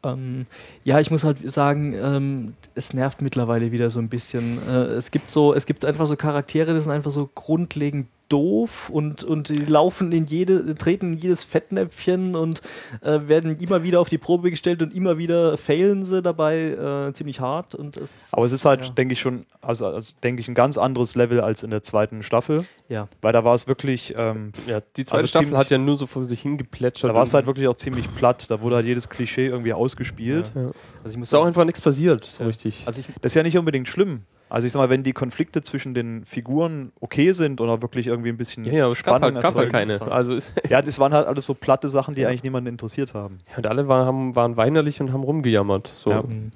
ähm, 0.05 0.47
ja, 0.85 1.01
ich 1.01 1.11
muss 1.11 1.25
halt 1.25 1.51
sagen, 1.51 1.95
ähm, 1.95 2.55
es 2.75 2.93
nervt 2.95 3.23
mittlerweile 3.23 3.73
wieder 3.73 3.91
so 3.91 3.99
ein 3.99 4.09
bisschen. 4.11 4.59
Äh, 4.69 4.73
es 4.97 5.11
gibt 5.11 5.31
so, 5.31 5.55
es 5.55 5.65
gibt 5.67 5.85
einfach 5.87 6.07
so 6.07 6.15
Charaktere, 6.17 6.75
die 6.75 6.81
sind 6.81 6.93
einfach 6.93 7.11
so 7.11 7.29
grundlegend 7.35 8.07
doof 8.31 8.89
und, 8.89 9.23
und 9.25 9.49
die 9.51 9.59
laufen 9.67 10.13
in 10.13 10.25
jede, 10.25 10.75
treten 10.77 11.13
in 11.13 11.19
jedes 11.19 11.45
Fettnäpfchen 11.45 12.35
und 12.35 12.63
äh, 13.03 13.21
werden 13.27 13.57
immer 13.59 13.83
wieder 13.83 14.01
auf 14.01 14.09
die 14.09 14.17
Probe 14.19 14.51
gestellt 14.51 14.83
und 14.83 14.95
immer 14.95 15.19
wieder 15.19 15.59
failen 15.59 16.05
sie 16.05 16.23
dabei 16.23 17.09
äh, 17.09 17.13
ziemlich 17.13 17.41
hart. 17.41 17.75
Und 17.75 17.97
es, 17.99 18.29
Aber 18.33 18.47
es 18.47 18.53
ist 18.53 18.65
halt, 18.65 18.87
ja. 18.87 18.91
denke 18.93 19.13
ich, 19.13 19.21
schon, 19.21 19.45
also, 19.61 19.87
also 19.87 20.15
denke 20.23 20.41
ich, 20.41 20.49
ein 20.49 20.55
ganz 20.55 20.79
anderes 20.79 21.15
Level 21.17 21.41
als 21.41 21.63
in 21.63 21.71
der 21.71 21.83
zweiten 21.83 22.23
Staffel. 22.23 22.65
ja. 22.89 23.09
Weil 23.21 23.33
da 23.33 23.45
war 23.45 23.55
es 23.55 23.69
wirklich, 23.69 24.15
ähm, 24.17 24.53
Ja, 24.67 24.81
die 24.97 25.05
zweite 25.05 25.23
Also 25.23 25.27
Staffel 25.29 25.59
hat 25.59 25.71
ja 25.71 25.79
nur 25.79 25.97
so 25.97 26.07
vor 26.07 26.25
sich 26.25 26.41
hingeplätschert. 26.43 27.11
da 27.11 27.15
war 27.15 27.25
es 27.25 27.35
halt 27.35 27.47
wirklich 27.47 27.67
auch 27.69 27.77
ziemlich 27.77 28.13
platt. 28.15 28.51
Da 28.51 28.61
wurde 28.63 28.77
halt 28.77 28.87
jedes 28.87 29.09
Klischee 29.09 29.49
irgendwie 29.49 29.73
ausgespielt. 29.73 30.53
Ja. 30.55 30.71
Also 31.03 31.11
ich 31.11 31.17
muss 31.17 31.29
ist 31.29 31.35
auch 31.35 31.43
auch 31.43 31.47
einfach 31.47 31.65
nichts 31.65 31.81
passiert, 31.81 32.25
so 32.25 32.43
Ja. 32.45 32.47
richtig. 32.47 32.85
also 32.87 33.01
ich, 33.01 33.07
Das 33.21 33.33
ist 33.33 33.35
ja 33.35 33.43
nicht 33.43 33.59
unbedingt 33.59 33.89
schlimm. 33.89 34.23
Also 34.51 34.67
ich 34.67 34.73
sag 34.73 34.81
mal, 34.81 34.91
wenn 34.91 35.03
die 35.05 35.13
Konflikte 35.13 35.63
zwischen 35.63 35.95
den 35.95 36.25
Figuren 36.27 36.93
okay 37.01 37.33
sind 37.33 37.61
oder 37.61 37.81
wirklich 37.83 38.09
irgendwie 38.09 38.29
ein 38.31 38.37
bisschen 38.37 38.65
ja, 38.65 38.73
ja, 38.73 38.89
gab 38.89 38.97
Spannung 38.97 39.35
halt, 39.37 39.45
gab 39.45 39.55
halt 39.55 39.73
erzeugen. 39.73 39.99
keine. 39.99 40.13
Also 40.13 40.35
ist, 40.35 40.53
Ja, 40.69 40.83
das 40.83 40.99
waren 40.99 41.15
halt 41.15 41.27
alles 41.27 41.47
so 41.47 41.55
platte 41.55 41.89
Sachen, 41.89 42.15
die 42.15 42.23
Ja. 42.23 42.29
eigentlich 42.29 42.43
niemanden 42.43 42.69
interessiert 42.69 43.15
haben. 43.15 43.39
und 43.57 43.67
alle 43.67 43.89
waren, 43.89 44.07
haben, 44.07 44.37
waren 44.37 44.57
weinerlich 44.57 45.01
und 45.01 45.13
haben 45.13 45.23
rumgejammert. 45.23 45.87
So. 45.87 46.11
Ja. 46.11 46.23
Mhm. 46.23 46.51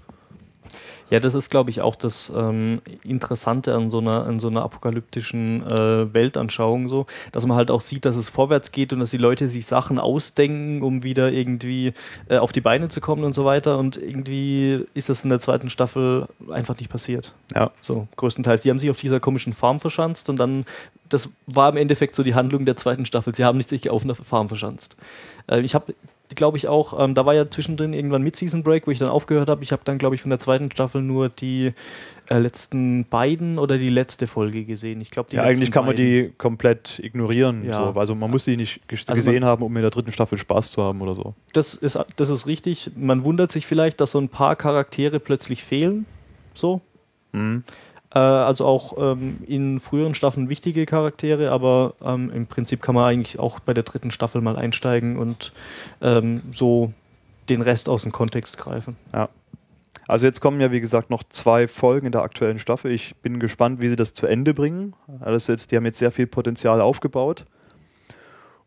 Ja, 1.10 1.20
das 1.20 1.34
ist, 1.34 1.50
glaube 1.50 1.70
ich, 1.70 1.82
auch 1.82 1.96
das 1.96 2.32
ähm, 2.34 2.80
Interessante 3.02 3.74
an 3.74 3.90
so 3.90 3.98
einer, 3.98 4.24
an 4.24 4.40
so 4.40 4.48
einer 4.48 4.62
apokalyptischen 4.62 5.66
äh, 5.66 6.12
Weltanschauung, 6.12 6.88
so, 6.88 7.06
dass 7.32 7.46
man 7.46 7.56
halt 7.56 7.70
auch 7.70 7.80
sieht, 7.80 8.04
dass 8.04 8.16
es 8.16 8.30
vorwärts 8.30 8.72
geht 8.72 8.92
und 8.92 9.00
dass 9.00 9.10
die 9.10 9.18
Leute 9.18 9.48
sich 9.48 9.66
Sachen 9.66 9.98
ausdenken, 9.98 10.82
um 10.82 11.02
wieder 11.02 11.30
irgendwie 11.30 11.92
äh, 12.28 12.38
auf 12.38 12.52
die 12.52 12.60
Beine 12.60 12.88
zu 12.88 13.00
kommen 13.00 13.24
und 13.24 13.34
so 13.34 13.44
weiter. 13.44 13.78
Und 13.78 13.96
irgendwie 13.96 14.84
ist 14.94 15.08
das 15.08 15.24
in 15.24 15.30
der 15.30 15.40
zweiten 15.40 15.70
Staffel 15.70 16.26
einfach 16.50 16.78
nicht 16.78 16.90
passiert. 16.90 17.34
Ja. 17.54 17.70
So, 17.80 18.08
größtenteils. 18.16 18.62
Sie 18.62 18.70
haben 18.70 18.78
sich 18.78 18.90
auf 18.90 19.00
dieser 19.00 19.20
komischen 19.20 19.52
Farm 19.52 19.80
verschanzt 19.80 20.30
und 20.30 20.38
dann, 20.38 20.64
das 21.08 21.28
war 21.46 21.70
im 21.70 21.76
Endeffekt 21.76 22.14
so 22.14 22.22
die 22.22 22.34
Handlung 22.34 22.64
der 22.64 22.76
zweiten 22.76 23.04
Staffel. 23.06 23.34
Sie 23.34 23.44
haben 23.44 23.58
nicht 23.58 23.68
sich 23.68 23.90
auf 23.90 24.04
einer 24.04 24.14
Farm 24.14 24.48
verschanzt. 24.48 24.96
Äh, 25.48 25.60
ich 25.60 25.74
habe, 25.74 25.94
glaube 26.34 26.56
ich, 26.56 26.68
auch, 26.68 27.00
ähm, 27.02 27.14
da 27.14 27.26
war 27.26 27.34
ja 27.34 27.48
zwischendrin 27.50 27.92
irgendwann 27.92 28.22
Mid-Season 28.22 28.62
Break, 28.62 28.87
wo 28.87 28.90
ich 28.90 28.98
dann 28.98 29.08
aufgehört 29.08 29.48
habe. 29.48 29.62
Ich 29.62 29.72
habe 29.72 29.82
dann, 29.84 29.98
glaube 29.98 30.14
ich, 30.14 30.22
von 30.22 30.30
der 30.30 30.38
zweiten 30.38 30.70
Staffel 30.70 31.02
nur 31.02 31.28
die 31.28 31.72
äh, 32.28 32.38
letzten 32.38 33.04
beiden 33.04 33.58
oder 33.58 33.76
die 33.78 33.90
letzte 33.90 34.26
Folge 34.26 34.64
gesehen. 34.64 35.00
Ich 35.00 35.10
glaube, 35.10 35.28
die 35.30 35.37
Ja, 35.37 35.42
eigentlich 35.42 35.70
kann 35.70 35.84
man 35.84 35.94
beiden. 35.96 36.06
die 36.30 36.32
komplett 36.37 36.98
ignorieren. 36.98 37.64
Ja. 37.64 37.92
So. 37.92 38.00
Also 38.00 38.14
man 38.14 38.30
muss 38.30 38.44
die 38.44 38.56
nicht 38.56 38.80
ges- 38.90 39.08
Also 39.08 39.14
gesehen 39.14 39.44
haben, 39.44 39.62
um 39.62 39.76
in 39.76 39.82
der 39.82 39.90
dritten 39.90 40.12
Staffel 40.12 40.38
Spaß 40.38 40.70
zu 40.72 40.82
haben 40.82 41.00
oder 41.02 41.14
so. 41.14 41.34
Das 41.52 41.74
ist, 41.74 41.98
das 42.16 42.30
ist 42.30 42.46
richtig. 42.46 42.90
Man 42.96 43.22
wundert 43.24 43.52
sich 43.52 43.66
vielleicht, 43.66 44.00
dass 44.00 44.10
so 44.12 44.18
ein 44.18 44.28
paar 44.28 44.56
Charaktere 44.56 45.20
plötzlich 45.20 45.62
fehlen. 45.62 46.06
So. 46.54 46.80
Äh, 48.14 48.18
also 48.18 48.64
auch 48.64 48.94
ähm, 48.98 49.38
in 49.46 49.81
früheren 49.81 50.14
Staffeln 50.14 50.48
wichtige 50.48 50.87
Charaktere, 50.87 51.50
aber 51.50 51.94
ähm, 52.03 52.31
im 52.33 52.46
Prinzip 52.46 52.81
kann 52.81 52.94
man 52.94 53.05
eigentlich 53.05 53.38
auch 53.38 53.61
bei 53.61 53.74
der 53.74 53.83
dritten 53.83 54.11
Staffel 54.11 54.40
mal 54.40 54.57
einsteigen 54.57 55.16
und 55.18 55.53
ähm, 56.00 56.42
so 56.50 56.92
den 57.48 57.61
Rest 57.61 57.88
aus 57.88 58.05
dem 58.05 58.12
Kontext 58.12 58.57
greifen. 58.57 58.96
Also 60.07 60.27
jetzt 60.27 60.40
kommen 60.40 60.61
ja, 60.61 60.70
wie 60.70 60.81
gesagt, 60.81 61.11
noch 61.11 61.22
zwei 61.22 61.66
Folgen 61.66 62.07
in 62.07 62.12
der 62.12 62.22
aktuellen 62.22 62.59
Staffel. 62.59 62.90
Ich 62.90 63.14
bin 63.16 63.40
gespannt, 63.40 63.81
wie 63.81 63.88
sie 63.88 63.96
das 63.96 64.12
zu 64.12 64.27
Ende 64.27 64.55
bringen. 64.55 64.94
Alles 65.20 65.46
jetzt, 65.46 65.72
die 65.72 65.77
haben 65.77 65.85
jetzt 65.85 65.98
sehr 65.98 66.12
viel 66.12 66.27
Potenzial 66.27 66.81
aufgebaut. 66.81 67.46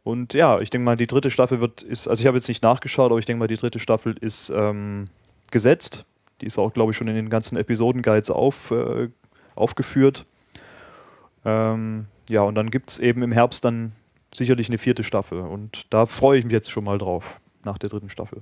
Und 0.03 0.33
ja, 0.33 0.59
ich 0.59 0.69
denke 0.69 0.85
mal, 0.85 0.95
die 0.95 1.05
dritte 1.05 1.29
Staffel 1.29 1.59
wird, 1.59 1.83
ist, 1.83 2.07
also 2.07 2.21
ich 2.21 2.27
habe 2.27 2.37
jetzt 2.37 2.47
nicht 2.47 2.63
nachgeschaut, 2.63 3.11
aber 3.11 3.19
ich 3.19 3.25
denke 3.25 3.39
mal, 3.39 3.47
die 3.47 3.57
dritte 3.57 3.79
Staffel 3.79 4.15
ist 4.19 4.51
ähm, 4.55 5.09
gesetzt. 5.51 6.05
Die 6.41 6.45
ist 6.45 6.57
auch, 6.57 6.71
glaube 6.71 6.91
ich, 6.91 6.97
schon 6.97 7.07
in 7.07 7.15
den 7.15 7.29
ganzen 7.29 7.57
Episodenguides 7.57 8.31
auf, 8.31 8.71
äh, 8.71 9.09
aufgeführt. 9.57 10.25
Ähm, 11.45 12.07
ja, 12.29 12.41
und 12.41 12.55
dann 12.55 12.71
gibt 12.71 12.91
es 12.91 12.99
eben 12.99 13.23
im 13.23 13.31
Herbst 13.31 13.63
dann 13.65 13.93
sicherlich 14.33 14.67
eine 14.67 14.77
vierte 14.77 15.03
Staffel. 15.03 15.39
Und 15.39 15.85
da 15.93 16.05
freue 16.05 16.39
ich 16.39 16.45
mich 16.45 16.53
jetzt 16.53 16.71
schon 16.71 16.83
mal 16.83 16.97
drauf, 16.97 17.39
nach 17.63 17.77
der 17.77 17.89
dritten 17.89 18.09
Staffel. 18.09 18.41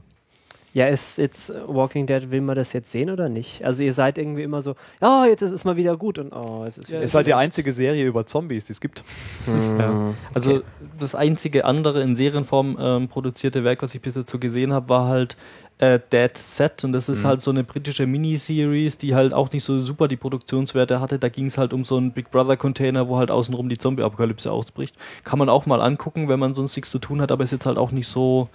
Ja, 0.75 0.87
ist 0.87 1.17
jetzt 1.19 1.51
äh, 1.51 1.53
Walking 1.67 2.05
Dead, 2.05 2.31
will 2.31 2.41
man 2.41 2.57
das 2.57 2.73
jetzt 2.73 2.91
sehen 2.91 3.09
oder 3.09 3.29
nicht? 3.29 3.63
Also 3.63 3.81
ihr 3.81 3.93
seid 3.93 4.17
irgendwie 4.17 4.43
immer 4.43 4.61
so, 4.61 4.75
ja, 5.01 5.25
jetzt 5.25 5.41
ist 5.41 5.51
es 5.51 5.63
mal 5.63 5.77
wieder 5.77 5.95
gut 5.95 6.19
und 6.19 6.33
oh, 6.33 6.65
es 6.67 6.77
ist 6.77 6.89
Ja, 6.89 6.95
wieder 6.95 7.03
Es 7.05 7.11
ist 7.11 7.15
halt 7.15 7.27
die 7.27 7.33
einzige 7.33 7.71
Serie 7.71 8.05
über 8.05 8.27
Zombies, 8.27 8.65
die 8.65 8.73
es 8.73 8.81
gibt. 8.81 9.01
Ja. 9.79 10.13
Also 10.33 10.63
das 10.99 11.15
einzige 11.15 11.63
andere 11.63 12.01
in 12.01 12.17
Serienform 12.17 12.77
ähm, 12.77 13.07
produzierte 13.07 13.63
Werk, 13.63 13.83
was 13.83 13.95
ich 13.95 14.01
bis 14.01 14.15
dazu 14.15 14.37
gesehen 14.37 14.73
habe, 14.73 14.89
war 14.89 15.07
halt 15.07 15.37
äh, 15.77 15.99
Dead 16.11 16.37
Set 16.37 16.83
und 16.83 16.93
das 16.93 17.09
ist 17.09 17.25
halt 17.25 17.41
so 17.41 17.51
eine 17.51 17.63
britische 17.63 18.05
Miniseries, 18.05 18.97
die 18.97 19.13
halt 19.13 19.33
auch 19.33 19.51
nicht 19.51 19.63
so 19.63 19.81
super 19.81 20.07
die 20.07 20.15
Produktionswerte 20.15 21.01
hatte. 21.01 21.19
Da 21.19 21.29
ging 21.29 21.47
es 21.47 21.57
halt 21.57 21.73
um 21.73 21.83
so 21.83 21.97
einen 21.97 22.11
Big 22.11 22.31
Brother 22.31 22.55
Container, 22.55 23.07
wo 23.07 23.17
halt 23.17 23.29
außenrum 23.29 23.67
die 23.67 23.77
Zombie-Apokalypse 23.77 24.51
ausbricht. 24.51 24.95
Kann 25.23 25.37
man 25.37 25.49
auch 25.49 25.65
mal 25.65 25.81
angucken, 25.81 26.29
wenn 26.29 26.39
man 26.39 26.55
sonst 26.55 26.75
nichts 26.75 26.91
zu 26.91 26.99
tun 26.99 27.21
hat, 27.21 27.31
aber 27.31 27.43
ist 27.43 27.51
jetzt 27.51 27.65
halt 27.65 27.77
auch 27.77 27.91
nicht 27.91 28.07
so 28.07 28.49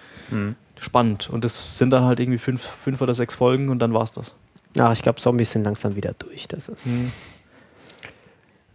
spannend. 0.80 1.28
Und 1.28 1.44
das 1.44 1.76
sind 1.76 1.90
dann 1.90 2.04
halt 2.04 2.20
irgendwie 2.20 2.38
fünf, 2.38 2.62
fünf 2.62 3.00
oder 3.02 3.12
sechs 3.14 3.34
Folgen 3.34 3.68
und 3.68 3.80
dann 3.80 3.92
war's 3.92 4.12
das. 4.12 4.34
Ach, 4.78 4.92
ich 4.92 5.02
glaube, 5.02 5.18
Zombies 5.20 5.50
sind 5.50 5.64
langsam 5.64 5.96
wieder 5.96 6.14
durch. 6.18 6.48
Das 6.48 6.68
ist 6.68 6.88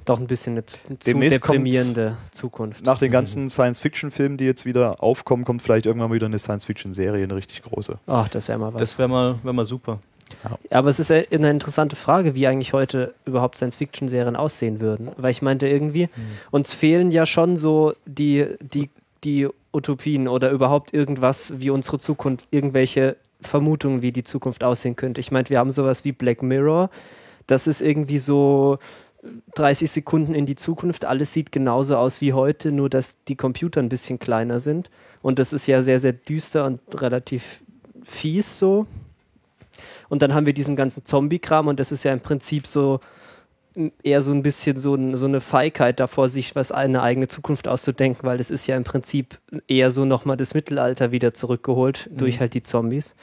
doch 0.05 0.19
ein 0.19 0.27
bisschen 0.27 0.53
eine 0.53 0.65
zu, 0.65 0.77
Demnächst 1.05 1.37
deprimierende 1.37 2.17
Zukunft. 2.31 2.85
Nach 2.85 2.99
den 2.99 3.11
ganzen 3.11 3.49
Science-Fiction-Filmen, 3.49 4.37
die 4.37 4.45
jetzt 4.45 4.65
wieder 4.65 5.03
aufkommen, 5.03 5.45
kommt 5.45 5.61
vielleicht 5.61 5.85
irgendwann 5.85 6.09
mal 6.09 6.15
wieder 6.15 6.27
eine 6.27 6.39
Science-Fiction-Serie, 6.39 7.23
eine 7.23 7.35
richtig 7.35 7.63
große. 7.63 7.97
Ach, 8.07 8.27
das 8.27 8.47
wäre 8.47 8.59
mal 8.59 8.73
was. 8.73 8.79
Das 8.79 8.99
wäre 8.99 9.09
mal, 9.09 9.35
wär 9.43 9.53
mal 9.53 9.65
super. 9.65 9.99
Ja, 10.43 10.79
aber 10.79 10.89
es 10.89 10.99
ist 10.99 11.11
eine 11.11 11.49
interessante 11.49 11.95
Frage, 11.95 12.35
wie 12.35 12.47
eigentlich 12.47 12.73
heute 12.73 13.13
überhaupt 13.25 13.57
Science-Fiction-Serien 13.57 14.35
aussehen 14.35 14.79
würden. 14.81 15.09
Weil 15.17 15.31
ich 15.31 15.41
meinte 15.41 15.67
irgendwie, 15.67 16.09
uns 16.51 16.73
fehlen 16.73 17.11
ja 17.11 17.25
schon 17.25 17.57
so 17.57 17.93
die, 18.05 18.45
die, 18.59 18.89
die 19.23 19.47
Utopien 19.73 20.27
oder 20.27 20.51
überhaupt 20.51 20.93
irgendwas 20.93 21.59
wie 21.59 21.69
unsere 21.69 21.99
Zukunft, 21.99 22.47
irgendwelche 22.51 23.17
Vermutungen, 23.41 24.01
wie 24.01 24.11
die 24.11 24.23
Zukunft 24.23 24.63
aussehen 24.63 24.95
könnte. 24.95 25.21
Ich 25.21 25.31
meinte, 25.31 25.49
wir 25.49 25.59
haben 25.59 25.71
sowas 25.71 26.05
wie 26.05 26.11
Black 26.11 26.41
Mirror. 26.41 26.89
Das 27.47 27.67
ist 27.67 27.81
irgendwie 27.81 28.17
so 28.17 28.79
30 29.55 29.89
Sekunden 29.89 30.35
in 30.35 30.45
die 30.45 30.55
Zukunft. 30.55 31.05
Alles 31.05 31.33
sieht 31.33 31.51
genauso 31.51 31.97
aus 31.97 32.21
wie 32.21 32.33
heute, 32.33 32.71
nur 32.71 32.89
dass 32.89 33.23
die 33.23 33.35
Computer 33.35 33.81
ein 33.81 33.89
bisschen 33.89 34.19
kleiner 34.19 34.59
sind. 34.59 34.89
Und 35.21 35.39
das 35.39 35.53
ist 35.53 35.67
ja 35.67 35.81
sehr, 35.81 35.99
sehr 35.99 36.13
düster 36.13 36.65
und 36.65 36.79
relativ 37.01 37.63
fies 38.03 38.57
so. 38.57 38.85
Und 40.07 40.21
dann 40.21 40.33
haben 40.33 40.45
wir 40.45 40.53
diesen 40.53 40.75
ganzen 40.75 41.05
Zombie-Kram 41.05 41.67
und 41.67 41.79
das 41.79 41.91
ist 41.91 42.03
ja 42.03 42.13
im 42.13 42.19
Prinzip 42.19 42.67
so 42.67 42.99
eher 44.03 44.21
so 44.21 44.31
ein 44.31 44.43
bisschen 44.43 44.77
so, 44.77 44.97
so 45.15 45.25
eine 45.25 45.41
Feigheit 45.41 45.99
davor, 45.99 46.29
sich 46.29 46.55
was 46.55 46.71
eine 46.71 47.01
eigene 47.01 47.27
Zukunft 47.27 47.67
auszudenken, 47.67 48.23
weil 48.23 48.37
das 48.37 48.49
ist 48.49 48.67
ja 48.67 48.77
im 48.77 48.83
Prinzip 48.83 49.39
eher 49.67 49.91
so 49.91 50.05
nochmal 50.05 50.37
das 50.37 50.53
Mittelalter 50.53 51.11
wieder 51.11 51.33
zurückgeholt 51.33 52.09
durch 52.15 52.39
halt 52.39 52.53
die 52.53 52.63
Zombies. 52.63 53.15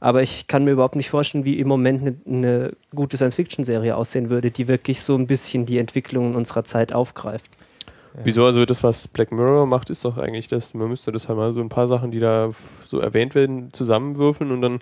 Aber 0.00 0.22
ich 0.22 0.46
kann 0.46 0.64
mir 0.64 0.72
überhaupt 0.72 0.96
nicht 0.96 1.10
vorstellen, 1.10 1.44
wie 1.44 1.58
im 1.58 1.68
Moment 1.68 2.02
eine, 2.02 2.16
eine 2.26 2.72
gute 2.94 3.16
Science-Fiction-Serie 3.16 3.96
aussehen 3.96 4.28
würde, 4.30 4.50
die 4.50 4.68
wirklich 4.68 5.00
so 5.00 5.16
ein 5.16 5.26
bisschen 5.26 5.66
die 5.66 5.78
Entwicklungen 5.78 6.34
unserer 6.34 6.64
Zeit 6.64 6.92
aufgreift. 6.92 7.50
Wieso? 8.22 8.44
Also 8.44 8.64
das, 8.64 8.84
was 8.84 9.08
Black 9.08 9.32
Mirror 9.32 9.66
macht, 9.66 9.90
ist 9.90 10.04
doch 10.04 10.18
eigentlich 10.18 10.46
das, 10.46 10.72
man 10.74 10.88
müsste 10.88 11.10
das 11.10 11.28
halt 11.28 11.36
mal 11.36 11.52
so 11.52 11.60
ein 11.60 11.68
paar 11.68 11.88
Sachen, 11.88 12.12
die 12.12 12.20
da 12.20 12.50
so 12.84 13.00
erwähnt 13.00 13.34
werden, 13.34 13.72
zusammenwürfeln 13.72 14.52
und 14.52 14.60
dann 14.60 14.78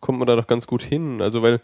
kommt 0.00 0.18
man 0.18 0.28
da 0.28 0.36
doch 0.36 0.46
ganz 0.46 0.68
gut 0.68 0.82
hin. 0.82 1.20
Also 1.20 1.42
weil, 1.42 1.60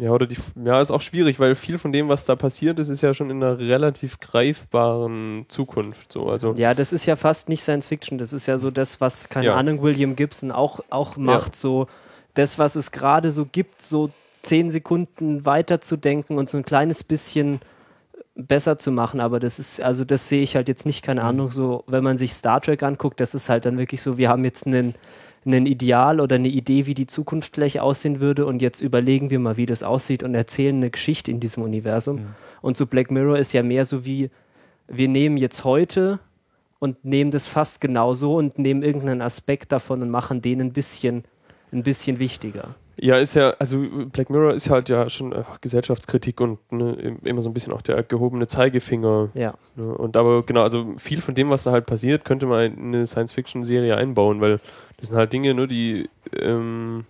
ja, 0.00 0.10
oder 0.10 0.26
die, 0.26 0.36
ja, 0.64 0.80
ist 0.80 0.90
auch 0.90 1.00
schwierig, 1.00 1.38
weil 1.38 1.54
viel 1.54 1.78
von 1.78 1.92
dem, 1.92 2.08
was 2.08 2.24
da 2.24 2.34
passiert 2.34 2.78
ist, 2.78 2.88
ist 2.88 3.02
ja 3.02 3.14
schon 3.14 3.30
in 3.30 3.42
einer 3.42 3.58
relativ 3.58 4.18
greifbaren 4.20 5.44
Zukunft. 5.48 6.12
So, 6.12 6.28
also 6.28 6.54
Ja, 6.56 6.74
das 6.74 6.92
ist 6.92 7.06
ja 7.06 7.16
fast 7.16 7.48
nicht 7.48 7.62
Science-Fiction. 7.62 8.18
Das 8.18 8.32
ist 8.32 8.46
ja 8.46 8.58
so 8.58 8.70
das, 8.70 9.00
was, 9.00 9.28
keine 9.28 9.46
Ja. 9.46 9.56
Ahnung, 9.56 9.82
William 9.82 10.16
Gibson 10.16 10.50
auch, 10.50 10.80
auch 10.90 11.16
macht. 11.16 11.54
So 11.54 11.86
das, 12.34 12.58
was 12.58 12.74
es 12.74 12.90
gerade 12.90 13.30
so 13.30 13.44
gibt, 13.44 13.82
so 13.82 14.10
zehn 14.32 14.70
Sekunden 14.70 15.44
weiterzudenken 15.46 16.38
und 16.38 16.48
so 16.48 16.56
ein 16.56 16.64
kleines 16.64 17.04
bisschen 17.04 17.60
besser 18.34 18.78
zu 18.78 18.90
machen. 18.90 19.20
Aber 19.20 19.40
das 19.40 19.58
ist, 19.58 19.80
also 19.82 20.04
das 20.04 20.28
sehe 20.28 20.42
ich 20.42 20.56
halt 20.56 20.68
jetzt 20.68 20.86
nicht, 20.86 21.02
keine 21.04 21.22
Ahnung, 21.22 21.50
so, 21.50 21.84
wenn 21.86 22.02
man 22.02 22.18
sich 22.18 22.32
Star 22.32 22.60
Trek 22.60 22.82
anguckt, 22.82 23.20
das 23.20 23.34
ist 23.34 23.48
halt 23.48 23.66
dann 23.66 23.78
wirklich 23.78 24.02
so, 24.02 24.18
wir 24.18 24.28
haben 24.28 24.44
jetzt 24.44 24.66
einen 24.66 24.94
ein 25.44 25.66
Ideal 25.66 26.20
oder 26.20 26.36
eine 26.36 26.48
Idee, 26.48 26.86
wie 26.86 26.94
die 26.94 27.06
Zukunft 27.06 27.54
vielleicht 27.54 27.80
aussehen 27.80 28.20
würde 28.20 28.46
und 28.46 28.62
jetzt 28.62 28.80
überlegen 28.80 29.30
wir 29.30 29.38
mal, 29.40 29.56
wie 29.56 29.66
das 29.66 29.82
aussieht 29.82 30.22
und 30.22 30.34
erzählen 30.34 30.76
eine 30.76 30.90
Geschichte 30.90 31.30
in 31.30 31.40
diesem 31.40 31.62
Universum. 31.62 32.20
Und 32.60 32.76
so 32.76 32.86
Black 32.86 33.10
Mirror 33.10 33.38
ist 33.38 33.52
ja 33.52 33.62
mehr 33.62 33.84
so 33.84 34.04
wie, 34.04 34.30
wir 34.86 35.08
nehmen 35.08 35.36
jetzt 35.36 35.64
heute 35.64 36.20
und 36.78 37.04
nehmen 37.04 37.30
das 37.32 37.48
fast 37.48 37.80
genauso 37.80 38.36
und 38.36 38.58
nehmen 38.58 38.82
irgendeinen 38.82 39.20
Aspekt 39.22 39.72
davon 39.72 40.02
und 40.02 40.10
machen 40.10 40.42
den 40.42 40.60
ein 40.60 40.72
bisschen, 40.72 41.24
ein 41.72 41.82
bisschen 41.82 42.18
wichtiger. 42.18 42.74
Ja, 42.98 43.16
ist 43.16 43.34
ja, 43.34 43.50
also 43.58 43.82
Black 44.12 44.28
Mirror 44.30 44.52
ist 44.52 44.68
halt 44.68 44.88
ja 44.90 45.08
schon 45.08 45.32
einfach 45.32 45.60
Gesellschaftskritik 45.60 46.40
und 46.40 46.58
ne, 46.70 46.92
im- 46.92 47.18
immer 47.24 47.40
so 47.40 47.48
ein 47.48 47.54
bisschen 47.54 47.72
auch 47.72 47.80
der 47.82 48.02
gehobene 48.02 48.46
Zeigefinger. 48.46 49.30
Ja. 49.34 49.54
Ne? 49.76 49.94
Und 49.96 50.16
aber 50.16 50.44
genau, 50.44 50.62
also 50.62 50.92
viel 50.98 51.22
von 51.22 51.34
dem, 51.34 51.50
was 51.50 51.64
da 51.64 51.72
halt 51.72 51.86
passiert, 51.86 52.24
könnte 52.24 52.46
man 52.46 52.64
in 52.76 52.94
eine 52.94 53.06
Science-Fiction-Serie 53.06 53.96
einbauen, 53.96 54.40
weil 54.40 54.60
das 55.02 55.08
sind 55.10 55.18
halt 55.18 55.32
Dinge, 55.32 55.52
nur 55.52 55.66
die 55.66 56.08
ähm, 56.38 57.04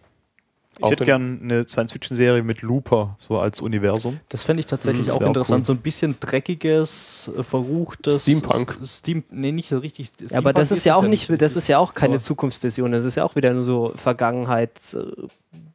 Ich 0.78 0.90
hätte 0.90 1.04
gern 1.04 1.40
eine 1.42 1.68
Science-Fiction-Serie 1.68 2.42
mit 2.42 2.62
Looper, 2.62 3.16
so 3.20 3.38
als 3.38 3.60
Universum. 3.60 4.18
Das 4.30 4.42
fände 4.42 4.60
ich 4.60 4.66
tatsächlich 4.66 5.02
Mhm, 5.02 5.06
das 5.06 5.14
auch 5.16 5.20
wär 5.20 5.26
auch 5.28 5.30
interessant. 5.30 5.60
cool. 5.60 5.64
So 5.66 5.72
ein 5.74 5.78
bisschen 5.78 6.16
dreckiges, 6.18 7.30
äh, 7.38 7.42
verruchtes. 7.44 8.22
Steampunk. 8.22 8.78
Steam, 8.84 9.22
nee, 9.30 9.52
nicht 9.52 9.68
so 9.68 9.78
richtig. 9.78 10.06
Steampunk 10.08 10.32
Ja, 10.32 10.38
aber 10.38 10.52
das 10.54 10.70
ist 10.72 10.84
ja 10.84 10.94
auch 10.96 11.02
nicht, 11.06 11.30
das 11.40 11.54
ist 11.56 11.68
ja 11.68 11.78
auch 11.78 11.92
keine 11.94 12.18
Zukunftsvision, 12.18 12.90
das 12.92 13.04
ist 13.04 13.14
ja 13.16 13.24
auch 13.24 13.36
wieder 13.36 13.52
nur 13.52 13.62
so 13.62 13.92
Vergangenheits. 13.94 14.94
äh, 14.94 15.04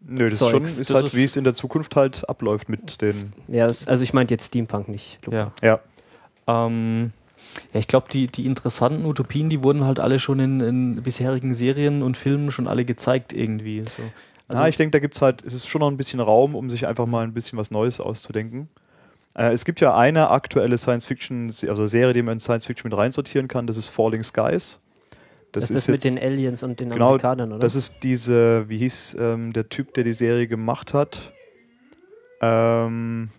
Nö, 0.09 0.29
das 0.29 0.37
Zeugs. 0.39 0.41
ist 0.41 0.51
schon, 0.51 0.63
ist 0.63 0.89
Das 0.89 0.95
halt, 0.95 1.05
ist- 1.07 1.15
wie 1.15 1.23
es 1.23 1.35
in 1.37 1.43
der 1.43 1.53
Zukunft 1.53 1.95
halt 1.95 2.27
abläuft 2.27 2.67
mit 2.69 3.01
den. 3.01 3.33
Ja, 3.47 3.65
also 3.67 4.03
ich 4.03 4.13
meinte 4.13 4.33
jetzt 4.33 4.47
Steampunk 4.47 4.87
nicht. 4.89 5.19
Ja. 5.29 5.51
Ja. 5.61 5.79
Ähm, 6.47 7.11
ja, 7.73 7.79
ich 7.79 7.87
glaube, 7.87 8.07
die, 8.11 8.27
die 8.27 8.45
interessanten 8.45 9.05
Utopien, 9.05 9.49
die 9.49 9.63
wurden 9.63 9.85
halt 9.85 9.99
alle 9.99 10.19
schon 10.19 10.39
in, 10.39 10.59
in 10.61 11.03
bisherigen 11.03 11.53
Serien 11.53 12.03
und 12.03 12.17
Filmen 12.17 12.51
schon 12.51 12.67
alle 12.67 12.85
gezeigt 12.85 13.33
irgendwie. 13.33 13.83
So. 13.83 14.03
Also, 14.47 14.61
ja, 14.61 14.67
ich 14.67 14.77
denke, 14.77 14.91
da 14.91 14.99
gibt 14.99 15.15
es 15.15 15.21
halt, 15.21 15.43
es 15.43 15.53
ist 15.53 15.67
schon 15.67 15.79
noch 15.79 15.89
ein 15.89 15.97
bisschen 15.97 16.19
Raum, 16.19 16.55
um 16.55 16.69
sich 16.69 16.87
einfach 16.87 17.05
mal 17.05 17.23
ein 17.23 17.33
bisschen 17.33 17.57
was 17.57 17.71
Neues 17.71 17.99
auszudenken. 17.99 18.69
Äh, 19.35 19.51
es 19.51 19.65
gibt 19.65 19.81
ja 19.81 19.95
eine 19.95 20.29
aktuelle 20.29 20.77
Science-Fiction, 20.77 21.51
also 21.67 21.85
Serie, 21.85 22.13
die 22.13 22.21
man 22.21 22.33
in 22.33 22.39
Science-Fiction 22.39 22.89
mit 22.89 22.97
reinsortieren 22.97 23.47
kann, 23.47 23.67
das 23.67 23.77
ist 23.77 23.89
Falling 23.89 24.23
Skies. 24.23 24.79
Das, 25.51 25.65
ist 25.65 25.75
das 25.75 25.87
mit 25.87 26.03
den 26.03 26.19
Aliens 26.19 26.61
und 26.63 26.79
den 26.79 26.89
Genau, 26.89 27.07
Amerikanern, 27.07 27.51
oder? 27.51 27.59
Das 27.59 27.75
ist 27.75 28.03
diese, 28.03 28.67
wie 28.69 28.77
hieß 28.77 29.17
ähm, 29.19 29.53
der 29.53 29.69
Typ, 29.69 29.93
der 29.93 30.03
die 30.03 30.13
Serie 30.13 30.47
gemacht 30.47 30.93
hat? 30.93 31.31
Ähm, 32.41 33.29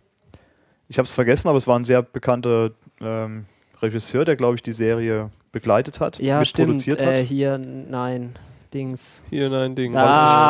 ich 0.88 0.98
habe 0.98 1.04
es 1.04 1.12
vergessen, 1.12 1.48
aber 1.48 1.58
es 1.58 1.66
war 1.66 1.78
ein 1.78 1.84
sehr 1.84 2.02
bekannter 2.02 2.70
ähm, 3.00 3.44
Regisseur, 3.83 4.24
der, 4.24 4.37
glaube 4.37 4.57
ich, 4.57 4.62
die 4.62 4.72
Serie 4.72 5.31
begleitet 5.53 6.01
hat, 6.01 6.18
ja, 6.18 6.45
stimmt. 6.45 6.68
mitproduziert 6.68 7.01
Äh, 7.01 7.20
hat. 7.20 7.26
hier, 7.26 7.59
nein, 7.59 8.35
Dings. 8.74 9.22
hier 9.31 9.49
nein 9.49 9.74
Ding. 9.74 9.93
Da- 9.93 10.01
War, 10.01 10.05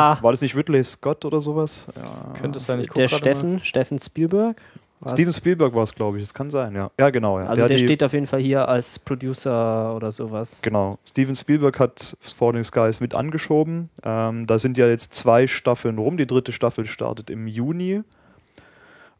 das 0.09 0.15
nicht, 0.17 0.23
war 0.23 0.31
das 0.31 0.41
nicht 0.41 0.55
Ridley 0.55 0.83
Scott 0.83 1.23
oder 1.25 1.39
sowas? 1.41 1.87
Ja. 1.95 2.33
Könnte 2.39 2.59
es 2.59 2.67
sein, 2.67 2.81
ich 2.81 2.87
guck 2.87 2.95
der 2.95 3.07
gerade 3.07 3.23
mal. 3.23 3.31
Steffen, 3.33 3.63
Steffen 3.63 3.99
Spielberg. 3.99 4.61
War's? 5.01 5.13
Steven 5.13 5.31
Spielberg 5.31 5.73
war 5.73 5.83
es, 5.83 5.95
glaube 5.95 6.17
ich. 6.17 6.23
Das 6.23 6.33
kann 6.33 6.49
sein, 6.49 6.75
ja. 6.75 6.91
Ja, 6.99 7.09
genau. 7.09 7.39
Ja. 7.39 7.45
Also 7.45 7.65
der 7.67 7.77
die- 7.77 7.85
steht 7.85 8.03
auf 8.03 8.11
jeden 8.11 8.27
Fall 8.27 8.41
hier 8.41 8.67
als 8.67 8.99
Producer 8.99 9.95
oder 9.95 10.11
sowas. 10.11 10.61
Genau. 10.61 10.97
Steven 11.07 11.33
Spielberg 11.35 11.79
hat 11.79 12.17
Falling 12.19 12.65
Skies 12.65 12.99
mit 12.99 13.15
angeschoben. 13.15 13.89
Ähm, 14.03 14.45
da 14.45 14.59
sind 14.59 14.77
ja 14.77 14.87
jetzt 14.87 15.13
zwei 15.15 15.47
Staffeln 15.47 15.97
rum. 15.99 16.17
Die 16.17 16.27
dritte 16.27 16.51
Staffel 16.51 16.85
startet 16.85 17.29
im 17.29 17.47
Juni. 17.47 18.01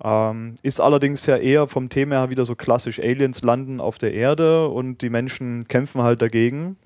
Ähm, 0.01 0.55
ist 0.61 0.79
allerdings 0.79 1.25
ja 1.25 1.37
eher 1.37 1.67
vom 1.67 1.89
Thema 1.89 2.15
her 2.15 2.29
wieder 2.29 2.45
so 2.45 2.55
klassisch 2.55 2.99
Aliens 2.99 3.41
landen 3.41 3.81
auf 3.81 3.97
der 3.97 4.13
Erde 4.13 4.69
und 4.69 5.01
die 5.01 5.09
Menschen 5.09 5.67
kämpfen 5.67 6.01
halt 6.03 6.21
dagegen. 6.21 6.77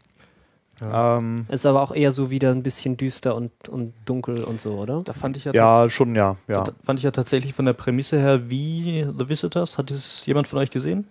Ähm, 0.81 1.45
Ist 1.49 1.65
aber 1.65 1.81
auch 1.81 1.93
eher 1.93 2.11
so 2.11 2.31
wieder 2.31 2.51
ein 2.51 2.63
bisschen 2.63 2.97
düster 2.97 3.35
und, 3.35 3.51
und 3.69 3.93
dunkel 4.05 4.43
und 4.43 4.59
so, 4.59 4.71
oder? 4.71 5.01
Da 5.03 5.13
fand 5.13 5.37
ich 5.37 5.45
ja, 5.45 5.53
ja, 5.53 5.89
schon, 5.89 6.15
ja. 6.15 6.35
ja. 6.47 6.63
fand 6.83 6.99
ich 6.99 7.03
ja 7.03 7.11
tatsächlich 7.11 7.53
von 7.53 7.65
der 7.65 7.73
Prämisse 7.73 8.19
her 8.19 8.49
wie 8.49 9.05
The 9.17 9.29
Visitors. 9.29 9.77
Hat 9.77 9.91
das 9.91 10.25
jemand 10.25 10.47
von 10.47 10.59
euch 10.59 10.71
gesehen? 10.71 11.07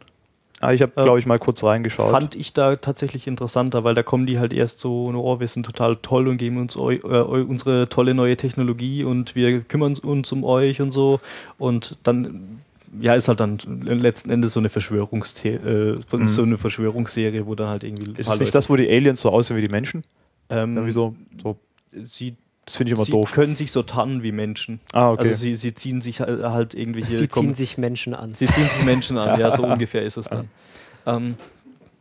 Ah, 0.63 0.73
ich 0.73 0.81
habe, 0.81 0.93
Äh, 0.97 1.03
glaube 1.03 1.19
ich, 1.19 1.27
mal 1.27 1.39
kurz 1.41 1.65
reingeschaut. 1.65 2.13
Fand 2.13 2.35
ich 2.37 2.53
da 2.53 2.77
tatsächlich 2.77 3.27
interessanter, 3.27 3.83
weil 3.85 3.95
da 3.97 4.03
kommen 4.05 4.27
die 4.27 4.39
halt 4.39 4.53
erst 4.53 4.79
so, 4.81 5.13
oh, 5.13 5.41
wir 5.41 5.49
sind 5.49 5.67
total 5.67 5.97
toll 5.97 6.29
und 6.29 6.39
geben 6.39 6.57
uns 6.59 6.77
eu, 6.77 6.93
äh, 6.93 6.99
unsere 7.43 7.89
tolle 7.89 8.15
neue 8.15 8.37
Technologie 8.37 9.03
und 9.05 9.35
wir 9.35 9.61
kümmern 9.63 9.97
uns 10.03 10.31
um 10.33 10.45
euch 10.45 10.81
und 10.81 10.93
so. 10.93 11.19
Und 11.59 11.97
dann, 12.05 12.61
ja, 13.01 13.15
ist 13.15 13.27
halt 13.27 13.41
dann 13.41 13.59
letzten 13.83 14.31
Endes 14.31 14.53
so 14.53 14.61
eine 14.61 14.69
Verschwörungsthe 14.71 15.99
äh, 16.13 16.17
Mhm. 16.17 16.29
so 16.29 16.43
eine 16.43 16.59
Verschwörungsserie, 16.59 17.45
wo 17.47 17.55
dann 17.57 17.69
halt 17.69 17.83
irgendwie. 17.83 18.13
ist 18.13 18.29
es 18.29 18.29
nicht 18.29 18.41
Leute- 18.41 18.53
das, 18.53 18.71
wo 18.71 18.77
die 18.77 18.89
Aliens 18.89 19.21
so 19.21 19.31
aussehen 19.31 19.57
wie 19.57 19.63
die 19.63 19.69
Menschen? 19.69 20.05
Ähm, 20.49 20.77
Irgendwie 20.77 20.93
so, 20.93 21.17
so, 21.43 21.57
sie 22.07 22.35
das 22.65 22.77
finde 22.77 22.93
ich 22.93 22.97
immer 22.97 23.05
sie 23.05 23.13
doof. 23.13 23.33
können 23.33 23.57
sich 23.57 23.73
so 23.73 23.83
tarnen 23.83 24.23
wie 24.23 24.33
Menschen. 24.33 24.81
Ah, 24.93 25.11
okay. 25.11 25.23
Also 25.23 25.35
sie, 25.35 25.57
sie 25.57 25.75
ziehen 25.75 26.01
sich 26.01 26.21
halt 26.21 26.43
halt 26.43 26.75
irgendwelche. 26.75 27.17
Sie 27.17 27.29
ziehen 27.29 27.55
sich 27.55 27.77
Menschen 27.77 28.15
an. 28.15 28.35
sie 28.35 28.47
ziehen 28.47 28.69
sich 28.69 28.85
Menschen 28.85 29.19
an, 29.19 29.39
ja, 29.41 29.51
so 29.51 29.63
ungefähr 29.67 30.03
ist 30.03 30.17
es 30.17 30.29
dann. 30.29 30.49
Ähm, 31.07 31.37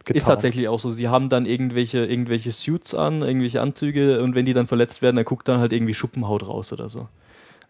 ist 0.10 0.28
tatsächlich 0.28 0.68
auch 0.68 0.80
so. 0.80 0.92
Sie 0.92 1.08
haben 1.08 1.30
dann 1.30 1.46
irgendwelche, 1.46 2.06
irgendwelche 2.06 2.52
Suits 2.52 2.94
an, 2.94 3.22
irgendwelche 3.22 3.62
Anzüge 3.62 4.22
und 4.22 4.36
wenn 4.36 4.46
die 4.46 4.54
dann 4.54 4.68
verletzt 4.68 5.02
werden, 5.02 5.16
dann 5.16 5.26
guckt 5.26 5.48
dann 5.48 5.60
halt 5.60 5.74
irgendwie 5.74 5.94
Schuppenhaut 5.94 6.48
raus 6.48 6.72
oder 6.74 6.90
so. 6.90 7.08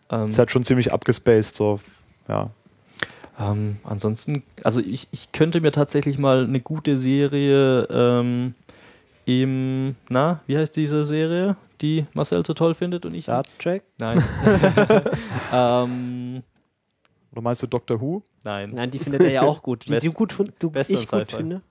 Ähm, 0.10 0.28
ist 0.28 0.40
halt 0.40 0.52
schon 0.52 0.64
ziemlich 0.64 0.94
abgespaced, 0.94 1.56
so. 1.56 1.80
Ja. 2.28 2.50
ähm, 3.40 3.78
ansonsten, 3.84 4.44
also 4.64 4.80
ich, 4.80 5.08
ich 5.12 5.32
könnte 5.32 5.62
mir 5.62 5.72
tatsächlich 5.72 6.18
mal 6.18 6.44
eine 6.44 6.60
gute 6.60 6.98
Serie 6.98 7.84
ähm, 7.90 8.54
im, 9.26 9.96
na, 10.10 10.42
wie 10.48 10.58
heißt 10.58 10.76
diese 10.76 11.06
Serie, 11.06 11.56
die 11.82 12.06
Marcel 12.14 12.46
so 12.46 12.54
toll 12.54 12.74
findet 12.76 13.06
und 13.06 13.14
ich? 13.16 13.24
Star 13.24 13.44
Trek? 13.60 13.84
Nein. 14.00 14.24
ähm, 15.54 16.44
Oder 17.32 17.42
meinst 17.42 17.64
du 17.64 17.68
Doctor 17.68 18.00
Who? 18.02 18.24
nein. 18.44 18.72
Nein, 18.74 18.92
die 18.92 19.00
findet 19.00 19.22
er 19.22 19.32
ja 19.32 19.42
auch 19.44 19.62
gut. 19.62 19.86
Die 19.88 19.92
West- 19.92 20.06
du 20.06 20.12
gut, 20.12 20.36
du, 20.60 20.74
Western 20.74 20.98
ich 20.98 21.08
gut 21.10 21.32
finde. 21.32 21.62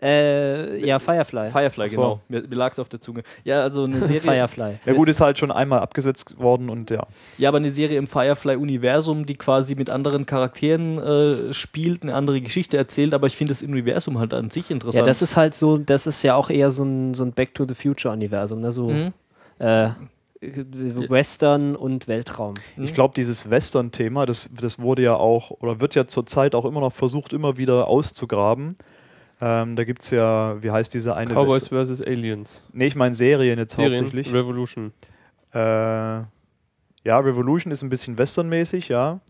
Äh, 0.00 0.86
ja, 0.86 1.00
Firefly. 1.00 1.50
Firefly, 1.50 1.86
Ach 1.86 1.90
so. 1.90 1.96
genau. 2.00 2.20
Mir, 2.28 2.42
mir 2.42 2.54
lag 2.54 2.70
es 2.70 2.78
auf 2.78 2.88
der 2.88 3.00
Zunge. 3.00 3.24
Ja, 3.42 3.62
also 3.62 3.82
eine 3.82 3.98
Serie. 4.06 4.20
Firefly. 4.20 4.78
Ja 4.86 4.92
gut, 4.92 5.08
ist 5.08 5.20
halt 5.20 5.38
schon 5.40 5.50
einmal 5.50 5.80
abgesetzt 5.80 6.38
worden 6.38 6.70
und 6.70 6.90
ja. 6.90 7.04
Ja, 7.36 7.48
aber 7.48 7.58
eine 7.58 7.68
Serie 7.70 7.98
im 7.98 8.06
Firefly-Universum, 8.06 9.26
die 9.26 9.34
quasi 9.34 9.74
mit 9.74 9.90
anderen 9.90 10.24
Charakteren 10.24 10.98
äh, 10.98 11.52
spielt, 11.52 12.04
eine 12.04 12.14
andere 12.14 12.40
Geschichte 12.40 12.76
erzählt, 12.76 13.12
aber 13.12 13.26
ich 13.26 13.36
finde 13.36 13.50
das 13.52 13.62
Universum 13.64 14.20
halt 14.20 14.34
an 14.34 14.50
sich 14.50 14.70
interessant. 14.70 15.00
Ja, 15.00 15.04
das 15.04 15.20
ist 15.20 15.34
halt 15.36 15.54
so, 15.56 15.78
das 15.78 16.06
ist 16.06 16.22
ja 16.22 16.36
auch 16.36 16.48
eher 16.50 16.70
so 16.70 16.84
ein, 16.84 17.14
so 17.14 17.24
ein 17.24 17.32
Back 17.32 17.54
to 17.54 17.66
the 17.66 17.74
Future-Universum, 17.74 18.60
ne? 18.60 18.70
So 18.70 18.90
Mhm. 18.90 19.12
Äh, 19.58 19.90
Western 20.40 21.74
und 21.74 22.06
Weltraum. 22.06 22.54
Ich 22.76 22.94
glaube, 22.94 23.14
dieses 23.14 23.50
Western-Thema, 23.50 24.24
das, 24.26 24.50
das 24.60 24.78
wurde 24.78 25.02
ja 25.02 25.14
auch, 25.14 25.50
oder 25.50 25.80
wird 25.80 25.94
ja 25.94 26.06
zurzeit 26.06 26.54
auch 26.54 26.64
immer 26.64 26.80
noch 26.80 26.92
versucht, 26.92 27.32
immer 27.32 27.56
wieder 27.56 27.88
auszugraben. 27.88 28.76
Ähm, 29.40 29.76
da 29.76 29.84
gibt 29.84 30.02
es 30.02 30.10
ja, 30.10 30.56
wie 30.62 30.70
heißt 30.70 30.94
diese 30.94 31.14
eine 31.16 31.32
Cowboys 31.32 31.70
West 31.70 31.90
vs. 31.90 32.02
Aliens. 32.02 32.66
Nee, 32.72 32.86
ich 32.86 32.96
meine 32.96 33.14
Serien 33.14 33.58
jetzt 33.58 33.76
Serien. 33.76 33.96
hauptsächlich. 34.04 34.32
Revolution. 34.32 34.92
Äh, 35.54 35.58
ja, 35.58 36.26
Revolution 37.06 37.72
ist 37.72 37.82
ein 37.82 37.88
bisschen 37.88 38.18
westernmäßig, 38.18 38.88
ja. 38.88 39.20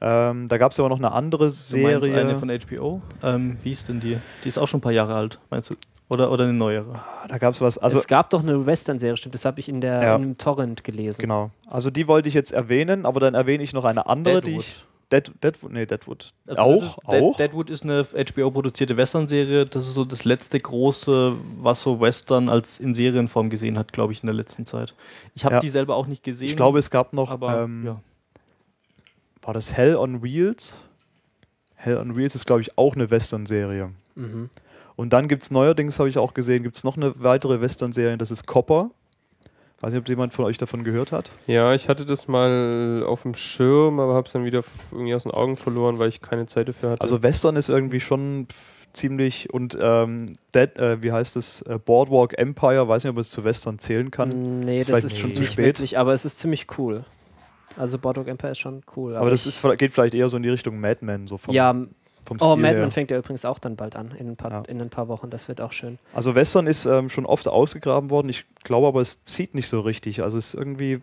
Ähm, 0.00 0.48
da 0.48 0.58
gab 0.58 0.72
es 0.72 0.78
aber 0.80 0.88
noch 0.88 0.98
eine 0.98 1.12
andere 1.12 1.38
Du 1.40 1.44
meinst 1.44 1.68
Serie. 1.68 2.16
eine 2.16 2.38
von 2.38 2.48
HBO? 2.50 3.02
Ähm, 3.22 3.58
wie 3.62 3.72
ist 3.72 3.88
denn 3.88 4.00
die? 4.00 4.16
Die 4.44 4.48
ist 4.48 4.56
auch 4.58 4.68
schon 4.68 4.78
ein 4.78 4.82
paar 4.82 4.92
Jahre 4.92 5.14
alt, 5.14 5.38
meinst 5.50 5.70
du? 5.70 5.74
Oder, 6.10 6.30
oder 6.32 6.44
eine 6.44 6.54
neuere? 6.54 7.00
da 7.28 7.36
gab 7.38 7.52
es 7.54 7.60
was, 7.60 7.76
also 7.76 7.98
es 7.98 8.06
gab 8.06 8.30
doch 8.30 8.42
eine 8.42 8.64
Western-Serie, 8.64 9.16
stimmt, 9.16 9.34
das 9.34 9.44
habe 9.44 9.60
ich 9.60 9.68
in 9.68 9.80
der 9.82 10.02
Ja. 10.02 10.16
in 10.16 10.22
einem 10.22 10.38
Torrent 10.38 10.82
gelesen. 10.84 11.20
genau. 11.20 11.50
Also 11.66 11.90
die 11.90 12.08
wollte 12.08 12.28
ich 12.28 12.34
jetzt 12.34 12.52
erwähnen, 12.52 13.04
aber 13.04 13.20
dann 13.20 13.34
erwähne 13.34 13.62
ich 13.62 13.72
noch 13.74 13.84
eine 13.84 14.06
andere, 14.06 14.40
die 14.40 14.56
ich. 14.56 14.84
Dead, 15.10 15.30
Deadwood, 15.42 15.72
nee, 15.72 15.86
Deadwood. 15.86 16.34
Also 16.46 16.62
auch, 16.62 16.74
das 16.80 16.84
ist, 16.84 16.98
Dead, 17.10 17.22
auch. 17.22 17.36
Deadwood 17.38 17.70
ist 17.70 17.82
eine 17.82 18.04
HBO-produzierte 18.04 18.94
Western-Serie. 18.96 19.64
Das 19.64 19.86
ist 19.86 19.94
so 19.94 20.04
das 20.04 20.26
letzte 20.26 20.58
große, 20.58 21.34
was 21.60 21.80
so 21.80 21.98
Western 21.98 22.50
als 22.50 22.78
in 22.78 22.94
Serienform 22.94 23.48
gesehen 23.48 23.78
hat, 23.78 23.92
glaube 23.94 24.12
ich, 24.12 24.22
in 24.22 24.26
der 24.26 24.34
letzten 24.34 24.66
Zeit. 24.66 24.94
Ich 25.34 25.46
habe 25.46 25.54
Ja. 25.56 25.60
die 25.60 25.70
selber 25.70 25.96
auch 25.96 26.06
nicht 26.06 26.22
gesehen. 26.22 26.48
ich 26.48 26.56
glaube, 26.56 26.78
es 26.78 26.90
gab 26.90 27.14
noch, 27.14 27.30
aber 27.30 27.62
ähm, 27.62 27.84
ja. 27.86 28.00
war 29.40 29.54
das 29.54 29.72
Hell 29.72 29.96
on 29.96 30.22
Wheels? 30.22 30.84
Hell 31.74 31.96
on 31.96 32.14
Wheels 32.16 32.34
ist, 32.34 32.44
glaube 32.46 32.60
ich, 32.60 32.76
auch 32.76 32.94
eine 32.94 33.10
Western-Serie. 33.10 33.90
Mhm. 34.14 34.50
Und 34.98 35.12
dann 35.12 35.28
gibt 35.28 35.44
es 35.44 35.52
neuerdings, 35.52 36.00
habe 36.00 36.08
ich 36.08 36.18
auch 36.18 36.34
gesehen, 36.34 36.64
gibt 36.64 36.74
es 36.76 36.82
noch 36.82 36.96
eine 36.96 37.12
weitere 37.22 37.60
Western-Serie, 37.60 38.18
das 38.18 38.32
ist 38.32 38.46
Copper. 38.46 38.90
Weiß 39.80 39.92
nicht, 39.92 40.00
ob 40.00 40.08
jemand 40.08 40.32
von 40.32 40.44
euch 40.44 40.58
davon 40.58 40.82
gehört 40.82 41.12
hat. 41.12 41.30
Ja, 41.46 41.72
ich 41.72 41.88
hatte 41.88 42.04
das 42.04 42.26
mal 42.26 43.04
auf 43.06 43.22
dem 43.22 43.36
Schirm, 43.36 44.00
aber 44.00 44.14
habe 44.14 44.26
es 44.26 44.32
dann 44.32 44.44
wieder 44.44 44.64
irgendwie 44.90 45.14
aus 45.14 45.22
den 45.22 45.30
Augen 45.30 45.54
verloren, 45.54 46.00
weil 46.00 46.08
ich 46.08 46.20
keine 46.20 46.46
Zeit 46.46 46.68
dafür 46.68 46.90
hatte. 46.90 47.02
Also 47.02 47.22
Western 47.22 47.54
ist 47.54 47.68
irgendwie 47.68 48.00
schon 48.00 48.48
ziemlich 48.92 49.52
und 49.54 49.78
ähm, 49.80 50.34
Dead, 50.52 50.76
äh, 50.80 51.00
wie 51.00 51.12
heißt 51.12 51.36
es, 51.36 51.62
äh, 51.62 51.78
Boardwalk 51.78 52.36
Empire, 52.36 52.88
weiß 52.88 53.04
nicht, 53.04 53.12
ob 53.12 53.18
es 53.18 53.30
zu 53.30 53.44
Western 53.44 53.78
zählen 53.78 54.10
kann. 54.10 54.30
Nee, 54.60 54.78
Ist 54.78 54.88
das 54.88 54.98
vielleicht 54.98 55.04
ist 55.14 55.18
schon 55.20 55.28
nicht 55.30 55.36
zu 55.36 55.44
spät. 55.44 55.64
wirklich, 55.64 55.96
aber 55.96 56.12
es 56.12 56.24
ist 56.24 56.40
ziemlich 56.40 56.66
cool. 56.76 57.04
Also 57.76 57.98
Boardwalk 58.00 58.26
Empire 58.26 58.50
ist 58.50 58.58
schon 58.58 58.80
cool. 58.96 59.14
Aber 59.14 59.30
das 59.30 59.42
ich- 59.46 59.62
ist, 59.62 59.78
geht 59.78 59.92
vielleicht 59.92 60.14
eher 60.14 60.28
so 60.28 60.36
in 60.38 60.42
die 60.42 60.48
Richtung 60.48 60.80
Mad 60.80 61.04
Men, 61.04 61.28
so 61.28 61.38
vom, 61.38 61.54
ja, 61.54 61.72
vom 62.28 62.36
oh, 62.40 62.52
Stil 62.52 62.62
Mad 62.62 62.74
her. 62.74 62.82
Men 62.82 62.90
fängt 62.92 63.10
ja 63.10 63.18
übrigens 63.18 63.44
auch 63.44 63.58
dann 63.58 63.74
bald 63.74 63.96
an, 63.96 64.12
in 64.12 64.28
ein 64.28 64.36
paar, 64.36 64.50
Ja. 64.52 64.62
in 64.68 64.80
ein 64.80 64.90
paar 64.90 65.08
Wochen. 65.08 65.30
Das 65.30 65.48
wird 65.48 65.60
auch 65.60 65.72
schön. 65.72 65.98
Also 66.14 66.34
Western 66.34 66.66
ist 66.66 66.86
ähm, 66.86 67.08
schon 67.08 67.26
oft 67.26 67.48
ausgegraben 67.48 68.10
worden. 68.10 68.28
Ich 68.28 68.44
glaube 68.62 68.86
aber, 68.86 69.00
es 69.00 69.24
zieht 69.24 69.54
nicht 69.54 69.68
so 69.68 69.80
richtig. 69.80 70.22
Also 70.22 70.38
es 70.38 70.48
ist 70.48 70.54
irgendwie 70.54 71.00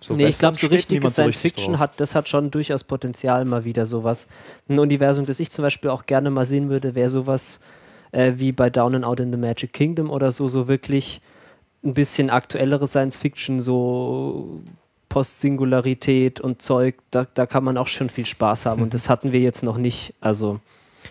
so 0.00 0.14
nee, 0.14 0.26
ich 0.26 0.38
glaube, 0.38 0.56
so 0.56 0.68
richtige 0.68 1.00
niemand 1.00 1.14
so 1.14 1.22
Science 1.22 1.36
richtig 1.36 1.52
Fiction 1.54 1.72
drauf. 1.74 1.80
hat, 1.80 2.00
das 2.00 2.14
hat 2.14 2.28
schon 2.28 2.50
durchaus 2.50 2.84
Potenzial, 2.84 3.44
mal 3.44 3.64
wieder 3.64 3.84
sowas. 3.84 4.28
Ein 4.68 4.78
Universum, 4.78 5.26
das 5.26 5.40
ich 5.40 5.50
zum 5.50 5.64
Beispiel 5.64 5.90
auch 5.90 6.06
gerne 6.06 6.30
mal 6.30 6.46
sehen 6.46 6.70
würde, 6.70 6.94
wäre 6.94 7.08
sowas 7.08 7.60
äh, 8.12 8.34
wie 8.36 8.52
bei 8.52 8.70
Down 8.70 8.94
and 8.94 9.04
Out 9.04 9.20
in 9.20 9.32
the 9.32 9.38
Magic 9.38 9.72
Kingdom 9.72 10.10
oder 10.10 10.30
so, 10.30 10.46
so 10.48 10.68
wirklich 10.68 11.20
ein 11.84 11.94
bisschen 11.94 12.30
aktuellere 12.30 12.86
Science 12.86 13.16
Fiction, 13.16 13.60
so 13.60 14.60
Postsingularität 15.08 16.40
und 16.40 16.62
Zeug, 16.62 16.96
da, 17.10 17.26
da 17.34 17.46
kann 17.46 17.64
man 17.64 17.76
auch 17.78 17.88
schon 17.88 18.10
viel 18.10 18.26
Spaß 18.26 18.66
haben. 18.66 18.82
Und 18.82 18.94
das 18.94 19.08
hatten 19.08 19.32
wir 19.32 19.40
jetzt 19.40 19.62
noch 19.62 19.78
nicht. 19.78 20.14
Also, 20.20 20.60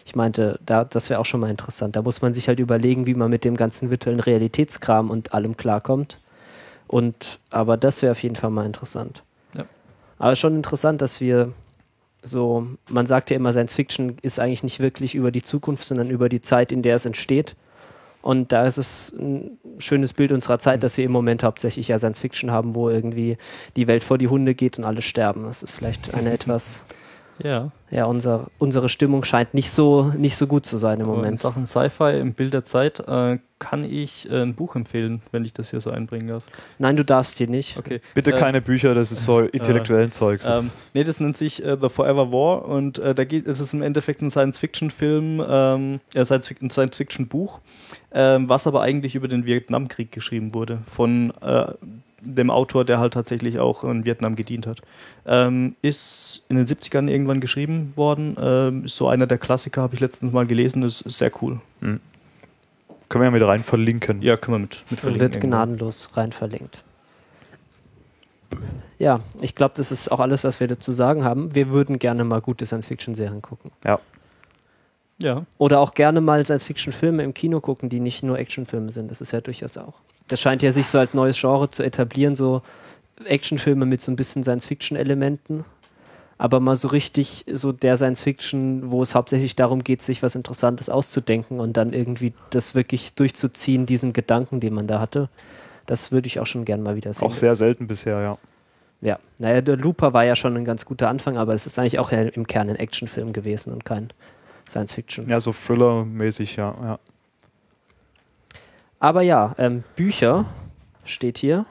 ich 0.06 0.16
meinte, 0.16 0.60
da, 0.66 0.84
das 0.84 1.10
wäre 1.10 1.20
auch 1.20 1.26
schon 1.26 1.40
mal 1.40 1.50
interessant. 1.50 1.96
Da 1.96 2.02
muss 2.02 2.22
man 2.22 2.34
sich 2.34 2.48
halt 2.48 2.60
überlegen, 2.60 3.08
wie 3.08 3.16
man 3.16 3.30
mit 3.30 3.44
dem 3.44 3.56
ganzen 3.56 3.90
virtuellen 3.90 4.20
Realitätskram 4.20 5.10
und 5.10 5.34
allem 5.34 5.58
klarkommt. 5.58 6.20
Und, 6.88 7.40
aber 7.50 7.78
das 7.78 8.02
wäre 8.02 8.12
auf 8.12 8.24
jeden 8.24 8.36
Fall 8.36 8.50
mal 8.50 8.66
interessant. 8.66 9.24
Ja. 9.56 9.66
Aber 10.20 10.36
schon 10.36 10.56
interessant, 10.56 11.02
dass 11.02 11.20
wir 11.20 11.54
so, 12.24 12.68
man 12.90 13.06
sagt 13.06 13.30
ja 13.30 13.36
immer, 13.36 13.52
Science 13.52 13.74
Fiction 13.74 14.18
ist 14.22 14.40
eigentlich 14.40 14.64
nicht 14.64 14.80
wirklich 14.80 15.16
über 15.16 15.32
die 15.32 15.42
Zukunft, 15.42 15.86
sondern 15.86 16.10
über 16.10 16.30
die 16.30 16.42
Zeit, 16.42 16.72
in 16.72 16.82
der 16.82 16.96
es 16.96 17.06
entsteht. 17.06 17.56
Und 18.22 18.52
da 18.52 18.66
ist 18.66 18.78
es 18.78 19.14
ein 19.18 19.58
schönes 19.78 20.14
Bild 20.14 20.32
unserer 20.32 20.60
Zeit, 20.60 20.84
dass 20.84 20.98
wir 20.98 21.06
im 21.06 21.12
Moment 21.12 21.44
hauptsächlich 21.44 21.88
ja 21.88 21.98
Science 21.98 22.20
Fiction 22.20 22.52
haben, 22.52 22.76
wo 22.76 22.90
irgendwie 22.90 23.38
die 23.76 23.88
Welt 23.88 24.04
vor 24.04 24.18
die 24.18 24.28
Hunde 24.28 24.56
geht 24.56 24.78
und 24.78 24.86
alle 24.86 25.02
sterben. 25.02 25.44
Das 25.44 25.64
ist 25.64 25.72
vielleicht 25.72 26.14
eine 26.14 26.32
etwas, 26.32 26.86
ja. 27.42 27.72
ja, 27.90 28.06
unser, 28.06 28.48
unsere 28.58 28.90
Stimmung 28.90 29.24
scheint 29.24 29.54
nicht 29.54 29.72
so, 29.72 30.12
nicht 30.18 30.36
so 30.36 30.48
gut 30.48 30.66
zu 30.66 30.78
sein 30.78 31.00
im 31.00 31.06
Aber 31.06 31.14
In 31.14 31.20
Moment. 31.20 31.40
Sachen 31.40 31.66
Sci-Fi 31.66 32.20
im 32.20 32.34
Bild 32.34 32.54
der 32.54 32.64
Zeit 32.64 33.00
äh, 33.08 33.38
kann 33.60 33.84
ich 33.84 34.30
äh, 34.30 34.42
ein 34.42 34.54
Buch 34.54 34.76
empfehlen, 34.76 35.22
wenn 35.32 35.44
ich 35.44 35.54
das 35.54 35.72
hier 35.72 35.82
so 35.82 35.90
einbringen 35.90 36.28
darf. 36.28 36.44
Nein, 36.78 36.96
du 36.96 37.04
darfst 37.04 37.38
hier 37.38 37.48
nicht. 37.48 37.78
Okay. 37.78 38.02
Bitte 38.14 38.34
Äh, 38.34 38.38
keine 38.38 38.62
Bücher, 38.62 38.94
das 38.94 39.12
ist 39.12 39.26
so 39.26 39.40
intellektuellen 39.52 40.12
Zeugs. 40.12 40.46
Das 40.46 40.64
Ähm, 40.66 40.72
nee, 40.94 41.04
das 41.04 41.20
nennt 41.20 41.38
sich 41.38 41.64
äh, 41.66 41.78
The 41.80 41.90
Forever 41.90 42.32
War 42.32 42.66
und 42.66 43.00
äh, 43.00 43.16
da 43.16 43.24
geht 43.24 43.48
es 43.48 43.60
ist 43.60 43.74
im 43.74 43.82
Endeffekt 43.82 44.22
ein 44.22 44.30
Science-Fiction-Film, 44.30 45.44
ähm, 45.48 46.00
äh, 46.14 46.24
Science- 46.26 46.54
ein 46.62 46.70
Science-Fiction-Buch, 46.70 47.60
ähm, 48.12 48.48
was 48.48 48.68
aber 48.68 48.82
eigentlich 48.82 49.16
über 49.16 49.28
den 49.28 49.46
Vietnamkrieg 49.46 50.12
geschrieben 50.12 50.54
wurde 50.54 50.80
von 50.88 51.32
äh, 51.42 51.72
dem 52.22 52.50
Autor, 52.50 52.84
der 52.86 53.00
halt 53.00 53.14
tatsächlich 53.14 53.60
auch 53.60 53.84
in 53.84 54.06
Vietnam 54.06 54.36
gedient 54.36 54.68
hat. 54.68 54.82
Ähm, 55.26 55.76
ist 55.82 56.44
in 56.50 56.58
den 56.58 56.66
70ern 56.66 57.08
irgendwann 57.10 57.40
geschrieben 57.40 57.94
worden. 57.96 58.36
Ähm, 58.40 58.86
ist 58.86 58.98
so 58.98 59.08
einer 59.08 59.28
der 59.28 59.38
Klassiker, 59.38 59.82
habe 59.82 59.94
ich 59.96 60.00
letztens 60.00 60.34
mal 60.34 60.46
gelesen. 60.46 60.82
Das 60.82 61.02
ist 61.02 61.18
sehr 61.18 61.32
cool. 61.42 61.60
Können 63.10 63.22
wir 63.22 63.26
ja 63.28 63.32
mit 63.32 63.48
rein 63.48 63.64
verlinken. 63.64 64.22
Ja, 64.22 64.38
können 64.38 64.56
wir 64.56 64.60
mit, 64.60 64.84
mit 64.90 65.00
verlinken. 65.00 65.20
wird 65.22 65.36
irgendwann. 65.36 65.68
gnadenlos 65.68 66.10
rein 66.16 66.32
verlinkt. 66.32 66.84
Ja, 69.00 69.20
ich 69.42 69.56
glaube, 69.56 69.74
das 69.78 69.92
ist 69.92 70.12
auch 70.12 70.20
alles, 70.20 70.44
was 70.44 70.60
wir 70.60 70.68
dazu 70.68 70.92
sagen 70.92 71.24
haben. 71.24 71.54
Wir 71.54 71.70
würden 71.70 72.00
gerne 72.00 72.24
mal 72.24 72.42
gute 72.42 72.66
Science-Fiction-Serien 72.66 73.42
gucken. 73.42 73.72
Ja. 73.86 74.00
Ja, 75.20 75.48
Oder 75.58 75.80
auch 75.80 75.96
gerne 75.96 76.22
mal 76.22 76.44
Science-Fiction-Filme 76.46 77.24
im 77.24 77.34
Kino 77.34 77.60
gucken, 77.60 77.90
die 77.90 78.00
nicht 78.00 78.22
nur 78.22 78.38
Actionfilme 78.38 78.92
sind. 78.92 79.10
Das 79.10 79.20
ist 79.20 79.32
ja 79.32 79.42
durchaus 79.42 79.76
auch. 79.78 79.96
Das 80.28 80.40
scheint 80.40 80.62
ja 80.62 80.72
sich 80.72 80.86
so 80.86 81.00
als 81.00 81.16
neues 81.16 81.40
Genre 81.40 81.72
zu 81.72 81.82
etablieren, 81.82 82.36
so 82.36 82.62
Actionfilme 83.26 83.88
mit 83.88 84.00
so 84.00 84.12
ein 84.12 84.16
bisschen 84.16 84.44
Science-Fiction-Elementen. 84.44 85.66
Aber 86.38 86.60
mal 86.60 86.76
so 86.76 86.88
richtig 86.88 87.46
so 87.52 87.72
der 87.72 87.98
Science-Fiction, 87.98 88.92
wo 88.92 89.02
es 89.02 89.16
hauptsächlich 89.16 89.56
darum 89.56 89.84
geht, 89.84 90.02
sich 90.02 90.22
was 90.22 90.36
Interessantes 90.36 90.90
auszudenken 90.90 91.60
und 91.60 91.78
dann 91.78 91.94
irgendwie 91.94 92.34
das 92.52 92.76
wirklich 92.76 93.14
durchzuziehen, 93.14 93.86
diesen 93.86 94.14
Gedanken, 94.14 94.60
den 94.60 94.74
man 94.74 94.88
da 94.88 95.00
hatte. 95.00 95.30
Das 95.88 96.12
würde 96.12 96.28
ich 96.28 96.40
auch 96.40 96.46
schon 96.46 96.66
gern 96.66 96.84
mal 96.84 96.96
wieder 96.96 97.14
sehen. 97.14 97.28
Auch 97.28 97.34
sehr 97.34 97.56
selten 97.56 97.88
bisher, 97.88 98.22
ja. 98.22 98.38
Ja, 99.02 99.20
naja, 99.38 99.62
der 99.62 99.78
Looper 99.78 100.14
war 100.14 100.26
ja 100.26 100.36
schon 100.36 100.58
ein 100.58 100.66
ganz 100.66 100.86
guter 100.86 101.10
Anfang, 101.10 101.38
aber 101.38 101.54
es 101.54 101.68
ist 101.68 101.78
eigentlich 101.78 102.00
auch 102.00 102.12
im 102.12 102.48
Kern 102.48 102.70
ein 102.70 102.76
Actionfilm 102.76 103.32
gewesen 103.32 103.72
und 103.74 103.86
kein 103.86 104.10
Science-Fiction. 104.68 105.30
Ja, 105.30 105.40
so 105.40 105.52
Thriller-mäßig, 105.52 106.56
ja. 106.56 106.76
ja. 106.82 107.00
Aber 109.00 109.22
ja, 109.22 109.54
ähm, 109.58 109.84
Bücher 109.96 110.46
steht 111.06 111.38
hier. 111.38 111.66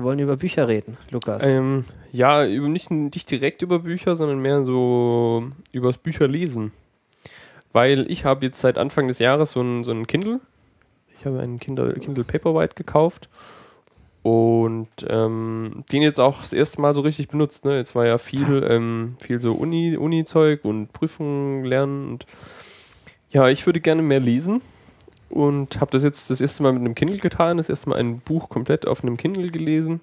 Wir 0.00 0.04
wollen 0.04 0.18
über 0.18 0.38
Bücher 0.38 0.66
reden, 0.66 0.96
Lukas. 1.10 1.44
Ähm, 1.44 1.84
ja, 2.10 2.46
nicht, 2.46 2.90
nicht 2.90 3.30
direkt 3.30 3.60
über 3.60 3.80
Bücher, 3.80 4.16
sondern 4.16 4.40
mehr 4.40 4.64
so 4.64 5.44
übers 5.72 5.98
Bücherlesen. 5.98 6.72
Weil 7.74 8.10
ich 8.10 8.24
habe 8.24 8.46
jetzt 8.46 8.62
seit 8.62 8.78
Anfang 8.78 9.08
des 9.08 9.18
Jahres 9.18 9.50
so 9.50 9.60
ein, 9.60 9.84
so 9.84 9.92
ein 9.92 10.06
Kindle. 10.06 10.40
Ich 11.18 11.26
habe 11.26 11.40
einen 11.40 11.60
Kindle, 11.60 11.92
Kindle 12.00 12.24
Paperwhite 12.24 12.76
gekauft 12.76 13.28
und 14.22 14.88
ähm, 15.06 15.84
den 15.92 16.00
jetzt 16.00 16.18
auch 16.18 16.40
das 16.40 16.54
erste 16.54 16.80
Mal 16.80 16.94
so 16.94 17.02
richtig 17.02 17.28
benutzt. 17.28 17.66
Ne? 17.66 17.76
Jetzt 17.76 17.94
war 17.94 18.06
ja 18.06 18.16
viel, 18.16 18.66
ähm, 18.66 19.16
viel 19.20 19.38
so 19.42 19.52
Uni, 19.52 19.98
Uni-Zeug 19.98 20.64
und 20.64 20.94
Prüfungen 20.94 21.66
lernen 21.66 22.12
und 22.12 22.26
ja, 23.28 23.50
ich 23.50 23.66
würde 23.66 23.80
gerne 23.80 24.00
mehr 24.00 24.20
lesen 24.20 24.62
und 25.30 25.80
habe 25.80 25.90
das 25.92 26.04
jetzt 26.04 26.28
das 26.28 26.40
erste 26.40 26.62
Mal 26.62 26.72
mit 26.72 26.80
einem 26.80 26.94
Kindle 26.94 27.18
getan, 27.18 27.56
das 27.56 27.70
erste 27.70 27.88
Mal 27.88 27.98
ein 27.98 28.20
Buch 28.20 28.48
komplett 28.48 28.86
auf 28.86 29.02
einem 29.02 29.16
Kindle 29.16 29.50
gelesen 29.50 30.00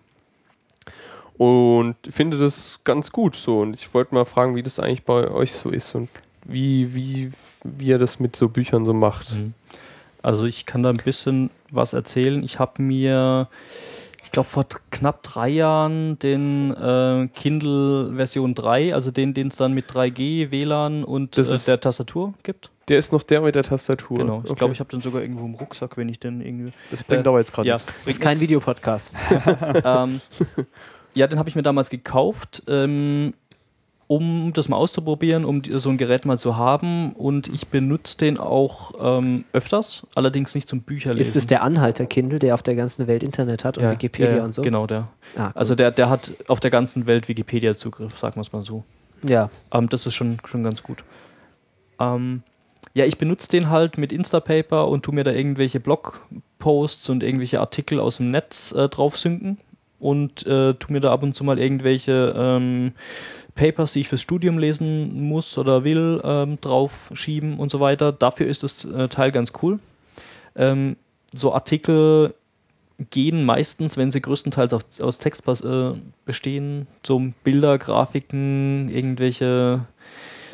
und 1.38 1.96
finde 2.10 2.38
das 2.38 2.80
ganz 2.84 3.12
gut 3.12 3.36
so 3.36 3.60
und 3.60 3.76
ich 3.76 3.94
wollte 3.94 4.16
mal 4.16 4.26
fragen, 4.26 4.56
wie 4.56 4.64
das 4.64 4.80
eigentlich 4.80 5.04
bei 5.04 5.30
euch 5.30 5.54
so 5.54 5.70
ist 5.70 5.94
und 5.94 6.10
wie, 6.44 6.96
wie, 6.96 7.32
wie 7.64 7.86
ihr 7.86 8.00
das 8.00 8.20
mit 8.20 8.36
so 8.36 8.50
Büchern 8.50 8.86
so 8.86 8.94
macht. 8.94 9.36
Mhm. 9.36 9.54
Also 10.24 10.46
ich 10.46 10.66
kann 10.66 10.84
da 10.84 10.90
ein 10.90 10.98
bisschen 10.98 11.52
was 11.70 11.94
erzählen. 11.94 12.44
Ich 12.44 12.58
habe 12.58 12.82
mir, 12.82 13.50
ich 14.24 14.32
glaube 14.32 14.50
vor 14.50 14.66
knapp 14.90 15.22
drei 15.24 15.50
Jahren 15.50 16.18
den 16.20 16.74
äh, 16.74 17.28
Kindle 17.36 18.14
Version 18.16 18.56
3, 18.56 18.94
also 18.94 19.12
den, 19.12 19.34
den 19.34 19.50
es 19.50 19.58
dann 19.58 19.74
mit 19.74 19.92
3G, 19.92 20.52
WLAN 20.52 21.04
und 21.04 21.38
äh, 21.38 21.58
der 21.68 21.80
Tastatur 21.80 22.34
gibt. 22.44 22.72
Der 22.90 22.98
ist 22.98 23.12
noch 23.12 23.24
der 23.24 23.42
mit 23.42 23.56
der 23.56 23.64
Tastatur. 23.64 24.18
Genau. 24.18 24.40
Ich 24.44 24.52
Okay. 24.52 24.60
glaube, 24.60 24.74
ich 24.74 24.80
habe 24.80 24.90
den 24.90 25.02
sogar 25.02 25.22
irgendwo 25.22 25.46
im 25.46 25.56
Rucksack, 25.56 25.98
wenn 25.98 26.08
ich 26.10 26.20
den 26.20 26.40
irgendwie. 26.42 26.72
Das 26.90 27.04
bringt 27.04 27.26
Äh, 27.26 27.30
aber 27.30 27.40
jetzt 27.40 27.54
gerade 27.54 27.68
ja, 27.68 27.76
nichts. 27.76 27.92
ist 28.06 28.22
kein 28.22 28.40
Videopodcast. 28.40 29.12
ähm, 29.84 30.22
ja, 31.14 31.28
den 31.28 31.38
habe 31.40 31.50
ich 31.50 31.56
mir 31.56 31.64
damals 31.64 31.90
gekauft, 31.90 32.64
ähm, 32.68 33.34
um 34.10 34.54
das 34.54 34.70
mal 34.70 34.78
auszuprobieren, 34.78 35.44
um 35.44 35.62
die, 35.62 35.74
so 35.80 35.90
ein 35.90 35.98
Gerät 35.98 36.24
mal 36.26 36.38
zu 36.38 36.56
haben. 36.56 37.12
Und 37.12 37.50
ich 37.50 37.68
benutze 37.68 38.18
den 38.18 38.38
auch 38.38 38.94
ähm, 39.02 39.44
öfters, 39.52 40.08
allerdings 40.16 40.56
nicht 40.56 40.70
zum 40.70 40.82
Bücherlesen. 40.84 41.20
Ist 41.20 41.36
es 41.36 41.46
der 41.48 41.64
Anhalter 41.64 42.06
Kindle, 42.06 42.40
der 42.40 42.54
auf 42.54 42.64
der 42.64 42.76
ganzen 42.76 43.08
Welt 43.08 43.22
Internet 43.22 43.66
hat 43.66 43.78
und 43.78 43.84
Ja, 43.84 43.92
Wikipedia 43.92 44.30
ja, 44.32 44.38
ja, 44.38 44.44
und 44.46 44.56
so? 44.56 44.62
Genau, 44.62 44.88
der. 44.88 45.10
Ah, 45.36 45.48
cool. 45.48 45.52
Also 45.56 45.76
der, 45.76 45.92
der 45.92 46.10
hat 46.10 46.32
auf 46.48 46.62
der 46.62 46.72
ganzen 46.72 47.06
Welt 47.06 47.28
Wikipedia-Zugriff, 47.28 48.18
sagen 48.18 48.36
wir 48.36 48.42
es 48.44 48.54
mal 48.54 48.64
so. 48.64 48.86
ja. 49.24 49.50
Ähm, 49.74 49.90
das 49.90 50.06
ist 50.06 50.14
schon, 50.14 50.38
schon 50.46 50.64
ganz 50.64 50.82
gut. 50.84 51.04
Ähm, 52.00 52.44
ja, 52.98 53.06
ich 53.06 53.20
benutze 53.20 53.48
den 53.50 53.70
halt 53.70 54.00
mit 54.00 54.12
Instapaper 54.12 54.88
und 54.88 55.04
tu 55.06 55.12
mir 55.12 55.24
da 55.24 55.32
irgendwelche 55.32 55.80
Blogposts 55.80 57.10
und 57.10 57.22
irgendwelche 57.22 57.60
Artikel 57.60 58.00
aus 58.00 58.18
dem 58.18 58.32
Netz 58.32 58.72
äh, 58.72 58.90
drauf 58.90 59.20
synken 59.20 59.60
und 60.00 60.48
äh, 60.48 60.74
tu 60.74 60.92
mir 60.92 61.00
da 61.00 61.12
ab 61.12 61.22
und 61.22 61.36
zu 61.36 61.44
mal 61.44 61.60
irgendwelche 61.60 62.34
ähm, 62.36 62.94
Papers, 63.54 63.94
die 63.94 64.00
ich 64.02 64.08
fürs 64.08 64.22
Studium 64.22 64.58
lesen 64.58 65.22
muss 65.22 65.60
oder 65.60 65.84
will, 65.84 66.20
ähm, 66.24 66.58
drauf 66.60 67.12
schieben 67.14 67.60
und 67.60 67.70
so 67.70 67.80
weiter. 67.80 68.12
Dafür 68.12 68.48
ist 68.48 68.64
das 68.64 68.84
äh, 68.86 69.08
Teil 69.10 69.32
ganz 69.32 69.54
cool. 69.62 69.78
Ähm, 70.56 70.96
so 71.32 71.54
Artikel 71.54 72.34
gehen 73.12 73.46
meistens, 73.46 73.96
wenn 73.96 74.10
sie 74.10 74.22
größtenteils 74.22 74.74
auf, 74.74 74.86
aus 75.02 75.20
Text 75.20 75.44
äh, 75.48 75.92
bestehen, 76.26 76.88
zum 77.04 77.36
Bilder, 77.44 77.78
Grafiken, 77.78 78.90
irgendwelche 78.90 79.86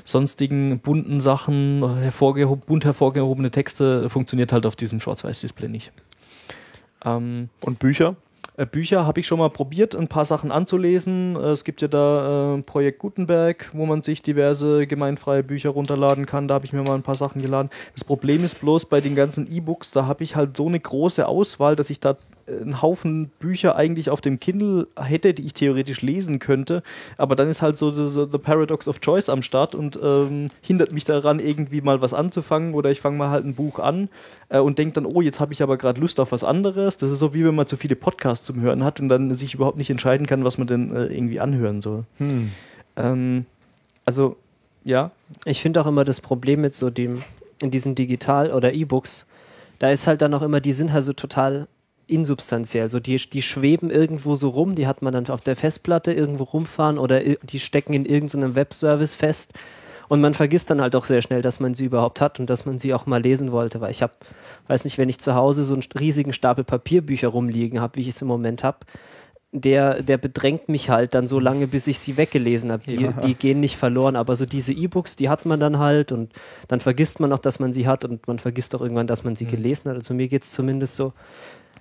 sonstigen 0.03 0.79
bunten 0.79 1.21
Sachen, 1.21 1.83
hervorgehob, 1.99 2.65
bunt 2.65 2.85
hervorgehobene 2.85 3.51
Texte, 3.51 4.09
funktioniert 4.09 4.51
halt 4.51 4.65
auf 4.65 4.75
diesem 4.75 4.99
Schwarz-Weiß-Display 4.99 5.69
nicht. 5.69 5.91
Ähm, 7.05 7.49
Und 7.61 7.79
Bücher? 7.79 8.15
äh, 8.57 8.65
Bücher 8.65 9.05
habe 9.05 9.19
ich 9.19 9.27
schon 9.27 9.39
mal 9.39 9.49
probiert, 9.49 9.95
ein 9.95 10.07
paar 10.07 10.25
Sachen 10.25 10.51
anzulesen. 10.51 11.35
Äh, 11.35 11.49
Es 11.51 11.63
gibt 11.63 11.81
ja 11.81 11.87
da 11.87 12.55
äh, 12.55 12.61
Projekt 12.61 12.99
Gutenberg, 12.99 13.69
wo 13.73 13.85
man 13.85 14.03
sich 14.03 14.21
diverse 14.21 14.87
gemeinfreie 14.87 15.43
Bücher 15.43 15.71
runterladen 15.71 16.25
kann. 16.25 16.47
Da 16.47 16.55
habe 16.55 16.65
ich 16.65 16.73
mir 16.73 16.83
mal 16.83 16.95
ein 16.95 17.03
paar 17.03 17.15
Sachen 17.15 17.41
geladen. 17.41 17.69
Das 17.93 18.03
Problem 18.03 18.43
ist 18.43 18.59
bloß 18.61 18.85
bei 18.85 19.01
den 19.01 19.15
ganzen 19.15 19.53
E-Books, 19.53 19.91
da 19.91 20.05
habe 20.05 20.23
ich 20.23 20.35
halt 20.35 20.55
so 20.55 20.67
eine 20.67 20.79
große 20.79 21.27
Auswahl, 21.27 21.75
dass 21.75 21.89
ich 21.89 21.99
da 21.99 22.17
einen 22.47 22.81
Haufen 22.81 23.29
Bücher 23.39 23.75
eigentlich 23.75 24.09
auf 24.09 24.19
dem 24.21 24.39
Kindle 24.39 24.87
hätte, 24.99 25.33
die 25.33 25.45
ich 25.45 25.53
theoretisch 25.53 26.01
lesen 26.01 26.39
könnte. 26.39 26.83
Aber 27.17 27.35
dann 27.35 27.47
ist 27.49 27.61
halt 27.61 27.77
so 27.77 27.91
the, 27.91 28.07
the- 28.09 28.29
the 28.31 28.37
Paradox 28.37 28.87
of 28.87 28.99
Choice 28.99 29.29
am 29.29 29.41
Start 29.41 29.75
und 29.75 29.97
ähm, 30.03 30.49
hindert 30.61 30.91
mich 30.91 31.05
daran, 31.05 31.39
irgendwie 31.39 31.81
mal 31.81 32.01
was 32.01 32.13
anzufangen. 32.13 32.73
Oder 32.73 32.91
ich 32.91 32.99
fange 33.01 33.17
mal 33.17 33.29
halt 33.29 33.45
ein 33.45 33.55
Buch 33.55 33.79
an 33.79 34.09
äh, 34.49 34.59
und 34.59 34.77
denke 34.79 34.93
dann, 34.95 35.05
oh, 35.05 35.21
jetzt 35.21 35.39
habe 35.39 35.53
ich 35.53 35.63
aber 35.63 35.77
gerade 35.77 36.01
Lust 36.01 36.19
auf 36.19 36.31
was 36.31 36.43
anderes. 36.43 36.97
Das 36.97 37.11
ist 37.11 37.19
so 37.19 37.33
wie 37.33 37.45
wenn 37.45 37.55
man 37.55 37.67
zu 37.67 37.77
viele 37.77 37.95
Podcasts 37.95 38.45
zum 38.45 38.59
Hören 38.61 38.83
hat 38.83 38.99
und 38.99 39.09
dann 39.09 39.33
sich 39.33 39.53
überhaupt 39.53 39.77
nicht 39.77 39.89
entscheiden 39.89 40.27
kann, 40.27 40.43
was 40.43 40.57
man 40.57 40.67
denn 40.67 40.95
äh, 40.95 41.05
irgendwie 41.05 41.39
anhören 41.39 41.81
soll. 41.81 42.03
Ähm, 42.97 43.45
also, 44.05 44.35
ja, 44.83 45.11
Ich 45.45 45.61
finde 45.61 45.81
auch 45.81 45.87
immer 45.87 46.03
das 46.05 46.19
Problem 46.21 46.61
mit 46.61 46.73
so 46.73 46.89
dem, 46.89 47.23
in 47.61 47.71
diesen 47.71 47.95
Digital- 47.95 48.51
oder 48.51 48.73
E-Books, 48.73 49.25
da 49.79 49.89
ist 49.89 50.07
halt 50.07 50.21
dann 50.21 50.33
auch 50.33 50.41
immer, 50.41 50.59
die 50.61 50.73
sind 50.73 50.91
halt 50.93 51.03
so 51.05 51.13
total 51.13 51.67
insubstanziell. 52.07 52.89
So 52.89 52.99
die, 52.99 53.17
die 53.17 53.41
schweben 53.41 53.89
irgendwo 53.89 54.35
so 54.35 54.49
rum, 54.49 54.75
die 54.75 54.87
hat 54.87 55.01
man 55.01 55.13
dann 55.13 55.27
auf 55.27 55.41
der 55.41 55.55
Festplatte 55.55 56.13
irgendwo 56.13 56.43
rumfahren 56.43 56.97
oder 56.97 57.19
die 57.21 57.59
stecken 57.59 57.93
in 57.93 58.05
irgendeinem 58.05 58.55
Webservice 58.55 59.15
fest. 59.15 59.53
Und 60.09 60.21
man 60.21 60.33
vergisst 60.33 60.69
dann 60.69 60.81
halt 60.81 60.95
auch 60.95 61.05
sehr 61.05 61.21
schnell, 61.21 61.41
dass 61.41 61.59
man 61.59 61.73
sie 61.73 61.85
überhaupt 61.85 62.21
hat 62.21 62.39
und 62.39 62.49
dass 62.49 62.65
man 62.65 62.77
sie 62.77 62.93
auch 62.93 63.05
mal 63.05 63.21
lesen 63.21 63.51
wollte. 63.51 63.81
Weil 63.81 63.91
ich 63.91 64.03
habe, 64.03 64.13
weiß 64.67 64.85
nicht, 64.85 64.97
wenn 64.97 65.09
ich 65.09 65.19
zu 65.19 65.33
Hause 65.33 65.63
so 65.63 65.73
einen 65.73 65.83
riesigen 65.97 66.33
Stapel 66.33 66.63
Papierbücher 66.63 67.29
rumliegen 67.29 67.79
habe, 67.81 67.95
wie 67.95 68.01
ich 68.01 68.09
es 68.09 68.21
im 68.21 68.27
Moment 68.27 68.63
habe, 68.63 68.79
der, 69.53 70.01
der 70.01 70.17
bedrängt 70.17 70.67
mich 70.67 70.89
halt 70.89 71.13
dann 71.13 71.27
so 71.27 71.39
lange, 71.39 71.67
bis 71.67 71.85
ich 71.85 71.99
sie 71.99 72.17
weggelesen 72.17 72.71
habe. 72.71 72.83
Die, 72.85 73.09
die 73.23 73.35
gehen 73.35 73.59
nicht 73.59 73.77
verloren, 73.77 74.15
aber 74.15 74.35
so 74.35 74.45
diese 74.45 74.73
E-Books, 74.73 75.15
die 75.15 75.29
hat 75.29 75.45
man 75.45 75.59
dann 75.59 75.77
halt 75.77 76.11
und 76.11 76.33
dann 76.67 76.79
vergisst 76.79 77.19
man 77.19 77.31
auch, 77.31 77.39
dass 77.39 77.59
man 77.59 77.71
sie 77.71 77.87
hat 77.87 78.03
und 78.03 78.27
man 78.27 78.39
vergisst 78.39 78.75
auch 78.75 78.81
irgendwann, 78.81 79.05
dass 79.05 79.23
man 79.23 79.35
sie 79.35 79.45
gelesen 79.45 79.91
hat. 79.91 79.97
Also 79.97 80.15
mir 80.15 80.27
geht 80.27 80.41
es 80.41 80.51
zumindest 80.51 80.95
so. 80.95 81.13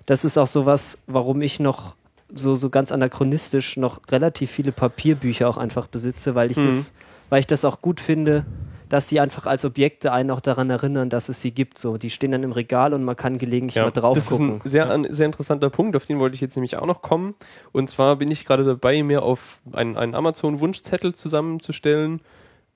Das 0.05 0.25
ist 0.25 0.37
auch 0.37 0.47
sowas, 0.47 0.99
warum 1.07 1.41
ich 1.41 1.59
noch 1.59 1.95
so, 2.33 2.55
so 2.55 2.69
ganz 2.69 2.91
anachronistisch 2.91 3.77
noch 3.77 4.01
relativ 4.09 4.51
viele 4.51 4.71
Papierbücher 4.71 5.47
auch 5.47 5.57
einfach 5.57 5.87
besitze, 5.87 6.35
weil 6.35 6.51
ich, 6.51 6.57
das, 6.57 6.93
weil 7.29 7.39
ich 7.39 7.47
das 7.47 7.63
auch 7.63 7.81
gut 7.81 7.99
finde, 7.99 8.45
dass 8.89 9.09
sie 9.09 9.19
einfach 9.19 9.47
als 9.47 9.65
Objekte 9.65 10.11
einen 10.11 10.29
auch 10.29 10.41
daran 10.41 10.69
erinnern, 10.69 11.09
dass 11.09 11.27
es 11.29 11.41
sie 11.41 11.51
gibt. 11.51 11.77
So, 11.77 11.97
die 11.97 12.09
stehen 12.09 12.31
dann 12.31 12.43
im 12.43 12.51
Regal 12.51 12.93
und 12.93 13.03
man 13.03 13.15
kann 13.15 13.39
gelegentlich 13.39 13.83
mal 13.83 13.91
drauf 13.91 14.15
das 14.15 14.27
gucken. 14.27 14.57
ist 14.57 14.65
ein 14.65 14.69
sehr, 14.69 14.91
ein 14.91 15.07
sehr 15.11 15.25
interessanter 15.25 15.69
Punkt, 15.69 15.95
auf 15.95 16.05
den 16.05 16.19
wollte 16.19 16.35
ich 16.35 16.41
jetzt 16.41 16.55
nämlich 16.55 16.77
auch 16.77 16.85
noch 16.85 17.01
kommen. 17.01 17.33
Und 17.71 17.89
zwar 17.89 18.17
bin 18.17 18.29
ich 18.29 18.45
gerade 18.45 18.63
dabei, 18.63 19.01
mir 19.01 19.23
auf 19.23 19.61
einen, 19.71 19.97
einen 19.97 20.13
Amazon-Wunschzettel 20.13 21.15
zusammenzustellen, 21.15 22.21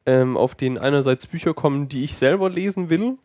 ähm, 0.07 0.37
auf 0.37 0.55
den 0.55 0.77
einerseits 0.77 1.27
Bücher 1.27 1.53
kommen, 1.53 1.87
die 1.89 2.03
ich 2.03 2.15
selber 2.15 2.49
lesen 2.49 2.89
will. 2.89 3.17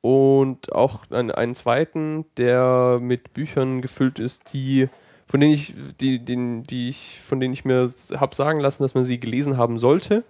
Und 0.00 0.72
auch 0.72 1.10
einen, 1.10 1.30
einen 1.30 1.54
zweiten, 1.54 2.24
der 2.36 2.98
mit 3.00 3.34
Büchern 3.34 3.80
gefüllt 3.82 4.18
ist, 4.18 4.52
die 4.52 4.88
von 5.26 5.40
denen 5.40 5.52
ich, 5.52 5.74
die, 6.00 6.24
den, 6.24 6.64
die 6.64 6.88
ich, 6.88 7.20
von 7.20 7.38
denen 7.38 7.52
ich 7.52 7.64
mir 7.66 7.88
habe 8.16 8.34
sagen 8.34 8.60
lassen, 8.60 8.82
dass 8.82 8.94
man 8.94 9.04
sie 9.04 9.20
gelesen 9.20 9.58
haben 9.58 9.78
sollte 9.78 10.24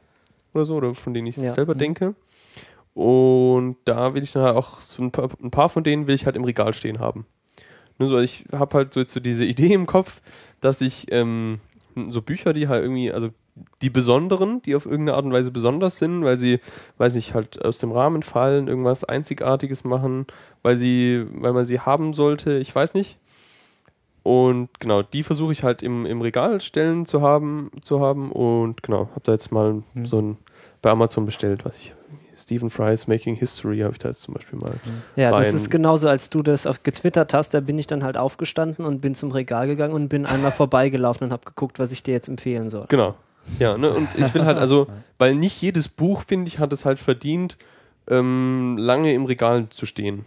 oder 0.53 0.65
so, 0.65 0.75
oder 0.75 0.95
von 0.95 1.15
denen 1.15 1.29
ich 1.29 1.37
Ja. 1.37 1.53
selber 1.53 1.77
denke. 1.77 2.15
Und 2.95 3.77
da 3.85 4.13
will 4.15 4.25
ich 4.25 4.33
dann 4.33 4.43
halt 4.43 4.57
auch 4.57 4.81
so 4.81 5.01
ein 5.03 5.13
paar, 5.13 5.29
ein 5.41 5.53
paar 5.53 5.69
von 5.69 5.85
denen 5.85 6.09
will 6.09 6.17
ich 6.17 6.27
halt 6.27 6.35
im 6.35 6.43
Regal 6.43 6.75
stehen 6.75 6.99
haben. 6.99 7.27
Nur 7.99 8.09
so, 8.09 8.19
ich 8.19 8.45
habe 8.53 8.77
halt 8.77 8.93
so, 8.93 8.99
jetzt 8.99 9.13
so 9.13 9.21
diese 9.21 9.45
Idee 9.45 9.73
im 9.73 9.87
Kopf, 9.87 10.21
dass 10.61 10.81
ich 10.81 11.07
ähm, 11.13 11.61
so 12.11 12.23
Bücher, 12.23 12.53
die 12.53 12.69
halt 12.69 12.83
irgendwie, 12.83 13.13
also 13.13 13.31
die 13.83 13.91
besonderen, 13.91 14.63
die 14.63 14.75
auf 14.77 14.87
irgendeine 14.87 15.17
Art 15.17 15.25
und 15.25 15.33
Weise 15.33 15.51
besonders 15.51 15.99
sind, 15.99 16.25
weil 16.25 16.37
sie, 16.37 16.61
weiß 16.99 17.17
ich, 17.17 17.35
halt 17.35 17.65
aus 17.65 17.79
dem 17.79 17.93
Rahmen 17.93 18.23
fallen, 18.23 18.69
irgendwas 18.69 19.05
Einzigartiges 19.05 19.85
machen, 19.85 20.27
weil 20.63 20.77
sie, 20.77 21.27
weil 21.33 21.53
man 21.53 21.65
sie 21.65 21.81
haben 21.81 22.15
sollte, 22.15 22.59
ich 22.59 22.75
weiß 22.75 22.95
nicht. 22.95 23.19
Und 24.23 24.69
genau, 24.79 25.03
die 25.03 25.23
versuche 25.23 25.53
ich 25.53 25.63
halt 25.63 25.83
im, 25.83 26.05
im 26.05 26.21
Regal 26.21 26.61
stellen 26.61 27.07
zu 27.07 27.23
haben, 27.23 27.71
zu 27.83 28.01
haben 28.01 28.31
und 28.31 28.83
genau, 28.83 29.09
habe 29.11 29.23
da 29.23 29.33
jetzt 29.33 29.53
mal 29.53 29.83
so 30.03 30.21
ein 30.21 30.37
bei 30.83 30.91
Amazon 30.91 31.27
bestellt, 31.27 31.65
was 31.65 31.79
ich 31.79 31.95
Stephen 32.39 32.71
Fry's 32.71 33.09
Making 33.09 33.35
History 33.35 33.81
habe 33.81 33.93
ich 33.93 33.99
da 33.99 34.09
jetzt 34.09 34.23
zum 34.23 34.35
Beispiel 34.35 34.59
mal. 34.59 34.75
Ja, 35.17 35.31
das 35.31 35.49
rein. 35.49 35.55
ist 35.55 35.71
genauso, 35.71 36.09
als 36.09 36.31
du 36.31 36.43
das 36.43 36.67
auf 36.67 36.83
getwittert 36.83 37.35
hast, 37.35 37.53
da 37.53 37.61
bin 37.61 37.79
ich 37.79 37.89
dann 37.89 38.05
halt 38.05 38.17
aufgestanden 38.17 38.85
und 38.85 39.01
bin 39.01 39.15
zum 39.15 39.33
Regal 39.33 39.67
gegangen 39.67 39.93
und 39.93 40.09
bin 40.09 40.25
einmal 40.25 40.53
vorbeigelaufen 40.53 41.27
und 41.27 41.33
habe 41.33 41.45
geguckt, 41.45 41.79
was 41.79 41.91
ich 41.91 42.03
dir 42.03 42.13
jetzt 42.13 42.29
empfehlen 42.29 42.71
soll. 42.71 42.87
Genau. 42.89 43.17
Ja, 43.59 43.77
ne, 43.77 43.91
und 43.91 44.15
ich 44.15 44.33
will 44.35 44.45
halt 44.45 44.59
also, 44.59 44.87
weil 45.19 45.35
nicht 45.35 45.61
jedes 45.61 45.89
Buch, 45.89 46.23
finde 46.23 46.49
ich, 46.49 46.59
hat 46.59 46.73
es 46.73 46.85
halt 46.85 46.99
verdient, 47.01 47.57
ähm, 48.09 48.77
lange 48.79 49.13
im 49.15 49.25
Regal 49.25 49.69
zu 49.71 49.87
stehen. 49.87 50.25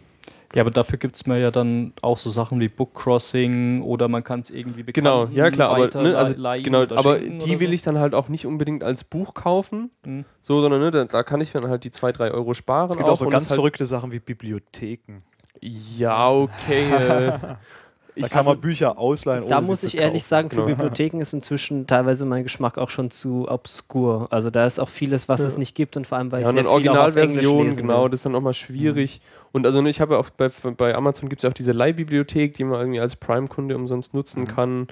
Ja, 0.53 0.61
aber 0.61 0.71
dafür 0.71 0.97
gibt 0.97 1.15
es 1.15 1.25
mir 1.25 1.39
ja 1.39 1.49
dann 1.49 1.93
auch 2.01 2.17
so 2.17 2.29
Sachen 2.29 2.59
wie 2.59 2.67
Book 2.67 2.93
Crossing 2.93 3.81
oder 3.83 4.09
man 4.09 4.23
kann 4.23 4.41
es 4.41 4.49
irgendwie 4.49 4.83
Genau, 4.83 5.25
ja 5.27 5.49
klar, 5.49 5.69
aber, 5.69 5.87
ne, 6.01 6.17
also, 6.17 6.35
genau, 6.61 6.81
aber 6.81 7.19
die 7.19 7.59
will 7.61 7.69
so. 7.69 7.73
ich 7.73 7.81
dann 7.83 7.99
halt 7.99 8.13
auch 8.13 8.27
nicht 8.27 8.45
unbedingt 8.45 8.83
als 8.83 9.03
Buch 9.05 9.33
kaufen, 9.33 9.91
Mhm. 10.05 10.25
so, 10.41 10.61
sondern 10.61 10.81
ne, 10.81 10.91
da, 10.91 11.05
da 11.05 11.23
kann 11.23 11.39
ich 11.39 11.53
mir 11.53 11.61
dann 11.61 11.69
halt 11.69 11.83
die 11.85 11.91
2, 11.91 12.11
3 12.11 12.31
Euro 12.31 12.53
sparen. 12.53 12.89
Es 12.89 12.97
gibt 12.97 13.07
auch 13.07 13.15
so 13.15 13.27
ganz 13.29 13.49
halt, 13.49 13.57
verrückte 13.59 13.85
Sachen 13.85 14.11
wie 14.11 14.19
Bibliotheken. 14.19 15.21
Ja, 15.61 16.29
okay. 16.29 17.31
Äh, 18.15 18.21
Da 18.21 18.25
ich, 18.25 18.31
kann 18.31 18.39
also, 18.39 18.51
man 18.51 18.61
Bücher 18.61 18.97
ausleihen. 18.97 19.47
Da 19.47 19.57
ohne 19.57 19.67
muss 19.67 19.81
sie 19.81 19.87
ich 19.87 19.91
zu 19.93 19.97
ehrlich 19.97 20.23
kaufen. 20.23 20.29
sagen, 20.29 20.49
für 20.49 20.55
Genau. 20.57 20.67
Bibliotheken 20.67 21.19
ist 21.21 21.33
inzwischen 21.33 21.87
teilweise 21.87 22.25
mein 22.25 22.43
Geschmack 22.43 22.77
auch 22.77 22.89
schon 22.89 23.11
zu 23.11 23.47
obskur. 23.49 24.27
Also 24.31 24.49
da 24.49 24.65
ist 24.65 24.79
auch 24.79 24.89
vieles, 24.89 25.29
was 25.29 25.41
es 25.41 25.57
nicht 25.57 25.75
gibt 25.75 25.95
und 25.97 26.05
vor 26.07 26.17
allem, 26.17 26.31
weil 26.31 26.41
ich 26.41 26.45
ja, 26.45 26.49
und 26.49 26.55
sehr 26.55 26.63
viel 26.63 26.69
auch 26.69 26.73
auf 26.73 27.15
Englisch 27.15 27.45
Originalversion, 27.47 27.65
lesen 27.65 27.81
genau, 27.87 28.07
das 28.07 28.19
ist 28.19 28.25
dann 28.25 28.35
auch 28.35 28.41
mal 28.41 28.53
schwierig. 28.53 29.21
Und 29.51 29.65
also 29.65 29.83
ich 29.85 30.01
habe 30.01 30.13
ja 30.15 30.19
auch 30.19 30.29
bei, 30.29 30.49
bei 30.77 30.95
Amazon 30.95 31.29
gibt 31.29 31.39
es 31.39 31.43
ja 31.43 31.49
auch 31.49 31.53
diese 31.53 31.71
Leihbibliothek, 31.71 32.53
die 32.55 32.63
man 32.63 32.79
irgendwie 32.79 32.99
als 32.99 33.15
Prime-Kunde 33.15 33.75
umsonst 33.75 34.13
nutzen 34.13 34.47
kann. 34.47 34.87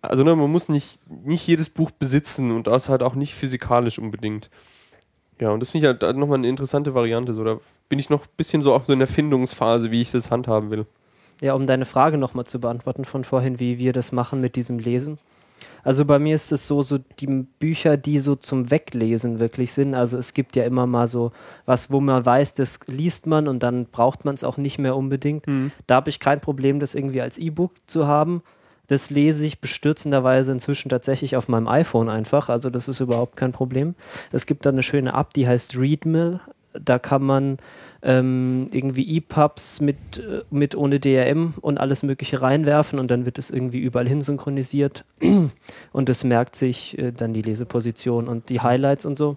Also 0.00 0.24
ne, 0.24 0.34
man 0.34 0.50
muss 0.50 0.68
nicht, 0.68 0.98
nicht 1.08 1.46
jedes 1.46 1.70
Buch 1.70 1.90
besitzen 1.92 2.50
und 2.50 2.66
das 2.66 2.88
halt 2.88 3.02
auch 3.02 3.14
nicht 3.14 3.34
physikalisch 3.34 3.98
unbedingt. 3.98 4.50
Ja, 5.40 5.50
und 5.50 5.60
das 5.60 5.70
finde 5.70 5.86
ich 5.86 6.02
halt 6.02 6.16
nochmal 6.16 6.38
eine 6.38 6.48
interessante 6.48 6.94
Variante. 6.94 7.34
So, 7.34 7.44
da 7.44 7.58
bin 7.88 7.98
ich 7.98 8.10
noch 8.10 8.22
ein 8.24 8.28
bisschen 8.36 8.62
so 8.62 8.74
auch 8.74 8.84
so 8.84 8.92
in 8.92 8.98
der 8.98 9.08
Findungsphase, 9.08 9.90
wie 9.90 10.00
ich 10.00 10.10
das 10.10 10.30
handhaben 10.30 10.70
will. 10.70 10.86
Ja, 11.42 11.54
um 11.54 11.66
deine 11.66 11.84
Frage 11.86 12.18
nochmal 12.18 12.46
zu 12.46 12.60
beantworten 12.60 13.04
von 13.04 13.24
vorhin, 13.24 13.58
wie 13.58 13.76
wir 13.76 13.92
das 13.92 14.12
machen 14.12 14.40
mit 14.40 14.54
diesem 14.54 14.78
Lesen. 14.78 15.18
Also 15.82 16.04
bei 16.04 16.20
mir 16.20 16.36
ist 16.36 16.52
es 16.52 16.68
so, 16.68 16.82
so 16.82 16.98
die 17.18 17.26
Bücher, 17.26 17.96
die 17.96 18.20
so 18.20 18.36
zum 18.36 18.70
Weglesen 18.70 19.40
wirklich 19.40 19.72
sind. 19.72 19.96
Also 19.96 20.16
es 20.18 20.34
gibt 20.34 20.54
ja 20.54 20.62
immer 20.62 20.86
mal 20.86 21.08
so 21.08 21.32
was, 21.66 21.90
wo 21.90 22.00
man 22.00 22.24
weiß, 22.24 22.54
das 22.54 22.78
liest 22.86 23.26
man 23.26 23.48
und 23.48 23.64
dann 23.64 23.86
braucht 23.86 24.24
man 24.24 24.36
es 24.36 24.44
auch 24.44 24.56
nicht 24.56 24.78
mehr 24.78 24.94
unbedingt. 24.94 25.44
Da 25.88 25.96
habe 25.96 26.10
ich 26.10 26.20
kein 26.20 26.40
Problem, 26.40 26.78
das 26.78 26.94
irgendwie 26.94 27.20
als 27.20 27.38
E-Book 27.38 27.72
zu 27.86 28.06
haben. 28.06 28.44
Das 28.86 29.10
lese 29.10 29.44
ich 29.44 29.60
bestürzenderweise 29.60 30.52
inzwischen 30.52 30.90
tatsächlich 30.90 31.34
auf 31.34 31.48
meinem 31.48 31.66
iPhone 31.66 32.08
einfach. 32.08 32.48
Also 32.50 32.70
das 32.70 32.86
ist 32.86 33.00
überhaupt 33.00 33.36
kein 33.36 33.50
Problem. 33.50 33.96
Es 34.30 34.46
gibt 34.46 34.64
da 34.64 34.70
eine 34.70 34.84
schöne 34.84 35.14
App, 35.14 35.34
die 35.34 35.48
heißt 35.48 35.76
Readmill. 35.76 36.38
Da 36.72 37.00
kann 37.00 37.22
man 37.24 37.58
ähm, 38.02 38.66
irgendwie 38.72 39.16
EPUBs 39.16 39.80
mit, 39.80 39.96
äh, 40.18 40.42
mit 40.50 40.74
ohne 40.74 40.98
DRM 40.98 41.54
und 41.60 41.78
alles 41.78 42.02
Mögliche 42.02 42.42
reinwerfen 42.42 42.98
und 42.98 43.10
dann 43.10 43.24
wird 43.24 43.38
es 43.38 43.50
irgendwie 43.50 43.78
überall 43.78 44.08
hin 44.08 44.22
synchronisiert 44.22 45.04
und 45.92 46.08
es 46.08 46.24
merkt 46.24 46.56
sich 46.56 46.98
äh, 46.98 47.12
dann 47.12 47.32
die 47.32 47.42
Leseposition 47.42 48.26
und 48.28 48.48
die 48.48 48.60
Highlights 48.60 49.06
und 49.06 49.18
so. 49.18 49.36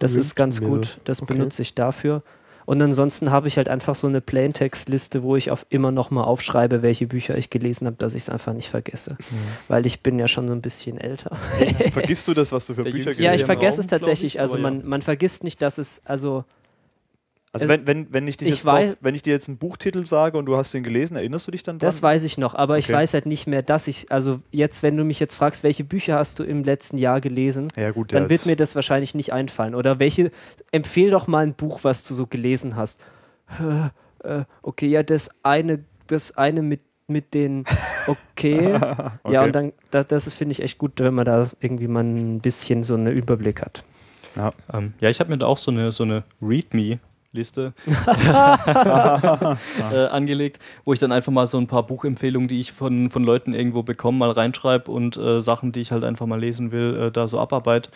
Das 0.00 0.16
ist 0.16 0.34
ganz 0.34 0.60
Readmill. 0.60 0.78
gut, 0.78 0.98
das 1.04 1.22
Okay. 1.22 1.34
benutze 1.34 1.62
ich 1.62 1.74
dafür. 1.74 2.22
Und 2.66 2.82
ansonsten 2.82 3.30
habe 3.30 3.48
ich 3.48 3.56
halt 3.56 3.68
einfach 3.70 3.94
so 3.94 4.06
eine 4.08 4.20
Plaintext-Liste, 4.20 5.22
wo 5.22 5.36
ich 5.36 5.50
auf 5.50 5.64
immer 5.70 5.90
noch 5.90 6.10
mal 6.10 6.24
aufschreibe, 6.24 6.82
welche 6.82 7.06
Bücher 7.06 7.36
ich 7.38 7.48
gelesen 7.48 7.86
habe, 7.86 7.96
dass 7.98 8.14
ich 8.14 8.22
es 8.24 8.28
einfach 8.30 8.52
nicht 8.52 8.68
vergesse. 8.68 9.16
Weil 9.68 9.86
ich 9.86 10.02
bin 10.02 10.18
ja 10.18 10.28
schon 10.28 10.46
so 10.46 10.52
ein 10.52 10.60
bisschen 10.60 10.98
älter. 10.98 11.36
Vergisst 11.92 12.28
du 12.28 12.34
das, 12.34 12.52
was 12.52 12.66
du 12.66 12.74
für 12.74 12.82
Der 12.82 12.90
Bücher 12.90 13.04
Jüngste 13.06 13.22
Ja, 13.22 13.30
gelesen 13.30 13.42
ich 13.42 13.46
vergesse 13.46 13.80
es 13.80 13.86
tatsächlich. 13.86 14.34
ich, 14.34 14.40
Also 14.40 14.58
man, 14.58 14.80
ja. 14.80 14.86
man 14.86 15.00
vergisst 15.00 15.44
nicht, 15.44 15.62
dass 15.62 15.78
es, 15.78 16.02
also 16.04 16.44
Also 17.62 17.72
Es- 17.72 17.78
wenn, 17.78 17.86
wenn, 17.86 18.12
wenn, 18.12 18.28
ich 18.28 18.36
dich 18.36 18.48
ich 18.48 18.54
jetzt 18.56 18.64
drauf, 18.66 18.84
weiß- 18.84 18.96
wenn 19.00 19.14
ich 19.14 19.22
dir 19.22 19.32
jetzt 19.32 19.48
einen 19.48 19.58
Buchtitel 19.58 20.04
sage 20.06 20.38
und 20.38 20.46
du 20.46 20.56
hast 20.56 20.72
den 20.74 20.82
gelesen, 20.82 21.16
erinnerst 21.16 21.46
du 21.46 21.50
dich 21.50 21.62
dann 21.62 21.78
dran? 21.78 21.86
Das 21.86 22.02
weiß 22.02 22.24
ich 22.24 22.38
noch, 22.38 22.54
aber 22.54 22.78
ich 22.78 22.86
Okay. 22.86 22.94
weiß 22.94 23.14
halt 23.14 23.26
nicht 23.26 23.46
mehr, 23.46 23.62
dass 23.62 23.86
ich, 23.88 24.10
also 24.10 24.40
jetzt, 24.50 24.82
wenn 24.82 24.96
du 24.96 25.04
mich 25.04 25.20
jetzt 25.20 25.34
fragst, 25.34 25.64
welche 25.64 25.84
Bücher 25.84 26.16
hast 26.16 26.38
du 26.38 26.44
im 26.44 26.64
letzten 26.64 26.98
Jahr 26.98 27.20
gelesen, 27.20 27.68
ja 27.76 27.90
gut, 27.90 28.12
dann 28.14 28.24
ja, 28.24 28.28
wird 28.30 28.46
mir 28.46 28.56
das 28.56 28.74
wahrscheinlich 28.74 29.14
nicht 29.14 29.32
einfallen. 29.32 29.74
Oder 29.74 29.98
welche, 29.98 30.30
empfehl 30.72 31.10
doch 31.10 31.26
mal 31.26 31.44
ein 31.46 31.54
Buch, 31.54 31.80
was 31.84 32.04
du 32.06 32.14
so 32.14 32.26
gelesen 32.26 32.76
hast. 32.76 33.00
Äh, 34.22 34.38
äh, 34.40 34.44
Okay, 34.62 34.86
ja, 34.88 35.02
das 35.02 35.30
eine, 35.42 35.84
das 36.06 36.36
eine 36.36 36.62
mit 36.62 36.80
mit 37.10 37.32
den 37.32 37.64
okay. 38.06 38.72
Ja, 38.72 39.10
Okay. 39.24 39.44
und 39.46 39.52
dann, 39.54 39.72
da, 39.90 40.04
das 40.04 40.26
ist, 40.26 40.34
finde 40.34 40.52
ich, 40.52 40.62
echt 40.62 40.76
gut, 40.78 40.92
wenn 40.98 41.14
man 41.14 41.24
da 41.24 41.48
irgendwie 41.60 41.88
mal 41.88 42.04
ein 42.04 42.40
bisschen 42.40 42.82
so 42.82 42.94
einen 42.94 43.06
Überblick 43.06 43.62
hat. 43.62 43.82
Ähm, 44.72 44.92
ja, 45.00 45.08
ich 45.08 45.18
habe 45.18 45.30
mir 45.30 45.38
da 45.38 45.46
auch 45.46 45.56
so 45.56 45.70
eine, 45.70 45.90
so 45.92 46.04
eine 46.04 46.22
README-Liste 47.38 47.72
äh, 49.92 50.06
angelegt, 50.06 50.58
wo 50.84 50.92
ich 50.92 50.98
dann 50.98 51.12
einfach 51.12 51.32
mal 51.32 51.46
so 51.46 51.58
ein 51.58 51.66
paar 51.66 51.84
Buchempfehlungen, 51.84 52.48
die 52.48 52.60
ich 52.60 52.72
von, 52.72 53.10
von 53.10 53.24
Leuten 53.24 53.54
irgendwo 53.54 53.82
bekomme, 53.82 54.18
mal 54.18 54.30
reinschreibe 54.30 54.90
und 54.90 55.16
äh, 55.16 55.40
Sachen, 55.40 55.72
die 55.72 55.80
ich 55.80 55.92
halt 55.92 56.04
einfach 56.04 56.26
mal 56.26 56.40
lesen 56.40 56.72
will, 56.72 56.96
äh, 56.96 57.10
da 57.10 57.28
so 57.28 57.38
abarbeite. 57.38 57.90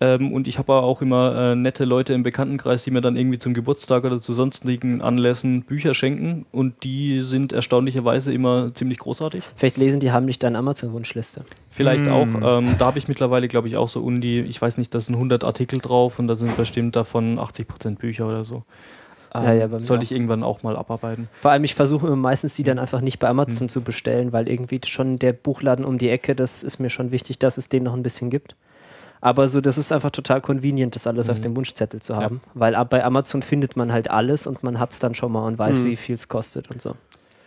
Ähm, 0.00 0.32
und 0.32 0.48
ich 0.48 0.58
habe 0.58 0.72
aber 0.72 0.86
auch 0.86 1.00
immer 1.02 1.52
äh, 1.52 1.54
nette 1.54 1.84
Leute 1.84 2.12
im 2.12 2.22
Bekanntenkreis, 2.22 2.84
die 2.84 2.90
mir 2.90 3.00
dann 3.00 3.16
irgendwie 3.16 3.38
zum 3.38 3.54
Geburtstag 3.54 4.04
oder 4.04 4.20
zu 4.20 4.32
sonstigen 4.32 5.00
Anlässen 5.00 5.62
Bücher 5.62 5.94
schenken 5.94 6.46
und 6.52 6.84
die 6.84 7.20
sind 7.20 7.52
erstaunlicherweise 7.52 8.32
immer 8.32 8.74
ziemlich 8.74 8.98
großartig. 8.98 9.42
Vielleicht 9.56 9.76
lesen 9.78 10.00
die 10.00 10.12
heimlich 10.12 10.38
deine 10.38 10.58
Amazon-Wunschliste. 10.58 11.44
Vielleicht 11.72 12.06
Hm. 12.06 12.12
auch. 12.12 12.58
Ähm, 12.58 12.74
da 12.78 12.86
habe 12.86 12.98
ich 12.98 13.08
mittlerweile, 13.08 13.48
glaube 13.48 13.66
ich, 13.66 13.76
auch 13.76 13.88
so 13.88 14.00
um 14.02 14.20
die, 14.20 14.40
ich 14.40 14.60
weiß 14.60 14.76
nicht, 14.78 14.94
da 14.94 15.00
sind 15.00 15.14
100 15.16 15.42
Artikel 15.42 15.80
drauf 15.80 16.18
und 16.18 16.28
da 16.28 16.34
sind 16.36 16.56
bestimmt 16.56 16.94
davon 16.94 17.38
80% 17.38 17.98
Bücher 17.98 18.28
oder 18.28 18.44
so. 18.44 18.62
Ähm, 19.34 19.44
Ja, 19.44 19.52
ja, 19.54 19.68
mir 19.68 19.78
sollte 19.80 20.00
auch. 20.02 20.04
ich 20.04 20.12
irgendwann 20.12 20.42
auch 20.42 20.62
mal 20.62 20.76
abarbeiten. 20.76 21.28
Vor 21.40 21.50
allem, 21.50 21.64
ich 21.64 21.74
versuche 21.74 22.06
immer 22.06 22.16
meistens 22.16 22.54
die 22.54 22.62
dann 22.62 22.78
einfach 22.78 23.00
nicht 23.00 23.18
bei. 23.18 23.28
Amazon 23.28 23.70
zu 23.70 23.80
bestellen, 23.80 24.32
weil 24.32 24.46
irgendwie 24.48 24.80
schon 24.86 25.18
der 25.18 25.32
Buchladen 25.32 25.86
um 25.86 25.96
die 25.96 26.10
Ecke, 26.10 26.34
das 26.34 26.62
ist 26.62 26.78
mir 26.78 26.90
schon 26.90 27.10
wichtig, 27.10 27.38
dass 27.38 27.56
es 27.56 27.70
den 27.70 27.82
noch 27.84 27.94
ein 27.94 28.02
bisschen 28.02 28.28
gibt. 28.28 28.54
Aber 29.22 29.48
so, 29.48 29.60
das 29.62 29.78
ist 29.78 29.92
einfach 29.92 30.10
total 30.10 30.40
convenient, 30.42 30.94
das 30.96 31.06
alles 31.06 31.30
auf 31.30 31.38
Mhm. 31.38 31.42
dem 31.42 31.56
Wunschzettel 31.56 32.00
zu 32.02 32.16
haben. 32.16 32.42
Weil 32.52 32.74
ab- 32.74 32.90
bei 32.90 33.02
Amazon 33.04 33.40
findet 33.40 33.76
man 33.76 33.92
halt 33.92 34.10
alles 34.10 34.46
und 34.46 34.62
man 34.64 34.78
hat 34.78 34.90
es 34.92 34.98
dann 34.98 35.14
schon 35.14 35.32
mal 35.32 35.46
und 35.46 35.58
weiß, 35.58 35.80
Mhm. 35.80 35.84
wie 35.86 35.96
viel 35.96 36.16
es 36.16 36.28
kostet 36.28 36.70
und 36.70 36.82
so. 36.82 36.96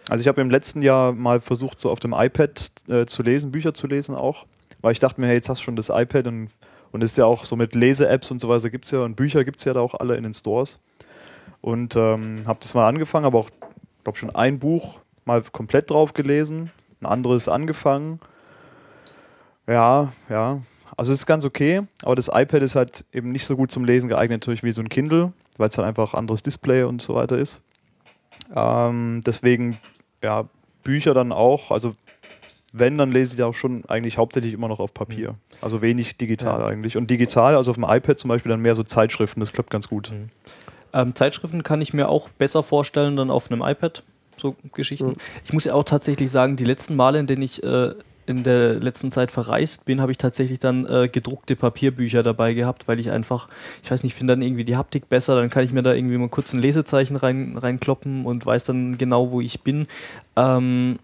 Also 0.09 0.21
ich 0.21 0.27
habe 0.27 0.41
im 0.41 0.49
letzten 0.49 0.81
Jahr 0.81 1.13
mal 1.13 1.41
versucht, 1.41 1.79
so 1.79 1.89
auf 1.89 1.99
dem 1.99 2.13
iPad 2.13 2.71
äh, 2.89 3.05
zu 3.05 3.23
lesen, 3.23 3.51
Bücher 3.51 3.73
zu 3.73 3.87
lesen 3.87 4.15
auch, 4.15 4.45
weil 4.81 4.91
ich 4.91 4.99
dachte 4.99 5.19
mir, 5.19 5.27
hey, 5.27 5.35
jetzt 5.35 5.49
hast 5.49 5.61
du 5.61 5.65
schon 5.65 5.75
das 5.75 5.89
iPad 5.89 6.27
und, 6.27 6.49
und 6.91 7.03
ist 7.03 7.17
ja 7.17 7.25
auch 7.25 7.45
so 7.45 7.55
mit 7.55 7.73
Lese-Apps 7.73 8.29
und 8.29 8.39
so 8.39 8.47
weiter 8.47 8.69
gibt 8.69 8.85
es 8.85 8.91
ja 8.91 8.99
und 9.03 9.15
Bücher 9.15 9.43
gibt 9.43 9.57
es 9.57 9.65
ja 9.65 9.73
da 9.73 9.79
auch 9.79 9.95
alle 9.95 10.15
in 10.15 10.23
den 10.23 10.33
Stores. 10.33 10.79
Und 11.61 11.95
ähm, 11.95 12.43
habe 12.45 12.59
das 12.61 12.75
mal 12.75 12.87
angefangen, 12.87 13.25
aber 13.25 13.39
auch, 13.39 13.49
glaube 14.03 14.19
schon 14.19 14.29
ein 14.35 14.59
Buch 14.59 14.99
mal 15.25 15.41
komplett 15.41 15.89
drauf 15.89 16.13
gelesen, 16.13 16.71
ein 17.01 17.07
anderes 17.07 17.49
angefangen. 17.49 18.19
Ja, 19.67 20.13
ja. 20.29 20.61
Also 20.97 21.11
es 21.11 21.19
ist 21.19 21.25
ganz 21.25 21.43
okay, 21.43 21.81
aber 22.03 22.15
das 22.15 22.29
iPad 22.31 22.61
ist 22.61 22.75
halt 22.75 23.03
eben 23.11 23.29
nicht 23.29 23.45
so 23.45 23.57
gut 23.57 23.71
zum 23.71 23.83
Lesen 23.83 24.07
geeignet 24.07 24.41
natürlich 24.41 24.63
wie 24.63 24.71
so 24.71 24.81
ein 24.81 24.89
Kindle, 24.89 25.33
weil 25.57 25.69
es 25.69 25.77
halt 25.77 25.87
einfach 25.87 26.13
anderes 26.13 26.43
Display 26.43 26.83
und 26.83 27.01
so 27.01 27.15
weiter 27.15 27.37
ist. 27.37 27.61
Ähm, 28.55 29.21
deswegen, 29.25 29.77
ja, 30.25 30.49
Bücher 30.83 31.13
dann 31.13 31.31
auch, 31.31 31.71
also 31.71 31.95
wenn, 32.73 32.97
dann 32.97 33.09
lese 33.11 33.35
ich 33.35 33.43
auch 33.43 33.53
schon 33.53 33.85
eigentlich 33.85 34.17
hauptsächlich 34.17 34.53
immer 34.53 34.67
noch 34.67 34.79
auf 34.79 34.93
Papier. 34.93 35.35
Also 35.61 35.81
wenig 35.81 36.17
digital 36.17 36.59
Ja. 36.59 36.67
eigentlich. 36.67 36.97
Und 36.97 37.09
digital, 37.09 37.55
also 37.55 37.71
auf 37.71 37.77
dem 37.77 37.85
iPad 37.85 38.19
zum 38.19 38.27
Beispiel, 38.27 38.49
dann 38.49 38.59
mehr 38.61 38.75
so 38.75 38.83
Zeitschriften, 38.83 39.39
das 39.39 39.53
klappt 39.53 39.69
ganz 39.69 39.87
gut. 39.87 40.11
Mhm. 40.11 40.29
Ähm, 40.91 41.15
Zeitschriften 41.15 41.63
kann 41.63 41.79
ich 41.81 41.93
mir 41.93 42.09
auch 42.09 42.29
besser 42.29 42.63
vorstellen 42.63 43.15
dann 43.15 43.29
auf 43.29 43.49
einem 43.49 43.61
iPad. 43.61 44.03
So 44.35 44.55
Geschichten. 44.73 45.09
Mhm. 45.11 45.15
Ich 45.45 45.53
muss 45.53 45.63
ja 45.63 45.73
auch 45.73 45.85
tatsächlich 45.85 46.29
sagen, 46.29 46.57
die 46.57 46.65
letzten 46.65 46.95
Male, 46.95 47.19
in 47.19 47.27
denen 47.27 47.43
ich 47.43 47.63
äh, 47.63 47.93
in 48.25 48.43
der 48.43 48.75
letzten 48.75 49.11
Zeit 49.11 49.31
verreist 49.31 49.85
bin, 49.85 50.01
habe 50.01 50.11
ich 50.11 50.17
tatsächlich 50.17 50.59
dann 50.59 50.85
äh, 50.85 51.07
gedruckte 51.07 51.55
Papierbücher 51.55 52.23
dabei 52.23 52.53
gehabt, 52.53 52.87
weil 52.87 52.99
ich 52.99 53.11
einfach, 53.11 53.47
ich 53.83 53.91
weiß 53.91 54.03
nicht, 54.03 54.15
finde 54.15 54.33
dann 54.33 54.41
irgendwie 54.41 54.65
die 54.65 54.77
Haptik 54.77 55.09
besser, 55.09 55.35
dann 55.35 55.49
kann 55.49 55.63
ich 55.63 55.73
mir 55.73 55.83
da 55.83 55.93
irgendwie 55.93 56.17
mal 56.17 56.29
kurz 56.29 56.53
ein 56.53 56.59
Lesezeichen 56.59 57.15
rein, 57.15 57.57
reinkloppen 57.57 58.25
und 58.25 58.45
weiß 58.45 58.65
dann 58.65 58.97
genau, 58.97 59.31
wo 59.31 59.41
ich 59.41 59.61
bin. 59.61 59.87
Ähm, 60.35 60.97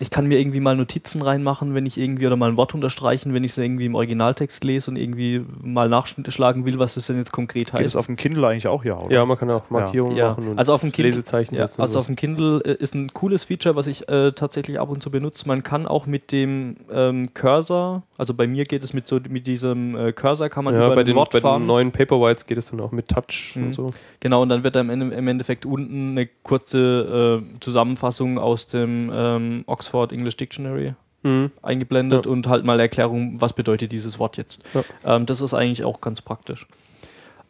ich 0.00 0.10
kann 0.10 0.26
mir 0.26 0.38
irgendwie 0.38 0.60
mal 0.60 0.76
Notizen 0.76 1.22
reinmachen, 1.22 1.74
wenn 1.74 1.84
ich 1.84 1.98
irgendwie 1.98 2.26
oder 2.28 2.36
mal 2.36 2.48
ein 2.50 2.56
Wort 2.56 2.72
unterstreichen, 2.72 3.34
wenn 3.34 3.42
ich 3.42 3.50
es 3.52 3.58
irgendwie 3.58 3.86
im 3.86 3.96
Originaltext 3.96 4.62
lese 4.62 4.90
und 4.92 4.96
irgendwie 4.96 5.44
mal 5.60 5.88
nachschlagen 5.88 6.64
will, 6.66 6.78
was 6.78 6.94
das 6.94 7.08
denn 7.08 7.16
jetzt 7.16 7.32
konkret 7.32 7.66
Geht 7.66 7.72
heißt. 7.74 7.86
das 7.86 7.96
auf 7.96 8.06
dem 8.06 8.16
Kindle 8.16 8.46
eigentlich 8.46 8.68
auch, 8.68 8.84
ja, 8.84 8.96
oder? 8.96 9.10
Ja, 9.12 9.26
man 9.26 9.36
kann 9.36 9.50
auch 9.50 9.68
Markierungen 9.70 10.16
Ja, 10.16 10.30
machen 10.30 10.48
und 10.48 10.58
also 10.58 10.72
auf 10.72 10.82
dem 10.82 10.92
Kindle, 10.92 11.10
Lesezeichen 11.10 11.56
ja, 11.56 11.66
setzen. 11.66 11.82
also 11.82 11.98
auf 11.98 12.06
dem 12.06 12.14
Kindle 12.14 12.60
äh, 12.64 12.74
ist 12.74 12.94
ein 12.94 13.12
cooles 13.12 13.44
Feature, 13.44 13.74
was 13.74 13.88
ich 13.88 14.08
äh, 14.08 14.30
tatsächlich 14.32 14.78
ab 14.78 14.88
und 14.88 15.02
zu 15.02 15.10
benutze. 15.10 15.48
Man 15.48 15.64
kann 15.64 15.86
auch 15.88 16.06
mit 16.06 16.30
dem 16.30 16.76
ähm, 16.92 17.34
Cursor, 17.34 18.04
also 18.18 18.34
bei 18.34 18.46
mir 18.46 18.66
geht 18.66 18.84
es 18.84 18.92
mit 18.94 19.08
so 19.08 19.18
mit 19.28 19.48
diesem 19.48 19.96
äh, 19.96 20.12
Cursor 20.12 20.48
kann 20.48 20.64
man 20.64 20.74
ja, 20.74 20.86
über 20.86 20.94
bei 20.94 21.02
den, 21.04 21.16
Wort 21.16 21.32
bei 21.32 21.40
fahren. 21.40 21.62
den 21.62 21.66
neuen 21.66 21.90
Paperwhites 21.90 22.46
geht 22.46 22.58
es 22.58 22.70
dann 22.70 22.78
auch 22.80 22.92
mit 22.92 23.08
Touch 23.08 23.54
Mhm. 23.56 23.64
und 23.66 23.72
so. 23.72 23.92
Genau, 24.20 24.42
und 24.42 24.48
dann 24.48 24.62
wird 24.62 24.76
dann 24.76 24.90
im, 24.90 25.10
im 25.10 25.26
Endeffekt 25.28 25.66
unten 25.66 26.10
eine 26.12 26.28
kurze 26.44 27.42
äh, 27.42 27.58
Zusammenfassung 27.60 28.38
aus 28.38 28.68
dem 28.68 29.10
ähm, 29.12 29.64
Oxford 29.66 29.87
English 30.12 30.36
Dictionary 30.36 30.94
Mhm. 31.24 31.50
eingeblendet 31.62 32.26
Ja. 32.26 32.32
und 32.32 32.46
halt 32.46 32.64
mal 32.64 32.78
Erklärung, 32.78 33.40
was 33.40 33.52
bedeutet 33.52 33.90
dieses 33.90 34.20
Wort 34.20 34.36
jetzt. 34.36 34.62
Ja. 34.72 34.84
Ähm, 35.16 35.26
das 35.26 35.40
ist 35.40 35.52
eigentlich 35.52 35.84
auch 35.84 36.00
ganz 36.00 36.22
praktisch. 36.22 36.66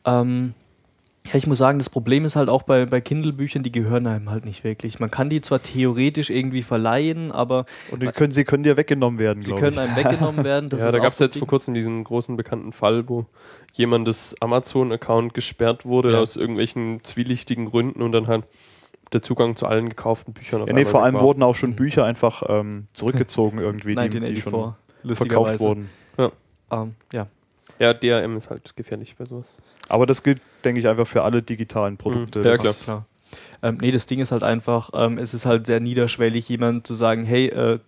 Ähm, 0.07 0.55
ja, 1.27 1.35
ich 1.35 1.47
muss 1.47 1.59
sagen, 1.59 1.79
das 1.79 1.91
Problem 1.91 2.25
ist 2.25 2.35
halt 2.37 2.49
auch 2.49 2.63
bei, 2.63 2.87
bei 2.87 3.03
Kindle-Büchern, 3.03 3.63
die 3.63 3.71
gehören 3.73 4.07
einem 4.07 4.31
halt 4.31 4.47
nicht 4.47 4.65
wirklich. 4.65 4.99
Man 5.01 5.11
kann 5.11 5.29
die 5.29 5.43
zwar 5.43 5.63
theoretisch 5.63 6.31
irgendwie 6.31 6.63
verleihen, 6.63 7.31
aber 7.31 7.67
Und 7.91 8.03
die 8.03 8.07
können, 8.07 8.33
sie 8.33 8.45
können 8.45 8.63
dir 8.63 8.79
weggenommen 8.79 9.19
werden, 9.19 9.43
sie 9.43 9.53
können 9.53 9.73
ich. 9.75 9.79
einem 9.79 9.97
weggenommen 9.97 10.43
werden. 10.45 10.71
Das 10.71 10.81
ja, 10.81 10.87
ist 10.87 10.95
da 10.95 10.99
gab 11.01 11.13
es 11.13 11.19
jetzt 11.19 11.35
vor 11.35 11.41
Ding. 11.43 11.49
kurzem 11.51 11.75
diesen 11.75 12.05
großen 12.05 12.39
bekannten 12.39 12.73
Fall, 12.73 13.07
wo 13.11 13.27
jemandes 13.75 14.35
Amazon-Account 14.41 15.35
gesperrt 15.35 15.85
wurde 15.85 16.13
Ja. 16.13 16.21
aus 16.21 16.37
irgendwelchen 16.37 17.05
zwielichtigen 17.05 17.67
Gründen 17.67 18.01
und 18.01 18.13
dann 18.13 18.29
halt 18.29 18.45
der 19.13 19.23
Zugang 19.23 19.57
zu 19.57 19.67
allen 19.67 19.89
gekauften 19.89 20.33
Büchern 20.35 20.63
auf 20.63 20.69
Ja, 20.69 20.75
nee, 20.75 20.85
vor 20.85 21.03
allem 21.03 21.15
war. 21.15 21.23
wurden 21.23 21.43
auch 21.43 21.55
schon 21.55 21.75
Bücher 21.75 22.05
einfach 22.05 22.43
ähm, 22.49 22.87
zurückgezogen 22.93 23.59
irgendwie, 23.59 23.95
die, 23.95 24.09
die 24.11 24.19
1984, 24.19 24.43
schon 24.45 25.15
verkauft 25.17 25.61
wurden. 25.61 25.91
Ähm, 26.71 26.95
ja. 27.13 27.27
Ja, 27.79 27.95
DRM 27.95 28.37
ist 28.37 28.51
halt 28.51 28.75
gefährlich 28.77 29.15
bei 29.17 29.25
sowas. 29.25 29.55
Aber 29.89 30.05
das 30.05 30.23
gilt, 30.23 30.41
denke 30.65 30.81
ich, 30.81 30.89
einfach 30.89 31.07
für 31.07 31.23
alle 31.23 31.43
digitalen 31.43 31.97
Produkte. 31.97 32.41
Mhm. 32.41 32.45
Ja, 32.45 32.51
Das 32.53 32.61
klar. 32.61 32.73
ist- 32.73 32.83
klar. 32.85 33.05
Ähm, 33.63 33.79
nee, 33.81 33.91
das 33.91 34.07
Ding 34.07 34.21
ist 34.21 34.33
halt 34.33 34.43
einfach, 34.43 34.91
ähm, 34.95 35.19
es 35.19 35.35
ist 35.35 35.45
halt 35.47 35.67
sehr 35.67 35.81
niederschwellig, 35.81 36.49
jemand 36.49 36.87
zu 36.87 36.95
sagen, 36.95 37.25
hey, 37.25 37.47
äh, 37.49 37.79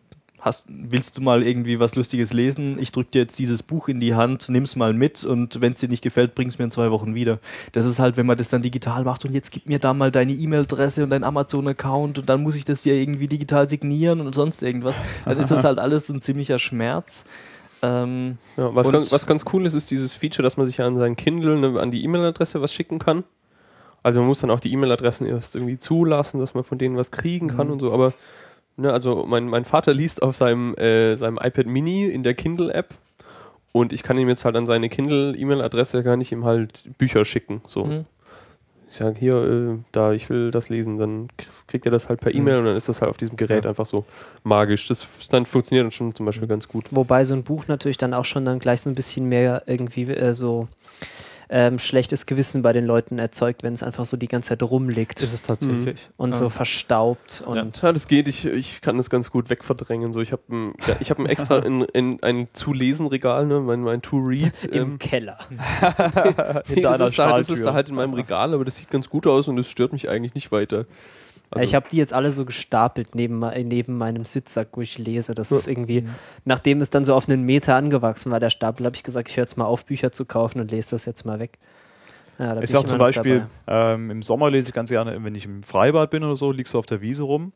hast, 0.41 0.66
willst 0.68 1.18
du 1.18 1.22
mal 1.22 1.43
irgendwie 1.43 1.80
was 1.80 1.95
Lustiges 1.95 2.32
lesen? 2.32 2.78
Ich 2.80 2.93
drücke 2.93 3.11
dir 3.12 3.18
jetzt 3.20 3.38
dieses 3.38 3.62
Buch 3.62 3.88
in 3.88 4.01
die 4.01 4.14
Hand, 4.14 4.49
nimm's 4.49 4.76
mal 4.76 4.93
mit 4.93 5.24
und 5.24 5.61
wenn 5.61 5.72
es 5.74 5.80
dir 5.80 5.88
nicht 5.88 6.03
gefällt, 6.03 6.34
bring's 6.34 6.59
mir 6.59 6.64
in 6.64 6.70
zwei 6.70 6.91
Wochen 6.91 7.14
wieder. 7.14 7.38
Das 7.72 7.84
ist 7.84 7.99
halt, 7.99 8.16
wenn 8.16 8.26
man 8.26 8.36
das 8.36 8.49
dann 8.49 8.62
digital 8.62 9.05
macht 9.05 9.24
und 9.24 9.32
jetzt 9.34 9.51
gib 9.53 9.68
mir 9.68 9.78
da 9.78 9.93
mal 9.95 10.11
deine 10.11 10.32
E-Mail-Adresse 10.32 11.05
und 11.05 11.11
dein 11.11 11.24
Amazon-Account 11.24 12.18
und 12.18 12.28
dann 12.28 12.43
muss 12.43 12.55
ich 12.57 12.64
das 12.64 12.82
dir 12.82 12.95
irgendwie 12.95 13.26
digital 13.28 13.68
signieren 13.68 14.20
und 14.20 14.34
sonst 14.34 14.62
irgendwas, 14.62 14.99
dann 15.24 15.38
ist 15.38 15.51
das 15.51 15.64
halt 15.64 15.78
alles 15.78 16.09
ein 16.09 16.20
ziemlicher 16.20 16.59
Schmerz. 16.59 17.24
Ähm, 17.82 18.38
Ja, 18.57 18.74
was, 18.74 18.93
ganz, 18.93 19.11
was 19.12 19.26
ganz 19.26 19.45
cool 19.53 19.64
ist, 19.66 19.74
ist 19.74 19.91
dieses 19.91 20.12
Feature, 20.12 20.43
dass 20.43 20.57
man 20.57 20.66
sich 20.66 20.76
ja 20.78 20.86
an 20.86 20.97
seinen 20.97 21.16
Kindle 21.16 21.57
ne, 21.59 21.80
an 21.80 21.91
die 21.91 22.05
E-Mail-Adresse 22.05 22.61
was 22.61 22.72
schicken 22.74 22.99
kann. 22.99 23.24
Also 24.03 24.20
man 24.20 24.28
muss 24.28 24.41
dann 24.41 24.51
auch 24.51 24.61
die 24.61 24.72
E-Mail-Adressen 24.72 25.26
erst 25.26 25.57
irgendwie 25.57 25.78
zulassen, 25.78 26.41
dass 26.41 26.55
man 26.55 26.64
von 26.64 26.78
denen 26.78 26.97
was 26.97 27.11
kriegen 27.11 27.49
kann 27.49 27.66
Mhm. 27.66 27.74
und 27.74 27.80
so. 27.80 27.93
Aber 27.93 28.14
ne, 28.81 28.93
also 28.93 29.24
mein, 29.26 29.47
mein 29.47 29.64
Vater 29.64 29.95
liest 29.95 30.22
auf 30.22 30.37
seinem, 30.37 30.74
äh, 30.76 31.16
seinem 31.16 31.39
iPad 31.41 31.66
Mini 31.66 32.07
in 32.07 32.22
der 32.22 32.35
Kindle-App 32.35 32.95
und 33.72 33.93
ich 33.93 34.03
kann 34.03 34.18
ihm 34.18 34.28
jetzt 34.28 34.45
halt 34.45 34.57
an 34.57 34.66
seine 34.66 34.89
Kindle-E-Mail-Adresse 34.89 36.03
kann 36.03 36.20
ich 36.20 36.33
ihm 36.33 36.45
halt 36.45 36.91
Bücher 36.99 37.24
schicken. 37.24 37.62
So. 37.66 37.85
mhm. 37.85 38.05
Ich 38.89 38.97
sage 38.97 39.16
hier, 39.20 39.35
äh, 39.37 39.78
da 39.93 40.12
ich 40.12 40.28
will 40.31 40.51
das 40.51 40.68
lesen, 40.68 40.99
dann 40.99 41.28
kriegt 41.68 41.87
er 41.87 41.93
das 41.93 42.09
halt 42.09 42.20
per 42.20 42.35
E-Mail 42.35 42.59
und 42.59 42.64
dann 42.64 42.76
ist 42.76 42.89
das 42.89 43.01
halt 43.01 43.09
auf 43.09 43.16
diesem 43.16 43.37
Gerät 43.37 43.64
Ja. 43.64 43.70
einfach 43.70 43.87
so 43.87 44.03
magisch. 44.43 44.89
Das 44.89 45.07
dann 45.28 45.47
funktioniert 45.47 45.85
dann 45.85 45.93
schon 45.93 46.12
zum 46.12 46.26
Beispiel 46.26 46.49
ganz 46.49 46.66
gut. 46.66 46.87
Wobei 46.91 47.22
so 47.24 47.35
ein 47.35 47.45
Buch 47.45 47.68
natürlich 47.68 47.99
dann 47.99 48.14
auch 48.14 48.24
schon 48.24 48.45
dann 48.45 48.59
gleich 48.59 48.81
so 48.81 48.91
ein 48.91 48.97
bisschen 48.97 49.28
mehr 49.28 49.62
irgendwie 49.66 50.11
äh, 50.11 50.35
so 50.35 50.66
ähm, 51.53 51.80
schlechtes 51.80 52.26
Gewissen 52.26 52.62
bei 52.62 52.72
den 52.72 52.86
Leuten 52.86 53.18
erzeugt, 53.18 53.64
wenn 53.64 53.72
es 53.72 53.82
einfach 53.82 54.05
so 54.05 54.16
die 54.16 54.28
ganze 54.28 54.51
Zeit 54.51 54.62
rumliegt 54.62 55.20
ist 55.20 55.32
es 55.32 55.42
tatsächlich. 55.42 56.09
und 56.16 56.32
so 56.32 56.44
Ja. 56.44 56.51
verstaubt 56.51 57.42
und 57.44 57.82
Ja, 57.82 57.92
das 57.92 58.07
geht. 58.07 58.28
Ich, 58.28 58.44
ich 58.46 58.80
kann 58.80 58.96
das 58.96 59.11
ganz 59.11 59.32
gut 59.32 59.51
wegverdrängen. 59.51 60.12
So, 60.12 60.20
ich 60.20 60.30
habe 60.30 60.42
ein, 60.48 60.74
ja, 60.86 60.96
ich 61.01 61.11
hab 61.11 61.18
ein 61.18 61.26
extra 61.26 61.59
in, 61.64 61.82
in 61.82 62.22
ein 62.22 62.48
Zu-Lesen-Regal, 62.53 63.46
ne, 63.46 63.59
mein, 63.59 63.82
mein 63.82 64.01
To-Read. 64.01 64.64
im 64.70 64.82
ähm, 64.92 64.98
Keller. 65.01 65.38
nee, 66.68 66.80
das, 66.80 67.01
ist 67.01 67.18
da, 67.18 67.36
das 67.36 67.51
ist 67.51 67.64
da 67.64 67.74
halt 67.74 67.88
in 67.88 67.96
meinem 67.96 68.14
Regal, 68.14 68.55
aber 68.55 68.64
das 68.64 68.76
sieht 68.76 68.90
ganz 68.90 69.11
gut 69.11 69.26
aus 69.26 69.48
und 69.48 69.57
das 69.57 69.68
stört 69.68 69.92
mich 69.92 70.09
eigentlich 70.09 70.34
nicht 70.34 70.53
weiter. 70.53 70.86
Also, 71.51 71.64
ich 71.64 71.74
habe 71.74 71.86
die 71.90 71.96
jetzt 71.96 72.12
alle 72.12 72.30
so 72.30 72.44
gestapelt 72.44 73.14
neben, 73.14 73.40
neben 73.66 73.98
meinem 73.98 74.24
Sitzsack, 74.24 74.68
wo 74.72 74.82
ich 74.82 74.98
lese. 74.98 75.34
Das 75.34 75.51
Ja. 75.51 75.57
ist 75.57 75.66
irgendwie, 75.66 76.07
nachdem 76.44 76.80
es 76.80 76.90
dann 76.90 77.05
so 77.05 77.14
auf 77.14 77.28
einen 77.28 77.42
Meter 77.42 77.74
angewachsen 77.74 78.30
war, 78.30 78.38
der 78.38 78.51
Stapel, 78.51 78.86
habe 78.86 78.94
ich 78.94 79.03
gesagt, 79.03 79.28
ich 79.28 79.36
höre 79.36 79.42
jetzt 79.42 79.57
mal 79.57 79.64
auf, 79.64 79.84
Bücher 79.84 80.12
zu 80.12 80.24
kaufen 80.24 80.61
und 80.61 80.70
lese 80.70 80.92
das 80.92 81.07
jetzt 81.07 81.24
mal 81.24 81.40
weg. 81.40 81.59
Ja, 82.38 82.59
ich 82.61 82.70
zum 82.70 82.84
immer 82.84 82.92
noch 82.92 82.98
Beispiel, 82.98 83.46
ähm, 83.66 84.11
im 84.11 84.22
Sommer 84.22 84.51
lese 84.51 84.68
ich 84.68 84.74
ganz 84.74 84.88
gerne, 84.88 85.22
wenn 85.22 85.34
ich 85.34 85.44
im 85.44 85.62
Freibad 85.62 86.11
bin 86.11 86.24
oder 86.24 86.36
so, 86.36 86.53
liegst 86.53 86.72
du 86.72 86.78
auf 86.78 86.86
der 86.86 87.03
Wiese 87.03 87.22
rum. 87.24 87.53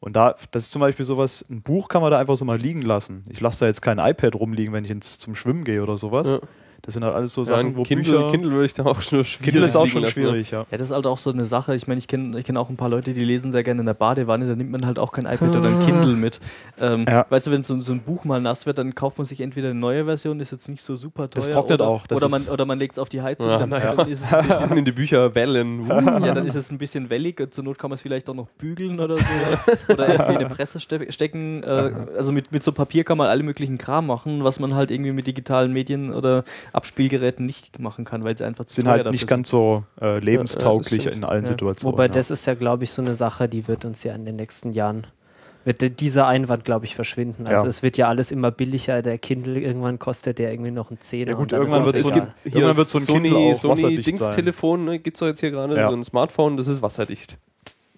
Und 0.00 0.16
da, 0.16 0.34
das 0.50 0.64
ist 0.64 0.72
zum 0.72 0.80
Beispiel 0.80 1.04
sowas, 1.04 1.44
ein 1.50 1.62
Buch 1.62 1.88
kann 1.88 2.02
man 2.02 2.10
da 2.10 2.18
einfach 2.18 2.36
so 2.36 2.44
mal 2.44 2.58
liegen 2.58 2.82
lassen. 2.82 3.24
Ich 3.30 3.40
lasse 3.40 3.60
da 3.60 3.66
jetzt 3.66 3.80
kein 3.82 3.98
iPad 3.98 4.34
rumliegen, 4.36 4.72
wenn 4.72 4.84
ich 4.84 4.90
ins, 4.90 5.18
zum 5.18 5.34
Schwimmen 5.34 5.64
gehe 5.64 5.82
oder 5.82 5.96
sowas. 5.96 6.28
Ja. 6.30 6.40
Das 6.82 6.94
sind 6.94 7.04
halt 7.04 7.14
alles 7.14 7.34
so 7.34 7.42
Ja, 7.42 7.46
Sachen, 7.46 7.66
ein 7.68 7.76
wo 7.76 7.82
Kindle, 7.82 8.12
Bücher... 8.12 8.30
Kindle 8.30 8.52
würde 8.52 8.64
ich 8.66 8.74
da 8.74 8.84
auch 8.86 9.02
schon 9.02 9.24
schwierig 9.24 9.50
Kindle 9.52 9.66
ist 9.66 9.76
auch 9.76 9.86
schon 9.86 10.02
ne? 10.02 10.10
schwierig, 10.10 10.52
ja. 10.52 10.60
Ja, 10.60 10.66
das 10.70 10.82
ist 10.82 10.90
halt 10.92 11.06
auch 11.06 11.18
so 11.18 11.30
eine 11.30 11.44
Sache. 11.44 11.74
Ich 11.74 11.86
meine, 11.88 11.98
ich 11.98 12.06
kenne 12.08 12.38
ich 12.38 12.44
kenn 12.44 12.56
auch 12.56 12.70
ein 12.70 12.76
paar 12.76 12.88
Leute, 12.88 13.12
die 13.14 13.24
lesen 13.24 13.52
sehr 13.52 13.62
gerne 13.62 13.80
in 13.80 13.86
der 13.86 13.94
Badewanne, 13.94 14.46
da 14.46 14.54
nimmt 14.54 14.70
man 14.70 14.86
halt 14.86 14.98
auch 14.98 15.12
kein 15.12 15.26
iPad 15.26 15.56
oder 15.56 15.68
ein 15.68 15.80
Kindle 15.86 16.14
mit. 16.14 16.40
Ähm, 16.80 17.04
Ja. 17.08 17.26
Weißt 17.28 17.46
du, 17.46 17.50
wenn 17.50 17.64
so, 17.64 17.80
so 17.80 17.92
ein 17.92 18.00
Buch 18.00 18.24
mal 18.24 18.40
nass 18.40 18.64
wird, 18.64 18.78
dann 18.78 18.94
kauft 18.94 19.18
man 19.18 19.26
sich 19.26 19.40
entweder 19.40 19.70
eine 19.70 19.78
neue 19.78 20.04
Version, 20.04 20.38
ist 20.40 20.52
jetzt 20.52 20.68
nicht 20.68 20.82
so 20.82 20.96
super 20.96 21.22
teuer. 21.28 21.30
Das 21.34 21.50
trocknet 21.50 21.80
oder, 21.80 21.88
auch, 21.90 22.06
das 22.06 22.16
oder, 22.16 22.28
man, 22.30 22.42
oder 22.48 22.64
man 22.64 22.78
legt 22.78 22.92
es 22.92 22.98
auf 22.98 23.08
die 23.08 23.20
Heizung, 23.22 23.50
Ja, 23.50 23.58
dann, 23.58 23.70
ja. 23.70 23.94
dann 23.94 24.08
ist 24.08 24.22
es 24.22 24.32
ein 24.32 24.46
bisschen 24.46 24.68
In 24.78 24.84
die 24.84 24.92
Bücher 24.92 25.34
wellen. 25.34 25.86
Ja, 26.28 26.32
dann 26.34 26.46
ist 26.46 26.54
es 26.54 26.70
ein 26.70 26.78
bisschen 26.78 27.10
wellig. 27.10 27.38
Zur 27.50 27.64
Not 27.64 27.78
kann 27.78 27.90
man 27.90 27.96
es 27.96 28.02
vielleicht 28.02 28.28
auch 28.28 28.34
noch 28.34 28.48
bügeln 28.58 29.00
oder 29.00 29.16
sowas. 29.16 29.88
Oder 29.88 30.08
irgendwie 30.08 30.32
in 30.32 30.38
eine 30.38 30.48
Presse 30.48 30.78
ste 30.80 31.10
stecken. 31.12 31.62
Äh, 31.62 31.92
also 32.16 32.32
mit, 32.32 32.52
mit 32.52 32.62
so 32.62 32.72
Papier 32.72 33.04
kann 33.04 33.18
man 33.18 33.28
alle 33.28 33.42
möglichen 33.42 33.78
Kram 33.78 34.06
machen, 34.06 34.44
was 34.44 34.60
man 34.60 34.74
halt 34.74 34.90
irgendwie 34.90 35.12
mit 35.12 35.26
digitalen 35.26 35.72
Medien 35.72 36.12
oder 36.12 36.44
Abspielgeräten 36.72 37.46
nicht 37.46 37.78
machen 37.78 38.04
kann, 38.04 38.24
weil 38.24 38.36
sie 38.36 38.44
einfach 38.44 38.64
zu 38.64 38.74
Sind 38.76 38.84
teuer 38.84 39.04
halt 39.04 39.10
nicht 39.10 39.26
ganz 39.26 39.48
so 39.50 39.84
äh, 40.00 40.18
lebenstauglich 40.18 41.02
stimmt. 41.02 41.16
in 41.16 41.24
allen 41.24 41.42
Ja. 41.42 41.48
Situationen. 41.48 41.92
Wobei 41.92 42.04
ja. 42.06 42.12
das 42.12 42.30
ist 42.30 42.46
ja, 42.46 42.54
glaube 42.54 42.84
ich, 42.84 42.90
so 42.90 43.02
eine 43.02 43.14
Sache, 43.14 43.48
die 43.48 43.68
wird 43.68 43.84
uns 43.84 44.02
ja 44.04 44.14
in 44.14 44.24
den 44.24 44.36
nächsten 44.36 44.72
Jahren, 44.72 45.06
wird 45.64 46.00
dieser 46.00 46.26
Einwand, 46.26 46.64
glaube 46.64 46.86
ich, 46.86 46.94
verschwinden. 46.94 47.46
Also 47.48 47.64
Ja. 47.64 47.68
es 47.68 47.82
wird 47.82 47.96
ja 47.96 48.08
alles 48.08 48.30
immer 48.30 48.50
billiger. 48.50 49.02
Der 49.02 49.18
Kindle, 49.18 49.60
irgendwann 49.60 49.98
kostet 49.98 50.38
der 50.38 50.50
irgendwie 50.52 50.70
noch 50.70 50.90
einen 50.90 51.00
Zehner. 51.00 51.32
Ja 51.32 51.36
gut, 51.36 51.42
und 51.42 51.52
dann 51.52 51.62
ist 51.62 51.68
irgendwann 51.72 51.86
wird 51.92 51.98
so 51.98 52.10
ein- 52.10 52.34
Irgendwann 52.44 52.76
wird 52.76 52.88
so 52.88 52.98
ein 52.98 53.06
Kindle 53.06 53.30
Sony, 53.32 53.52
auch 53.52 53.56
Sony 53.56 53.72
wasserdicht 53.74 54.06
Dings-Telefon, 54.06 54.84
ne, 54.84 54.98
gibt 54.98 55.16
es 55.16 55.20
doch 55.20 55.26
jetzt 55.26 55.40
hier 55.40 55.50
gerade, 55.50 55.76
Ja. 55.76 55.90
so 55.90 55.96
ein 55.96 56.04
Smartphone, 56.04 56.56
das 56.56 56.68
ist 56.68 56.80
wasserdicht. 56.82 57.36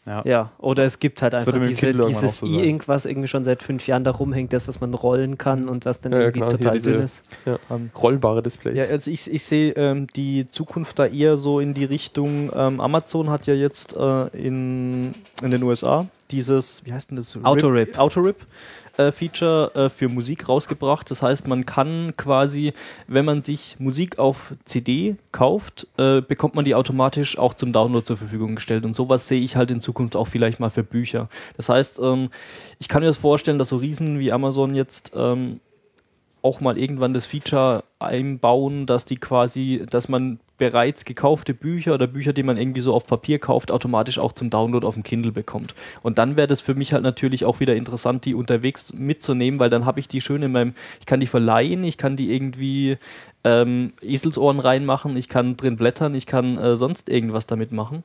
Ja. 0.06 0.22
Ja, 0.24 0.50
oder 0.58 0.84
es 0.84 0.98
gibt 0.98 1.22
halt 1.22 1.32
Das 1.32 1.46
einfach 1.46 1.60
diese, 1.60 1.92
dieses 1.92 2.38
so. 2.38 2.46
E-Ink, 2.46 2.88
was 2.88 3.04
irgendwie 3.06 3.28
schon 3.28 3.44
seit 3.44 3.62
fünf 3.62 3.86
Jahren 3.86 4.02
da 4.04 4.10
rumhängt, 4.10 4.52
das, 4.52 4.66
was 4.66 4.80
man 4.80 4.94
rollen 4.94 5.38
kann 5.38 5.68
und 5.68 5.84
was 5.84 6.00
dann 6.00 6.12
Ja, 6.12 6.18
ja, 6.18 6.24
irgendwie 6.24 6.40
genau, 6.40 6.50
total 6.50 6.72
diese- 6.78 6.92
dünn 6.92 7.02
ist. 7.02 7.22
Ähm, 7.70 7.90
Rollbare 7.96 8.42
Displays. 8.42 8.76
Ja, 8.78 8.84
also 8.86 9.10
ich, 9.10 9.30
ich 9.30 9.44
sehe 9.44 9.72
ähm, 9.76 10.06
die 10.16 10.48
Zukunft 10.48 10.98
da 10.98 11.06
eher 11.06 11.36
so 11.36 11.60
in 11.60 11.74
die 11.74 11.84
Richtung, 11.84 12.50
ähm, 12.54 12.80
Amazon 12.80 13.30
hat 13.30 13.46
ja 13.46 13.54
jetzt 13.54 13.94
äh, 13.96 14.26
in, 14.28 15.14
in 15.42 15.50
den 15.50 15.62
USA 15.62 16.06
dieses, 16.30 16.84
wie 16.86 16.92
heißt 16.92 17.10
denn 17.10 17.16
das? 17.16 17.36
Autorip. 17.42 17.98
Autorip. 17.98 18.36
Feature 19.12 19.72
äh, 19.74 19.88
für 19.88 20.08
Musik 20.08 20.48
rausgebracht. 20.48 21.10
Das 21.10 21.22
heißt, 21.22 21.48
man 21.48 21.66
kann 21.66 22.14
quasi, 22.16 22.72
wenn 23.06 23.24
man 23.24 23.42
sich 23.42 23.76
Musik 23.78 24.18
auf 24.18 24.54
CD 24.64 25.16
kauft, 25.32 25.86
äh, 25.96 26.20
bekommt 26.20 26.54
man 26.54 26.64
die 26.64 26.74
automatisch 26.74 27.38
auch 27.38 27.54
zum 27.54 27.72
Download 27.72 28.04
zur 28.04 28.16
Verfügung 28.16 28.54
gestellt. 28.56 28.84
Und 28.84 28.94
sowas 28.94 29.28
sehe 29.28 29.40
ich 29.40 29.56
halt 29.56 29.70
in 29.70 29.80
Zukunft 29.80 30.16
auch 30.16 30.28
vielleicht 30.28 30.60
mal 30.60 30.70
für 30.70 30.84
Bücher. 30.84 31.28
Das 31.56 31.68
heißt, 31.68 32.00
ähm, 32.02 32.30
ich 32.78 32.88
kann 32.88 33.02
mir 33.02 33.08
das 33.08 33.18
vorstellen, 33.18 33.58
dass 33.58 33.70
so 33.70 33.76
Riesen 33.76 34.18
wie 34.18 34.32
Amazon 34.32 34.74
jetzt 34.74 35.12
ähm, 35.14 35.60
auch 36.42 36.60
mal 36.60 36.78
irgendwann 36.78 37.14
das 37.14 37.26
Feature 37.26 37.84
einbauen, 37.98 38.86
dass 38.86 39.04
die 39.04 39.16
quasi, 39.16 39.84
dass 39.90 40.08
man 40.08 40.40
bereits 40.56 41.04
gekaufte 41.04 41.54
Bücher 41.54 41.94
oder 41.94 42.06
Bücher, 42.06 42.32
die 42.32 42.42
man 42.42 42.56
irgendwie 42.56 42.80
so 42.80 42.94
auf 42.94 43.06
Papier 43.06 43.38
kauft, 43.38 43.70
automatisch 43.70 44.18
auch 44.18 44.32
zum 44.32 44.50
Download 44.50 44.86
auf 44.86 44.94
dem 44.94 45.02
Kindle 45.02 45.32
bekommt. 45.32 45.74
Und 46.02 46.18
dann 46.18 46.36
wäre 46.36 46.46
das 46.46 46.60
für 46.60 46.74
mich 46.74 46.92
halt 46.92 47.02
natürlich 47.02 47.44
auch 47.44 47.60
wieder 47.60 47.74
interessant, 47.74 48.24
die 48.26 48.34
unterwegs 48.34 48.92
mitzunehmen, 48.92 49.58
weil 49.58 49.70
dann 49.70 49.86
habe 49.86 50.00
ich 50.00 50.08
die 50.08 50.20
schön 50.20 50.42
in 50.42 50.52
meinem, 50.52 50.74
ich 51.00 51.06
kann 51.06 51.20
die 51.20 51.26
verleihen, 51.26 51.82
ich 51.82 51.96
kann 51.96 52.16
die 52.16 52.32
irgendwie 52.34 52.98
ähm, 53.42 53.92
Eselsohren 54.02 54.60
reinmachen, 54.60 55.16
ich 55.16 55.28
kann 55.28 55.56
drin 55.56 55.76
blättern, 55.76 56.14
ich 56.14 56.26
kann 56.26 56.58
äh, 56.58 56.76
sonst 56.76 57.08
irgendwas 57.08 57.46
damit 57.46 57.72
machen. 57.72 58.04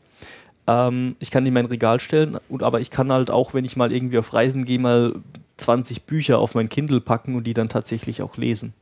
Ähm, 0.68 1.16
ich 1.20 1.32
kann 1.32 1.44
die 1.44 1.50
in 1.50 1.54
mein 1.54 1.66
Regal 1.66 2.00
stellen, 2.00 2.38
und, 2.50 2.64
aber 2.64 2.80
ich 2.80 2.90
kann 2.90 3.12
halt 3.12 3.30
auch, 3.30 3.54
wenn 3.54 3.66
ich 3.66 3.76
mal 3.76 3.92
irgendwie 3.92 4.18
auf 4.18 4.34
Reisen 4.34 4.66
gehe, 4.66 4.80
mal 4.80 5.14
20 5.58 6.04
Bücher 6.04 6.40
auf 6.40 6.56
mein 6.56 6.70
Kindle 6.70 7.02
packen 7.02 7.36
und 7.36 7.46
die 7.46 7.54
dann 7.54 7.70
tatsächlich 7.70 8.22
auch 8.22 8.38
lesen. 8.38 8.74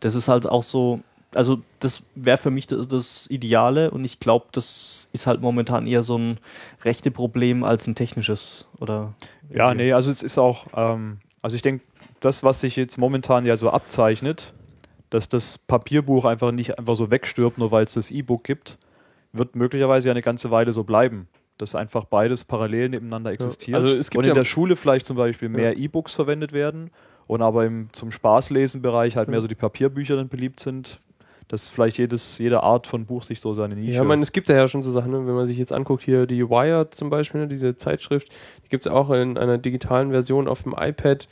Das 0.00 0.14
ist 0.14 0.28
halt 0.28 0.46
auch 0.46 0.62
so, 0.62 1.00
also 1.34 1.60
das 1.78 2.02
wäre 2.14 2.38
für 2.38 2.50
mich 2.50 2.66
das, 2.66 2.88
das 2.88 3.30
Ideale 3.30 3.90
und 3.90 4.04
ich 4.04 4.18
glaube, 4.18 4.46
das 4.52 5.08
ist 5.12 5.26
halt 5.26 5.40
momentan 5.40 5.86
eher 5.86 6.02
so 6.02 6.16
ein 6.16 6.38
rechte 6.84 7.10
Problem 7.10 7.64
als 7.64 7.86
ein 7.86 7.94
technisches 7.94 8.66
oder 8.78 9.14
Ja, 9.52 9.74
nee, 9.74 9.92
also 9.92 10.10
es 10.10 10.22
ist 10.22 10.38
auch, 10.38 10.66
ähm, 10.74 11.18
also 11.42 11.54
ich 11.54 11.62
denke, 11.62 11.84
das, 12.20 12.42
was 12.42 12.60
sich 12.60 12.76
jetzt 12.76 12.98
momentan 12.98 13.46
ja 13.46 13.56
so 13.56 13.70
abzeichnet, 13.70 14.52
dass 15.10 15.28
das 15.28 15.58
Papierbuch 15.58 16.24
einfach 16.24 16.52
nicht 16.52 16.78
einfach 16.78 16.96
so 16.96 17.10
wegstirbt, 17.10 17.58
nur 17.58 17.70
weil 17.70 17.84
es 17.84 17.94
das 17.94 18.10
E-Book 18.10 18.44
gibt, 18.44 18.78
wird 19.32 19.56
möglicherweise 19.56 20.08
ja 20.08 20.12
eine 20.12 20.22
ganze 20.22 20.50
Weile 20.50 20.72
so 20.72 20.84
bleiben. 20.84 21.28
Dass 21.58 21.74
einfach 21.74 22.04
beides 22.04 22.44
parallel 22.44 22.88
nebeneinander 22.88 23.32
existiert. 23.32 23.76
also 23.76 23.94
es 23.94 24.08
gibt 24.08 24.18
und 24.18 24.24
in 24.24 24.28
ja- 24.28 24.34
der 24.34 24.44
Schule 24.44 24.76
vielleicht 24.76 25.04
zum 25.04 25.16
Beispiel 25.18 25.50
mehr 25.50 25.76
E-Books 25.76 26.14
verwendet 26.14 26.52
werden 26.52 26.90
und 27.26 27.42
aber 27.42 27.66
im, 27.66 27.88
zum 27.92 28.10
Spaßlesen-Bereich 28.10 29.16
halt 29.16 29.28
mehr 29.28 29.40
so 29.42 29.46
die 29.46 29.54
Papierbücher 29.54 30.16
dann 30.16 30.28
beliebt 30.28 30.58
sind, 30.58 31.00
dass 31.48 31.68
vielleicht 31.68 31.98
jedes, 31.98 32.38
jede 32.38 32.62
Art 32.62 32.86
von 32.86 33.04
Buch 33.06 33.24
sich 33.24 33.40
so 33.40 33.54
seine 33.54 33.74
Nische 33.74 33.92
Ja, 33.92 34.02
ich 34.02 34.08
meine, 34.08 34.22
es 34.22 34.32
gibt 34.32 34.48
ja, 34.48 34.56
ja 34.56 34.68
schon 34.68 34.82
so 34.82 34.90
Sachen, 34.90 35.10
ne? 35.10 35.18
wenn 35.26 35.34
man 35.34 35.46
sich 35.46 35.58
jetzt 35.58 35.72
anguckt, 35.72 36.02
hier 36.02 36.26
die 36.26 36.48
Wired 36.48 36.94
zum 36.94 37.10
Beispiel, 37.10 37.42
ne? 37.42 37.48
diese 37.48 37.76
Zeitschrift, 37.76 38.30
die 38.64 38.68
gibt 38.68 38.86
es 38.86 38.90
auch 38.90 39.10
in 39.10 39.36
einer 39.36 39.58
digitalen 39.58 40.12
Version 40.12 40.48
auf 40.48 40.62
dem 40.62 40.74
iPad. 40.78 41.28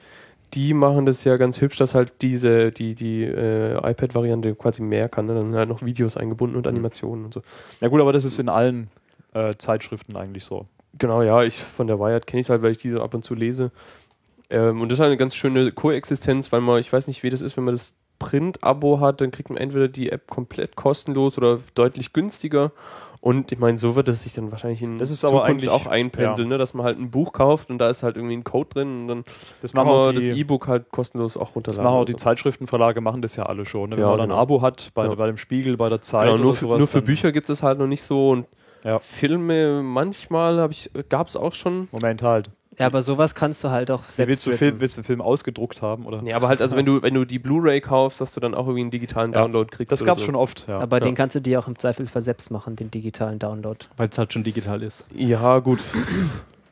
Die 0.55 0.75
machen 0.75 1.07
das 1.07 1.25
ja 1.25 1.37
ganz 1.37 1.61
hübsch, 1.61 1.77
dass 1.77 1.95
halt 1.95 2.13
diese, 2.23 2.71
die, 2.71 2.95
die 2.95 3.25
äh, 3.25 3.75
iPad-Variante 3.77 4.55
quasi 4.55 4.83
mehr 4.83 5.09
kann. 5.09 5.27
Ne? 5.27 5.35
Dann 5.35 5.55
halt 5.55 5.69
noch 5.69 5.83
Videos 5.83 6.17
eingebunden 6.17 6.57
und 6.57 6.67
Animationen 6.67 7.27
und 7.27 7.35
so. 7.35 7.43
Ja 7.81 7.89
gut, 7.89 8.01
aber 8.01 8.13
das 8.13 8.25
ist 8.25 8.39
in 8.39 8.49
allen 8.49 8.89
äh, 9.35 9.55
Zeitschriften 9.57 10.17
eigentlich 10.17 10.45
so. 10.45 10.65
Genau, 10.99 11.23
ja, 11.23 11.43
ich 11.43 11.59
von 11.59 11.87
der 11.87 11.99
Wired 11.99 12.27
kenne 12.27 12.41
ich 12.41 12.47
es 12.47 12.51
halt, 12.51 12.63
weil 12.63 12.73
ich 12.73 12.79
diese 12.79 13.03
ab 13.03 13.15
und 13.15 13.25
zu 13.25 13.35
lese. 13.35 13.71
Ähm, 14.51 14.81
und 14.81 14.91
das 14.91 14.97
ist 14.97 15.01
halt 15.01 15.09
eine 15.09 15.17
ganz 15.19 15.35
schöne 15.35 15.73
Koexistenz, 15.73 16.51
weil 16.51 16.61
man, 16.61 16.81
ich 16.81 16.93
weiß 16.93 17.07
nicht, 17.09 17.23
wie 17.23 17.31
das 17.31 17.43
ist, 17.43 17.57
wenn 17.57 17.65
man 17.65 17.75
das 17.75 17.95
Print-Abo 18.19 19.01
hat, 19.01 19.21
dann 19.21 19.31
kriegt 19.31 19.51
man 19.51 19.59
entweder 19.59 19.89
die 19.89 20.11
App 20.11 20.29
komplett 20.29 20.77
kostenlos 20.77 21.39
oder 21.39 21.61
deutlich 21.75 22.13
günstiger. 22.13 22.73
Und 23.21 23.51
ich 23.53 23.59
meine, 23.59 23.77
so 23.79 23.97
wird 23.97 24.09
es 24.09 24.23
sich 24.23 24.33
dann 24.33 24.51
wahrscheinlich 24.53 24.81
in 24.81 24.99
Das 24.99 25.11
ist 25.11 25.25
aber 25.25 25.41
Zukunft 25.43 25.51
eigentlich- 25.51 25.71
auch 25.71 25.87
einpendeln, 25.87 26.49
ja. 26.49 26.55
ne? 26.55 26.59
dass 26.59 26.73
man 26.75 26.87
halt 26.87 26.99
ein 26.99 27.11
Buch 27.11 27.33
kauft 27.33 27.69
und 27.69 27.79
da 27.79 27.91
ist 27.91 28.03
halt 28.05 28.17
irgendwie 28.17 28.37
ein 28.37 28.45
Code 28.45 28.69
drin 28.71 29.03
und 29.03 29.09
dann 29.09 29.25
Das 29.61 29.73
kann 29.73 29.87
man 29.87 30.15
das 30.15 30.25
die, 30.25 30.39
E-Book 30.41 30.69
halt 30.69 30.91
kostenlos 30.93 31.37
auch 31.37 31.47
das 31.49 31.57
runterladen. 31.57 31.85
machen 31.85 31.97
auch 31.97 32.05
die 32.05 32.13
so. 32.13 32.19
Zeitschriftenverlage, 32.19 33.01
machen 33.01 33.21
das 33.23 33.35
ja 33.37 33.45
alle 33.45 33.67
schon. 33.67 33.91
Ne? 33.91 33.97
Wenn 33.97 34.03
Ja, 34.03 34.09
man 34.11 34.19
dann 34.19 34.27
ein 34.27 34.31
genau. 34.31 34.41
Abo 34.43 34.63
hat, 34.63 34.91
bei, 34.95 35.07
Ja. 35.07 35.15
bei 35.15 35.27
dem 35.27 35.37
Spiegel, 35.37 35.77
bei 35.77 35.89
der 35.89 36.01
Zeit 36.01 36.29
Genau, 36.31 36.43
nur, 36.43 36.55
für, 36.55 36.61
sowas. 36.61 36.79
nur 36.79 36.89
für 36.89 37.03
Bücher 37.03 37.33
gibt 37.33 37.51
es 37.51 37.63
halt 37.63 37.79
noch 37.79 37.87
nicht 37.89 38.03
so 38.03 38.31
und 38.31 38.47
Ja. 38.85 39.01
Filme 39.01 39.83
manchmal 39.83 40.59
habe 40.61 40.73
ich 40.73 40.89
gab 41.09 41.27
es 41.27 41.37
auch 41.37 41.53
schon. 41.53 41.89
Moment 41.91 42.23
halt. 42.23 42.51
Ja, 42.79 42.87
aber 42.87 43.03
sowas 43.03 43.35
kannst 43.35 43.65
du 43.65 43.71
halt 43.71 43.91
auch 43.91 44.05
selbst 44.09 44.29
willst 44.29 44.47
du. 44.47 44.53
Film, 44.57 44.81
willst 44.81 44.97
du 44.97 45.01
einen 45.01 45.05
Film 45.05 45.21
ausgedruckt 45.21 45.83
haben? 45.83 46.07
Oder? 46.07 46.23
Nee, 46.23 46.33
aber 46.33 46.49
halt, 46.49 46.61
also 46.63 46.77
wenn 46.77 46.87
du, 46.87 47.03
wenn 47.03 47.15
du 47.15 47.25
die 47.25 47.39
Blu-ray 47.41 47.81
kaufst, 47.81 48.21
dass 48.21 48.33
du 48.33 48.41
dann 48.41 48.55
auch 48.55 48.67
irgendwie 48.67 48.83
einen 48.83 48.91
digitalen 48.93 49.33
Ja. 49.33 49.41
Download 49.43 49.69
kriegst. 49.71 49.91
Das 49.91 50.05
gab 50.05 50.17
es 50.17 50.23
so. 50.23 50.27
schon 50.27 50.37
oft, 50.37 50.67
ja. 50.69 50.79
Aber 50.79 50.99
Ja. 50.99 51.05
den 51.05 51.15
kannst 51.17 51.35
du 51.35 51.41
dir 51.41 51.59
auch 51.59 51.67
im 51.69 51.79
Zweifelsfall 51.79 52.23
selbst 52.23 52.51
machen, 52.51 52.77
den 52.77 52.91
digitalen 52.91 53.39
Download. 53.39 53.79
weil 53.97 54.09
es 54.09 54.17
halt 54.19 54.33
schon 54.33 54.45
digital 54.45 54.83
ist. 54.83 55.07
Ja, 55.15 55.59
gut. 55.59 55.81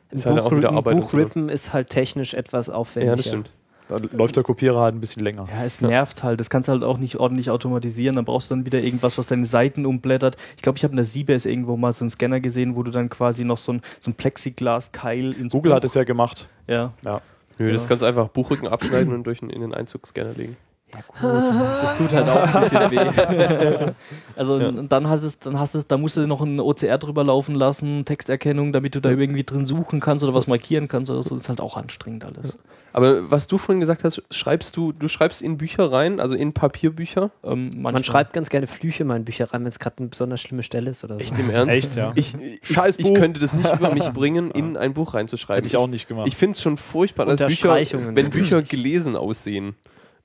Ist 0.09 0.25
halt 0.25 0.39
auch 0.39 0.51
wieder 0.55 0.69
ein 0.69 0.77
Arbeit. 0.77 0.95
Buchrippen 0.95 1.49
ist 1.49 1.73
halt 1.73 1.89
technisch 1.89 2.33
etwas 2.33 2.69
aufwendiger. 2.69 3.11
Ja, 3.11 3.15
das 3.17 3.25
stimmt. 3.27 3.51
Da 3.89 3.97
läuft 4.11 4.35
der 4.35 4.43
Kopierer 4.43 4.81
halt 4.81 4.95
ein 4.95 4.99
bisschen 4.99 5.23
länger. 5.23 5.47
Ja, 5.49 5.63
es 5.63 5.79
nervt 5.81 6.21
halt. 6.23 6.39
Das 6.39 6.49
kannst 6.49 6.67
du 6.67 6.73
halt 6.73 6.83
auch 6.83 6.97
nicht 6.97 7.15
ordentlich 7.17 7.49
automatisieren. 7.49 8.15
Dann 8.17 8.25
brauchst 8.25 8.51
du 8.51 8.55
dann 8.55 8.65
wieder 8.65 8.79
irgendwas, 8.81 9.17
was 9.17 9.27
deine 9.27 9.45
Seiten 9.45 9.85
umblättert. 9.85 10.35
Ich 10.57 10.61
glaube, 10.61 10.77
ich 10.77 10.83
habe 10.83 10.91
in 10.91 10.97
der 10.97 11.05
CBS 11.05 11.45
irgendwo 11.45 11.77
mal 11.77 11.93
so 11.93 12.03
einen 12.03 12.09
Scanner 12.09 12.39
gesehen, 12.41 12.75
wo 12.75 12.83
du 12.83 12.91
dann 12.91 13.09
quasi 13.09 13.45
noch 13.45 13.57
so 13.57 13.73
ein, 13.73 13.81
so 14.01 14.11
ein 14.11 14.15
Plexiglas-Keil 14.15 15.33
ins 15.33 15.53
Google 15.53 15.71
Buch, 15.71 15.75
hat 15.77 15.83
es 15.85 15.93
ja 15.93 16.03
gemacht. 16.03 16.49
Ja. 16.67 16.93
Nö, 17.05 17.11
das 17.57 17.69
Ja. 17.69 17.75
ist 17.75 17.89
ganz 17.89 18.03
einfach 18.03 18.27
Buchrücken 18.27 18.67
abschneiden 18.67 19.13
und 19.13 19.25
durch 19.25 19.41
einen, 19.41 19.51
in 19.51 19.61
den 19.61 19.73
Einzugsscanner 19.73 20.33
legen. 20.33 20.57
Ja, 20.93 21.01
gut. 21.07 21.83
Das 21.83 21.97
tut 21.97 22.13
halt 22.13 22.29
auch 22.29 22.55
ein 22.55 22.61
bisschen 22.61 22.91
weh. 22.91 23.91
Also 24.37 24.59
Ja. 24.59 24.69
und 24.69 24.91
dann 24.91 25.09
hast 25.09 25.23
es, 25.23 25.39
dann 25.39 25.59
hast 25.59 25.73
es, 25.75 25.87
da 25.87 25.97
musst 25.97 26.15
du 26.15 26.27
noch 26.27 26.41
ein 26.41 26.59
OCR 26.59 26.97
drüber 26.97 27.23
laufen 27.23 27.55
lassen, 27.55 28.05
Texterkennung, 28.05 28.71
damit 28.71 28.95
du 28.95 29.01
da 29.01 29.09
irgendwie 29.09 29.43
drin 29.43 29.65
suchen 29.65 29.99
kannst 29.99 30.23
oder 30.23 30.33
was 30.33 30.47
markieren 30.47 30.87
kannst 30.87 31.11
oder 31.11 31.23
so. 31.23 31.35
Das 31.35 31.43
ist 31.43 31.49
halt 31.49 31.59
auch 31.59 31.75
anstrengend 31.75 32.23
alles. 32.23 32.57
Aber 32.93 33.29
was 33.29 33.47
du 33.47 33.57
vorhin 33.57 33.79
gesagt 33.79 34.03
hast, 34.03 34.23
schreibst 34.31 34.77
du, 34.77 34.91
du 34.91 35.07
schreibst 35.07 35.41
in 35.41 35.57
Bücher 35.57 35.91
rein, 35.91 36.19
also 36.19 36.35
in 36.35 36.53
Papierbücher? 36.53 37.31
Ähm, 37.43 37.71
Man 37.81 38.03
schreibt 38.03 38.33
ganz 38.33 38.49
gerne 38.49 38.65
Flüche 38.65 39.03
mal 39.05 39.17
in 39.17 39.25
Bücher 39.25 39.51
rein, 39.53 39.61
wenn 39.61 39.67
es 39.69 39.79
gerade 39.79 39.97
eine 39.99 40.07
besonders 40.07 40.41
schlimme 40.41 40.63
Stelle 40.63 40.91
ist 40.91 41.03
oder 41.03 41.15
so. 41.15 41.19
Echt 41.19 41.37
im 41.37 41.49
Ernst? 41.49 41.75
Echt, 41.75 41.95
ja. 41.95 42.11
Ich, 42.15 42.33
ich, 42.35 42.77
ich 42.97 43.13
könnte 43.13 43.39
das 43.39 43.53
nicht 43.53 43.71
über 43.75 43.93
mich 43.93 44.07
bringen, 44.13 44.51
in 44.51 44.77
ein 44.77 44.93
Buch 44.93 45.13
reinzuschreiben. 45.13 45.57
Hätte 45.63 45.67
ich 45.67 45.77
auch 45.77 45.87
nicht 45.87 46.07
gemacht. 46.07 46.27
Ich 46.27 46.35
finde 46.35 46.53
es 46.53 46.61
schon 46.61 46.77
furchtbar, 46.77 47.25
dass 47.25 47.39
Bücher, 47.39 47.75
wenn 48.15 48.29
Bücher 48.29 48.61
gelesen 48.61 49.15
aussehen. 49.15 49.75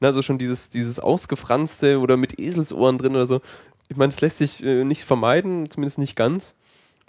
Na, 0.03 0.09
also 0.09 0.21
schon 0.21 0.37
dieses, 0.37 0.69
dieses 0.69 0.99
ausgefranste 0.99 2.01
oder 2.01 2.17
mit 2.17 2.39
Eselsohren 2.41 2.99
drin 2.99 3.15
oder 3.15 3.27
so. 3.27 3.41
Ich 3.89 3.97
meine, 3.97 4.11
das 4.13 4.21
lässt 4.21 4.39
sich 4.39 4.63
äh, 4.65 4.83
nicht 4.85 5.05
vermeiden, 5.05 5.71
zumindest 5.71 5.99
nicht 5.99 6.17
ganz. 6.17 6.57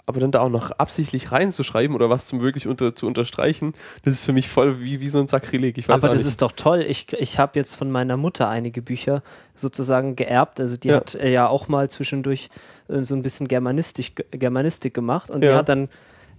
Aber 0.06 0.20
dann 0.20 0.30
da 0.30 0.40
auch 0.40 0.50
noch 0.50 0.70
absichtlich 0.70 1.32
reinzuschreiben 1.32 1.96
oder 1.96 2.08
was 2.10 2.26
zum 2.26 2.40
wirklich 2.40 2.68
unter, 2.68 2.94
zu 2.94 3.06
unterstreichen, 3.06 3.72
das 4.04 4.14
ist 4.14 4.24
für 4.24 4.32
mich 4.34 4.48
voll 4.50 4.80
wie, 4.80 5.00
wie 5.00 5.08
so 5.08 5.18
ein 5.18 5.26
Sakrileg. 5.26 5.76
Ich 5.78 5.88
weiß 5.88 5.94
Aber 5.94 6.08
das 6.08 6.18
nicht. 6.18 6.26
ist 6.26 6.42
doch 6.42 6.52
toll. 6.52 6.82
Ich, 6.86 7.12
ich 7.14 7.38
habe 7.38 7.58
jetzt 7.58 7.74
von 7.74 7.90
meiner 7.90 8.16
Mutter 8.18 8.48
einige 8.48 8.80
Bücher 8.82 9.22
sozusagen 9.54 10.14
geerbt. 10.14 10.60
Also 10.60 10.76
die 10.76 10.88
Ja. 10.88 10.96
hat 10.96 11.14
äh, 11.16 11.32
ja 11.32 11.48
auch 11.48 11.68
mal 11.68 11.90
zwischendurch 11.90 12.48
äh, 12.88 13.02
so 13.02 13.14
ein 13.16 13.22
bisschen 13.22 13.48
Germanistik, 13.48 14.26
Germanistik 14.30 14.94
gemacht 14.94 15.30
und 15.30 15.40
die 15.40 15.48
Ja. 15.48 15.56
hat 15.56 15.68
dann 15.68 15.88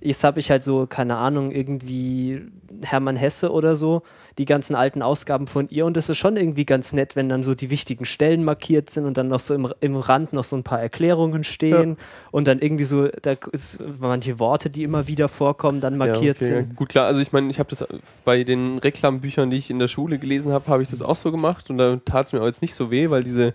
jetzt 0.06 0.24
habe 0.24 0.40
ich 0.40 0.52
halt 0.52 0.64
so, 0.64 0.86
keine 0.88 1.18
Ahnung, 1.18 1.52
irgendwie 1.52 2.42
Hermann 2.84 3.16
Hesse 3.16 3.52
oder 3.52 3.76
so, 3.76 4.04
die 4.38 4.46
ganzen 4.46 4.76
alten 4.76 5.02
Ausgaben 5.02 5.48
von 5.48 5.70
ihr 5.70 5.86
und 5.86 5.98
es 5.98 6.10
ist 6.10 6.18
schon 6.18 6.38
irgendwie 6.38 6.66
ganz 6.66 6.94
nett, 6.94 7.16
wenn 7.16 7.30
dann 7.30 7.42
so 7.42 7.56
die 7.56 7.70
wichtigen 7.70 8.06
Stellen 8.06 8.44
markiert 8.44 8.90
sind 8.90 9.06
und 9.06 9.18
dann 9.18 9.30
noch 9.30 9.40
so 9.40 9.54
im, 9.54 9.72
im 9.80 9.96
Rand 9.96 10.34
noch 10.34 10.44
so 10.44 10.56
ein 10.56 10.64
paar 10.64 10.80
Erklärungen 10.80 11.44
stehen 11.44 11.98
und 12.32 12.48
dann 12.48 12.60
irgendwie 12.60 12.84
so, 12.84 13.08
da 13.08 13.36
ist 13.52 13.80
manche 14.00 14.40
Worte, 14.40 14.70
die 14.70 14.84
immer 14.84 15.08
wieder 15.08 15.30
vorkommen, 15.30 15.82
dann 15.82 15.98
markiert 15.98 16.42
ja, 16.42 16.48
okay, 16.48 16.56
sind. 16.56 16.70
Ja. 16.70 16.76
Gut, 16.76 16.90
klar, 16.90 17.06
also 17.06 17.22
ich 17.22 17.32
meine, 17.32 17.50
ich 17.50 17.60
habe 17.60 17.70
das 17.70 17.86
bei 18.24 18.44
den 18.44 18.78
Reklambüchern, 18.78 19.50
die 19.50 19.58
ich 19.58 19.70
in 19.70 19.80
der 19.80 19.88
Schule 19.88 20.20
gelesen 20.20 20.52
habe, 20.52 20.68
habe 20.68 20.84
ich 20.84 20.90
das 20.90 21.02
auch 21.02 21.16
so 21.16 21.32
gemacht 21.32 21.70
und 21.70 21.78
da 21.78 21.98
tat 22.04 22.28
es 22.28 22.34
mir 22.34 22.42
auch 22.42 22.46
jetzt 22.46 22.62
nicht 22.62 22.76
so 22.76 22.92
weh, 22.92 23.10
weil 23.10 23.24
diese, 23.24 23.54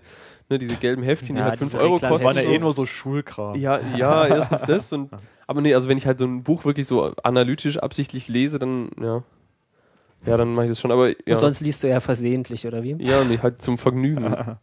ne, 0.51 0.59
diese 0.59 0.75
gelben 0.75 1.01
Heftchen, 1.01 1.35
die 1.35 1.39
Ja, 1.41 1.47
halt 1.47 1.57
5 1.57 1.71
diese 1.71 1.81
Euro 1.81 1.93
kosten. 1.93 2.13
Das 2.13 2.23
war 2.23 2.35
ja 2.35 2.49
eh 2.49 2.59
nur 2.59 2.73
so 2.73 2.85
Schulkram. 2.85 3.55
Ja, 3.59 3.79
ja, 3.79 4.25
erstens 4.27 4.63
das 4.63 4.93
und 4.93 5.09
aber 5.47 5.61
nee, 5.61 5.73
also 5.73 5.89
wenn 5.89 5.97
ich 5.97 6.05
halt 6.05 6.19
so 6.19 6.25
ein 6.25 6.43
Buch 6.43 6.63
wirklich 6.65 6.87
so 6.87 7.13
analytisch 7.23 7.77
absichtlich 7.77 8.27
lese, 8.27 8.59
dann 8.59 8.89
ja. 9.01 9.23
Ja, 10.25 10.37
dann 10.37 10.53
mache 10.53 10.65
ich 10.65 10.71
das 10.71 10.79
schon, 10.79 10.91
aber 10.91 11.09
ja. 11.09 11.15
Und 11.33 11.37
sonst 11.39 11.61
liest 11.61 11.81
du 11.81 11.87
ja 11.89 11.99
versehentlich, 11.99 12.67
oder 12.67 12.83
wie? 12.83 12.95
Ja, 12.99 13.23
nee, 13.23 13.39
halt 13.39 13.59
zum 13.61 13.77
Vergnügen. 13.79 14.35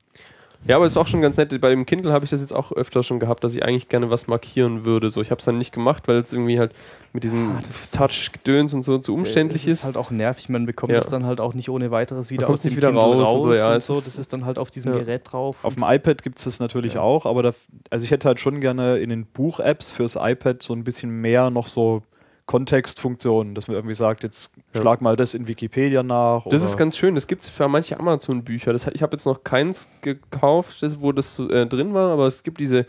ja, 0.67 0.77
aber 0.77 0.87
ist 0.87 0.97
auch 0.97 1.07
schon 1.07 1.23
ganz 1.23 1.37
nett. 1.37 1.59
Bei 1.61 1.71
dem 1.71 1.87
Kindle 1.87 2.13
habe 2.13 2.25
ich 2.25 2.31
das 2.31 2.41
jetzt 2.41 2.53
auch 2.55 2.73
öfter 2.73 3.03
schon 3.03 3.21
gehabt, 3.21 3.43
dass 3.45 3.55
ich 3.55 3.65
eigentlich 3.65 3.89
gerne 3.89 4.11
was 4.11 4.27
markieren 4.27 4.85
würde. 4.85 5.09
So, 5.11 5.23
ich 5.23 5.31
habe 5.31 5.39
es 5.39 5.45
dann 5.45 5.57
nicht 5.59 5.73
gemacht, 5.73 6.09
weil 6.09 6.17
es 6.19 6.33
irgendwie 6.33 6.59
halt 6.59 6.73
mit 7.13 7.25
diesem 7.25 7.57
Touch-Gedöns 7.97 8.75
und 8.75 8.85
so 8.85 8.99
zu 8.99 9.15
umständlich 9.15 9.63
Es 9.67 9.69
ist. 9.75 9.79
ist 9.81 9.85
halt 9.87 9.97
auch 9.97 10.11
nervig, 10.11 10.49
man 10.49 10.67
bekommt 10.67 10.93
Ja. 10.93 10.99
das 10.99 11.09
dann 11.09 11.25
halt 11.27 11.41
auch 11.41 11.55
nicht 11.55 11.69
ohne 11.71 11.91
weiteres 11.91 12.31
wieder 12.31 12.49
aus 12.49 12.61
dem 12.61 12.69
nicht 12.71 12.77
wieder 12.77 12.89
Kindle 12.89 13.05
raus 13.05 13.27
raus 13.29 13.35
und 13.37 13.43
so, 13.43 13.55
ja, 13.55 13.69
und 13.71 13.77
es 13.77 13.87
so. 13.87 13.95
Das 13.95 14.19
ist 14.19 14.33
dann 14.33 14.45
halt 14.45 14.59
auf 14.59 14.71
diesem 14.71 14.93
Ja. 14.93 14.99
Gerät 14.99 15.23
drauf. 15.33 15.57
Auf 15.63 15.75
dem 15.75 15.85
iPad 15.85 16.23
gibt 16.23 16.39
es 16.39 16.45
das 16.45 16.61
natürlich 16.61 16.99
auch, 16.99 17.25
aber 17.27 17.43
da, 17.43 17.53
also 17.91 18.05
ich 18.05 18.11
hätte 18.11 18.29
halt 18.29 18.41
schon 18.41 18.61
gerne 18.61 18.99
in 18.99 19.11
den 19.11 19.27
Buch-Apps 19.27 19.93
fürs 19.93 20.17
iPad 20.21 20.63
so 20.63 20.75
ein 20.75 20.85
bisschen 20.85 21.11
mehr 21.11 21.51
noch 21.51 21.67
so 21.69 22.03
Kontextfunktionen, 22.49 23.55
dass 23.55 23.69
man 23.69 23.77
irgendwie 23.77 23.95
sagt, 23.95 24.23
jetzt 24.25 24.55
Ja. 24.75 24.81
schlag 24.81 25.01
mal 25.03 25.15
das 25.17 25.35
in 25.35 25.47
Wikipedia 25.47 26.03
nach. 26.03 26.47
Das 26.49 26.65
ist 26.65 26.77
ganz 26.79 26.97
schön. 26.97 27.15
Das 27.15 27.27
gibt 27.27 27.45
es 27.45 27.51
für 27.51 27.69
manche 27.69 28.01
Amazon-Bücher. 28.01 28.75
Ich 28.75 29.03
habe 29.03 29.13
jetzt 29.17 29.27
noch 29.27 29.45
keins 29.45 29.89
gekauft, 30.01 30.83
wo 31.01 31.13
das 31.13 31.39
äh, 31.39 31.67
drin 31.67 31.95
war, 31.95 32.11
aber 32.13 32.27
es 32.27 32.43
gibt 32.43 32.59
diese 32.61 32.87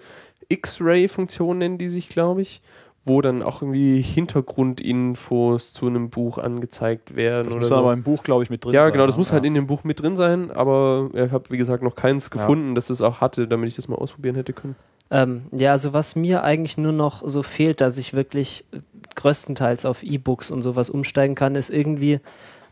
X-Ray-Funktion, 0.47 1.57
nennen 1.59 1.77
die 1.77 1.89
sich, 1.89 2.07
glaube 2.09 2.41
ich, 2.41 2.61
wo 3.03 3.21
dann 3.21 3.43
auch 3.43 3.61
irgendwie 3.61 4.01
Hintergrundinfos 4.01 5.73
zu 5.73 5.87
einem 5.87 6.09
Buch 6.09 6.37
angezeigt 6.37 7.15
werden. 7.15 7.45
das 7.45 7.55
muss 7.55 7.67
so. 7.69 7.75
aber 7.75 7.93
im 7.93 8.03
Buch, 8.03 8.23
glaube 8.23 8.43
ich, 8.43 8.49
mit 8.49 8.63
drin 8.63 8.73
ja, 8.73 8.83
sein. 8.83 8.93
genau, 8.93 9.05
das 9.05 9.15
ne? 9.15 9.19
muss 9.19 9.31
halt 9.31 9.45
in 9.45 9.53
dem 9.55 9.67
Buch 9.67 9.83
mit 9.83 10.01
drin 10.01 10.15
sein, 10.15 10.51
aber 10.51 11.09
ich 11.13 11.31
habe, 11.31 11.49
wie 11.49 11.57
gesagt, 11.57 11.83
noch 11.83 11.95
keins 11.95 12.29
Ja. 12.33 12.41
gefunden, 12.41 12.75
das 12.75 12.89
es 12.89 13.01
auch 13.01 13.21
hatte, 13.21 13.47
damit 13.47 13.69
ich 13.69 13.75
das 13.75 13.87
mal 13.87 13.95
ausprobieren 13.97 14.35
hätte 14.35 14.53
können. 14.53 14.75
Ähm, 15.11 15.43
ja, 15.51 15.71
also 15.71 15.93
was 15.93 16.15
mir 16.15 16.43
eigentlich 16.43 16.77
nur 16.77 16.91
noch 16.91 17.27
so 17.27 17.41
fehlt, 17.41 17.81
dass 17.81 17.97
ich 17.97 18.13
wirklich 18.13 18.65
äh, 18.71 18.79
größtenteils 19.15 19.85
auf 19.85 20.03
E-Books 20.03 20.51
und 20.51 20.61
sowas 20.61 20.89
umsteigen 20.89 21.35
kann, 21.35 21.55
ist 21.55 21.71
irgendwie 21.71 22.19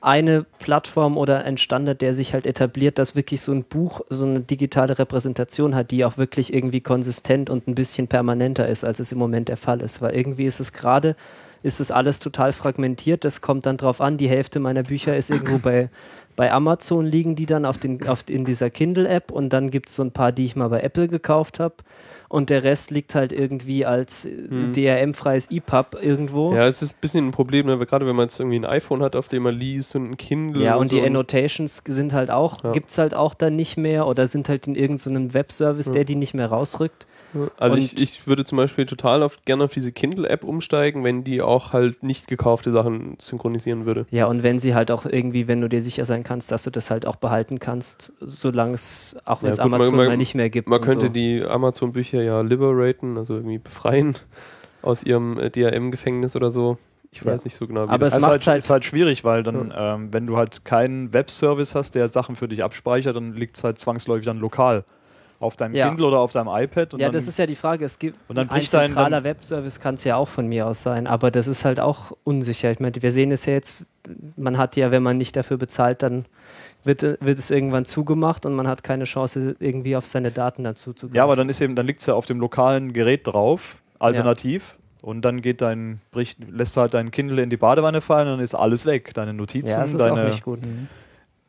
eine 0.01 0.45
Plattform 0.59 1.17
oder 1.17 1.43
ein 1.43 1.57
Standard, 1.57 2.01
der 2.01 2.13
sich 2.13 2.33
halt 2.33 2.45
etabliert, 2.45 2.99
dass 2.99 3.15
wirklich 3.15 3.41
so 3.41 3.51
ein 3.51 3.63
Buch 3.63 4.01
so 4.09 4.25
eine 4.25 4.41
digitale 4.41 4.97
Repräsentation 4.99 5.73
hat, 5.73 5.91
die 5.91 6.05
auch 6.05 6.17
wirklich 6.17 6.53
irgendwie 6.53 6.81
konsistent 6.81 7.49
und 7.49 7.67
ein 7.67 7.75
bisschen 7.75 8.07
permanenter 8.07 8.67
ist, 8.67 8.83
als 8.83 8.99
es 8.99 9.11
im 9.11 9.17
Moment 9.17 9.49
der 9.49 9.57
Fall 9.57 9.81
ist. 9.81 10.01
Weil 10.01 10.15
irgendwie 10.15 10.45
ist 10.45 10.59
es 10.59 10.71
gerade, 10.71 11.15
ist 11.63 11.79
es 11.79 11.91
alles 11.91 12.19
total 12.19 12.53
fragmentiert. 12.53 13.25
Das 13.25 13.41
kommt 13.41 13.65
dann 13.65 13.77
drauf 13.77 13.99
an, 13.99 14.17
die 14.17 14.29
Hälfte 14.29 14.59
meiner 14.59 14.83
Bücher 14.83 15.17
ist 15.17 15.31
irgendwo 15.31 15.57
bei, 15.63 15.89
bei 16.35 16.51
Amazon 16.51 17.05
liegen 17.05 17.35
die 17.35 17.47
dann 17.47 17.65
auf 17.65 17.79
den, 17.79 18.07
auf, 18.07 18.23
in 18.29 18.45
dieser 18.45 18.69
Kindle-App 18.69 19.31
und 19.31 19.49
dann 19.49 19.71
gibt 19.71 19.89
es 19.89 19.95
so 19.95 20.03
ein 20.03 20.11
paar, 20.11 20.31
die 20.31 20.45
ich 20.45 20.55
mal 20.55 20.69
bei 20.69 20.81
Apple 20.81 21.07
gekauft 21.07 21.59
habe. 21.59 21.75
Und 22.29 22.49
der 22.49 22.63
Rest 22.63 22.91
liegt 22.91 23.15
halt 23.15 23.31
irgendwie 23.31 23.85
als 23.85 24.25
äh, 24.25 24.31
DRM-freies 24.73 25.49
EPUB 25.49 25.97
irgendwo. 26.01 26.53
Ja, 26.53 26.67
es 26.67 26.81
ist 26.81 26.93
ein 26.93 26.97
bisschen 26.99 27.27
ein 27.27 27.31
Problem, 27.31 27.67
ne? 27.67 27.77
gerade 27.85 28.05
wenn 28.05 28.15
man 28.15 28.25
jetzt 28.25 28.39
irgendwie 28.39 28.59
ein 28.59 28.65
iPhone 28.65 29.01
hat, 29.01 29.15
auf 29.15 29.29
dem 29.29 29.43
man 29.43 29.55
liest 29.55 29.95
und 29.95 30.11
ein 30.11 30.17
Kindle. 30.17 30.63
Ja, 30.63 30.75
und, 30.75 30.89
so 30.89 30.97
die 30.97 31.05
Annotations 31.05 31.81
sind 31.85 32.13
halt 32.13 32.29
auch, 32.29 32.63
Ja. 32.63 32.71
gibt's 32.71 32.97
halt 32.97 33.13
auch 33.13 33.33
dann 33.33 33.55
nicht 33.55 33.77
mehr 33.77 34.07
oder 34.07 34.27
sind 34.27 34.49
halt 34.49 34.67
in 34.67 34.75
irgendeinem 34.75 35.33
Webservice, 35.33 35.91
der 35.91 36.03
die 36.03 36.15
nicht 36.15 36.33
mehr 36.33 36.47
rausrückt. 36.47 37.07
Also 37.59 37.75
Und- 37.75 37.81
ich, 37.83 38.01
ich 38.01 38.25
würde 38.27 38.45
zum 38.45 38.57
Beispiel 38.57 38.85
total 38.85 39.21
auf, 39.21 39.39
gerne 39.45 39.65
auf 39.65 39.73
diese 39.73 39.91
Kindle-App 39.91 40.43
umsteigen, 40.43 41.03
wenn 41.03 41.23
die 41.23 41.41
auch 41.41 41.73
halt 41.73 42.01
nicht 42.01 42.27
gekaufte 42.27 42.71
Sachen 42.71 43.15
synchronisieren 43.19 43.85
würde. 43.85 44.05
Ja, 44.11 44.25
und 44.27 44.43
wenn 44.43 44.59
sie 44.59 44.73
halt 44.73 44.91
auch 44.91 45.05
irgendwie, 45.05 45.47
wenn 45.47 45.61
du 45.61 45.67
dir 45.69 45.81
sicher 45.81 46.05
sein 46.05 46.23
kannst, 46.23 46.51
dass 46.51 46.63
du 46.63 46.71
das 46.71 46.89
halt 46.89 47.05
auch 47.05 47.17
behalten 47.17 47.59
kannst, 47.59 48.13
solange 48.21 48.73
es, 48.73 49.17
auch 49.25 49.43
wenn 49.43 49.51
es 49.51 49.57
Ja, 49.57 49.65
man- 49.65 49.75
Amazon 49.81 49.95
man- 49.97 50.07
mal 50.07 50.17
nicht 50.17 50.35
mehr 50.35 50.49
gibt. 50.49 50.67
Man 50.69 50.81
könnte 50.81 51.07
so. 51.07 51.11
die 51.11 51.43
Amazon-Bücher 51.43 52.21
ja 52.23 52.41
liberaten, 52.41 53.17
also 53.17 53.35
irgendwie 53.35 53.57
befreien 53.59 54.15
aus 54.81 55.03
ihrem 55.03 55.37
äh, 55.37 55.49
DRM-Gefängnis 55.49 56.35
oder 56.35 56.49
so. 56.49 56.77
Ich 57.11 57.19
Ja. 57.19 57.25
weiß 57.33 57.45
nicht 57.45 57.55
so 57.55 57.67
genau, 57.67 57.85
wie 57.85 57.89
Aber 57.89 57.99
das 58.05 58.13
es 58.13 58.19
ist 58.19 58.27
halt, 58.27 58.47
halt- 58.47 58.57
ist 58.59 58.69
halt 58.69 58.85
schwierig, 58.85 59.23
weil 59.23 59.43
dann, 59.43 59.73
ähm, 59.75 60.09
wenn 60.13 60.25
du 60.27 60.37
halt 60.37 60.65
keinen 60.65 61.13
Webservice 61.13 61.73
hast, 61.75 61.95
der 61.95 62.07
Sachen 62.07 62.35
für 62.35 62.47
dich 62.47 62.63
abspeichert, 62.63 63.15
dann 63.15 63.33
liegt 63.33 63.55
es 63.57 63.63
halt 63.63 63.79
zwangsläufig 63.79 64.25
dann 64.25 64.39
lokal 64.39 64.83
auf 65.39 65.55
deinem 65.55 65.75
Ja. 65.75 65.87
Kindle 65.87 66.07
oder 66.07 66.19
auf 66.19 66.31
deinem 66.31 66.47
iPad. 66.49 66.93
Und 66.93 66.99
Ja, 66.99 67.09
das 67.09 67.27
ist 67.27 67.37
ja 67.37 67.45
die 67.45 67.55
Frage. 67.55 67.85
Es 67.85 67.99
gibt 67.99 68.17
Und 68.27 68.37
dann 68.37 68.49
ein 68.49 68.61
zentraler 68.61 69.23
Webservice 69.23 69.79
kann 69.79 69.95
es 69.95 70.03
ja 70.03 70.15
auch 70.15 70.27
von 70.27 70.47
mir 70.47 70.67
aus 70.67 70.81
sein, 70.81 71.07
aber 71.07 71.31
das 71.31 71.47
ist 71.47 71.65
halt 71.65 71.79
auch 71.79 72.11
unsicher. 72.23 72.71
Ich 72.71 72.79
meine, 72.79 72.93
wir 72.99 73.11
sehen 73.11 73.31
es 73.31 73.45
ja 73.45 73.53
jetzt, 73.53 73.85
man 74.35 74.57
hat 74.57 74.75
ja, 74.75 74.91
wenn 74.91 75.03
man 75.03 75.17
nicht 75.17 75.35
dafür 75.35 75.57
bezahlt, 75.57 76.01
dann 76.01 76.25
wird, 76.83 77.01
wird 77.03 77.37
es 77.37 77.51
irgendwann 77.51 77.85
zugemacht 77.85 78.45
und 78.45 78.55
man 78.55 78.67
hat 78.67 78.83
keine 78.83 79.03
Chance, 79.03 79.55
irgendwie 79.59 79.95
auf 79.95 80.05
seine 80.05 80.31
Daten 80.31 80.63
dazu 80.63 80.93
zu 80.93 81.09
ja, 81.13 81.23
aber 81.23 81.35
dann 81.35 81.49
ist 81.49 81.61
eben, 81.61 81.75
dann 81.75 81.85
liegt 81.85 81.99
es 81.99 82.05
ja 82.07 82.13
auf 82.13 82.25
dem 82.25 82.39
lokalen 82.39 82.93
Gerät 82.93 83.27
drauf, 83.27 83.77
alternativ. 83.99 84.75
Ja. 84.77 84.83
Und 85.07 85.21
dann 85.21 85.41
geht 85.41 85.61
dein, 85.61 86.01
bricht, 86.11 86.39
lässt 86.49 86.75
halt 86.75 86.95
dein 86.95 87.11
Kindle 87.11 87.41
in 87.41 87.49
die 87.49 87.57
Badewanne 87.57 88.01
fallen 88.01 88.27
und 88.27 88.33
dann 88.35 88.43
ist 88.43 88.55
alles 88.55 88.85
weg. 88.87 89.13
Deine 89.13 89.33
Notizen, 89.33 89.69
Ja, 89.69 89.81
das 89.81 89.93
ist 89.93 90.01
auch 90.01 90.15
deine, 90.15 90.29
nicht 90.29 90.43
gut. 90.43 90.59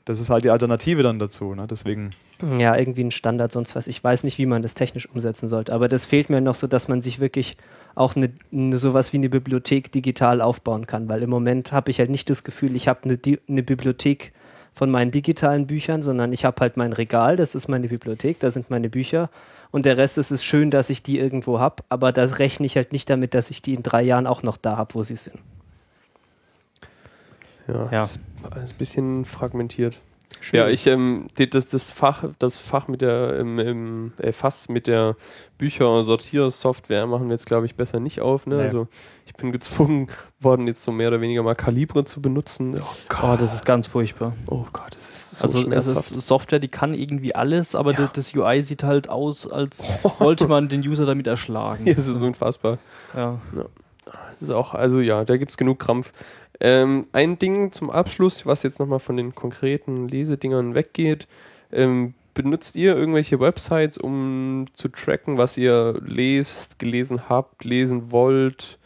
Das 0.08 0.20
ist 0.20 0.30
halt 0.30 0.44
die 0.44 0.50
Alternative 0.50 1.02
dann 1.02 1.18
dazu. 1.18 1.54
Ne? 1.54 1.66
Deswegen, 1.68 2.10
Ja, 2.56 2.74
irgendwie 2.76 3.04
ein 3.04 3.10
Standard, 3.10 3.52
sonst 3.52 3.76
was. 3.76 3.86
Ich 3.86 4.02
weiß 4.02 4.24
nicht, 4.24 4.38
wie 4.38 4.46
man 4.46 4.62
das 4.62 4.74
technisch 4.74 5.06
umsetzen 5.08 5.48
sollte, 5.48 5.72
aber 5.72 5.88
das 5.88 6.06
fehlt 6.06 6.30
mir 6.30 6.40
noch 6.40 6.54
so, 6.54 6.66
dass 6.66 6.88
man 6.88 7.02
sich 7.02 7.20
wirklich 7.20 7.56
auch 7.94 8.16
eine, 8.16 8.30
eine 8.52 8.78
sowas 8.78 9.12
wie 9.12 9.18
eine 9.18 9.28
Bibliothek 9.28 9.92
digital 9.92 10.40
aufbauen 10.40 10.86
kann, 10.86 11.08
weil 11.08 11.22
im 11.22 11.30
Moment 11.30 11.72
habe 11.72 11.90
ich 11.90 11.98
halt 11.98 12.10
nicht 12.10 12.30
das 12.30 12.42
Gefühl, 12.42 12.74
ich 12.74 12.88
habe 12.88 13.00
eine, 13.04 13.18
eine 13.48 13.62
Bibliothek 13.62 14.32
von 14.72 14.90
meinen 14.90 15.10
digitalen 15.10 15.66
Büchern, 15.66 16.02
sondern 16.02 16.32
ich 16.32 16.44
habe 16.44 16.60
halt 16.60 16.76
mein 16.76 16.92
Regal, 16.92 17.36
das 17.36 17.54
ist 17.54 17.68
meine 17.68 17.88
Bibliothek, 17.88 18.38
da 18.40 18.50
sind 18.50 18.70
meine 18.70 18.88
Bücher 18.88 19.28
und 19.70 19.84
der 19.84 19.96
Rest 19.96 20.16
ist 20.16 20.30
es 20.30 20.44
schön, 20.44 20.70
dass 20.70 20.88
ich 20.88 21.02
die 21.02 21.18
irgendwo 21.18 21.58
habe, 21.58 21.82
aber 21.88 22.12
da 22.12 22.24
rechne 22.24 22.64
ich 22.64 22.76
halt 22.76 22.92
nicht 22.92 23.10
damit, 23.10 23.34
dass 23.34 23.50
ich 23.50 23.60
die 23.60 23.74
in 23.74 23.82
drei 23.82 24.02
Jahren 24.02 24.26
auch 24.26 24.42
noch 24.42 24.56
da 24.56 24.76
habe, 24.76 24.94
wo 24.94 25.02
sie 25.02 25.16
sind. 25.16 25.38
Ja, 27.68 27.88
Ja. 27.92 28.02
Ist, 28.02 28.20
ist 28.62 28.72
ein 28.72 28.78
bisschen 28.78 29.24
fragmentiert. 29.24 30.00
Ja, 30.52 30.68
ich, 30.68 30.86
ähm, 30.86 31.26
das, 31.50 31.66
das 31.68 31.90
Fach, 31.90 32.24
das 32.38 32.58
Fach 32.58 32.86
mit 32.86 33.00
der, 33.00 33.38
ähm, 33.40 33.58
ähm, 33.58 34.12
äh, 34.18 34.30
Fass 34.30 34.68
mit 34.68 34.86
der 34.86 35.16
Bücher-Sortiersoftware 35.56 37.06
machen 37.06 37.26
wir 37.28 37.32
jetzt, 37.34 37.46
glaube 37.46 37.66
ich, 37.66 37.74
besser 37.74 37.98
nicht 37.98 38.20
auf. 38.20 38.46
Ne? 38.46 38.56
Nee. 38.56 38.62
Also 38.62 38.88
ich 39.26 39.34
bin 39.34 39.52
gezwungen 39.52 40.08
worden, 40.38 40.66
jetzt 40.66 40.84
so 40.84 40.92
mehr 40.92 41.08
oder 41.08 41.20
weniger 41.20 41.42
mal 41.42 41.54
Kalibre 41.54 42.04
zu 42.04 42.20
benutzen. 42.22 42.76
Oh 42.80 42.84
Gott, 43.08 43.20
Oh, 43.24 43.36
das 43.36 43.54
ist 43.54 43.64
ganz 43.66 43.86
furchtbar. 43.88 44.34
oh 44.46 44.64
Gott 44.72 44.94
das 44.94 45.08
ist 45.08 45.30
so 45.38 45.44
also 45.44 45.70
es 45.70 45.86
ist 46.12 46.26
Software, 46.26 46.58
die 46.60 46.68
kann 46.68 46.94
irgendwie 46.94 47.34
alles, 47.34 47.74
aber 47.74 47.92
Ja. 47.94 48.10
das 48.12 48.34
UI 48.34 48.62
sieht 48.62 48.82
halt 48.84 49.08
aus, 49.08 49.50
als 49.50 49.84
wollte 50.18 50.46
man 50.46 50.68
den 50.68 50.80
User 50.86 51.06
damit 51.06 51.26
erschlagen. 51.26 51.84
Ja, 51.86 51.94
es 51.96 52.06
ist 52.08 52.20
unfassbar. 52.20 52.78
Ja. 53.16 53.38
Es 54.32 54.42
ist 54.42 54.50
auch, 54.50 54.74
also 54.74 55.00
ja, 55.00 55.24
da 55.24 55.36
gibt 55.36 55.50
es 55.50 55.56
genug 55.56 55.80
Krampf. 55.80 56.12
Ähm, 56.60 57.06
ein 57.12 57.38
Ding 57.38 57.72
zum 57.72 57.90
Abschluss, 57.90 58.44
was 58.44 58.62
jetzt 58.62 58.78
nochmal 58.78 58.98
von 58.98 59.16
den 59.16 59.34
konkreten 59.34 60.08
Lesedingern 60.08 60.74
weggeht. 60.74 61.28
Ähm, 61.72 62.14
benutzt 62.34 62.76
ihr 62.76 62.96
irgendwelche 62.96 63.40
Websites, 63.40 63.98
um 63.98 64.66
zu 64.72 64.88
tracken, 64.88 65.38
was 65.38 65.56
ihr 65.56 66.00
lest, 66.04 66.78
gelesen 66.78 67.28
habt, 67.28 67.64
lesen 67.64 68.10
wollt? 68.12 68.78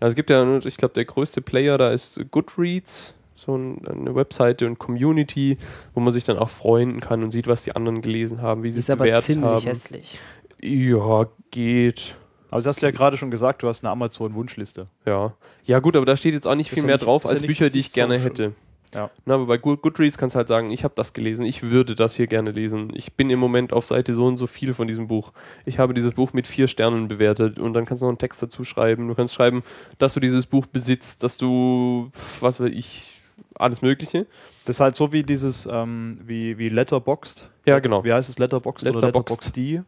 Also 0.00 0.10
es 0.10 0.16
gibt 0.16 0.30
ja, 0.30 0.58
ich 0.58 0.76
glaube, 0.76 0.94
der 0.94 1.04
größte 1.04 1.42
Player 1.42 1.78
da 1.78 1.90
ist 1.90 2.20
Goodreads, 2.30 3.14
so 3.34 3.56
ein, 3.56 3.86
eine 3.86 4.14
Webseite 4.14 4.66
und 4.66 4.78
Community, 4.78 5.56
wo 5.94 6.00
man 6.00 6.12
sich 6.12 6.24
dann 6.24 6.38
auch 6.38 6.50
freunden 6.50 7.00
kann 7.00 7.22
und 7.22 7.30
sieht, 7.30 7.46
was 7.46 7.62
die 7.62 7.74
anderen 7.74 8.02
gelesen 8.02 8.42
haben, 8.42 8.64
wie 8.64 8.70
sie 8.70 8.78
es 8.78 8.84
ist 8.84 8.90
aber 8.90 9.04
bewertet 9.04 9.24
ziemlich 9.24 9.50
haben. 9.50 9.62
hässlich. 9.62 10.18
Ja, 10.60 11.26
geht. 11.50 12.16
Also 12.50 12.68
hast 12.68 12.82
du 12.82 12.86
ja 12.86 12.92
gerade 12.92 13.16
schon 13.16 13.30
gesagt, 13.30 13.62
du 13.62 13.68
hast 13.68 13.84
eine 13.84 13.90
Amazon-Wunschliste. 13.92 14.86
Ja. 15.06 15.32
Ja, 15.64 15.78
gut, 15.80 15.96
aber 15.96 16.06
da 16.06 16.16
steht 16.16 16.34
jetzt 16.34 16.46
auch 16.46 16.54
nicht 16.54 16.68
Ist 16.68 16.74
viel 16.74 16.82
ja 16.82 16.86
mehr 16.86 16.96
nicht- 16.96 17.06
drauf 17.06 17.24
ja 17.24 17.30
als 17.30 17.40
nicht 17.40 17.48
Bücher, 17.48 17.70
die 17.70 17.78
ich 17.80 17.92
gerne 17.92 18.18
so 18.18 18.24
hätte. 18.24 18.52
Ja. 18.92 19.08
Na, 19.24 19.34
aber 19.34 19.46
bei 19.46 19.56
Good 19.56 19.82
Goodreads 19.82 20.18
kannst 20.18 20.34
du 20.34 20.38
halt 20.38 20.48
sagen, 20.48 20.70
ich 20.72 20.82
habe 20.82 20.94
das 20.96 21.12
gelesen, 21.12 21.44
ich 21.46 21.62
würde 21.62 21.94
das 21.94 22.16
hier 22.16 22.26
gerne 22.26 22.50
lesen. 22.50 22.90
Ich 22.94 23.12
bin 23.12 23.30
im 23.30 23.38
Moment 23.38 23.72
auf 23.72 23.86
Seite 23.86 24.14
so 24.14 24.26
und 24.26 24.36
so 24.36 24.48
viel 24.48 24.74
von 24.74 24.88
diesem 24.88 25.06
Buch. 25.06 25.32
Ich 25.64 25.78
habe 25.78 25.94
dieses 25.94 26.12
Buch 26.12 26.32
mit 26.32 26.48
vier 26.48 26.66
Sternen 26.66 27.06
bewertet 27.06 27.60
und 27.60 27.72
dann 27.72 27.86
kannst 27.86 28.02
du 28.02 28.06
noch 28.06 28.10
einen 28.10 28.18
Text 28.18 28.42
dazu 28.42 28.64
schreiben. 28.64 29.06
Du 29.06 29.14
kannst 29.14 29.32
schreiben, 29.32 29.62
dass 29.98 30.14
du 30.14 30.18
dieses 30.20 30.44
Buch 30.46 30.66
besitzt, 30.66 31.22
dass 31.22 31.38
du, 31.38 32.10
was 32.40 32.58
weiß 32.58 32.72
ich, 32.72 33.20
alles 33.54 33.80
Mögliche. 33.80 34.26
Das 34.64 34.76
ist 34.76 34.80
halt 34.80 34.96
so 34.96 35.12
wie 35.12 35.22
dieses, 35.22 35.68
ähm, 35.70 36.18
wie, 36.26 36.58
wie 36.58 36.68
Letterboxd. 36.68 37.48
Ja, 37.66 37.78
genau. 37.78 38.02
Wie 38.02 38.12
heißt 38.12 38.28
es? 38.28 38.40
Letterboxd 38.40 38.88
oder 38.88 39.06
Letterboxd. 39.06 39.56
Letterboxd? 39.56 39.84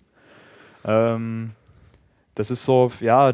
Ähm, 0.84 1.50
das 2.34 2.50
ist 2.50 2.64
so, 2.64 2.90
ja, 3.00 3.32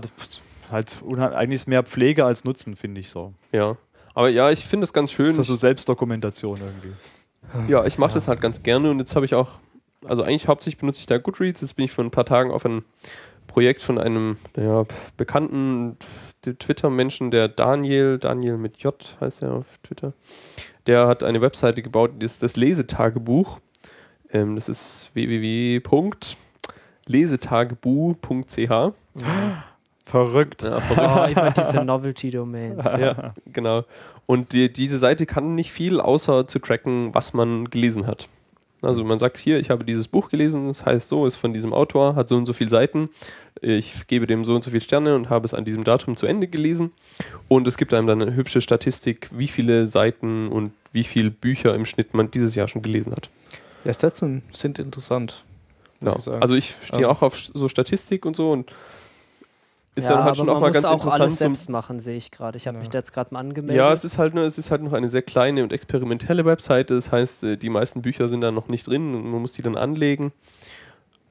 halt 0.70 1.02
eigentlich 1.12 1.62
ist 1.62 1.66
mehr 1.66 1.82
Pflege 1.82 2.24
als 2.24 2.44
Nutzen, 2.44 2.76
finde 2.76 3.00
ich 3.00 3.10
so. 3.10 3.34
Ja. 3.52 3.76
Aber 4.14 4.28
ja, 4.28 4.50
ich 4.50 4.64
finde 4.64 4.84
es 4.84 4.92
ganz 4.92 5.12
schön. 5.12 5.26
Das 5.26 5.38
ist 5.38 5.46
so 5.46 5.56
Selbstdokumentation 5.56 6.58
irgendwie. 6.58 7.72
Ja, 7.72 7.84
ich 7.86 7.98
mache 7.98 8.14
das 8.14 8.28
halt 8.28 8.40
ganz 8.40 8.62
gerne 8.62 8.90
und 8.90 8.98
jetzt 8.98 9.14
habe 9.14 9.24
ich 9.24 9.34
auch, 9.34 9.52
also 10.04 10.22
eigentlich 10.22 10.48
hauptsächlich 10.48 10.78
benutze 10.78 11.00
ich 11.00 11.06
da 11.06 11.18
Goodreads. 11.18 11.60
Jetzt 11.60 11.76
bin 11.76 11.84
ich 11.84 11.92
vor 11.92 12.04
ein 12.04 12.10
paar 12.10 12.26
Tagen 12.26 12.50
auf 12.50 12.64
ein 12.64 12.84
Projekt 13.46 13.82
von 13.82 13.98
einem 13.98 14.36
ja, 14.56 14.84
bekannten 15.16 15.96
Twitter-Menschen, 16.42 17.30
der 17.30 17.48
Daniel, 17.48 18.18
Daniel 18.18 18.58
mit 18.58 18.78
J 18.78 18.94
heißt 19.20 19.42
er 19.42 19.54
auf 19.54 19.78
Twitter. 19.82 20.12
Der 20.86 21.06
hat 21.06 21.22
eine 21.22 21.40
Webseite 21.40 21.82
gebaut, 21.82 22.12
das 22.18 22.32
ist 22.32 22.42
das 22.42 22.56
Lesetagebuch. 22.56 23.60
Ähm, 24.30 24.54
das 24.54 24.68
ist 24.68 25.10
www.lesetagebuch.ch. 27.08 28.92
Verrückt. 30.04 30.62
Ja, 30.62 30.80
verrückt. 30.80 31.36
Oh, 31.36 31.40
immer 31.40 31.50
diese 31.50 31.84
Novelty-Domains. 31.84 32.84
ja, 32.98 33.34
genau. 33.52 33.84
Und 34.26 34.52
die, 34.52 34.72
diese 34.72 34.98
Seite 34.98 35.26
kann 35.26 35.54
nicht 35.54 35.72
viel, 35.72 36.00
außer 36.00 36.46
zu 36.46 36.58
tracken, 36.58 37.14
was 37.14 37.34
man 37.34 37.68
gelesen 37.68 38.06
hat. 38.06 38.28
Also 38.80 39.04
man 39.04 39.18
sagt 39.18 39.38
hier, 39.38 39.58
ich 39.58 39.70
habe 39.70 39.84
dieses 39.84 40.06
Buch 40.06 40.30
gelesen, 40.30 40.68
das 40.68 40.86
heißt 40.86 41.08
so, 41.08 41.26
ist 41.26 41.34
von 41.34 41.52
diesem 41.52 41.72
Autor, 41.72 42.14
hat 42.14 42.28
so 42.28 42.36
und 42.36 42.46
so 42.46 42.52
viele 42.52 42.70
Seiten. 42.70 43.08
Ich 43.60 44.06
gebe 44.06 44.28
dem 44.28 44.44
so 44.44 44.54
und 44.54 44.62
so 44.62 44.70
viele 44.70 44.82
Sterne 44.82 45.16
und 45.16 45.30
habe 45.30 45.44
es 45.46 45.52
an 45.52 45.64
diesem 45.64 45.82
Datum 45.82 46.16
zu 46.16 46.26
Ende 46.26 46.46
gelesen. 46.46 46.92
Und 47.48 47.66
es 47.66 47.76
gibt 47.76 47.92
einem 47.92 48.06
dann 48.06 48.22
eine 48.22 48.36
hübsche 48.36 48.60
Statistik, 48.60 49.30
wie 49.32 49.48
viele 49.48 49.88
Seiten 49.88 50.48
und 50.48 50.70
wie 50.92 51.02
viele 51.02 51.30
Bücher 51.30 51.74
im 51.74 51.86
Schnitt 51.86 52.14
man 52.14 52.30
dieses 52.30 52.54
Jahr 52.54 52.68
schon 52.68 52.82
gelesen 52.82 53.12
hat. 53.12 53.30
Ja, 53.84 53.92
Stats 53.92 54.24
sind 54.52 54.78
interessant. 54.78 55.44
Ja. 56.00 56.14
ich. 56.16 56.28
Also 56.28 56.54
ich 56.54 56.74
stehe 56.82 57.02
Ja. 57.02 57.08
auch 57.08 57.22
auf 57.22 57.36
so 57.36 57.68
Statistik 57.68 58.24
und 58.26 58.36
so 58.36 58.50
und 58.52 58.70
ist 59.94 60.04
ja, 60.04 60.10
dann 60.14 60.24
halt 60.24 60.36
schon 60.36 60.48
auch 60.48 60.60
mal 60.60 60.70
ganz 60.70 60.84
auch 60.84 60.92
interessant 60.92 61.22
alles 61.22 61.38
selbst 61.38 61.70
machen, 61.70 61.98
sehe 61.98 62.14
ich 62.16 62.30
gerade. 62.30 62.56
Ich 62.56 62.68
habe 62.68 62.76
Ja. 62.76 62.80
mich 62.80 62.88
da 62.90 62.98
jetzt 62.98 63.12
gerade 63.12 63.34
mal 63.34 63.40
angemeldet. 63.40 63.76
Ja, 63.76 63.92
es 63.92 64.04
ist 64.04 64.16
halt 64.16 64.32
nur, 64.34 64.44
es 64.44 64.56
ist 64.56 64.70
halt 64.70 64.82
noch 64.82 64.92
eine 64.92 65.08
sehr 65.08 65.22
kleine 65.22 65.64
und 65.64 65.72
experimentelle 65.72 66.44
Webseite. 66.44 66.94
Das 66.94 67.10
heißt, 67.10 67.42
äh, 67.44 67.56
die 67.56 67.68
meisten 67.68 68.00
Bücher 68.02 68.28
sind 68.28 68.40
da 68.42 68.52
noch 68.52 68.68
nicht 68.68 68.86
drin 68.86 69.14
und 69.14 69.28
man 69.28 69.42
muss 69.42 69.52
die 69.52 69.62
dann 69.62 69.76
anlegen. 69.76 70.32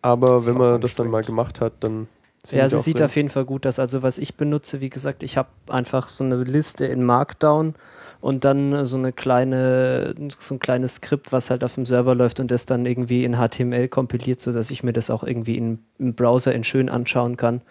Aber 0.01 0.45
wenn 0.45 0.57
man 0.57 0.82
das 0.82 0.95
dann 0.95 1.09
mal 1.09 1.24
gemacht 1.24 1.61
hat, 1.61 1.74
dann 1.80 2.07
sind 2.43 2.59
Ja, 2.59 2.68
sie 2.70 2.80
sieht 2.80 2.97
drin. 2.99 3.05
auf 3.05 3.15
jeden 3.15 3.30
Fall 3.30 3.45
gut 3.45 3.65
aus. 3.65 3.80
Also 3.80 4.03
was 4.03 4.18
ich 4.18 4.36
benutze, 4.36 4.82
wie 4.82 4.89
gesagt, 4.89 5.24
ich 5.24 5.38
habe 5.38 5.49
einfach 5.68 6.09
so 6.09 6.24
eine 6.26 6.36
Liste 6.43 6.86
in 6.86 7.03
Markdown 7.05 7.76
und 8.22 8.45
dann 8.45 8.86
so 8.86 8.97
eine 8.97 9.13
kleine, 9.13 10.15
so 10.39 10.55
ein 10.55 10.59
kleines 10.59 10.95
Skript, 10.95 11.32
was 11.32 11.49
halt 11.49 11.63
auf 11.63 11.76
dem 11.76 11.86
Server 11.86 12.15
läuft 12.15 12.39
und 12.39 12.51
das 12.51 12.65
dann 12.65 12.86
irgendwie 12.86 13.24
in 13.24 13.36
HTML 13.36 13.88
kompiliert, 13.88 14.41
sodass 14.41 14.72
ich 14.72 14.84
mir 14.84 14.93
das 14.93 15.09
auch 15.09 15.24
irgendwie 15.24 15.57
in, 15.57 15.80
im 15.99 16.13
Browser 16.13 16.53
in 16.53 16.63
schön 16.63 16.89
anschauen 16.89 17.38
kann. 17.38 17.61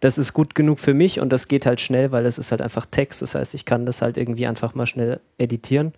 Das 0.00 0.16
ist 0.16 0.32
gut 0.32 0.54
genug 0.54 0.80
für 0.80 0.94
mich 0.94 1.20
und 1.20 1.30
das 1.30 1.46
geht 1.46 1.66
halt 1.66 1.80
schnell, 1.80 2.10
weil 2.10 2.24
es 2.24 2.38
ist 2.38 2.50
halt 2.50 2.62
einfach 2.62 2.86
Text. 2.86 3.20
Das 3.20 3.34
heißt, 3.34 3.54
ich 3.54 3.66
kann 3.66 3.84
das 3.84 4.00
halt 4.00 4.16
irgendwie 4.16 4.46
einfach 4.46 4.74
mal 4.74 4.86
schnell 4.86 5.20
editieren. 5.36 5.92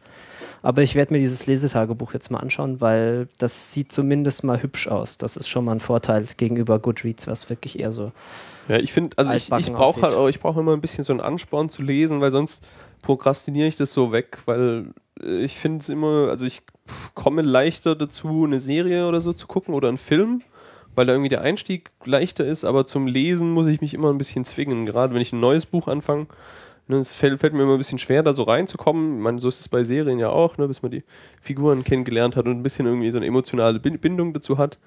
Aber 0.63 0.83
ich 0.83 0.95
werde 0.95 1.13
mir 1.13 1.19
dieses 1.21 1.47
Lesetagebuch 1.47 2.15
jetzt 2.15 2.31
mal 2.31 2.39
anschauen, 2.39 2.81
weil 2.81 3.29
das 3.39 3.73
sieht 3.73 3.93
zumindest 3.93 4.45
mal 4.45 4.63
hübsch 4.63 4.89
aus. 4.89 5.19
Das 5.19 5.37
ist 5.37 5.49
schon 5.49 5.65
mal 5.65 5.73
ein 5.73 5.81
Vorteil 5.81 6.27
gegenüber 6.37 6.79
Goodreads, 6.79 7.27
was 7.27 7.51
wirklich 7.51 7.79
eher 7.79 7.93
so 7.93 8.13
Ja, 8.69 8.77
ich 8.77 8.93
finde, 8.93 9.19
also 9.19 9.33
ich, 9.33 9.51
ich 9.51 9.73
brauche 9.73 10.03
halt 10.03 10.31
ich 10.31 10.41
brauche 10.41 10.61
immer 10.61 10.73
ein 10.73 10.81
bisschen 10.81 11.05
so 11.05 11.13
einen 11.13 11.21
Ansporn 11.21 11.69
zu 11.69 11.83
lesen, 11.83 12.21
weil 12.21 12.31
sonst 12.31 12.65
prokrastiniere 13.03 13.67
ich 13.67 13.77
das 13.77 13.93
so 13.93 14.13
weg, 14.13 14.39
weil 14.47 14.87
äh, 15.21 15.41
ich 15.43 15.57
finde 15.57 15.79
es 15.79 15.89
immer, 15.89 16.29
also 16.31 16.47
ich 16.47 16.63
komme 17.15 17.43
leichter 17.43 17.95
dazu, 17.97 18.45
eine 18.45 18.61
Serie 18.61 19.09
oder 19.09 19.21
so 19.21 19.33
zu 19.33 19.47
gucken 19.47 19.75
oder 19.75 19.89
einen 19.89 19.99
Film, 19.99 20.43
weil 20.95 21.07
da 21.07 21.13
irgendwie 21.13 21.29
der 21.29 21.41
Einstieg 21.43 21.91
leichter 22.05 22.45
ist, 22.45 22.65
aber 22.65 22.87
zum 22.87 23.07
Lesen 23.07 23.51
muss 23.53 23.67
ich 23.67 23.81
mich 23.81 23.95
immer 23.95 24.11
ein 24.11 24.19
bisschen 24.19 24.45
zwingen, 24.45 24.87
gerade 24.87 25.15
wenn 25.15 25.23
ich 25.23 25.33
ein 25.33 25.41
neues 25.41 25.67
Buch 25.67 25.89
anfange. 25.89 26.27
Ne, 26.89 26.97
es 26.97 27.15
fällt, 27.15 27.39
fällt 27.39 27.55
mir 27.55 27.63
immer 27.63 27.75
ein 27.75 27.79
bisschen 27.79 28.01
schwer, 28.01 28.25
da 28.25 28.33
so 28.35 28.43
reinzukommen. 28.43 29.19
Ich 29.19 29.23
meine, 29.23 29.41
so 29.41 29.49
ist 29.49 29.61
es 29.61 29.69
bei 29.69 29.85
Serien 29.85 30.19
ja 30.19 30.31
auch, 30.31 30.59
ne, 30.59 30.67
bis 30.67 30.83
man 30.83 30.91
die 30.91 31.05
Figuren 31.41 31.85
kennengelernt 31.85 32.35
hat 32.37 32.47
und 32.47 32.53
ein 32.53 32.63
bisschen 32.65 32.87
irgendwie 32.87 33.11
so 33.13 33.19
eine 33.19 33.27
emotionale 33.27 33.79
Bin- 33.79 34.01
Bindung 34.01 34.33
dazu 34.33 34.59
hat. 34.59 34.81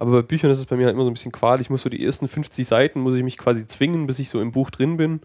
Aber 0.00 0.12
bei 0.12 0.22
Büchern 0.22 0.50
ist 0.50 0.58
es 0.58 0.64
bei 0.64 0.76
mir 0.76 0.86
halt 0.86 0.94
immer 0.94 1.04
so 1.04 1.10
ein 1.10 1.12
bisschen 1.12 1.30
Qual. 1.30 1.60
Ich 1.60 1.68
muss 1.68 1.82
so 1.82 1.90
die 1.90 2.02
ersten 2.02 2.26
50 2.26 2.66
Seiten, 2.66 3.00
muss 3.00 3.16
ich 3.16 3.22
mich 3.22 3.36
quasi 3.36 3.66
zwingen, 3.66 4.06
bis 4.06 4.18
ich 4.18 4.30
so 4.30 4.40
im 4.40 4.50
Buch 4.50 4.70
drin 4.70 4.96
bin. 4.96 5.20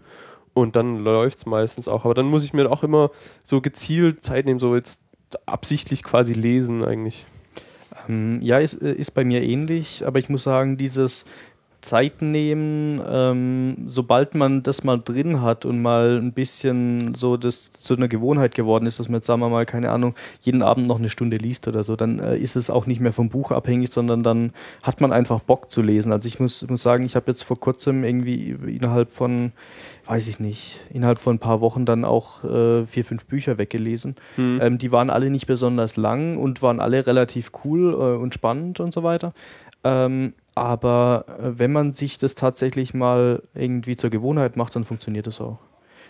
Und 0.54 0.76
dann 0.76 1.00
läuft 1.00 1.38
es 1.38 1.46
meistens 1.46 1.88
auch. 1.88 2.04
Aber 2.04 2.14
dann 2.14 2.26
muss 2.26 2.44
ich 2.44 2.52
mir 2.52 2.70
auch 2.70 2.84
immer 2.84 3.10
so 3.42 3.62
gezielt 3.62 4.22
Zeit 4.22 4.46
nehmen, 4.46 4.60
so 4.60 4.76
jetzt 4.76 5.02
absichtlich 5.46 6.04
quasi 6.04 6.34
lesen 6.34 6.84
eigentlich. 6.84 7.26
Ähm, 8.10 8.42
ja, 8.42 8.60
ist, 8.60 8.82
äh, 8.82 8.94
ist 8.94 9.12
bei 9.12 9.24
mir 9.24 9.42
ähnlich, 9.44 10.06
aber 10.06 10.20
ich 10.20 10.28
muss 10.28 10.44
sagen, 10.44 10.76
dieses 10.76 11.24
Zeit 11.86 12.22
nehmen, 12.22 13.00
ähm, 13.08 13.86
sobald 13.88 14.36
man 14.36 14.64
das 14.64 14.84
mal 14.84 15.00
drin 15.00 15.42
hat 15.42 15.66
und 15.66 15.82
mal 15.82 16.18
ein 16.18 16.34
bisschen 16.34 17.14
so 17.14 17.38
das 17.38 17.72
zu 17.72 17.96
einer 17.96 18.08
Gewohnheit 18.08 18.56
geworden 18.56 18.88
ist, 18.88 19.00
dass 19.00 19.08
man 19.08 19.20
jetzt, 19.20 19.28
sagen 19.28 19.40
wir 19.42 19.50
mal, 19.50 19.66
keine 19.66 19.92
Ahnung, 19.92 20.16
jeden 20.42 20.64
Abend 20.64 20.88
noch 20.88 20.98
eine 20.98 21.10
Stunde 21.10 21.38
liest 21.38 21.68
oder 21.68 21.84
so, 21.84 21.96
dann 21.96 22.20
äh, 22.20 22.38
ist 22.38 22.56
es 22.56 22.70
auch 22.70 22.88
nicht 22.88 23.00
mehr 23.00 23.14
vom 23.14 23.30
Buch 23.30 23.52
abhängig, 23.52 23.94
sondern 23.94 24.24
dann 24.24 24.52
hat 24.82 25.00
man 25.00 25.14
einfach 25.14 25.40
Bock 25.40 25.70
zu 25.70 25.82
lesen. 25.82 26.12
Also 26.12 26.28
ich 26.28 26.40
muss, 26.40 26.68
muss 26.68 26.82
sagen, 26.82 27.06
ich 27.06 27.16
habe 27.16 27.32
jetzt 27.32 27.44
vor 27.44 27.60
kurzem 27.60 28.04
irgendwie 28.04 28.58
innerhalb 28.66 29.12
von, 29.12 29.52
weiß 30.08 30.28
ich 30.28 30.40
nicht, 30.40 30.82
innerhalb 30.92 31.20
von 31.20 31.36
ein 31.36 31.40
paar 31.40 31.62
Wochen 31.62 31.86
dann 31.86 32.04
auch 32.04 32.44
äh, 32.44 32.86
vier, 32.88 33.06
fünf 33.06 33.26
Bücher 33.26 33.60
weggelesen. 33.60 34.16
Hm. 34.36 34.60
Ähm, 34.62 34.78
die 34.80 34.92
waren 34.92 35.12
alle 35.12 35.30
nicht 35.30 35.46
besonders 35.46 35.98
lang 35.98 36.38
und 36.38 36.64
waren 36.64 36.80
alle 36.80 37.06
relativ 37.06 37.52
cool 37.64 37.94
äh, 37.94 38.18
und 38.22 38.34
spannend 38.34 38.80
und 38.80 38.92
so 38.92 39.04
weiter. 39.04 39.34
Ähm, 39.84 40.34
aber 40.56 41.26
äh, 41.28 41.60
wenn 41.60 41.72
man 41.72 41.94
sich 41.94 42.18
das 42.18 42.36
tatsächlich 42.36 42.94
mal 42.94 43.44
irgendwie 43.54 43.96
zur 43.98 44.10
Gewohnheit 44.10 44.56
macht, 44.58 44.76
dann 44.76 44.84
funktioniert 44.86 45.28
das 45.28 45.40
auch. 45.42 45.60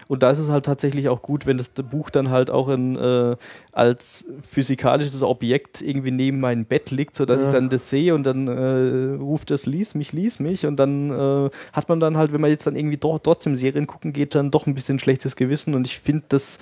Und 0.08 0.22
da 0.22 0.30
ist 0.30 0.38
es 0.38 0.50
halt 0.50 0.66
tatsächlich 0.66 1.10
auch 1.10 1.24
gut, 1.24 1.48
wenn 1.48 1.58
das 1.58 1.70
Buch 1.70 2.12
dann 2.12 2.30
halt 2.30 2.52
auch 2.52 2.70
in, 2.70 2.96
äh, 2.96 3.36
als 3.72 4.26
physikalisches 4.48 5.24
Objekt 5.24 5.82
irgendwie 5.82 6.12
neben 6.12 6.40
meinem 6.40 6.66
Bett 6.66 6.92
liegt, 6.92 7.16
sodass 7.16 7.42
Ja. 7.42 7.48
ich 7.48 7.54
dann 7.54 7.70
das 7.70 7.90
sehe 7.90 8.14
und 8.14 8.24
dann 8.24 8.48
äh, 8.48 9.16
ruft 9.20 9.50
das 9.50 9.66
lies 9.66 9.96
mich, 9.96 10.14
lies 10.14 10.40
mich 10.40 10.68
und 10.68 10.76
dann 10.78 11.10
äh, 11.10 11.50
hat 11.74 11.90
man 11.90 12.00
dann 12.00 12.18
halt, 12.18 12.34
wenn 12.34 12.42
man 12.42 12.52
jetzt 12.52 12.68
dann 12.68 12.76
irgendwie 12.76 12.98
doch, 12.98 13.18
trotzdem 13.18 13.56
Serien 13.56 13.88
gucken 13.88 14.14
geht, 14.14 14.36
dann 14.36 14.52
doch 14.52 14.68
ein 14.68 14.76
bisschen 14.76 15.00
schlechtes 15.00 15.36
Gewissen 15.36 15.74
und 15.74 15.88
ich 15.88 15.98
finde, 15.98 16.26
das, 16.30 16.60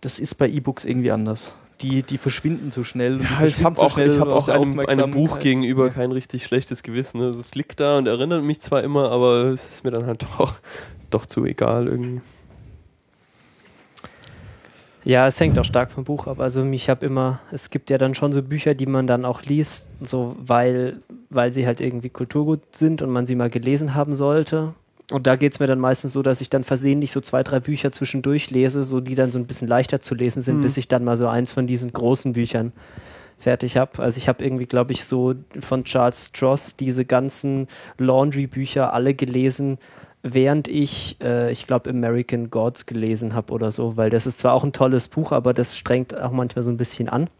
das 0.00 0.18
ist 0.18 0.36
bei 0.36 0.48
E-Books 0.48 0.86
irgendwie 0.86 1.12
anders. 1.12 1.56
Die, 1.82 2.02
die 2.02 2.18
verschwinden 2.18 2.72
so 2.72 2.84
schnell. 2.84 3.14
Und 3.14 3.20
die 3.20 3.24
Ja, 3.24 3.46
ich 3.46 3.64
habe 3.64 3.76
so 3.76 3.82
auch, 3.82 3.92
schnell 3.92 4.08
ich 4.08 4.20
hab 4.20 4.28
aus 4.28 4.48
auch 4.48 4.54
einem, 4.54 4.78
einem 4.80 5.10
Buch 5.10 5.38
gegenüber 5.38 5.86
Ja. 5.86 5.92
kein 5.92 6.12
richtig 6.12 6.44
schlechtes 6.44 6.82
Gewissen. 6.82 7.20
Also 7.22 7.40
es 7.40 7.54
liegt 7.54 7.80
da 7.80 7.98
und 7.98 8.06
erinnert 8.06 8.44
mich 8.44 8.60
zwar 8.60 8.82
immer, 8.82 9.10
aber 9.10 9.46
es 9.46 9.68
ist 9.70 9.84
mir 9.84 9.90
dann 9.90 10.06
halt 10.06 10.22
doch, 10.38 10.54
doch 11.10 11.26
zu 11.26 11.44
egal 11.44 11.88
irgendwie. 11.88 12.20
Ja, 15.02 15.26
es 15.26 15.40
hängt 15.40 15.58
auch 15.58 15.64
stark 15.64 15.90
vom 15.90 16.04
Buch 16.04 16.26
ab. 16.26 16.40
Also 16.40 16.62
ich 16.64 16.90
habe 16.90 17.06
immer, 17.06 17.40
es 17.50 17.70
gibt 17.70 17.88
ja 17.88 17.96
dann 17.96 18.14
schon 18.14 18.32
so 18.32 18.42
Bücher, 18.42 18.74
die 18.74 18.86
man 18.86 19.06
dann 19.06 19.24
auch 19.24 19.42
liest, 19.42 19.88
so 20.02 20.36
weil, 20.38 21.00
weil 21.30 21.52
sie 21.52 21.66
halt 21.66 21.80
irgendwie 21.80 22.10
Kulturgut 22.10 22.60
sind 22.76 23.00
und 23.00 23.10
man 23.10 23.24
sie 23.24 23.34
mal 23.34 23.48
gelesen 23.48 23.94
haben 23.94 24.12
sollte. 24.12 24.74
Und 25.10 25.26
da 25.26 25.36
geht 25.36 25.52
es 25.52 25.60
mir 25.60 25.66
dann 25.66 25.80
meistens 25.80 26.12
so, 26.12 26.22
dass 26.22 26.40
ich 26.40 26.50
dann 26.50 26.64
versehentlich 26.64 27.10
so 27.12 27.20
zwei, 27.20 27.42
drei 27.42 27.60
Bücher 27.60 27.90
zwischendurch 27.90 28.50
lese, 28.50 28.82
so 28.82 29.00
die 29.00 29.14
dann 29.14 29.30
so 29.30 29.38
ein 29.38 29.46
bisschen 29.46 29.68
leichter 29.68 30.00
zu 30.00 30.14
lesen 30.14 30.42
sind, 30.42 30.58
Mhm. 30.58 30.62
bis 30.62 30.76
ich 30.76 30.88
dann 30.88 31.04
mal 31.04 31.16
so 31.16 31.26
eins 31.28 31.52
von 31.52 31.66
diesen 31.66 31.92
großen 31.92 32.32
Büchern 32.32 32.72
fertig 33.38 33.76
habe. 33.76 34.02
Also 34.02 34.18
ich 34.18 34.28
habe 34.28 34.44
irgendwie, 34.44 34.66
glaube 34.66 34.92
ich, 34.92 35.04
so 35.04 35.34
von 35.58 35.84
Charles 35.84 36.26
Stross 36.26 36.76
diese 36.76 37.04
ganzen 37.04 37.68
Laundry-Bücher 37.98 38.92
alle 38.92 39.14
gelesen, 39.14 39.78
während 40.22 40.68
ich, 40.68 41.16
äh, 41.22 41.50
ich 41.50 41.66
glaube, 41.66 41.88
American 41.90 42.50
Gods 42.50 42.84
gelesen 42.84 43.34
habe 43.34 43.52
oder 43.54 43.72
so, 43.72 43.96
weil 43.96 44.10
das 44.10 44.26
ist 44.26 44.38
zwar 44.38 44.52
auch 44.52 44.62
ein 44.64 44.72
tolles 44.74 45.08
Buch, 45.08 45.32
aber 45.32 45.54
das 45.54 45.78
strengt 45.78 46.14
auch 46.16 46.32
manchmal 46.32 46.62
so 46.62 46.70
ein 46.70 46.76
bisschen 46.76 47.08
an. 47.08 47.30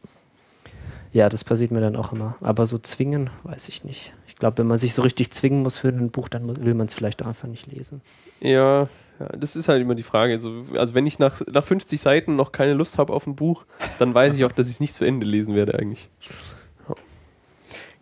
Ja, 1.13 1.29
das 1.29 1.45
passiert 1.45 1.73
mir 1.73 1.81
dann 1.81 1.97
auch 1.97 2.13
immer. 2.13 2.37
Aber 2.41 2.67
so 2.67 2.79
zwingen, 2.79 3.31
weiß 3.43 3.69
ich 3.69 3.85
nicht. 3.85 4.15
Ich 4.41 4.43
glaube, 4.43 4.57
wenn 4.57 4.69
man 4.69 4.79
sich 4.79 4.95
so 4.95 5.03
richtig 5.03 5.31
zwingen 5.33 5.63
muss 5.63 5.77
für 5.77 5.89
ein 5.89 6.11
Buch, 6.11 6.31
dann 6.31 6.65
will 6.65 6.73
man 6.73 6.87
es 6.87 6.95
vielleicht 6.95 7.23
auch 7.23 7.27
einfach 7.27 7.47
nicht 7.47 7.71
lesen. 7.71 8.01
Ja, 8.41 8.89
ja, 9.21 9.29
das 9.39 9.55
ist 9.55 9.69
halt 9.69 9.83
immer 9.83 9.95
die 9.95 10.03
Frage. 10.03 10.33
Also, 10.33 10.65
also 10.79 10.95
wenn 10.95 11.07
ich 11.07 11.19
nach, 11.19 11.43
nach 11.53 11.63
50 11.63 12.01
Seiten 12.01 12.37
noch 12.37 12.51
keine 12.51 12.73
Lust 12.73 12.97
habe 12.97 13.13
auf 13.13 13.27
ein 13.27 13.37
Buch, 13.37 13.67
dann 13.99 14.15
weiß 14.15 14.35
ich 14.37 14.47
auch, 14.47 14.53
dass 14.53 14.69
ich 14.69 14.73
es 14.77 14.81
nicht 14.81 14.95
zu 14.95 15.05
Ende 15.05 15.27
lesen 15.27 15.55
werde 15.55 15.79
eigentlich. 15.79 16.09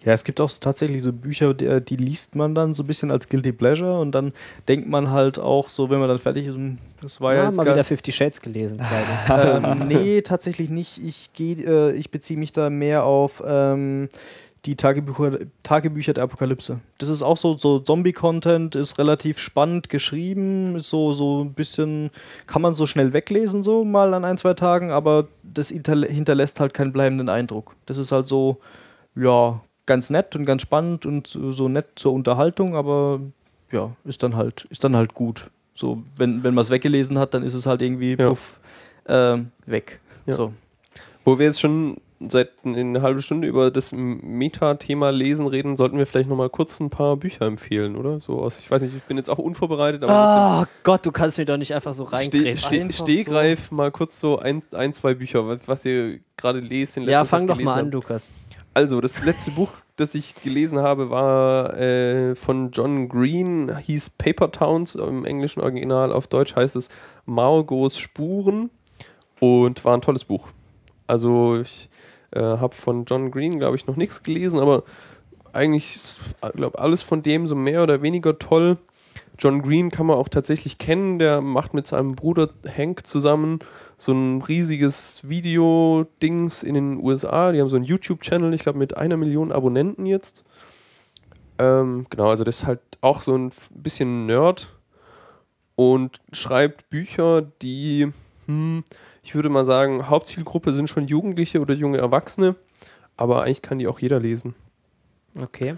Ja, 0.05 0.13
es 0.13 0.23
gibt 0.23 0.41
auch 0.41 0.49
so 0.49 0.59
tatsächlich 0.61 1.03
so 1.03 1.13
Bücher, 1.13 1.53
die, 1.55 1.65
äh, 1.67 1.81
die 1.83 1.97
liest 1.97 2.37
man 2.37 2.55
dann 2.55 2.73
so 2.73 2.85
ein 2.85 2.87
bisschen 2.87 3.11
als 3.11 3.29
Guilty 3.29 3.51
Pleasure 3.51 3.99
und 4.01 4.13
dann 4.13 4.33
denkt 4.69 4.89
man 4.89 5.11
halt 5.11 5.41
auch 5.41 5.69
so, 5.69 5.91
wenn 5.91 5.99
man 5.99 6.09
dann 6.09 6.21
fertig 6.21 6.47
ist, 6.47 6.55
hm, 6.55 6.79
das 7.03 7.21
war 7.21 7.35
ja, 7.35 7.41
Ja, 7.43 7.47
jetzt 7.49 7.57
mal 7.57 7.65
gar- 7.65 7.75
wieder 7.75 7.83
Fifty 7.85 8.13
Shades 8.13 8.41
gelesen. 8.41 8.81
ähm, 9.29 9.89
nee, 9.89 10.23
tatsächlich 10.23 10.71
nicht. 10.71 10.99
Ich, 11.05 11.31
geh, 11.35 11.55
äh, 11.65 11.91
ich 11.93 12.13
beziehe 12.13 12.39
mich 12.39 12.53
da 12.53 12.71
mehr 12.71 13.03
auf 13.05 13.43
ähm, 13.45 14.09
die 14.65 14.75
Tagebücher, 14.77 15.39
Tagebücher 15.63 16.13
der 16.15 16.25
Apokalypse. 16.25 16.81
Das 16.99 17.09
ist 17.09 17.23
auch 17.23 17.37
so, 17.37 17.57
so 17.57 17.79
Zombie-Content, 17.79 18.75
ist 18.75 18.99
relativ 18.99 19.39
spannend 19.39 19.89
geschrieben, 19.89 20.77
ist 20.77 20.89
so, 20.91 21.13
so 21.13 21.45
ein 21.45 21.53
bisschen, 21.55 22.11
kann 22.47 22.63
man 22.63 22.75
so 22.75 22.87
schnell 22.87 23.13
weglesen, 23.13 23.63
so 23.63 23.85
mal 23.85 24.15
an 24.15 24.25
ein, 24.25 24.37
zwei 24.37 24.55
Tagen, 24.55 24.91
aber 24.91 25.29
das 25.43 25.71
hinterlä- 25.71 26.09
hinterlässt 26.09 26.61
halt 26.61 26.75
keinen 26.75 26.93
bleibenden 26.93 27.29
Eindruck. 27.29 27.77
Das 27.87 27.99
ist 27.99 28.11
halt 28.13 28.27
so, 28.27 28.59
ja, 29.15 29.61
ganz 29.87 30.11
nett 30.11 30.35
und 30.37 30.45
ganz 30.45 30.63
spannend 30.63 31.07
und 31.07 31.27
so 31.27 31.53
so 31.53 31.69
nett 31.69 31.87
zur 31.95 32.13
Unterhaltung, 32.13 32.75
aber 32.75 33.21
ja, 33.71 33.91
ist 34.05 34.23
dann 34.23 34.37
halt, 34.37 34.65
ist 34.71 34.83
dann 34.85 34.97
halt 34.97 35.15
gut. 35.15 35.51
So, 35.75 36.03
wenn, 36.17 36.43
wenn 36.43 36.53
man 36.55 36.63
es 36.63 36.71
weggelesen 36.71 37.19
hat, 37.19 37.33
dann 37.35 37.43
ist 37.45 37.55
es 37.55 37.65
halt 37.67 37.81
irgendwie 37.81 38.17
Ja. 38.19 38.29
puff, 38.29 38.59
äh, 39.05 39.39
weg. 39.67 40.01
Ja. 40.27 40.35
So. 40.35 40.53
Wo 41.25 41.39
wir 41.39 41.47
jetzt 41.47 41.61
schon 41.61 41.97
seit 42.21 42.51
eine 42.65 43.03
halbe 43.03 43.23
Stunde 43.23 43.47
über 43.47 43.71
das 43.71 43.93
Meta-Thema 43.93 45.11
Lesen 45.11 45.47
reden, 45.47 45.77
sollten 45.77 45.99
wir 45.99 46.07
vielleicht 46.07 46.29
nochmal 46.29 46.51
kurz 46.51 46.81
ein 46.81 46.91
paar 46.91 47.17
Bücher 47.17 47.47
empfehlen, 47.47 47.97
oder? 47.97 48.21
So 48.21 48.41
aus, 48.41 48.59
ich 48.59 48.71
weiß 48.71 48.83
nicht, 48.83 48.97
ich 48.97 49.03
bin 49.05 49.17
jetzt 49.17 49.31
auch 49.31 49.39
unvorbereitet, 49.39 50.03
aber 50.03 50.63
Oh 50.63 50.67
Gott, 50.83 51.07
du 51.07 51.13
kannst 51.13 51.39
mir 51.39 51.45
doch 51.45 51.57
nicht 51.57 51.75
einfach 51.75 51.95
so 51.95 52.07
Ste 52.07 52.17
reingrätschen. 52.17 52.57
Ste 52.57 52.81
Einfach 52.81 53.05
Stehgreif 53.05 53.71
mal 53.71 53.91
kurz 53.91 54.19
so 54.19 54.39
ein, 54.39 54.63
ein 54.73 54.93
zwei 54.93 55.15
Bücher, 55.15 55.47
was, 55.47 55.61
was 55.67 55.85
ihr 55.85 56.21
gerade 56.37 56.61
lest. 56.61 56.97
in 56.97 57.05
So. 57.05 57.11
Ja, 57.11 57.25
fang 57.25 57.47
doch 57.47 57.59
mal 57.61 57.75
an, 57.75 57.85
habt. 57.87 57.95
Lukas. 57.95 58.31
Also, 58.75 59.01
das 59.01 59.23
letzte 59.25 59.51
Buch, 59.53 59.73
das 59.97 60.15
ich 60.15 60.35
gelesen 60.37 60.79
habe, 60.79 61.11
war 61.11 61.77
äh, 61.77 62.35
von 62.35 62.71
John 62.71 63.09
Green, 63.09 63.77
hieß 63.77 64.11
Paper 64.11 64.53
Towns 64.53 64.95
im 64.95 65.25
englischen 65.25 65.61
Original. 65.61 66.13
Auf 66.13 66.27
Deutsch 66.27 66.55
heißt 66.55 66.77
es 66.77 66.89
Margos 67.27 67.99
Spuren 67.99 68.71
und 69.41 69.85
war 69.85 69.95
ein 69.97 70.01
tolles 70.01 70.25
Buch. 70.25 70.49
Also, 71.07 71.61
ich 71.61 71.89
äh, 72.33 72.41
habe 72.41 72.75
von 72.75 73.05
John 73.05 73.31
Green, 73.31 73.59
glaube 73.59 73.77
ich, 73.77 73.87
noch 73.87 73.97
nichts 73.97 74.23
gelesen, 74.23 74.61
aber 74.61 74.85
eigentlich 75.53 75.97
ist, 75.97 76.21
glaube 76.55 76.79
alles 76.79 77.03
von 77.03 77.23
dem 77.23 77.49
so 77.49 77.55
mehr 77.55 77.83
oder 77.83 78.03
weniger 78.03 78.39
toll. 78.39 78.77
John 79.39 79.63
Green 79.63 79.91
kann 79.91 80.07
man 80.07 80.17
auch 80.17 80.29
tatsächlich 80.29 80.79
kennen, 80.79 81.19
der 81.19 81.41
macht 81.41 81.73
mit 81.73 81.87
seinem 81.87 82.17
Bruder 82.17 82.51
Hank 82.77 83.07
zusammen 83.07 83.61
so 83.97 84.13
ein 84.13 84.43
riesiges 84.43 85.29
Video-Dings 85.29 86.63
in 86.63 86.75
den 86.75 87.03
USA. 87.03 87.53
Die 87.53 87.61
haben 87.61 87.69
so 87.69 87.77
einen 87.77 87.85
YouTube-Channel, 87.85 88.53
ich 88.53 88.63
glaube, 88.63 88.79
mit 88.79 88.97
einer 88.97 89.17
Million 89.17 89.53
Abonnenten 89.53 90.07
jetzt. 90.07 90.45
Ähm, 91.59 92.07
genau, 92.11 92.31
also 92.31 92.45
das 92.45 92.61
ist 92.61 92.67
halt 92.67 92.81
auch 93.01 93.23
so 93.23 93.37
ein 93.37 93.51
bisschen 93.75 94.27
Nerd 94.27 94.77
und 95.77 96.21
schreibt 96.33 96.91
Bücher, 96.91 97.43
die, 97.43 98.13
hm, 98.47 98.83
ich 99.29 99.35
würde 99.35 99.51
mal 99.51 99.67
sagen, 99.67 100.09
Hauptzielgruppe 100.09 100.73
sind 100.73 100.89
schon 100.89 101.07
Jugendliche 101.07 101.61
oder 101.61 101.75
junge 101.75 101.99
Erwachsene, 101.99 102.55
aber 103.19 103.43
eigentlich 103.43 103.61
kann 103.61 103.79
die 103.79 103.87
auch 103.87 103.99
jeder 103.99 104.19
lesen. 104.19 104.55
Okay. 105.39 105.77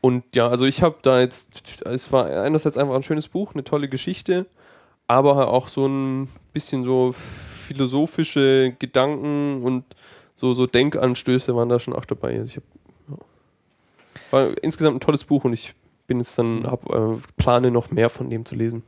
Und 0.00 0.24
ja, 0.34 0.48
also 0.48 0.64
ich 0.64 0.80
habe 0.80 0.96
da 1.02 1.20
jetzt, 1.20 1.84
es 1.84 2.10
war 2.12 2.30
einerseits 2.30 2.78
einfach 2.78 2.94
ein 2.94 3.02
schönes 3.02 3.28
Buch, 3.28 3.52
eine 3.52 3.62
tolle 3.62 3.90
Geschichte, 3.90 4.46
aber 5.06 5.48
auch 5.48 5.68
so 5.68 5.86
ein 5.86 6.28
bisschen 6.54 6.82
so 6.82 7.12
philosophische 7.12 8.74
Gedanken 8.78 9.62
und 9.64 9.84
so, 10.34 10.54
so 10.54 10.64
Denkanstöße 10.64 11.54
waren 11.54 11.68
da 11.68 11.78
schon 11.78 11.92
auch 11.92 12.06
dabei. 12.06 12.38
Also 12.38 12.46
ich 12.46 12.56
hab, 12.56 12.64
ja. 13.10 13.16
War 14.30 14.64
insgesamt 14.64 14.96
ein 14.96 15.00
tolles 15.00 15.24
Buch 15.24 15.44
und 15.44 15.52
ich 15.52 15.74
bin 16.06 16.20
jetzt 16.20 16.38
dann, 16.38 16.66
hab, 16.66 16.88
äh, 16.88 17.18
plane 17.36 17.70
noch 17.70 17.90
mehr 17.90 18.08
von 18.08 18.30
dem 18.30 18.46
zu 18.46 18.54
lesen. 18.54 18.82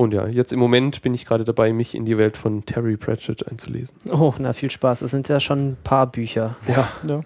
Und 0.00 0.14
ja, 0.14 0.26
jetzt 0.28 0.52
im 0.52 0.60
Moment 0.60 1.02
bin 1.02 1.12
ich 1.12 1.26
gerade 1.26 1.44
dabei, 1.44 1.72
mich 1.72 1.94
in 1.94 2.04
die 2.04 2.16
Welt 2.16 2.36
von 2.36 2.64
Terry 2.64 2.96
Pratchett 2.96 3.46
einzulesen. 3.48 3.96
Oh, 4.10 4.32
na, 4.38 4.52
viel 4.52 4.70
Spaß. 4.70 5.00
Das 5.00 5.10
sind 5.10 5.28
ja 5.28 5.40
schon 5.40 5.70
ein 5.72 5.76
paar 5.82 6.06
Bücher. 6.06 6.56
Ja. 6.68 6.88
ja. 7.06 7.20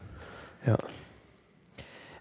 Ja, 0.66 0.78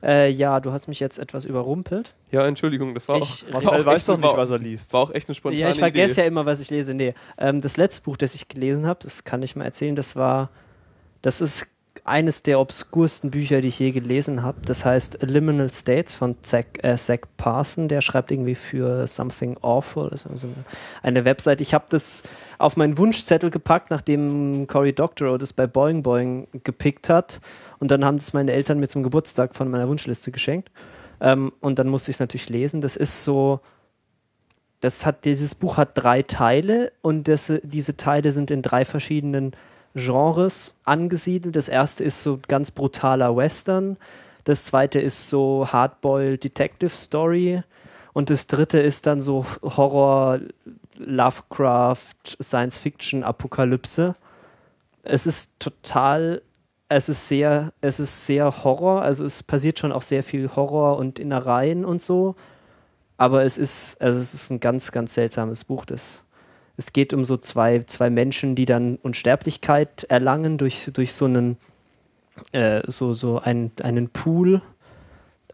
Äh, 0.04 0.30
ja, 0.32 0.60
du 0.60 0.72
hast 0.72 0.88
mich 0.88 1.00
jetzt 1.00 1.20
etwas 1.20 1.46
überrumpelt. 1.46 2.16
ja 2.32 2.44
Entschuldigung, 2.48 2.94
das 2.96 3.08
war 3.08 3.18
Ich- 3.20 3.46
auch, 3.50 3.54
Marcel 3.54 3.86
weiß 3.86 4.06
doch 4.08 4.18
nicht, 4.18 4.36
was 4.36 4.50
er 4.50 4.58
liest. 4.58 4.94
war 4.94 5.02
auch 5.02 5.12
echt 5.14 5.30
eine 5.30 5.36
spontane 5.36 5.62
Ja, 5.62 5.70
ich 5.70 5.78
vergesse 5.78 6.14
Idee. 6.14 6.22
ja 6.22 6.28
immer, 6.28 6.46
was 6.48 6.60
ich 6.60 6.70
lese. 6.72 6.94
Nee, 6.96 7.14
ähm, 7.38 7.62
das 7.62 7.78
letzte 7.78 8.02
Buch, 8.02 8.18
das 8.18 8.34
ich 8.34 8.48
gelesen 8.48 8.88
habe, 8.88 9.00
das 9.04 9.24
kann 9.24 9.44
ich 9.44 9.56
mal 9.56 9.64
erzählen, 9.66 9.96
das 9.96 10.16
war, 10.16 10.50
das 11.22 11.40
ist 11.40 11.68
eines 12.04 12.42
der 12.42 12.60
obskursten 12.60 13.32
Bücher, 13.32 13.62
die 13.62 13.68
ich 13.68 13.80
je 13.80 13.92
gelesen 13.92 14.44
habe. 14.44 14.60
Das 14.66 14.86
heißt 14.86 15.20
Liminal 15.22 15.70
States 15.72 16.14
von 16.14 16.36
Zach, 16.42 16.66
äh, 16.82 16.96
Zach 16.96 17.20
Parson. 17.38 17.88
Der 17.88 18.02
schreibt 18.02 18.32
irgendwie 18.32 18.56
für 18.56 19.06
Something 19.08 19.58
Awful. 19.62 20.10
Das 20.10 20.26
ist 20.26 20.32
also 20.32 20.48
eine 21.04 21.26
Website. 21.26 21.62
Ich 21.62 21.74
habe 21.74 21.86
das 21.90 22.24
auf 22.58 22.76
meinen 22.76 22.98
Wunschzettel 22.98 23.52
gepackt, 23.52 23.92
nachdem 23.92 24.68
Cory 24.68 24.94
Doctorow 24.94 25.38
das 25.38 25.54
bei 25.54 25.68
Boing 25.68 26.02
Boing 26.02 26.48
gepickt 26.64 27.10
hat. 27.10 27.40
Und 27.80 27.92
dann 27.92 28.04
haben 28.04 28.18
das 28.18 28.34
meine 28.34 28.52
Eltern 28.52 28.80
mir 28.80 28.88
zum 28.88 29.04
Geburtstag 29.04 29.54
von 29.54 29.70
meiner 29.70 29.88
Wunschliste 29.88 30.32
geschenkt. 30.32 30.72
Ähm, 31.20 31.52
und 31.60 31.78
dann 31.78 31.88
musste 31.88 32.12
ich 32.12 32.16
es 32.16 32.20
natürlich 32.20 32.50
lesen. 32.50 32.82
Das 32.82 32.96
ist 32.96 33.24
so 33.24 33.60
das 34.82 35.06
hat, 35.06 35.26
dieses 35.26 35.54
Buch 35.56 35.78
hat 35.78 35.92
drei 35.94 36.24
Teile 36.24 36.92
und 37.02 37.28
das, 37.28 37.54
diese 37.64 37.98
Teile 37.98 38.32
sind 38.32 38.50
in 38.50 38.64
drei 38.64 38.84
verschiedenen 38.84 39.52
Genres 39.96 40.78
angesiedelt. 40.84 41.56
Das 41.56 41.70
erste 41.70 42.04
ist 42.04 42.24
so 42.24 42.40
ganz 42.48 42.72
brutaler 42.72 43.36
Western, 43.36 43.98
das 44.44 44.66
zweite 44.66 45.00
ist 45.00 45.28
so 45.28 45.68
Hardboiled 45.72 46.44
Detective 46.44 46.90
Story 46.90 47.62
und 48.14 48.30
das 48.30 48.48
dritte 48.48 48.80
ist 48.80 49.06
dann 49.06 49.22
so 49.22 49.46
Horror, 49.62 50.40
Lovecraft, 50.98 52.38
Science 52.42 52.78
Fiction, 52.78 53.24
Apokalypse. 53.24 54.16
Es 55.04 55.26
ist 55.26 55.60
total, 55.60 56.42
es 56.90 57.10
ist 57.10 57.28
sehr, 57.28 57.72
es 57.82 58.00
ist 58.00 58.26
sehr 58.26 58.64
Horror, 58.64 59.02
also 59.02 59.26
es 59.26 59.44
passiert 59.44 59.80
schon 59.80 59.92
auch 59.92 60.02
sehr 60.02 60.24
viel 60.24 60.50
Horror 60.56 60.98
und 60.98 61.20
Innereien 61.20 61.86
und 61.86 62.02
so. 62.02 62.36
Aber 63.18 63.44
es 63.44 63.58
ist, 63.58 64.02
also 64.02 64.20
es 64.20 64.34
ist 64.34 64.50
ein 64.50 64.60
ganz, 64.60 64.92
ganz 64.92 65.14
seltsames 65.14 65.64
Buch. 65.64 65.86
Das, 65.86 66.24
es 66.78 66.94
geht 66.94 67.14
um 67.14 67.26
so 67.26 67.38
zwei, 67.38 67.84
zwei 67.84 68.10
Menschen, 68.10 68.56
die 68.56 68.66
dann 68.66 68.98
Unsterblichkeit 68.98 70.06
erlangen 70.06 70.58
durch, 70.58 70.90
durch 70.94 71.14
so 71.14 71.26
einen, 71.26 71.58
äh, 72.54 72.82
so, 72.88 73.14
so 73.14 73.40
einen, 73.40 73.72
einen 73.82 74.10
Pool 74.10 74.62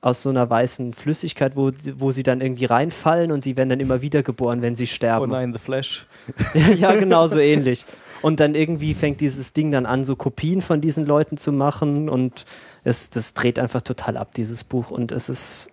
aus 0.02 0.22
so 0.22 0.30
einer 0.30 0.50
weißen 0.50 0.94
Flüssigkeit, 0.94 1.56
wo, 1.56 1.72
wo 1.96 2.12
sie 2.12 2.24
dann 2.24 2.42
irgendwie 2.42 2.66
reinfallen 2.66 3.32
und 3.32 3.44
sie 3.44 3.58
werden 3.58 3.70
dann 3.70 3.80
immer 3.80 4.02
wieder 4.02 4.24
geboren, 4.24 4.62
wenn 4.62 4.76
sie 4.76 4.84
Oh 4.84 4.88
sterben. 4.88 5.32
nein, 5.32 5.54
The 5.54 5.60
Flash. 5.60 6.06
ja, 6.78 6.96
genau 6.96 7.28
so 7.28 7.40
ähnlich. 7.40 7.86
Und 8.22 8.40
dann 8.40 8.56
irgendwie 8.56 8.94
fängt 8.94 9.22
dieses 9.22 9.54
Ding 9.54 9.72
dann 9.72 9.86
an, 9.86 10.04
so 10.04 10.16
Kopien 10.16 10.62
von 10.62 10.82
diesen 10.82 11.06
Leuten 11.06 11.38
zu 11.38 11.52
machen 11.52 12.10
und 12.10 12.46
es, 12.84 13.10
das 13.10 13.34
dreht 13.34 13.60
einfach 13.60 13.82
total 13.82 14.18
ab, 14.18 14.34
dieses 14.34 14.64
Buch. 14.64 14.92
Und 14.92 15.12
es 15.12 15.30
ist 15.30 15.72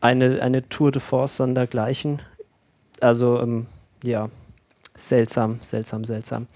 eine, 0.00 0.42
eine 0.42 0.68
Tour 0.68 0.92
de 0.92 1.00
Force 1.00 1.36
sondergleichen. 1.38 2.20
Also, 3.00 3.40
ähm, 3.40 3.66
ja, 4.04 4.28
seltsam, 4.94 5.58
seltsam, 5.60 6.04
seltsam. 6.04 6.46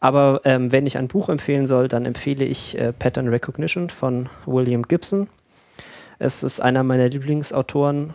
Aber 0.00 0.40
ähm, 0.44 0.72
wenn 0.72 0.86
ich 0.86 0.96
ein 0.96 1.08
Buch 1.08 1.28
empfehlen 1.28 1.66
soll, 1.66 1.88
dann 1.88 2.06
empfehle 2.06 2.44
ich 2.44 2.78
äh, 2.78 2.92
Pattern 2.92 3.28
Recognition 3.28 3.90
von 3.90 4.28
William 4.46 4.82
Gibson. 4.82 5.28
Es 6.18 6.42
ist 6.42 6.60
einer 6.60 6.82
meiner 6.82 7.08
Lieblingsautoren 7.08 8.14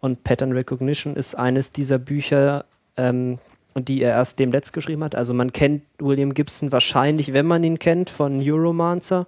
und 0.00 0.24
Pattern 0.24 0.52
Recognition 0.52 1.16
ist 1.16 1.34
eines 1.34 1.72
dieser 1.72 1.98
Bücher, 1.98 2.64
ähm, 2.96 3.38
die 3.76 4.02
er 4.02 4.10
erst 4.10 4.38
dem 4.38 4.52
Letzt 4.52 4.72
geschrieben 4.72 5.02
hat. 5.02 5.14
Also 5.14 5.34
man 5.34 5.52
kennt 5.52 5.82
William 5.98 6.34
Gibson 6.34 6.72
wahrscheinlich, 6.72 7.32
wenn 7.32 7.46
man 7.46 7.64
ihn 7.64 7.78
kennt, 7.78 8.10
von 8.10 8.36
Neuromancer. 8.36 9.26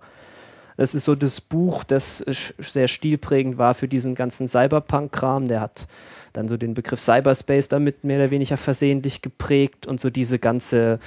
Es 0.77 0.95
ist 0.95 1.05
so 1.05 1.15
das 1.15 1.41
Buch, 1.41 1.85
das 1.85 2.19
sehr 2.59 2.89
stilprägend 2.89 3.59
war 3.59 3.75
für 3.75 3.87
diesen 3.87 4.15
ganzen 4.17 4.49
Cyberpunk-Kram. 4.49 5.47
Der 5.47 5.61
hat 5.61 5.87
dann 6.35 6.49
so 6.49 6.57
den 6.57 6.75
Begriff 6.75 7.01
Cyberspace 7.01 7.69
damit 7.69 8.05
mehr 8.05 8.19
oder 8.19 8.31
weniger 8.31 8.57
versehentlich 8.59 9.23
geprägt 9.23 9.87
und 9.87 10.01
so 10.01 10.11
diese 10.11 10.39
ganze 10.39 10.99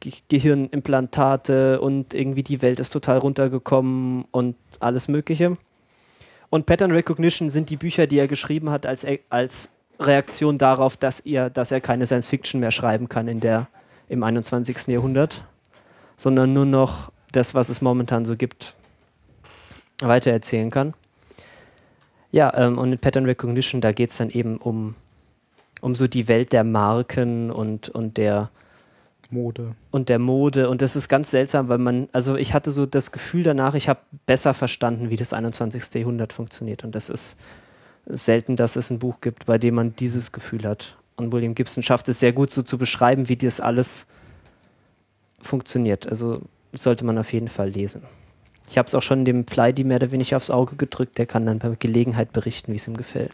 Ge 0.00 0.12
Gehirnimplantate 0.28 1.80
und 1.80 2.14
irgendwie 2.14 2.44
die 2.44 2.62
Welt 2.62 2.78
ist 2.80 2.90
total 2.90 3.18
runtergekommen 3.18 4.24
und 4.30 4.56
alles 4.80 5.08
Mögliche. 5.08 5.56
Und 6.50 6.66
Pattern 6.66 6.92
Recognition 6.92 7.50
sind 7.50 7.68
die 7.68 7.76
Bücher, 7.76 8.06
die 8.06 8.18
er 8.18 8.28
geschrieben 8.28 8.70
hat, 8.70 8.86
als, 8.86 9.06
als 9.28 9.70
Reaktion 10.00 10.56
darauf, 10.56 10.96
dass 10.96 11.20
er, 11.20 11.50
dass 11.50 11.72
er 11.72 11.80
keine 11.80 12.06
Science 12.06 12.28
Fiction 12.28 12.60
mehr 12.60 12.70
schreiben 12.70 13.08
kann 13.08 13.28
in 13.28 13.40
der, 13.40 13.66
im 14.08 14.22
21. 14.22 14.86
Jahrhundert, 14.86 15.44
sondern 16.16 16.52
nur 16.52 16.64
noch 16.64 17.10
das, 17.32 17.54
was 17.54 17.68
es 17.68 17.82
momentan 17.82 18.24
so 18.24 18.36
gibt, 18.36 18.74
weitererzählen 20.00 20.70
kann. 20.70 20.94
Ja, 22.30 22.52
ähm, 22.54 22.78
und 22.78 22.92
in 22.92 22.98
Pattern 22.98 23.24
Recognition, 23.24 23.80
da 23.80 23.92
geht 23.92 24.10
es 24.10 24.18
dann 24.18 24.30
eben 24.30 24.58
um, 24.58 24.94
um 25.80 25.94
so 25.94 26.06
die 26.06 26.28
Welt 26.28 26.52
der 26.52 26.64
Marken 26.64 27.50
und, 27.50 27.88
und 27.88 28.16
der, 28.16 28.50
Mode. 29.30 29.74
und 29.90 30.08
der 30.08 30.18
Mode. 30.18 30.68
Und 30.68 30.82
das 30.82 30.96
ist 30.96 31.08
ganz 31.08 31.30
seltsam, 31.30 31.68
weil 31.68 31.78
man, 31.78 32.08
also 32.12 32.36
ich 32.36 32.52
hatte 32.52 32.70
so 32.70 32.86
das 32.86 33.12
Gefühl 33.12 33.42
danach, 33.42 33.74
ich 33.74 33.88
habe 33.88 34.00
besser 34.26 34.54
verstanden, 34.54 35.10
wie 35.10 35.16
das 35.16 35.32
21. 35.32 35.94
Jahrhundert 35.94 36.32
funktioniert. 36.32 36.84
Und 36.84 36.94
das 36.94 37.08
ist 37.08 37.36
selten, 38.06 38.56
dass 38.56 38.76
es 38.76 38.90
ein 38.90 38.98
Buch 38.98 39.20
gibt, 39.20 39.46
bei 39.46 39.58
dem 39.58 39.74
man 39.74 39.96
dieses 39.96 40.32
Gefühl 40.32 40.64
hat. 40.64 40.96
Und 41.16 41.32
William 41.32 41.54
Gibson 41.54 41.82
schafft 41.82 42.08
es 42.08 42.20
sehr 42.20 42.32
gut 42.32 42.50
so 42.50 42.62
zu 42.62 42.78
beschreiben, 42.78 43.28
wie 43.28 43.36
das 43.36 43.60
alles 43.60 44.06
funktioniert. 45.40 46.08
Also 46.08 46.42
sollte 46.72 47.04
man 47.04 47.18
auf 47.18 47.32
jeden 47.32 47.48
Fall 47.48 47.70
lesen. 47.70 48.02
Ich 48.68 48.78
habe 48.78 48.86
es 48.86 48.94
auch 48.94 49.02
schon 49.02 49.24
dem 49.24 49.46
Fly 49.46 49.72
mehr 49.84 49.96
oder 49.96 50.10
weniger 50.10 50.36
aufs 50.36 50.50
Auge 50.50 50.76
gedrückt. 50.76 51.18
Der 51.18 51.26
kann 51.26 51.46
dann 51.46 51.58
bei 51.58 51.74
Gelegenheit 51.78 52.32
berichten, 52.32 52.72
wie 52.72 52.76
es 52.76 52.86
ihm 52.86 52.96
gefällt. 52.96 53.32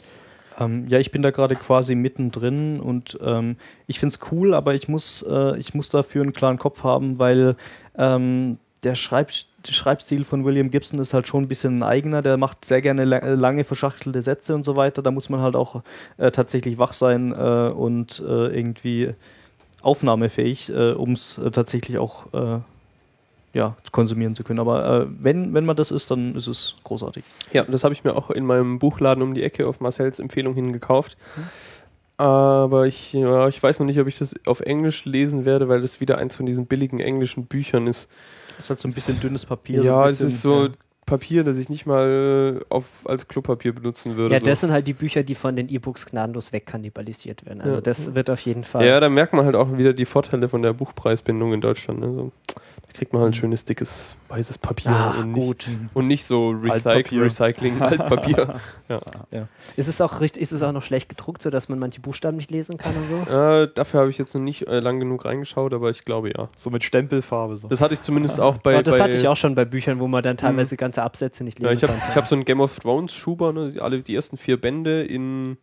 Ähm, 0.58 0.86
ja, 0.88 0.98
ich 0.98 1.10
bin 1.10 1.22
da 1.22 1.30
gerade 1.30 1.56
quasi 1.56 1.94
mittendrin 1.94 2.80
und 2.80 3.18
ähm, 3.22 3.56
ich 3.86 3.98
finde 3.98 4.14
es 4.14 4.32
cool, 4.32 4.54
aber 4.54 4.74
ich 4.74 4.88
muss, 4.88 5.24
äh, 5.28 5.58
ich 5.58 5.74
muss 5.74 5.88
dafür 5.88 6.22
einen 6.22 6.32
klaren 6.32 6.58
Kopf 6.58 6.84
haben, 6.84 7.18
weil 7.18 7.56
ähm, 7.98 8.58
der 8.84 8.94
Schreib 8.94 9.32
Schreibstil 9.66 10.24
von 10.24 10.44
William 10.44 10.70
Gibson 10.70 11.00
ist 11.00 11.14
halt 11.14 11.26
schon 11.26 11.44
ein 11.44 11.48
bisschen 11.48 11.78
ein 11.78 11.82
eigener. 11.82 12.20
Der 12.20 12.36
macht 12.36 12.64
sehr 12.66 12.82
gerne 12.82 13.04
la 13.04 13.18
lange 13.34 13.64
verschachtelte 13.64 14.20
Sätze 14.20 14.54
und 14.54 14.64
so 14.64 14.76
weiter. 14.76 15.02
Da 15.02 15.10
muss 15.10 15.30
man 15.30 15.40
halt 15.40 15.56
auch 15.56 15.82
äh, 16.18 16.30
tatsächlich 16.30 16.76
wach 16.76 16.92
sein 16.92 17.32
äh, 17.36 17.70
und 17.70 18.22
äh, 18.24 18.48
irgendwie 18.54 19.14
aufnahmefähig, 19.80 20.68
äh, 20.68 20.92
um 20.92 21.12
es 21.12 21.38
äh, 21.38 21.50
tatsächlich 21.50 21.98
auch 21.98 22.62
ja, 23.54 23.76
konsumieren 23.92 24.34
zu 24.34 24.44
können. 24.44 24.58
Aber 24.58 25.02
äh, 25.02 25.06
wenn, 25.18 25.54
wenn 25.54 25.64
man 25.64 25.76
das 25.76 25.90
ist, 25.90 26.10
dann 26.10 26.34
ist 26.34 26.48
es 26.48 26.74
großartig. 26.84 27.24
Ja, 27.52 27.64
das 27.64 27.84
habe 27.84 27.94
ich 27.94 28.04
mir 28.04 28.14
auch 28.14 28.30
in 28.30 28.44
meinem 28.44 28.78
Buchladen 28.78 29.22
um 29.22 29.32
die 29.34 29.42
Ecke 29.42 29.66
auf 29.66 29.80
Marcells 29.80 30.18
Empfehlung 30.18 30.54
hin 30.54 30.72
gekauft. 30.72 31.16
Aber 32.16 32.86
ich, 32.86 33.12
ja, 33.12 33.48
ich 33.48 33.60
weiß 33.60 33.80
noch 33.80 33.86
nicht, 33.86 33.98
ob 33.98 34.06
ich 34.06 34.18
das 34.18 34.34
auf 34.46 34.60
Englisch 34.60 35.04
lesen 35.04 35.44
werde, 35.44 35.68
weil 35.68 35.80
das 35.80 36.00
wieder 36.00 36.18
eins 36.18 36.36
von 36.36 36.46
diesen 36.46 36.66
billigen 36.66 37.00
englischen 37.00 37.46
Büchern 37.46 37.86
ist. 37.86 38.08
Ist 38.58 38.70
halt 38.70 38.78
so 38.78 38.86
ein 38.86 38.92
bisschen 38.92 39.18
dünnes 39.18 39.46
Papier. 39.46 39.80
so 39.80 39.86
ja, 39.86 40.04
es 40.06 40.12
bisschen, 40.12 40.28
ist 40.28 40.40
so 40.42 40.64
ja. 40.66 40.70
Papier, 41.06 41.42
das 41.42 41.58
ich 41.58 41.68
nicht 41.68 41.86
mal 41.86 42.64
auf, 42.68 43.02
als 43.06 43.26
Klopapier 43.26 43.74
benutzen 43.74 44.16
würde. 44.16 44.34
Ja, 44.34 44.40
so. 44.40 44.46
das 44.46 44.60
sind 44.60 44.70
halt 44.70 44.86
die 44.86 44.92
Bücher, 44.92 45.24
die 45.24 45.34
von 45.34 45.56
den 45.56 45.68
E-Books 45.68 46.06
gnadenlos 46.06 46.52
wegkannibalisiert 46.52 47.44
werden. 47.46 47.60
Also 47.60 47.78
Ja. 47.78 47.80
das 47.82 48.14
wird 48.14 48.30
auf 48.30 48.40
jeden 48.40 48.64
Fall. 48.64 48.86
ja, 48.86 49.00
da 49.00 49.08
merkt 49.08 49.32
man 49.32 49.44
halt 49.44 49.56
auch 49.56 49.76
wieder 49.76 49.92
die 49.92 50.06
Vorteile 50.06 50.48
von 50.48 50.62
der 50.62 50.72
Buchpreisbindung 50.72 51.52
in 51.52 51.60
Deutschland. 51.60 51.98
Ne? 52.00 52.12
So, 52.12 52.32
kriegt 52.94 53.12
man 53.12 53.20
halt 53.22 53.32
ein 53.32 53.34
schönes, 53.34 53.64
dickes, 53.64 54.16
weißes 54.28 54.56
Papier 54.58 54.90
Ah, 54.92 55.14
und, 55.18 55.32
nicht, 55.32 55.44
gut. 55.44 55.66
und 55.94 56.06
nicht 56.06 56.24
so 56.24 56.50
Recyc 56.50 56.86
Altpapier. 56.86 57.22
Recycling, 57.22 57.82
Altpapier. 57.82 58.60
Ist 59.76 59.88
es 59.88 60.00
auch 60.00 60.20
richtig, 60.20 60.42
ist 60.42 60.52
es 60.52 60.62
auch 60.62 60.72
noch 60.72 60.82
schlecht 60.82 61.08
gedruckt, 61.08 61.42
sodass 61.42 61.68
man 61.68 61.78
manche 61.78 62.00
Buchstaben 62.00 62.36
nicht 62.36 62.50
lesen 62.50 62.78
kann 62.78 62.92
und 62.96 63.08
so? 63.26 63.32
äh, 63.32 63.68
dafür 63.74 64.00
habe 64.00 64.10
ich 64.10 64.18
jetzt 64.18 64.34
noch 64.34 64.40
nicht 64.40 64.66
äh, 64.68 64.80
lang 64.80 65.00
genug 65.00 65.24
reingeschaut, 65.24 65.74
aber 65.74 65.90
ich 65.90 66.04
glaube 66.04 66.30
ja. 66.36 66.48
So 66.56 66.70
mit 66.70 66.84
Stempelfarbe. 66.84 67.56
So. 67.56 67.68
Das 67.68 67.80
hatte 67.80 67.94
ich 67.94 68.00
zumindest 68.02 68.40
auch 68.40 68.58
bei. 68.58 68.74
Aber 68.74 68.82
das 68.82 68.98
bei, 68.98 69.04
hatte 69.04 69.16
ich 69.16 69.26
auch 69.28 69.36
schon 69.36 69.54
bei 69.54 69.64
Büchern, 69.64 69.98
wo 70.00 70.06
man 70.06 70.22
dann 70.22 70.36
teilweise 70.36 70.76
ganze 70.76 71.02
Absätze 71.02 71.42
nicht 71.44 71.58
lesen 71.58 71.66
Ja, 71.68 71.72
ich 71.74 71.82
habe 71.82 71.92
konnte. 71.92 72.06
ich 72.10 72.16
hab 72.16 72.28
so 72.28 72.34
einen 72.36 72.44
Game 72.44 72.60
of 72.60 72.78
Thrones 72.78 73.12
Schuber, 73.14 73.52
ne, 73.52 73.70
die- 73.70 73.80
alle 73.80 74.00
die 74.00 74.14
ersten 74.14 74.36
vier 74.36 74.60
Bände 74.60 75.02
in 75.02 75.56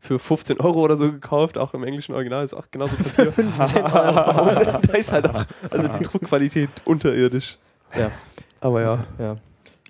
für 0.00 0.18
15 0.18 0.60
Euro 0.60 0.80
oder 0.80 0.96
so 0.96 1.10
gekauft, 1.10 1.58
auch 1.58 1.74
im 1.74 1.84
englischen 1.84 2.14
Original 2.14 2.44
ist 2.44 2.54
auch 2.54 2.66
genauso 2.70 2.96
Papier. 2.96 3.32
15 3.32 3.82
Euro. 3.82 4.80
Da 4.86 4.92
ist 4.94 5.12
halt 5.12 5.28
auch 5.28 5.44
also 5.70 5.88
die 5.88 6.04
Druckqualität 6.04 6.70
unterirdisch. 6.84 7.58
Ja. 7.96 8.10
Aber 8.60 8.82
ja. 8.82 9.06
Ja. 9.18 9.36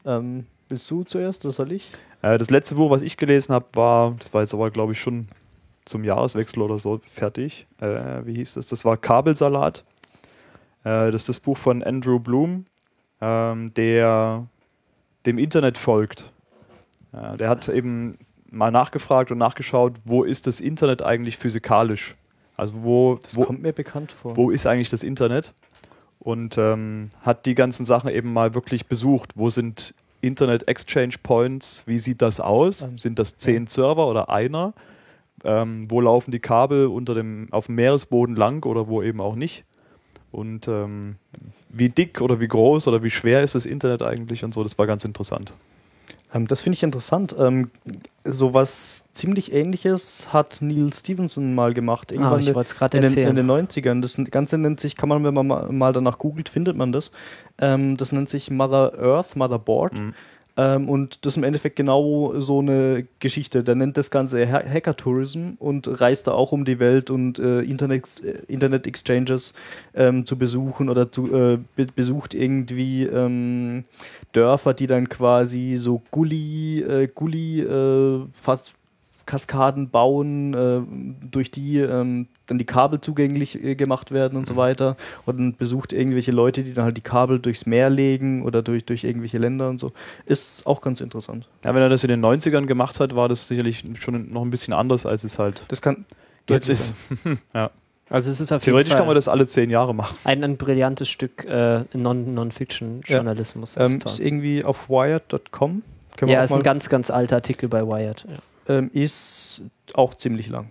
Ähm, 0.04 0.46
willst 0.68 0.90
du 0.90 1.04
zuerst 1.04 1.44
oder 1.44 1.52
soll 1.52 1.72
ich? 1.72 1.90
Äh, 2.22 2.38
das 2.38 2.50
letzte 2.50 2.76
Buch, 2.76 2.90
was 2.90 3.02
ich 3.02 3.16
gelesen 3.16 3.52
habe, 3.54 3.66
war, 3.74 4.14
das 4.18 4.32
war 4.32 4.42
jetzt 4.42 4.54
aber, 4.54 4.70
glaube 4.70 4.92
ich, 4.92 5.00
schon 5.00 5.26
zum 5.84 6.04
Jahreswechsel 6.04 6.62
oder 6.62 6.78
so 6.78 7.00
fertig. 7.06 7.66
Äh, 7.80 8.24
wie 8.24 8.34
hieß 8.34 8.54
das? 8.54 8.66
Das 8.66 8.84
war 8.84 8.96
Kabelsalat. 8.96 9.84
Äh, 10.84 11.10
das 11.10 11.22
ist 11.22 11.28
das 11.28 11.40
Buch 11.40 11.56
von 11.56 11.82
Andrew 11.82 12.18
Bloom, 12.18 12.66
ähm, 13.20 13.72
der 13.74 14.46
dem 15.26 15.38
Internet 15.38 15.78
folgt. 15.78 16.32
Äh, 17.12 17.36
der 17.36 17.48
hat 17.48 17.68
eben 17.68 18.18
mal 18.56 18.70
nachgefragt 18.70 19.30
und 19.30 19.38
nachgeschaut, 19.38 19.94
wo 20.04 20.24
ist 20.24 20.46
das 20.46 20.60
Internet 20.60 21.02
eigentlich 21.02 21.36
physikalisch? 21.36 22.14
Also 22.56 22.82
wo, 22.82 23.16
Das 23.22 23.36
wo, 23.36 23.44
kommt 23.44 23.62
mir 23.62 23.72
bekannt 23.72 24.12
vor. 24.12 24.36
wo 24.36 24.50
ist 24.50 24.66
eigentlich 24.66 24.90
das 24.90 25.02
Internet? 25.02 25.52
Und 26.18 26.58
ähm, 26.58 27.10
hat 27.22 27.46
die 27.46 27.54
ganzen 27.54 27.84
Sachen 27.84 28.10
eben 28.10 28.32
mal 28.32 28.54
wirklich 28.54 28.86
besucht. 28.86 29.32
Wo 29.36 29.50
sind 29.50 29.94
Internet 30.22 30.66
Exchange 30.66 31.14
Points? 31.22 31.82
Wie 31.86 31.98
sieht 31.98 32.22
das 32.22 32.40
aus? 32.40 32.82
Ähm, 32.82 32.98
sind 32.98 33.18
das 33.18 33.36
zehn 33.36 33.66
Server 33.66 34.08
oder 34.08 34.30
einer? 34.30 34.72
Ähm, 35.44 35.82
wo 35.90 36.00
laufen 36.00 36.30
die 36.30 36.40
Kabel 36.40 36.86
unter 36.86 37.14
dem, 37.14 37.48
auf 37.52 37.66
dem 37.66 37.74
Meeresboden 37.76 38.34
lang 38.34 38.64
oder 38.64 38.88
wo 38.88 39.02
eben 39.02 39.20
auch 39.20 39.36
nicht? 39.36 39.64
Und 40.32 40.66
ähm, 40.66 41.16
wie 41.68 41.90
dick 41.90 42.20
oder 42.20 42.40
wie 42.40 42.48
groß 42.48 42.88
oder 42.88 43.02
wie 43.02 43.10
schwer 43.10 43.42
ist 43.42 43.54
das 43.54 43.66
Internet 43.66 44.02
eigentlich 44.02 44.42
und 44.42 44.52
so? 44.54 44.62
Das 44.62 44.76
war 44.78 44.86
ganz 44.86 45.04
interessant. 45.04 45.52
Ähm, 46.36 46.46
das 46.46 46.62
finde 46.62 46.74
ich 46.76 46.82
interessant. 46.82 47.34
Ähm, 47.38 47.70
sowas 48.24 49.08
ziemlich 49.12 49.52
ähnliches 49.52 50.32
hat 50.32 50.58
Neil 50.60 50.92
Stevenson 50.92 51.54
mal 51.54 51.74
gemacht. 51.74 52.08
Ah, 52.10 52.14
Irgendwann 52.14 52.40
ich 52.40 52.54
wollte 52.54 52.68
es 52.68 52.76
gerade 52.76 52.96
in, 52.98 53.02
den, 53.02 53.08
erzählen. 53.08 53.36
in 53.36 53.36
den 53.36 53.50
90ern. 53.50 54.00
Das 54.00 54.16
Ganze 54.30 54.58
nennt 54.58 54.80
sich, 54.80 54.96
kann 54.96 55.08
man, 55.08 55.24
wenn 55.24 55.34
man 55.34 55.46
mal, 55.46 55.72
mal 55.72 55.92
danach 55.92 56.18
googelt, 56.18 56.48
findet 56.48 56.76
man 56.76 56.92
das. 56.92 57.10
Ähm, 57.58 57.96
das 57.96 58.12
nennt 58.12 58.28
sich 58.28 58.50
Mother 58.50 58.92
Earth, 58.98 59.36
Motherboard. 59.36 59.94
Mhm. 59.94 60.14
Ähm, 60.56 60.88
und 60.88 61.24
das 61.24 61.34
ist 61.34 61.36
im 61.36 61.44
Endeffekt 61.44 61.76
genau 61.76 62.32
so 62.40 62.60
eine 62.60 63.06
Geschichte. 63.20 63.62
Der 63.62 63.74
nennt 63.74 63.96
das 63.96 64.10
Ganze 64.10 64.50
Ha- 64.50 64.64
Hacker-Tourism 64.66 65.50
und 65.58 66.00
reist 66.00 66.26
da 66.26 66.32
auch 66.32 66.52
um 66.52 66.64
die 66.64 66.78
Welt 66.78 67.10
und 67.10 67.38
äh, 67.38 67.60
Internet, 67.60 68.22
äh, 68.24 68.40
Internet-Exchanges 68.48 69.52
ähm, 69.94 70.24
zu 70.24 70.38
besuchen 70.38 70.88
oder 70.88 71.12
zu, 71.12 71.26
äh, 71.34 71.58
be 71.76 71.86
besucht 71.94 72.34
irgendwie 72.34 73.04
ähm, 73.04 73.84
Dörfer, 74.32 74.72
die 74.74 74.86
dann 74.86 75.08
quasi 75.08 75.76
so 75.76 76.02
Gully, 76.10 76.80
äh, 76.80 77.08
Gully 77.14 77.60
äh, 77.60 78.24
fast 78.32 78.74
Kaskaden 79.26 79.90
bauen, 79.90 80.54
äh, 80.54 80.80
durch 81.30 81.50
die 81.50 81.78
ähm, 81.78 82.28
dann 82.46 82.58
die 82.58 82.64
Kabel 82.64 83.00
zugänglich 83.00 83.62
äh, 83.62 83.74
gemacht 83.74 84.12
werden 84.12 84.38
und 84.38 84.46
so 84.46 84.54
weiter. 84.56 84.96
Und 85.26 85.58
besucht 85.58 85.92
irgendwelche 85.92 86.30
Leute, 86.32 86.62
die 86.62 86.72
dann 86.72 86.84
halt 86.84 86.96
die 86.96 87.00
Kabel 87.02 87.38
durchs 87.40 87.66
Meer 87.66 87.90
legen 87.90 88.42
oder 88.44 88.62
durch, 88.62 88.84
durch 88.84 89.04
irgendwelche 89.04 89.38
Länder 89.38 89.68
und 89.68 89.78
so. 89.78 89.92
Ist 90.26 90.66
auch 90.66 90.80
ganz 90.80 91.00
interessant. 91.00 91.48
Ja, 91.64 91.74
wenn 91.74 91.82
er 91.82 91.88
das 91.88 92.04
in 92.04 92.08
den 92.08 92.24
90ern 92.24 92.66
gemacht 92.66 93.00
hat, 93.00 93.14
war 93.16 93.28
das 93.28 93.48
sicherlich 93.48 93.82
schon 93.98 94.30
noch 94.30 94.42
ein 94.42 94.50
bisschen 94.50 94.72
anders, 94.74 95.04
als 95.06 95.24
es 95.24 95.38
halt 95.38 95.64
Das 95.68 95.82
kann 95.82 96.04
jetzt 96.48 96.68
ist. 96.68 96.94
sein. 97.24 97.38
Also 98.08 98.30
es 98.30 98.40
ist 98.40 98.52
auf 98.52 98.62
Theoretisch 98.62 98.90
jeden 98.90 98.98
kann 98.98 99.08
man 99.08 99.16
das 99.16 99.26
alle 99.26 99.48
zehn 99.48 99.68
Jahre 99.68 99.92
machen. 99.92 100.16
ein, 100.22 100.44
ein 100.44 100.56
brillantes 100.56 101.08
Stück 101.08 101.44
äh, 101.44 101.82
Non- 101.92 102.34
Non-Fiction-Journalismus. 102.34 103.74
Das 103.74 103.88
Ähm, 103.90 103.98
ist 103.98 104.06
ist 104.06 104.16
toll. 104.18 104.26
irgendwie 104.28 104.64
auf 104.64 104.88
wired.com. 104.88 105.82
Ja, 106.24 106.44
ist 106.44 106.54
ein 106.54 106.62
ganz, 106.62 106.88
ganz 106.88 107.10
alter 107.10 107.34
Artikel 107.34 107.68
bei 107.68 107.82
Wired. 107.84 108.24
Ja. 108.28 108.36
Ähm, 108.68 108.90
ist 108.92 109.62
auch 109.94 110.14
ziemlich 110.14 110.48
lang. 110.48 110.68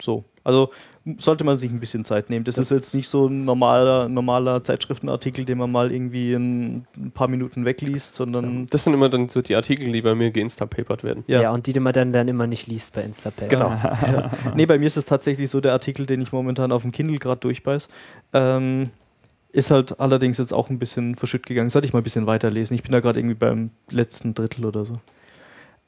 So. 0.00 0.24
Also 0.42 0.70
sollte 1.18 1.44
man 1.44 1.58
sich 1.58 1.70
ein 1.70 1.80
bisschen 1.80 2.04
Zeit 2.04 2.30
nehmen. 2.30 2.44
Das 2.44 2.56
ist 2.56 2.70
jetzt 2.70 2.94
nicht 2.94 3.08
so 3.08 3.26
ein 3.26 3.44
normaler, 3.44 4.08
normaler 4.08 4.62
Zeitschriftenartikel, 4.62 5.44
den 5.44 5.58
man 5.58 5.70
mal 5.70 5.92
irgendwie 5.92 6.32
in 6.32 6.86
ein 6.96 7.10
paar 7.12 7.28
Minuten 7.28 7.64
wegliest, 7.64 8.14
sondern 8.14 8.66
Das 8.66 8.84
sind 8.84 8.94
immer 8.94 9.08
dann 9.08 9.28
so 9.28 9.42
die 9.42 9.54
Artikel, 9.54 9.92
die 9.92 10.02
bei 10.02 10.14
mir 10.14 10.30
geinstapapert 10.30 11.04
werden. 11.04 11.24
Ja. 11.26 11.42
Ja. 11.42 11.50
und 11.52 11.66
die, 11.66 11.72
die 11.72 11.80
man 11.80 11.92
dann, 11.92 12.12
dann 12.12 12.28
immer 12.28 12.46
nicht 12.46 12.66
liest 12.66 12.94
bei 12.94 13.02
Instapay. 13.02 13.48
Genau. 13.48 13.68
ja. 13.84 14.30
Nee, 14.54 14.66
bei 14.66 14.78
mir 14.78 14.86
ist 14.86 14.96
es 14.96 15.04
tatsächlich 15.04 15.50
so 15.50 15.60
der 15.60 15.72
Artikel, 15.72 16.06
den 16.06 16.20
ich 16.20 16.32
momentan 16.32 16.72
auf 16.72 16.82
dem 16.82 16.92
Kindle 16.92 17.18
gerade 17.18 17.40
durchbeiß. 17.40 17.88
Ähm, 18.32 18.90
ist 19.52 19.70
halt 19.70 19.98
allerdings 19.98 20.38
jetzt 20.38 20.52
auch 20.52 20.70
ein 20.70 20.78
bisschen 20.78 21.16
verschütt 21.16 21.44
gegangen. 21.44 21.70
Sollte 21.70 21.86
ich 21.86 21.92
mal 21.92 22.00
ein 22.00 22.04
bisschen 22.04 22.26
weiterlesen. 22.26 22.74
Ich 22.74 22.82
bin 22.82 22.92
da 22.92 23.00
gerade 23.00 23.18
irgendwie 23.18 23.34
beim 23.34 23.70
letzten 23.90 24.34
Drittel 24.34 24.64
oder 24.64 24.84
so. 24.84 24.94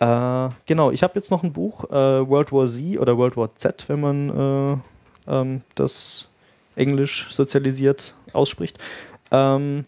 Äh, 0.03 0.49
genau, 0.67 0.91
ich 0.91 1.05
habe 1.05 1.15
jetzt 1.15 1.31
noch 1.31 1.45
ein 1.45 1.53
Buch, 1.53 1.85
äh, 1.85 2.29
World 2.29 2.51
War 2.51 2.67
Z 2.67 2.99
oder 2.99 3.17
World 3.17 3.37
War 3.37 3.55
Z, 3.55 3.85
wenn 3.87 4.01
man 4.01 4.83
äh, 5.29 5.33
ähm, 5.33 5.61
das 5.77 6.29
Englisch 6.75 7.29
sozialisiert 7.31 8.17
ausspricht. 8.33 8.79
Ähm, 9.31 9.85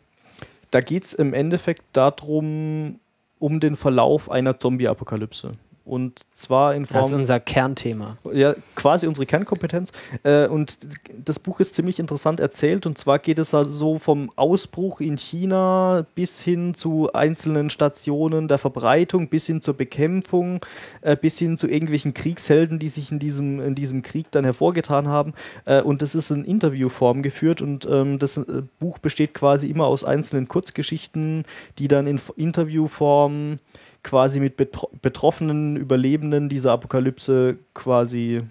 da 0.71 0.79
geht 0.79 1.05
es 1.05 1.15
im 1.15 1.35
Endeffekt 1.35 1.83
darum, 1.95 3.01
um 3.41 3.59
den 3.59 3.75
Verlauf 3.75 4.31
einer 4.31 4.57
Zombie-Apokalypse. 4.57 5.51
Und 5.85 6.23
zwar 6.33 6.75
in 6.75 6.87
Form. 6.87 7.01
Das 7.01 7.09
ist 7.09 7.15
unser 7.15 7.41
Kernthema. 7.41 8.17
Ja, 8.33 8.55
quasi 8.75 9.07
unsere 9.07 9.27
Kernkompetenz. 9.27 9.93
Äh, 10.23 10.49
und 10.49 10.79
das 11.23 11.39
Buch 11.39 11.61
ist 11.61 11.75
ziemlich 11.75 11.99
interessant 11.99 12.41
erzählt. 12.41 12.87
Und 12.87 12.97
zwar 12.97 13.19
geht 13.19 13.39
es 13.39 13.53
also 13.53 13.71
so 13.71 13.99
vom 13.99 14.31
Ausbruch 14.35 15.01
in 15.01 15.19
China 15.19 16.07
bis 16.15 16.41
hin 16.41 16.73
zu 16.73 17.13
einzelnen 17.13 17.69
Stationen 17.69 18.49
der 18.49 18.57
Verbreitung, 18.57 19.29
bis 19.29 19.47
hin 19.47 19.61
zur 19.61 19.75
Bekämpfung, 19.75 20.65
äh, 21.03 21.19
bis 21.19 21.39
hin 21.39 21.59
zu 21.59 21.69
irgendwelchen 21.69 22.15
Kriegshelden, 22.15 22.79
die 22.79 22.89
sich 22.89 23.13
in 23.13 23.19
diesem, 23.19 23.61
in 23.61 23.75
diesem 23.75 24.01
Krieg 24.01 24.31
dann 24.31 24.45
hervorgetan 24.45 25.09
haben. 25.09 25.35
Äh, 25.67 25.83
und 25.83 26.01
das 26.01 26.15
ist 26.15 26.31
in 26.31 26.47
Interviewform 26.47 27.23
geführt. 27.23 27.61
Und 27.61 27.87
ähm, 27.91 28.19
das 28.19 28.41
Buch 28.81 28.99
besteht 28.99 29.35
quasi 29.35 29.69
immer 29.69 29.85
aus 29.85 30.03
einzelnen 30.03 30.49
Kurzgeschichten, 30.49 31.45
die 31.79 31.89
dann 31.89 32.07
in 32.07 32.19
Interviewform 32.37 33.57
quasi 34.05 34.39
mit 34.39 34.57
betro 34.57 34.89
betroffenen 35.03 35.77
Überlebenden 35.77 36.49
dieser 36.49 36.73
Apokalypse 36.73 37.57
quasi 37.75 38.43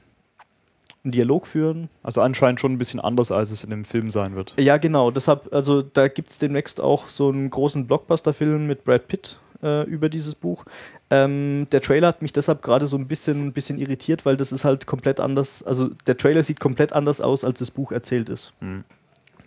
einen 1.04 1.12
Dialog 1.12 1.48
führen. 1.48 1.90
Also 2.02 2.22
anscheinend 2.22 2.60
schon 2.60 2.74
ein 2.74 2.78
bisschen 2.78 3.00
anders, 3.00 3.32
als 3.32 3.52
es 3.52 3.64
in 3.64 3.70
dem 3.70 3.84
Film 3.86 4.12
sein 4.12 4.36
wird. 4.36 4.54
Ja, 4.60 4.78
genau. 4.78 5.12
Deshalb, 5.12 5.54
also 5.54 5.82
da 5.82 6.08
gibt 6.08 6.30
es 6.32 6.38
demnächst 6.38 6.82
auch 6.82 7.08
so 7.08 7.30
einen 7.30 7.50
großen 7.50 7.88
Blockbuster-Film 7.88 8.68
mit 8.68 8.84
Brad 8.86 9.08
Pitt 9.08 9.38
äh, 9.62 9.84
über 9.84 10.10
dieses 10.10 10.36
Buch. 10.36 10.66
Ähm, 11.10 11.68
der 11.72 11.82
Trailer 11.82 12.08
hat 12.08 12.22
mich 12.22 12.34
deshalb 12.34 12.62
gerade 12.62 12.88
so 12.88 12.98
ein 12.98 13.08
bisschen, 13.08 13.48
ein 13.48 13.54
bisschen 13.54 13.78
irritiert, 13.78 14.26
weil 14.26 14.38
das 14.38 14.52
ist 14.52 14.64
halt 14.66 14.86
komplett 14.88 15.20
anders. 15.20 15.62
Also 15.64 15.90
der 16.08 16.18
Trailer 16.18 16.42
sieht 16.42 16.60
komplett 16.60 16.94
anders 16.94 17.20
aus, 17.22 17.44
als 17.44 17.60
das 17.60 17.70
Buch 17.72 17.92
erzählt 17.92 18.30
ist. 18.30 18.54
Mhm. 18.62 18.84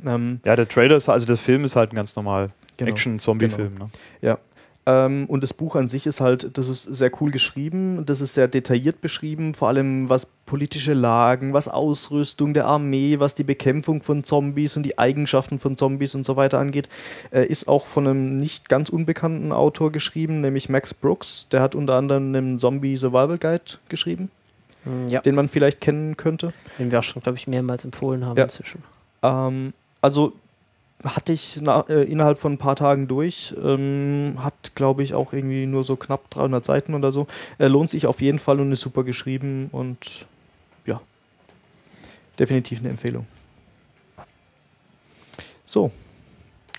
Ähm, 0.04 0.40
Ja, 0.44 0.56
der 0.56 0.68
Trailer 0.68 0.96
ist, 0.96 1.08
also 1.08 1.26
der 1.26 1.38
Film 1.38 1.64
ist 1.64 1.74
halt 1.74 1.92
ein 1.92 1.96
ganz 1.96 2.14
normal 2.16 2.50
Genau. 2.76 2.90
Action-Zombie-Film. 2.90 3.74
Ne? 3.78 3.88
Ähm, 4.22 4.36
und 4.88 5.40
das 5.42 5.52
Buch 5.52 5.74
an 5.74 5.88
sich 5.88 6.06
ist 6.06 6.20
halt, 6.20 6.56
das 6.56 6.68
ist 6.68 6.84
sehr 6.84 7.10
cool 7.20 7.32
geschrieben, 7.32 8.06
das 8.06 8.20
ist 8.20 8.34
sehr 8.34 8.46
detailliert 8.46 9.00
beschrieben, 9.00 9.54
vor 9.54 9.66
allem 9.66 10.08
was 10.08 10.28
politische 10.46 10.94
Lagen, 10.94 11.52
was 11.52 11.66
Ausrüstung 11.66 12.54
der 12.54 12.66
Armee, 12.66 13.18
was 13.18 13.34
die 13.34 13.42
Bekämpfung 13.42 14.00
von 14.00 14.22
Zombies 14.22 14.76
und 14.76 14.84
die 14.84 14.96
Eigenschaften 14.96 15.58
von 15.58 15.76
Zombies 15.76 16.14
und 16.14 16.24
so 16.24 16.36
weiter 16.36 16.60
angeht. 16.60 16.88
Äh, 17.32 17.46
ist 17.46 17.66
auch 17.66 17.84
von 17.86 18.06
einem 18.06 18.38
nicht 18.38 18.68
ganz 18.68 18.88
unbekannten 18.88 19.50
Autor 19.50 19.90
geschrieben, 19.90 20.40
nämlich 20.40 20.68
Max 20.68 20.94
Brooks. 20.94 21.48
Der 21.50 21.62
hat 21.62 21.74
unter 21.74 21.94
anderem 21.94 22.32
einen 22.32 22.56
Zombie 22.60 22.96
Survival 22.96 23.38
Guide 23.38 23.64
geschrieben, 23.88 24.30
Hm, 24.84 25.08
Ja, 25.08 25.20
den 25.20 25.34
man 25.34 25.48
vielleicht 25.48 25.80
kennen 25.80 26.16
könnte. 26.16 26.52
den 26.78 26.92
wir 26.92 27.00
auch 27.00 27.02
schon, 27.02 27.22
glaube 27.22 27.38
ich, 27.38 27.48
mehrmals 27.48 27.84
empfohlen 27.84 28.24
haben 28.24 28.36
Ja. 28.36 28.44
inzwischen. 28.44 28.84
Ähm, 29.24 29.72
also 30.00 30.32
hatte 31.04 31.32
ich 31.32 31.58
na, 31.60 31.80
äh, 31.88 32.02
innerhalb 32.04 32.38
von 32.38 32.52
ein 32.52 32.58
paar 32.58 32.76
Tagen 32.76 33.08
durch. 33.08 33.54
Ähm, 33.62 34.36
hat, 34.38 34.74
glaube 34.74 35.02
ich, 35.02 35.14
auch 35.14 35.32
irgendwie 35.32 35.66
nur 35.66 35.84
so 35.84 35.96
knapp 35.96 36.30
300 36.30 36.64
Seiten 36.64 36.94
oder 36.94 37.12
so. 37.12 37.26
Äh, 37.58 37.68
lohnt 37.68 37.90
sich 37.90 38.06
auf 38.06 38.20
jeden 38.20 38.38
Fall 38.38 38.60
und 38.60 38.72
ist 38.72 38.80
super 38.80 39.04
geschrieben 39.04 39.68
und 39.72 40.26
ja, 40.86 41.00
definitiv 42.38 42.80
eine 42.80 42.90
Empfehlung. 42.90 43.26
So. 45.64 45.90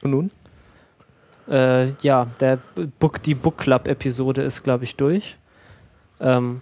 Und 0.01 0.11
nun? 0.11 0.31
Äh, 1.49 1.89
ja, 2.01 2.27
der 2.39 2.59
Book, 2.99 3.21
die 3.23 3.35
Book 3.35 3.57
Club-Episode 3.57 4.41
ist, 4.41 4.63
glaube 4.63 4.83
ich, 4.83 4.95
durch. 4.95 5.37
Ähm, 6.19 6.61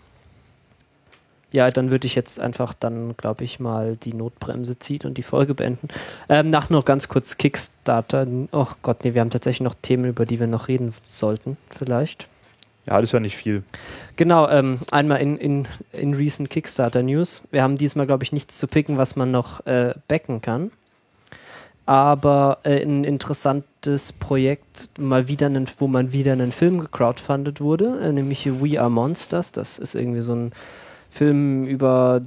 ja, 1.56 1.70
dann 1.70 1.90
würde 1.90 2.06
ich 2.06 2.16
jetzt 2.16 2.40
einfach 2.40 2.74
dann, 2.74 3.16
glaube 3.16 3.46
ich, 3.46 3.62
mal 3.62 3.96
die 3.96 4.14
Notbremse 4.14 4.78
ziehen 4.78 5.04
und 5.06 5.18
die 5.18 5.24
Folge 5.24 5.56
beenden. 5.56 5.88
Ähm, 6.28 6.50
nach 6.50 6.70
noch 6.70 6.84
ganz 6.84 7.08
kurz 7.08 7.38
Kickstarter. 7.38 8.28
Oh 8.52 8.68
Gott, 8.82 9.06
nee, 9.06 9.14
wir 9.14 9.22
haben 9.22 9.30
tatsächlich 9.30 9.62
noch 9.62 9.74
Themen, 9.82 10.04
über 10.04 10.26
die 10.26 10.42
wir 10.42 10.48
noch 10.48 10.68
reden 10.68 10.94
sollten, 11.08 11.56
vielleicht. 11.72 12.28
Ja, 12.86 13.00
das 13.00 13.10
ist 13.10 13.14
ja 13.14 13.22
nicht 13.22 13.38
viel. 13.38 13.64
Genau, 14.18 14.50
ähm, 14.50 14.80
einmal 14.92 15.22
in, 15.22 15.38
in, 15.38 15.68
in 15.94 16.14
recent 16.14 16.50
Kickstarter 16.50 17.02
News. 17.02 17.42
Wir 17.52 17.64
haben 17.64 17.78
diesmal, 17.78 18.06
glaube 18.06 18.26
ich, 18.26 18.34
nichts 18.34 18.58
zu 18.58 18.68
picken, 18.68 18.98
was 18.98 19.16
man 19.16 19.32
noch 19.32 19.66
äh, 19.66 19.94
backen 20.10 20.42
kann. 20.42 20.72
Aber 21.86 22.60
äh, 22.64 22.84
ein 22.84 23.06
interessantes 23.06 24.12
Projekt, 24.12 24.90
mal 25.00 25.30
wieder 25.30 25.46
einen, 25.46 25.68
wo 25.78 25.88
man 25.88 26.12
wieder 26.12 26.34
einen 26.34 26.52
Film 26.52 26.82
gecrowdfundet 26.82 27.62
wurde, 27.62 27.98
äh, 28.02 28.12
nämlich 28.12 28.46
We 28.46 28.80
Are 28.80 28.90
Monsters. 28.90 29.54
Das 29.54 29.80
ist 29.80 29.96
irgendwie 29.96 30.22
so 30.22 30.34
ein 30.34 30.52
Film 31.16 31.66
über 31.66 32.22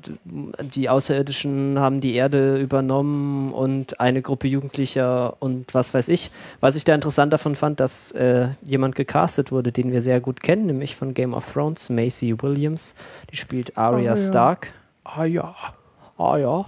die 0.75 0.89
Außerirdischen 0.89 1.79
haben 1.79 2.01
die 2.01 2.15
Erde 2.15 2.57
übernommen 2.59 3.53
und 3.53 4.01
eine 4.01 4.23
Gruppe 4.23 4.49
Jugendlicher 4.49 5.37
und 5.41 5.75
was 5.75 5.93
weiß 5.93 6.09
ich. 6.09 6.31
Was 6.61 6.75
ich 6.75 6.85
da 6.85 6.95
interessant 6.95 7.35
davon 7.35 7.55
fand, 7.55 7.81
dass 7.81 8.13
äh, 8.13 8.49
jemand 8.63 8.95
gecastet 8.95 9.53
wurde, 9.53 9.73
den 9.73 9.93
wir 9.93 10.01
sehr 10.01 10.21
gut 10.21 10.43
kennen, 10.43 10.65
nämlich 10.65 10.97
von 10.97 11.13
Game 11.13 11.35
of 11.35 11.53
Thrones, 11.53 11.91
Macy 11.91 12.35
Williams. 12.41 12.95
Die 13.31 13.37
spielt 13.37 13.77
Arya 13.77 14.13
Ah, 14.13 14.15
ja. 14.15 14.17
Stark. 14.17 14.73
Ah 15.05 15.25
ja. 15.25 15.55
Ah 16.17 16.39
ja. 16.39 16.65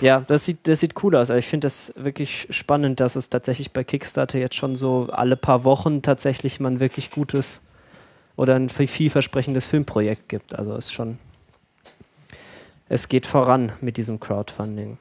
Ja, 0.00 0.20
das 0.26 0.46
sieht, 0.46 0.66
das 0.66 0.80
sieht 0.80 0.94
cool 1.02 1.16
aus. 1.16 1.30
Also 1.30 1.38
ich 1.38 1.46
finde 1.46 1.66
das 1.66 1.92
wirklich 1.98 2.46
spannend, 2.48 2.98
dass 2.98 3.16
es 3.16 3.28
tatsächlich 3.28 3.72
bei 3.72 3.84
Kickstarter 3.84 4.38
jetzt 4.38 4.54
schon 4.54 4.74
so 4.74 5.08
alle 5.12 5.36
paar 5.36 5.64
Wochen 5.64 6.00
tatsächlich 6.00 6.60
mal 6.60 6.70
ein 6.70 6.80
wirklich 6.80 7.10
gutes 7.10 7.60
oder 8.40 8.54
ein 8.54 8.70
viel- 8.70 8.86
vielversprechendes 8.86 9.66
Filmprojekt 9.66 10.30
gibt. 10.30 10.58
Also 10.58 10.74
ist 10.74 10.94
schon. 10.94 11.18
Es 12.88 13.10
geht 13.10 13.26
voran 13.26 13.72
mit 13.82 13.98
diesem 13.98 14.18
Crowdfunding. 14.18 14.96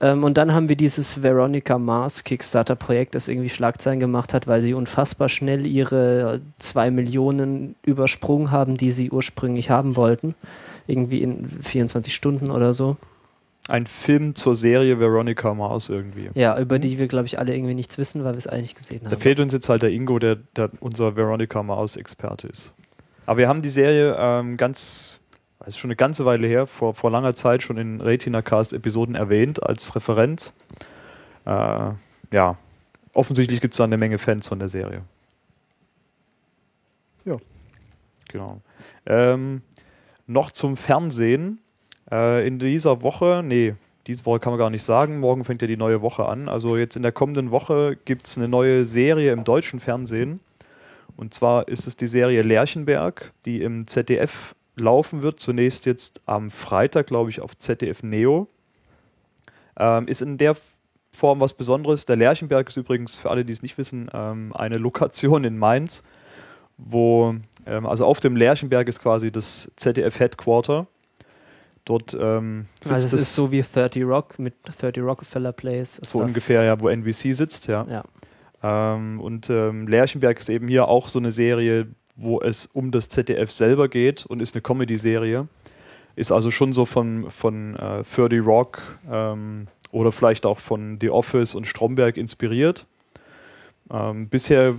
Ähm, 0.00 0.22
und 0.22 0.36
dann 0.38 0.54
haben 0.54 0.68
wir 0.68 0.76
dieses 0.76 1.24
Veronica 1.24 1.76
Mars 1.76 2.22
Kickstarter-Projekt, 2.22 3.16
das 3.16 3.26
irgendwie 3.26 3.48
Schlagzeilen 3.48 3.98
gemacht 3.98 4.32
hat, 4.32 4.46
weil 4.46 4.62
sie 4.62 4.74
unfassbar 4.74 5.28
schnell 5.28 5.66
ihre 5.66 6.40
zwei 6.60 6.92
Millionen 6.92 7.74
übersprungen 7.84 8.52
haben, 8.52 8.76
die 8.76 8.92
sie 8.92 9.10
ursprünglich 9.10 9.68
haben 9.70 9.96
wollten. 9.96 10.36
Irgendwie 10.86 11.22
in 11.22 11.48
24 11.48 12.14
Stunden 12.14 12.52
oder 12.52 12.72
so. 12.72 12.96
Ein 13.70 13.86
Film 13.86 14.34
zur 14.34 14.56
Serie 14.56 14.98
Veronica 14.98 15.54
Mars 15.54 15.88
irgendwie. 15.88 16.30
Ja, 16.34 16.58
über 16.58 16.78
die 16.78 16.98
wir, 16.98 17.08
glaube 17.08 17.26
ich, 17.26 17.38
alle 17.38 17.54
irgendwie 17.54 17.74
nichts 17.74 17.98
wissen, 17.98 18.24
weil 18.24 18.34
wir 18.34 18.38
es 18.38 18.46
eigentlich 18.46 18.74
gesehen 18.74 19.00
Da 19.04 19.12
haben. 19.12 19.20
fehlt 19.20 19.40
uns 19.40 19.52
jetzt 19.52 19.68
halt 19.68 19.82
der 19.82 19.92
Ingo, 19.92 20.18
der, 20.18 20.36
der 20.56 20.70
unser 20.80 21.16
Veronica 21.16 21.62
Mars 21.62 21.96
Experte 21.96 22.48
ist. 22.48 22.74
Aber 23.26 23.38
wir 23.38 23.48
haben 23.48 23.62
die 23.62 23.70
Serie 23.70 24.16
ähm, 24.18 24.56
ganz, 24.56 25.20
also 25.60 25.78
schon 25.78 25.88
eine 25.88 25.96
ganze 25.96 26.24
Weile 26.24 26.46
her, 26.48 26.66
vor, 26.66 26.94
vor 26.94 27.10
langer 27.10 27.34
Zeit 27.34 27.62
schon 27.62 27.78
in 27.78 28.00
Retina 28.00 28.42
Cast 28.42 28.72
Episoden 28.72 29.14
erwähnt 29.14 29.62
als 29.62 29.94
Referenz. 29.94 30.52
Äh, 31.46 31.50
ja, 32.32 32.56
offensichtlich 33.12 33.60
gibt 33.60 33.74
es 33.74 33.78
da 33.78 33.84
eine 33.84 33.96
Menge 33.96 34.18
Fans 34.18 34.48
von 34.48 34.58
der 34.58 34.68
Serie. 34.68 35.02
Ja. 37.24 37.36
Genau. 38.28 38.60
Ähm, 39.06 39.62
noch 40.26 40.50
zum 40.50 40.76
Fernsehen. 40.76 41.60
Äh, 42.10 42.46
in 42.46 42.58
dieser 42.58 43.02
Woche, 43.02 43.42
nee, 43.44 43.74
diese 44.06 44.26
Woche 44.26 44.40
kann 44.40 44.52
man 44.52 44.58
gar 44.58 44.70
nicht 44.70 44.82
sagen. 44.82 45.20
Morgen 45.20 45.44
fängt 45.44 45.62
ja 45.62 45.68
die 45.68 45.76
neue 45.76 46.02
Woche 46.02 46.26
an. 46.26 46.48
Also 46.48 46.76
jetzt 46.76 46.96
in 46.96 47.02
der 47.02 47.12
kommenden 47.12 47.50
Woche 47.50 47.96
gibt 48.04 48.26
es 48.26 48.36
eine 48.36 48.48
neue 48.48 48.84
Serie 48.84 49.32
im 49.32 49.44
deutschen 49.44 49.80
Fernsehen. 49.80 50.40
Und 51.16 51.34
zwar 51.34 51.68
ist 51.68 51.86
es 51.86 51.96
die 51.96 52.06
Serie 52.06 52.42
Lerchenberg, 52.42 53.32
die 53.44 53.62
im 53.62 53.86
ZDF 53.86 54.54
laufen 54.76 55.22
wird. 55.22 55.38
Zunächst 55.38 55.86
jetzt 55.86 56.22
am 56.26 56.50
Freitag, 56.50 57.08
glaube 57.08 57.30
ich, 57.30 57.40
auf 57.40 57.56
ZDF 57.56 58.02
Neo. 58.02 58.48
Ähm, 59.78 60.08
ist 60.08 60.22
in 60.22 60.38
der 60.38 60.56
Form 61.14 61.40
was 61.40 61.52
Besonderes. 61.52 62.06
Der 62.06 62.16
Lerchenberg 62.16 62.68
ist 62.68 62.76
übrigens, 62.76 63.16
für 63.16 63.30
alle, 63.30 63.44
die 63.44 63.52
es 63.52 63.62
nicht 63.62 63.76
wissen, 63.78 64.10
ähm, 64.12 64.52
eine 64.54 64.78
Lokation 64.78 65.44
in 65.44 65.58
Mainz, 65.58 66.02
wo, 66.78 67.34
ähm, 67.66 67.86
also 67.86 68.06
auf 68.06 68.20
dem 68.20 68.36
Lerchenberg 68.36 68.88
ist 68.88 69.00
quasi 69.00 69.30
das 69.30 69.70
ZDF-Headquarter. 69.76 70.86
Dort 71.84 72.16
ähm, 72.18 72.66
sitzt 72.80 72.92
also 72.92 73.06
es 73.06 73.12
das 73.12 73.22
ist 73.22 73.34
so 73.34 73.50
wie 73.50 73.62
30 73.62 74.04
Rock 74.04 74.38
mit 74.38 74.54
30 74.64 75.02
Rockefeller 75.02 75.52
Place. 75.52 76.00
So 76.02 76.20
ungefähr, 76.20 76.62
ja, 76.62 76.78
wo 76.80 76.88
NBC 76.88 77.34
sitzt, 77.34 77.66
ja. 77.68 77.86
Ja. 77.88 78.02
Ähm, 78.62 79.20
und 79.20 79.48
ähm, 79.50 79.88
Lerchenberg 79.88 80.38
ist 80.38 80.50
eben 80.50 80.68
hier 80.68 80.88
auch 80.88 81.08
so 81.08 81.18
eine 81.18 81.32
Serie, 81.32 81.88
wo 82.16 82.40
es 82.40 82.66
um 82.66 82.90
das 82.90 83.08
ZDF 83.08 83.50
selber 83.50 83.88
geht 83.88 84.26
und 84.26 84.42
ist 84.42 84.54
eine 84.54 84.62
Comedy-Serie. 84.62 85.48
Ist 86.16 86.32
also 86.32 86.50
schon 86.50 86.72
so 86.72 86.84
von, 86.84 87.30
von 87.30 87.76
äh, 87.76 88.02
30 88.02 88.44
Rock 88.44 88.82
ähm, 89.10 89.68
oder 89.90 90.12
vielleicht 90.12 90.44
auch 90.44 90.58
von 90.58 90.98
The 91.00 91.10
Office 91.10 91.54
und 91.54 91.66
Stromberg 91.66 92.16
inspiriert. 92.16 92.86
Ähm, 93.90 94.28
bisher 94.28 94.74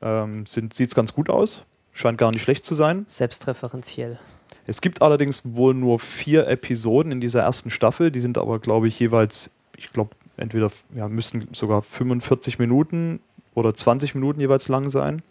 ähm, 0.00 0.46
sieht 0.46 0.80
es 0.80 0.94
ganz 0.94 1.12
gut 1.12 1.28
aus. 1.28 1.64
Scheint 1.92 2.18
gar 2.18 2.30
nicht 2.30 2.42
schlecht 2.42 2.64
zu 2.64 2.74
sein. 2.74 3.06
Selbstreferenziell. 3.08 4.18
Es 4.66 4.80
gibt 4.80 5.02
allerdings 5.02 5.42
wohl 5.54 5.74
nur 5.74 5.98
vier 5.98 6.48
Episoden 6.48 7.12
in 7.12 7.20
dieser 7.20 7.42
ersten 7.42 7.70
Staffel. 7.70 8.10
Die 8.10 8.20
sind 8.20 8.36
aber, 8.36 8.58
glaube 8.58 8.88
ich, 8.88 8.98
jeweils, 8.98 9.50
ich 9.76 9.92
glaube, 9.92 10.10
entweder 10.36 10.70
ja, 10.94 11.08
müssten 11.08 11.48
sogar 11.52 11.82
45 11.82 12.58
Minuten 12.58 13.20
oder 13.54 13.74
20 13.74 14.14
Minuten 14.14 14.40
jeweils 14.40 14.68
lang 14.68 14.90
sein. 14.90 15.22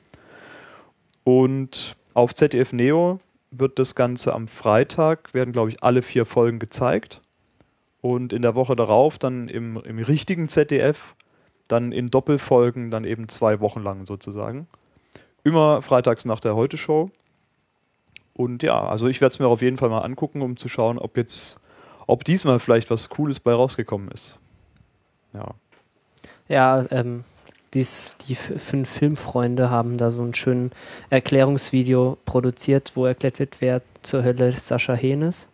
Und 1.23 1.95
auf 2.13 2.33
ZDF 2.33 2.71
Neo 2.71 3.19
wird 3.51 3.77
das 3.77 3.95
Ganze 3.95 4.33
am 4.33 4.47
Freitag, 4.47 5.33
werden, 5.33 5.51
glaube 5.51 5.69
ich, 5.69 5.83
alle 5.83 6.01
vier 6.01 6.25
Folgen 6.25 6.59
gezeigt. 6.59 7.21
Und 8.01 8.33
in 8.33 8.41
der 8.41 8.55
Woche 8.55 8.75
darauf 8.75 9.17
dann 9.17 9.49
im, 9.49 9.77
im 9.83 9.99
richtigen 9.99 10.47
ZDF, 10.47 11.15
dann 11.67 11.91
in 11.91 12.07
Doppelfolgen, 12.07 12.91
dann 12.91 13.03
eben 13.03 13.27
zwei 13.27 13.59
Wochen 13.59 13.81
lang 13.81 14.05
sozusagen. 14.05 14.67
Immer 15.43 15.81
freitags 15.81 16.25
nach 16.25 16.39
der 16.39 16.55
Heute-Show. 16.55 17.11
Und 18.35 18.63
ja, 18.63 18.85
also 18.85 19.07
ich 19.07 19.21
werde 19.21 19.33
es 19.33 19.39
mir 19.39 19.47
auf 19.47 19.61
jeden 19.61 19.77
Fall 19.77 19.89
mal 19.89 20.01
angucken, 20.01 20.41
um 20.41 20.57
zu 20.57 20.67
schauen, 20.67 20.97
ob 20.97 21.15
jetzt, 21.17 21.57
ob 22.05 22.23
diesmal 22.25 22.59
vielleicht 22.59 22.89
was 22.91 23.09
Cooles 23.09 23.39
bei 23.39 23.53
rausgekommen 23.53 24.09
ist. 24.11 24.37
Ja. 25.33 25.51
Ja, 26.47 26.85
ähm, 26.91 27.23
dies, 27.73 28.15
die 28.27 28.35
fünf 28.35 28.89
Filmfreunde 28.89 29.69
haben 29.69 29.97
da 29.97 30.11
so 30.11 30.21
ein 30.21 30.33
schönes 30.33 30.71
Erklärungsvideo 31.09 32.17
produziert, 32.25 32.91
wo 32.95 33.05
erklärt 33.05 33.39
wird, 33.39 33.57
wer 33.61 33.81
zur 34.01 34.23
Hölle 34.23 34.51
Sascha 34.51 34.93
Hehn 34.93 35.21
ist. 35.21 35.49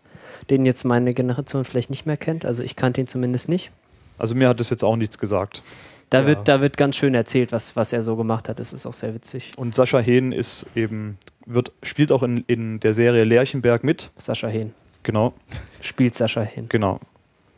Den 0.49 0.65
jetzt 0.65 0.83
meine 0.83 1.13
Generation 1.13 1.65
vielleicht 1.65 1.89
nicht 1.89 2.05
mehr 2.05 2.17
kennt. 2.17 2.45
Also 2.45 2.61
ich 2.63 2.75
kannte 2.75 2.99
ihn 3.01 3.07
zumindest 3.07 3.47
nicht. 3.47 3.71
Also 4.17 4.35
mir 4.35 4.49
hat 4.49 4.59
das 4.59 4.69
jetzt 4.69 4.83
auch 4.83 4.95
nichts 4.97 5.17
gesagt. 5.17 5.61
Da, 6.09 6.21
Ja. 6.21 6.27
wird, 6.27 6.47
da 6.47 6.61
wird 6.61 6.77
ganz 6.77 6.95
schön 6.97 7.13
erzählt, 7.15 7.51
was, 7.51 7.75
was 7.75 7.93
er 7.93 8.03
so 8.03 8.15
gemacht 8.17 8.49
hat. 8.49 8.59
Das 8.59 8.73
ist 8.73 8.85
auch 8.85 8.93
sehr 8.93 9.13
witzig. 9.13 9.53
Und 9.57 9.73
Sascha 9.73 9.99
Hehn 9.99 10.31
ist 10.31 10.65
eben, 10.75 11.17
wird, 11.45 11.71
spielt 11.83 12.11
auch 12.11 12.23
in, 12.23 12.43
in 12.47 12.79
der 12.79 12.93
Serie 12.93 13.23
Lerchenberg 13.23 13.83
mit. 13.83 14.11
Sascha 14.15 14.47
Hehn. 14.47 14.73
Genau, 15.03 15.33
Spielt 15.81 16.15
Sascha 16.15 16.41
Hehn. 16.41 16.69
genau. 16.69 16.99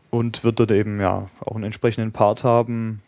Und 0.09 0.43
wird 0.43 0.59
dort 0.59 0.71
eben 0.71 1.01
ja 1.01 1.27
auch 1.41 1.55
einen 1.55 1.65
entsprechenden 1.65 2.11
Part 2.11 2.43
haben. 2.43 3.01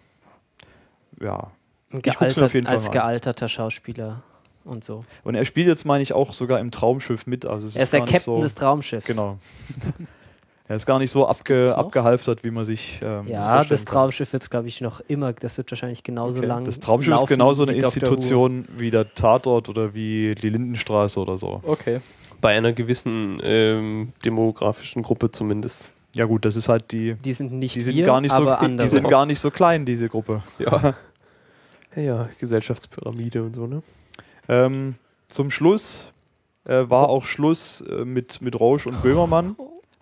Ja. 1.22 1.52
Gealtert, 1.92 2.66
als 2.66 2.92
gealterter 2.92 3.48
Schauspieler 3.48 4.24
und 4.66 4.84
so. 4.84 5.06
Und 5.24 5.36
er 5.36 5.46
spielt 5.46 5.68
jetzt, 5.68 5.86
meine 5.86 6.04
ich, 6.04 6.14
auch 6.14 6.34
sogar 6.34 6.60
im 6.60 6.72
Traumschiff 6.72 7.28
mit. 7.28 7.46
Also 7.46 7.68
Er 7.78 7.84
ist 7.84 7.94
der 7.94 8.02
Captain 8.02 8.20
so, 8.20 8.42
des 8.42 8.56
Traumschiffs. 8.56 9.06
Genau. 9.06 9.38
Er 10.68 10.78
ist 10.78 10.88
gar 10.88 10.98
nicht 10.98 11.12
so 11.12 11.28
abge, 11.28 11.76
abgehalftert, 11.78 12.44
wie 12.44 12.50
man 12.50 12.66
sich 12.66 13.00
ähm, 13.04 13.28
Ja, 13.28 13.64
das 13.64 13.86
kann. 13.86 13.94
Traumschiff 13.94 14.34
wird 14.34 14.42
es, 14.44 14.50
glaube 14.50 14.68
ich, 14.68 14.82
noch 14.82 15.00
immer, 15.08 15.32
das 15.34 15.58
wird 15.58 15.72
wahrscheinlich 15.72 16.02
genauso 16.04 16.40
Okay. 16.40 16.48
lang 16.48 16.66
Das 16.66 16.80
Traumschiff 16.80 17.14
ist 17.14 17.28
genauso 17.28 17.64
eine. 17.64 17.74
Institution 17.74 18.68
wie 18.76 18.90
der 18.90 19.14
Tatort 19.14 19.70
oder 19.70 19.94
wie 19.94 20.34
die 20.34 20.50
Lindenstraße 20.50 21.20
oder 21.20 21.38
so. 21.38 21.62
Okay. 21.64 22.00
Bei 22.42 22.58
einer 22.58 22.74
gewissen 22.74 23.40
ähm, 23.44 24.14
demografischen 24.24 25.04
Gruppe 25.04 25.30
zumindest. 25.32 25.90
Ja 26.16 26.26
gut, 26.26 26.46
das 26.46 26.56
ist 26.56 26.68
halt 26.68 26.92
die, 26.92 27.14
Die 27.14 27.34
sind 27.34 27.52
nicht 27.52 27.76
die 27.76 27.82
sind 27.82 27.96
wir, 27.96 28.06
gar 28.06 28.22
nicht 28.22 28.32
so, 28.32 28.42
aber 28.42 28.58
die 28.62 28.66
andere. 28.66 28.90
sind 28.90 29.08
gar 29.08 29.26
nicht 29.28 29.40
so 29.40 29.52
klein, 29.52 29.86
diese 29.86 30.10
Gruppe. 30.10 30.42
Ja. 30.58 30.96
ja, 31.96 32.02
ja, 32.02 32.30
Gesellschaftspyramide 32.40 33.44
und 33.44 33.54
so, 33.56 33.68
ne? 33.68 33.84
Ähm, 34.48 34.96
zum 35.28 35.52
Schluss 35.52 36.12
äh, 36.66 36.90
war 36.90 37.10
auch 37.10 37.26
Schluss 37.26 37.82
äh, 37.82 38.06
mit, 38.06 38.42
mit 38.42 38.60
Rausch 38.60 38.88
und 38.88 39.02
Böhmermann. 39.04 39.56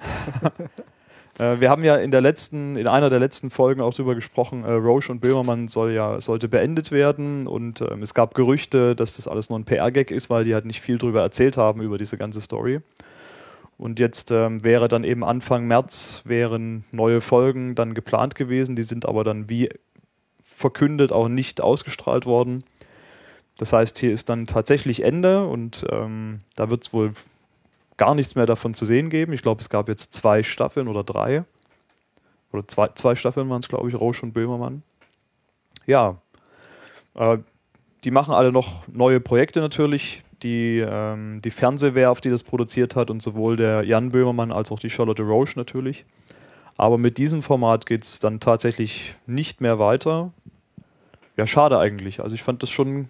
äh, 1.40 1.60
wir 1.60 1.70
haben 1.70 1.84
ja 1.84 1.96
in 1.96 2.12
der 2.12 2.22
letzten, 2.22 2.76
in 2.76 2.88
einer 2.88 3.10
der 3.10 3.20
letzten 3.20 3.50
Folgen 3.50 3.82
auch 3.82 3.94
darüber 3.94 4.16
gesprochen, 4.16 4.64
äh, 4.64 4.72
Roche 4.72 5.12
und 5.12 5.20
Böhmermann 5.20 5.68
soll 5.68 5.92
ja, 5.92 6.20
sollte 6.22 6.48
beendet 6.48 6.92
werden 6.92 7.48
und 7.48 7.82
ähm, 7.82 8.02
es 8.02 8.14
gab 8.14 8.36
Gerüchte, 8.36 8.96
dass 8.96 9.16
das 9.16 9.28
alles 9.28 9.50
nur 9.50 9.60
ein 9.60 9.66
PR-Gag 9.66 10.12
ist, 10.12 10.30
weil 10.30 10.46
die 10.46 10.54
halt 10.54 10.66
nicht 10.66 10.82
viel 10.82 10.98
darüber 10.98 11.22
erzählt 11.22 11.58
haben, 11.58 11.82
über 11.82 11.98
diese 11.98 12.18
ganze 12.18 12.42
Story. 12.42 12.82
Und 13.78 14.00
jetzt 14.00 14.32
ähm, 14.32 14.64
wäre 14.64 14.88
dann 14.88 15.04
eben 15.04 15.24
Anfang 15.24 15.66
März 15.66 16.22
wären 16.26 16.86
neue 16.92 17.22
Folgen 17.22 17.76
dann 17.76 17.94
geplant 17.94 18.36
gewesen, 18.36 18.76
die 18.76 18.84
sind 18.84 19.06
aber 19.06 19.24
dann 19.24 19.50
wie 19.50 19.70
verkündet 20.40 21.12
auch 21.12 21.30
nicht 21.30 21.62
ausgestrahlt 21.62 22.26
worden. 22.26 22.64
Das 23.58 23.72
heißt, 23.74 23.98
hier 23.98 24.12
ist 24.12 24.30
dann 24.30 24.46
tatsächlich 24.46 25.04
Ende 25.04 25.48
und 25.48 25.86
ähm, 25.90 26.42
da 26.56 26.70
wird 26.70 26.86
es 26.86 26.94
wohl 26.94 27.14
gar 27.98 28.16
nichts 28.16 28.36
mehr 28.36 28.46
davon 28.46 28.74
zu 28.74 28.86
sehen 28.86 29.10
geben. 29.10 29.34
Ich 29.34 29.42
glaube, 29.42 29.62
es 29.62 29.70
gab 29.70 29.88
jetzt 29.88 30.14
zwei 30.14 30.44
Staffeln 30.44 30.88
oder 30.88 31.04
drei. 31.04 31.46
Oder 32.52 32.68
zwei, 32.68 32.88
zwei 32.96 33.16
Staffeln 33.16 33.50
waren 33.50 33.60
es, 33.60 33.68
glaube 33.68 33.90
ich, 33.90 34.00
Rausch 34.00 34.24
und 34.24 34.34
Böhmermann. 34.34 34.84
Ja. 35.86 36.18
Äh, 37.16 37.40
die 38.04 38.12
machen 38.12 38.34
alle 38.34 38.52
noch 38.52 38.88
neue 38.88 39.20
Projekte 39.20 39.60
natürlich. 39.60 40.24
Die, 40.44 40.80
ähm, 40.80 41.42
die 41.42 41.52
Fernsehwerft, 41.52 42.26
die 42.26 42.30
das 42.30 42.44
produziert 42.44 42.96
hat, 42.96 43.10
und 43.10 43.22
sowohl 43.22 43.56
der 43.56 43.84
Jan 43.84 44.10
Böhmermann 44.10 44.52
als 44.52 44.72
auch 44.72 44.80
die 44.80 44.90
Charlotte 44.90 45.24
Roche 45.24 45.58
natürlich. 45.58 46.06
Aber 46.78 46.98
mit 46.98 47.18
diesem 47.18 47.42
Format 47.42 47.86
geht 47.86 48.04
es 48.04 48.20
dann 48.20 48.40
tatsächlich 48.40 49.16
nicht 49.26 49.62
mehr 49.62 49.80
weiter. 49.80 50.34
Ja, 51.38 51.48
schade 51.48 51.80
eigentlich. 51.80 52.22
Also 52.22 52.36
ich 52.36 52.44
fand 52.44 52.62
das 52.62 52.70
schon, 52.70 53.10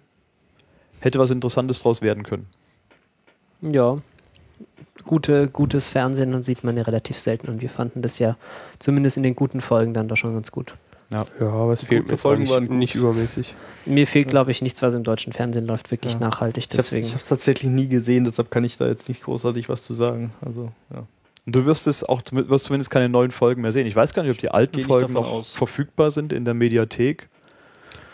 hätte 1.00 1.18
was 1.18 1.30
Interessantes 1.30 1.82
draus 1.82 2.02
werden 2.02 2.22
können. 2.22 2.46
Ja. 3.60 3.98
Gute, 5.04 5.48
gutes 5.48 5.88
Fernsehen 5.88 6.30
dann 6.32 6.42
sieht 6.42 6.62
man 6.62 6.76
ja 6.76 6.82
relativ 6.84 7.18
selten 7.18 7.48
und 7.48 7.60
wir 7.60 7.68
fanden 7.68 8.00
das 8.00 8.18
ja 8.20 8.36
zumindest 8.78 9.16
in 9.16 9.22
den 9.24 9.34
guten 9.34 9.60
Folgen 9.60 9.92
dann 9.92 10.06
doch 10.08 10.16
schon 10.16 10.34
ganz 10.34 10.52
gut. 10.52 10.74
Ja, 11.12 11.26
aber 11.40 11.72
es 11.72 11.80
Die 11.80 11.86
fehlt 11.86 12.06
mir 12.08 12.16
Folgen 12.16 12.42
nicht, 12.44 12.70
nicht 12.70 12.94
übermäßig. 12.94 13.54
Mir 13.86 14.06
fehlt, 14.06 14.28
glaube 14.28 14.50
ich, 14.50 14.62
nichts, 14.62 14.82
was 14.82 14.94
im 14.94 15.02
deutschen 15.04 15.32
Fernsehen 15.32 15.66
läuft, 15.66 15.90
wirklich 15.90 16.14
Ja. 16.14 16.20
nachhaltig. 16.20 16.64
Ich 16.64 16.70
habe 16.70 16.76
Deswegen. 16.78 17.06
es 17.06 17.28
tatsächlich 17.28 17.70
nie 17.70 17.88
gesehen, 17.88 18.24
deshalb 18.24 18.50
kann 18.50 18.64
ich 18.64 18.76
da 18.76 18.86
jetzt 18.86 19.08
nicht 19.08 19.22
großartig 19.22 19.68
was 19.68 19.82
zu 19.82 19.94
sagen. 19.94 20.32
Also, 20.40 20.72
ja. 20.92 21.04
Und 21.46 21.54
du 21.54 21.66
wirst 21.66 21.86
es 21.86 22.02
auch 22.04 22.22
wirst 22.32 22.64
zumindest 22.64 22.90
keine 22.90 23.08
neuen 23.10 23.30
Folgen 23.30 23.62
mehr 23.62 23.72
sehen. 23.72 23.86
Ich 23.86 23.94
weiß 23.94 24.14
gar 24.14 24.22
nicht, 24.22 24.32
ob 24.32 24.38
die 24.38 24.50
alten 24.50 24.80
Folgen 24.80 25.12
noch 25.12 25.30
aus. 25.30 25.50
verfügbar 25.50 26.10
sind 26.10 26.32
in 26.32 26.44
der 26.46 26.54
Mediathek. 26.54 27.28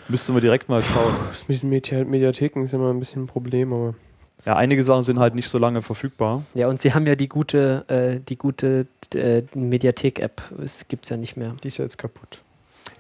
Müssten 0.09 0.35
wir 0.35 0.41
direkt 0.41 0.69
mal 0.69 0.83
schauen. 0.83 1.15
Das 1.31 1.47
mit 1.47 1.55
diesen 1.57 1.71
Medi 1.71 2.05
Mediatheken 2.05 2.65
ist 2.65 2.75
immer 2.75 2.91
ein 2.91 2.99
bisschen 2.99 3.23
ein 3.23 3.27
Problem, 3.29 3.73
aber 3.73 3.95
Ja, 4.47 4.57
einige 4.57 4.83
Sachen 4.83 5.03
sind 5.03 5.19
halt 5.19 5.35
nicht 5.35 5.49
so 5.49 5.59
lange 5.59 5.83
verfügbar. 5.83 6.43
Ja, 6.55 6.69
und 6.69 6.81
sie 6.81 6.95
haben 6.95 7.07
ja 7.07 7.15
die 7.15 7.29
gute, 7.29 7.85
äh, 7.89 8.21
die 8.21 8.37
gute 8.37 8.87
äh, 9.15 9.43
Mediathek-App. 9.55 10.43
Es 10.63 10.89
gibt 10.89 11.05
es 11.05 11.11
ja 11.11 11.17
nicht 11.17 11.37
mehr. 11.37 11.55
Die 11.63 11.69
ist 11.69 11.79
ja 11.79 11.85
jetzt 11.85 11.99
kaputt. 11.99 12.41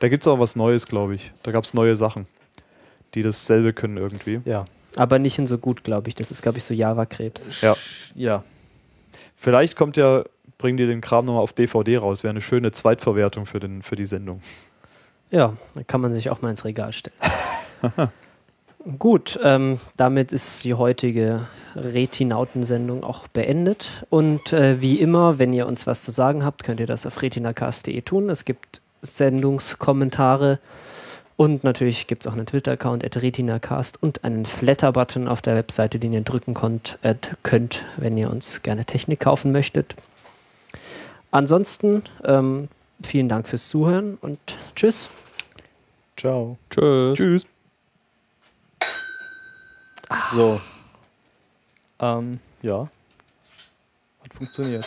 Da 0.00 0.08
gibt 0.08 0.22
es 0.22 0.28
auch 0.28 0.38
was 0.38 0.56
Neues, 0.56 0.86
glaube 0.86 1.14
ich. 1.14 1.32
Da 1.42 1.52
gab 1.52 1.64
es 1.64 1.74
neue 1.74 1.96
Sachen, 1.96 2.26
die 3.14 3.22
dasselbe 3.22 3.72
können 3.72 3.96
irgendwie. 3.96 4.40
Ja. 4.44 4.64
Aber 4.96 5.18
nicht 5.18 5.38
in 5.38 5.46
so 5.46 5.56
gut, 5.58 5.84
glaube 5.84 6.08
ich. 6.08 6.14
Das 6.14 6.30
ist, 6.30 6.42
glaube 6.42 6.58
ich, 6.58 6.64
so 6.64 6.74
Java-Krebs. 6.74 7.60
Ja. 7.60 7.76
Ja. 8.14 8.44
Vielleicht 9.36 9.76
kommt 9.76 9.96
ja, 9.96 10.24
bringen 10.58 10.76
die 10.76 10.86
den 10.86 11.00
Kram 11.00 11.24
nochmal 11.24 11.42
auf 11.42 11.52
DVD 11.52 11.98
raus. 11.98 12.22
Wäre 12.22 12.30
eine 12.30 12.40
schöne 12.40 12.72
Zweitverwertung 12.72 13.46
für, 13.46 13.60
den, 13.60 13.82
für 13.82 13.96
die 13.96 14.04
Sendung. 14.04 14.40
Ja, 15.30 15.56
dann 15.74 15.86
kann 15.86 16.00
man 16.00 16.12
sich 16.12 16.28
auch 16.28 16.42
mal 16.42 16.50
ins 16.50 16.64
Regal 16.64 16.92
stellen. 16.92 17.16
Gut, 18.98 19.38
ähm, 19.42 19.78
damit 19.96 20.32
ist 20.32 20.64
die 20.64 20.74
heutige 20.74 21.40
Retinauten-Sendung 21.76 23.04
auch 23.04 23.28
beendet. 23.28 24.04
Und 24.08 24.52
äh, 24.52 24.80
wie 24.80 24.98
immer, 25.00 25.38
wenn 25.38 25.52
ihr 25.52 25.66
uns 25.66 25.86
was 25.86 26.02
zu 26.02 26.10
sagen 26.10 26.44
habt, 26.44 26.64
könnt 26.64 26.80
ihr 26.80 26.86
das 26.86 27.04
auf 27.04 27.20
retinacast.de 27.20 28.00
tun. 28.00 28.30
Es 28.30 28.44
gibt 28.44 28.80
Sendungskommentare 29.02 30.58
und 31.36 31.64
natürlich 31.64 32.06
gibt 32.06 32.24
es 32.24 32.30
auch 32.30 32.34
einen 32.34 32.44
Twitter-Account 32.44 33.04
at 33.04 33.16
retinacast 33.20 34.02
und 34.02 34.24
einen 34.24 34.44
Flatter-Button 34.44 35.26
auf 35.26 35.40
der 35.40 35.56
Webseite, 35.56 35.98
den 35.98 36.12
ihr 36.12 36.20
drücken 36.20 36.52
konnt, 36.52 36.98
äh, 37.00 37.14
könnt, 37.42 37.86
wenn 37.96 38.16
ihr 38.18 38.30
uns 38.30 38.62
gerne 38.62 38.84
Technik 38.84 39.20
kaufen 39.20 39.50
möchtet. 39.50 39.94
Ansonsten 41.30 42.02
ähm, 42.24 42.68
vielen 43.02 43.28
Dank 43.28 43.48
fürs 43.48 43.68
Zuhören 43.68 44.18
und 44.20 44.38
tschüss. 44.74 45.08
Ciao. 46.16 46.58
tschüss. 46.68 47.16
Tschüss. 47.16 47.46
So. 50.30 50.60
Ähm, 52.00 52.40
ja. 52.62 52.88
Hat 54.22 54.34
funktioniert. 54.34 54.86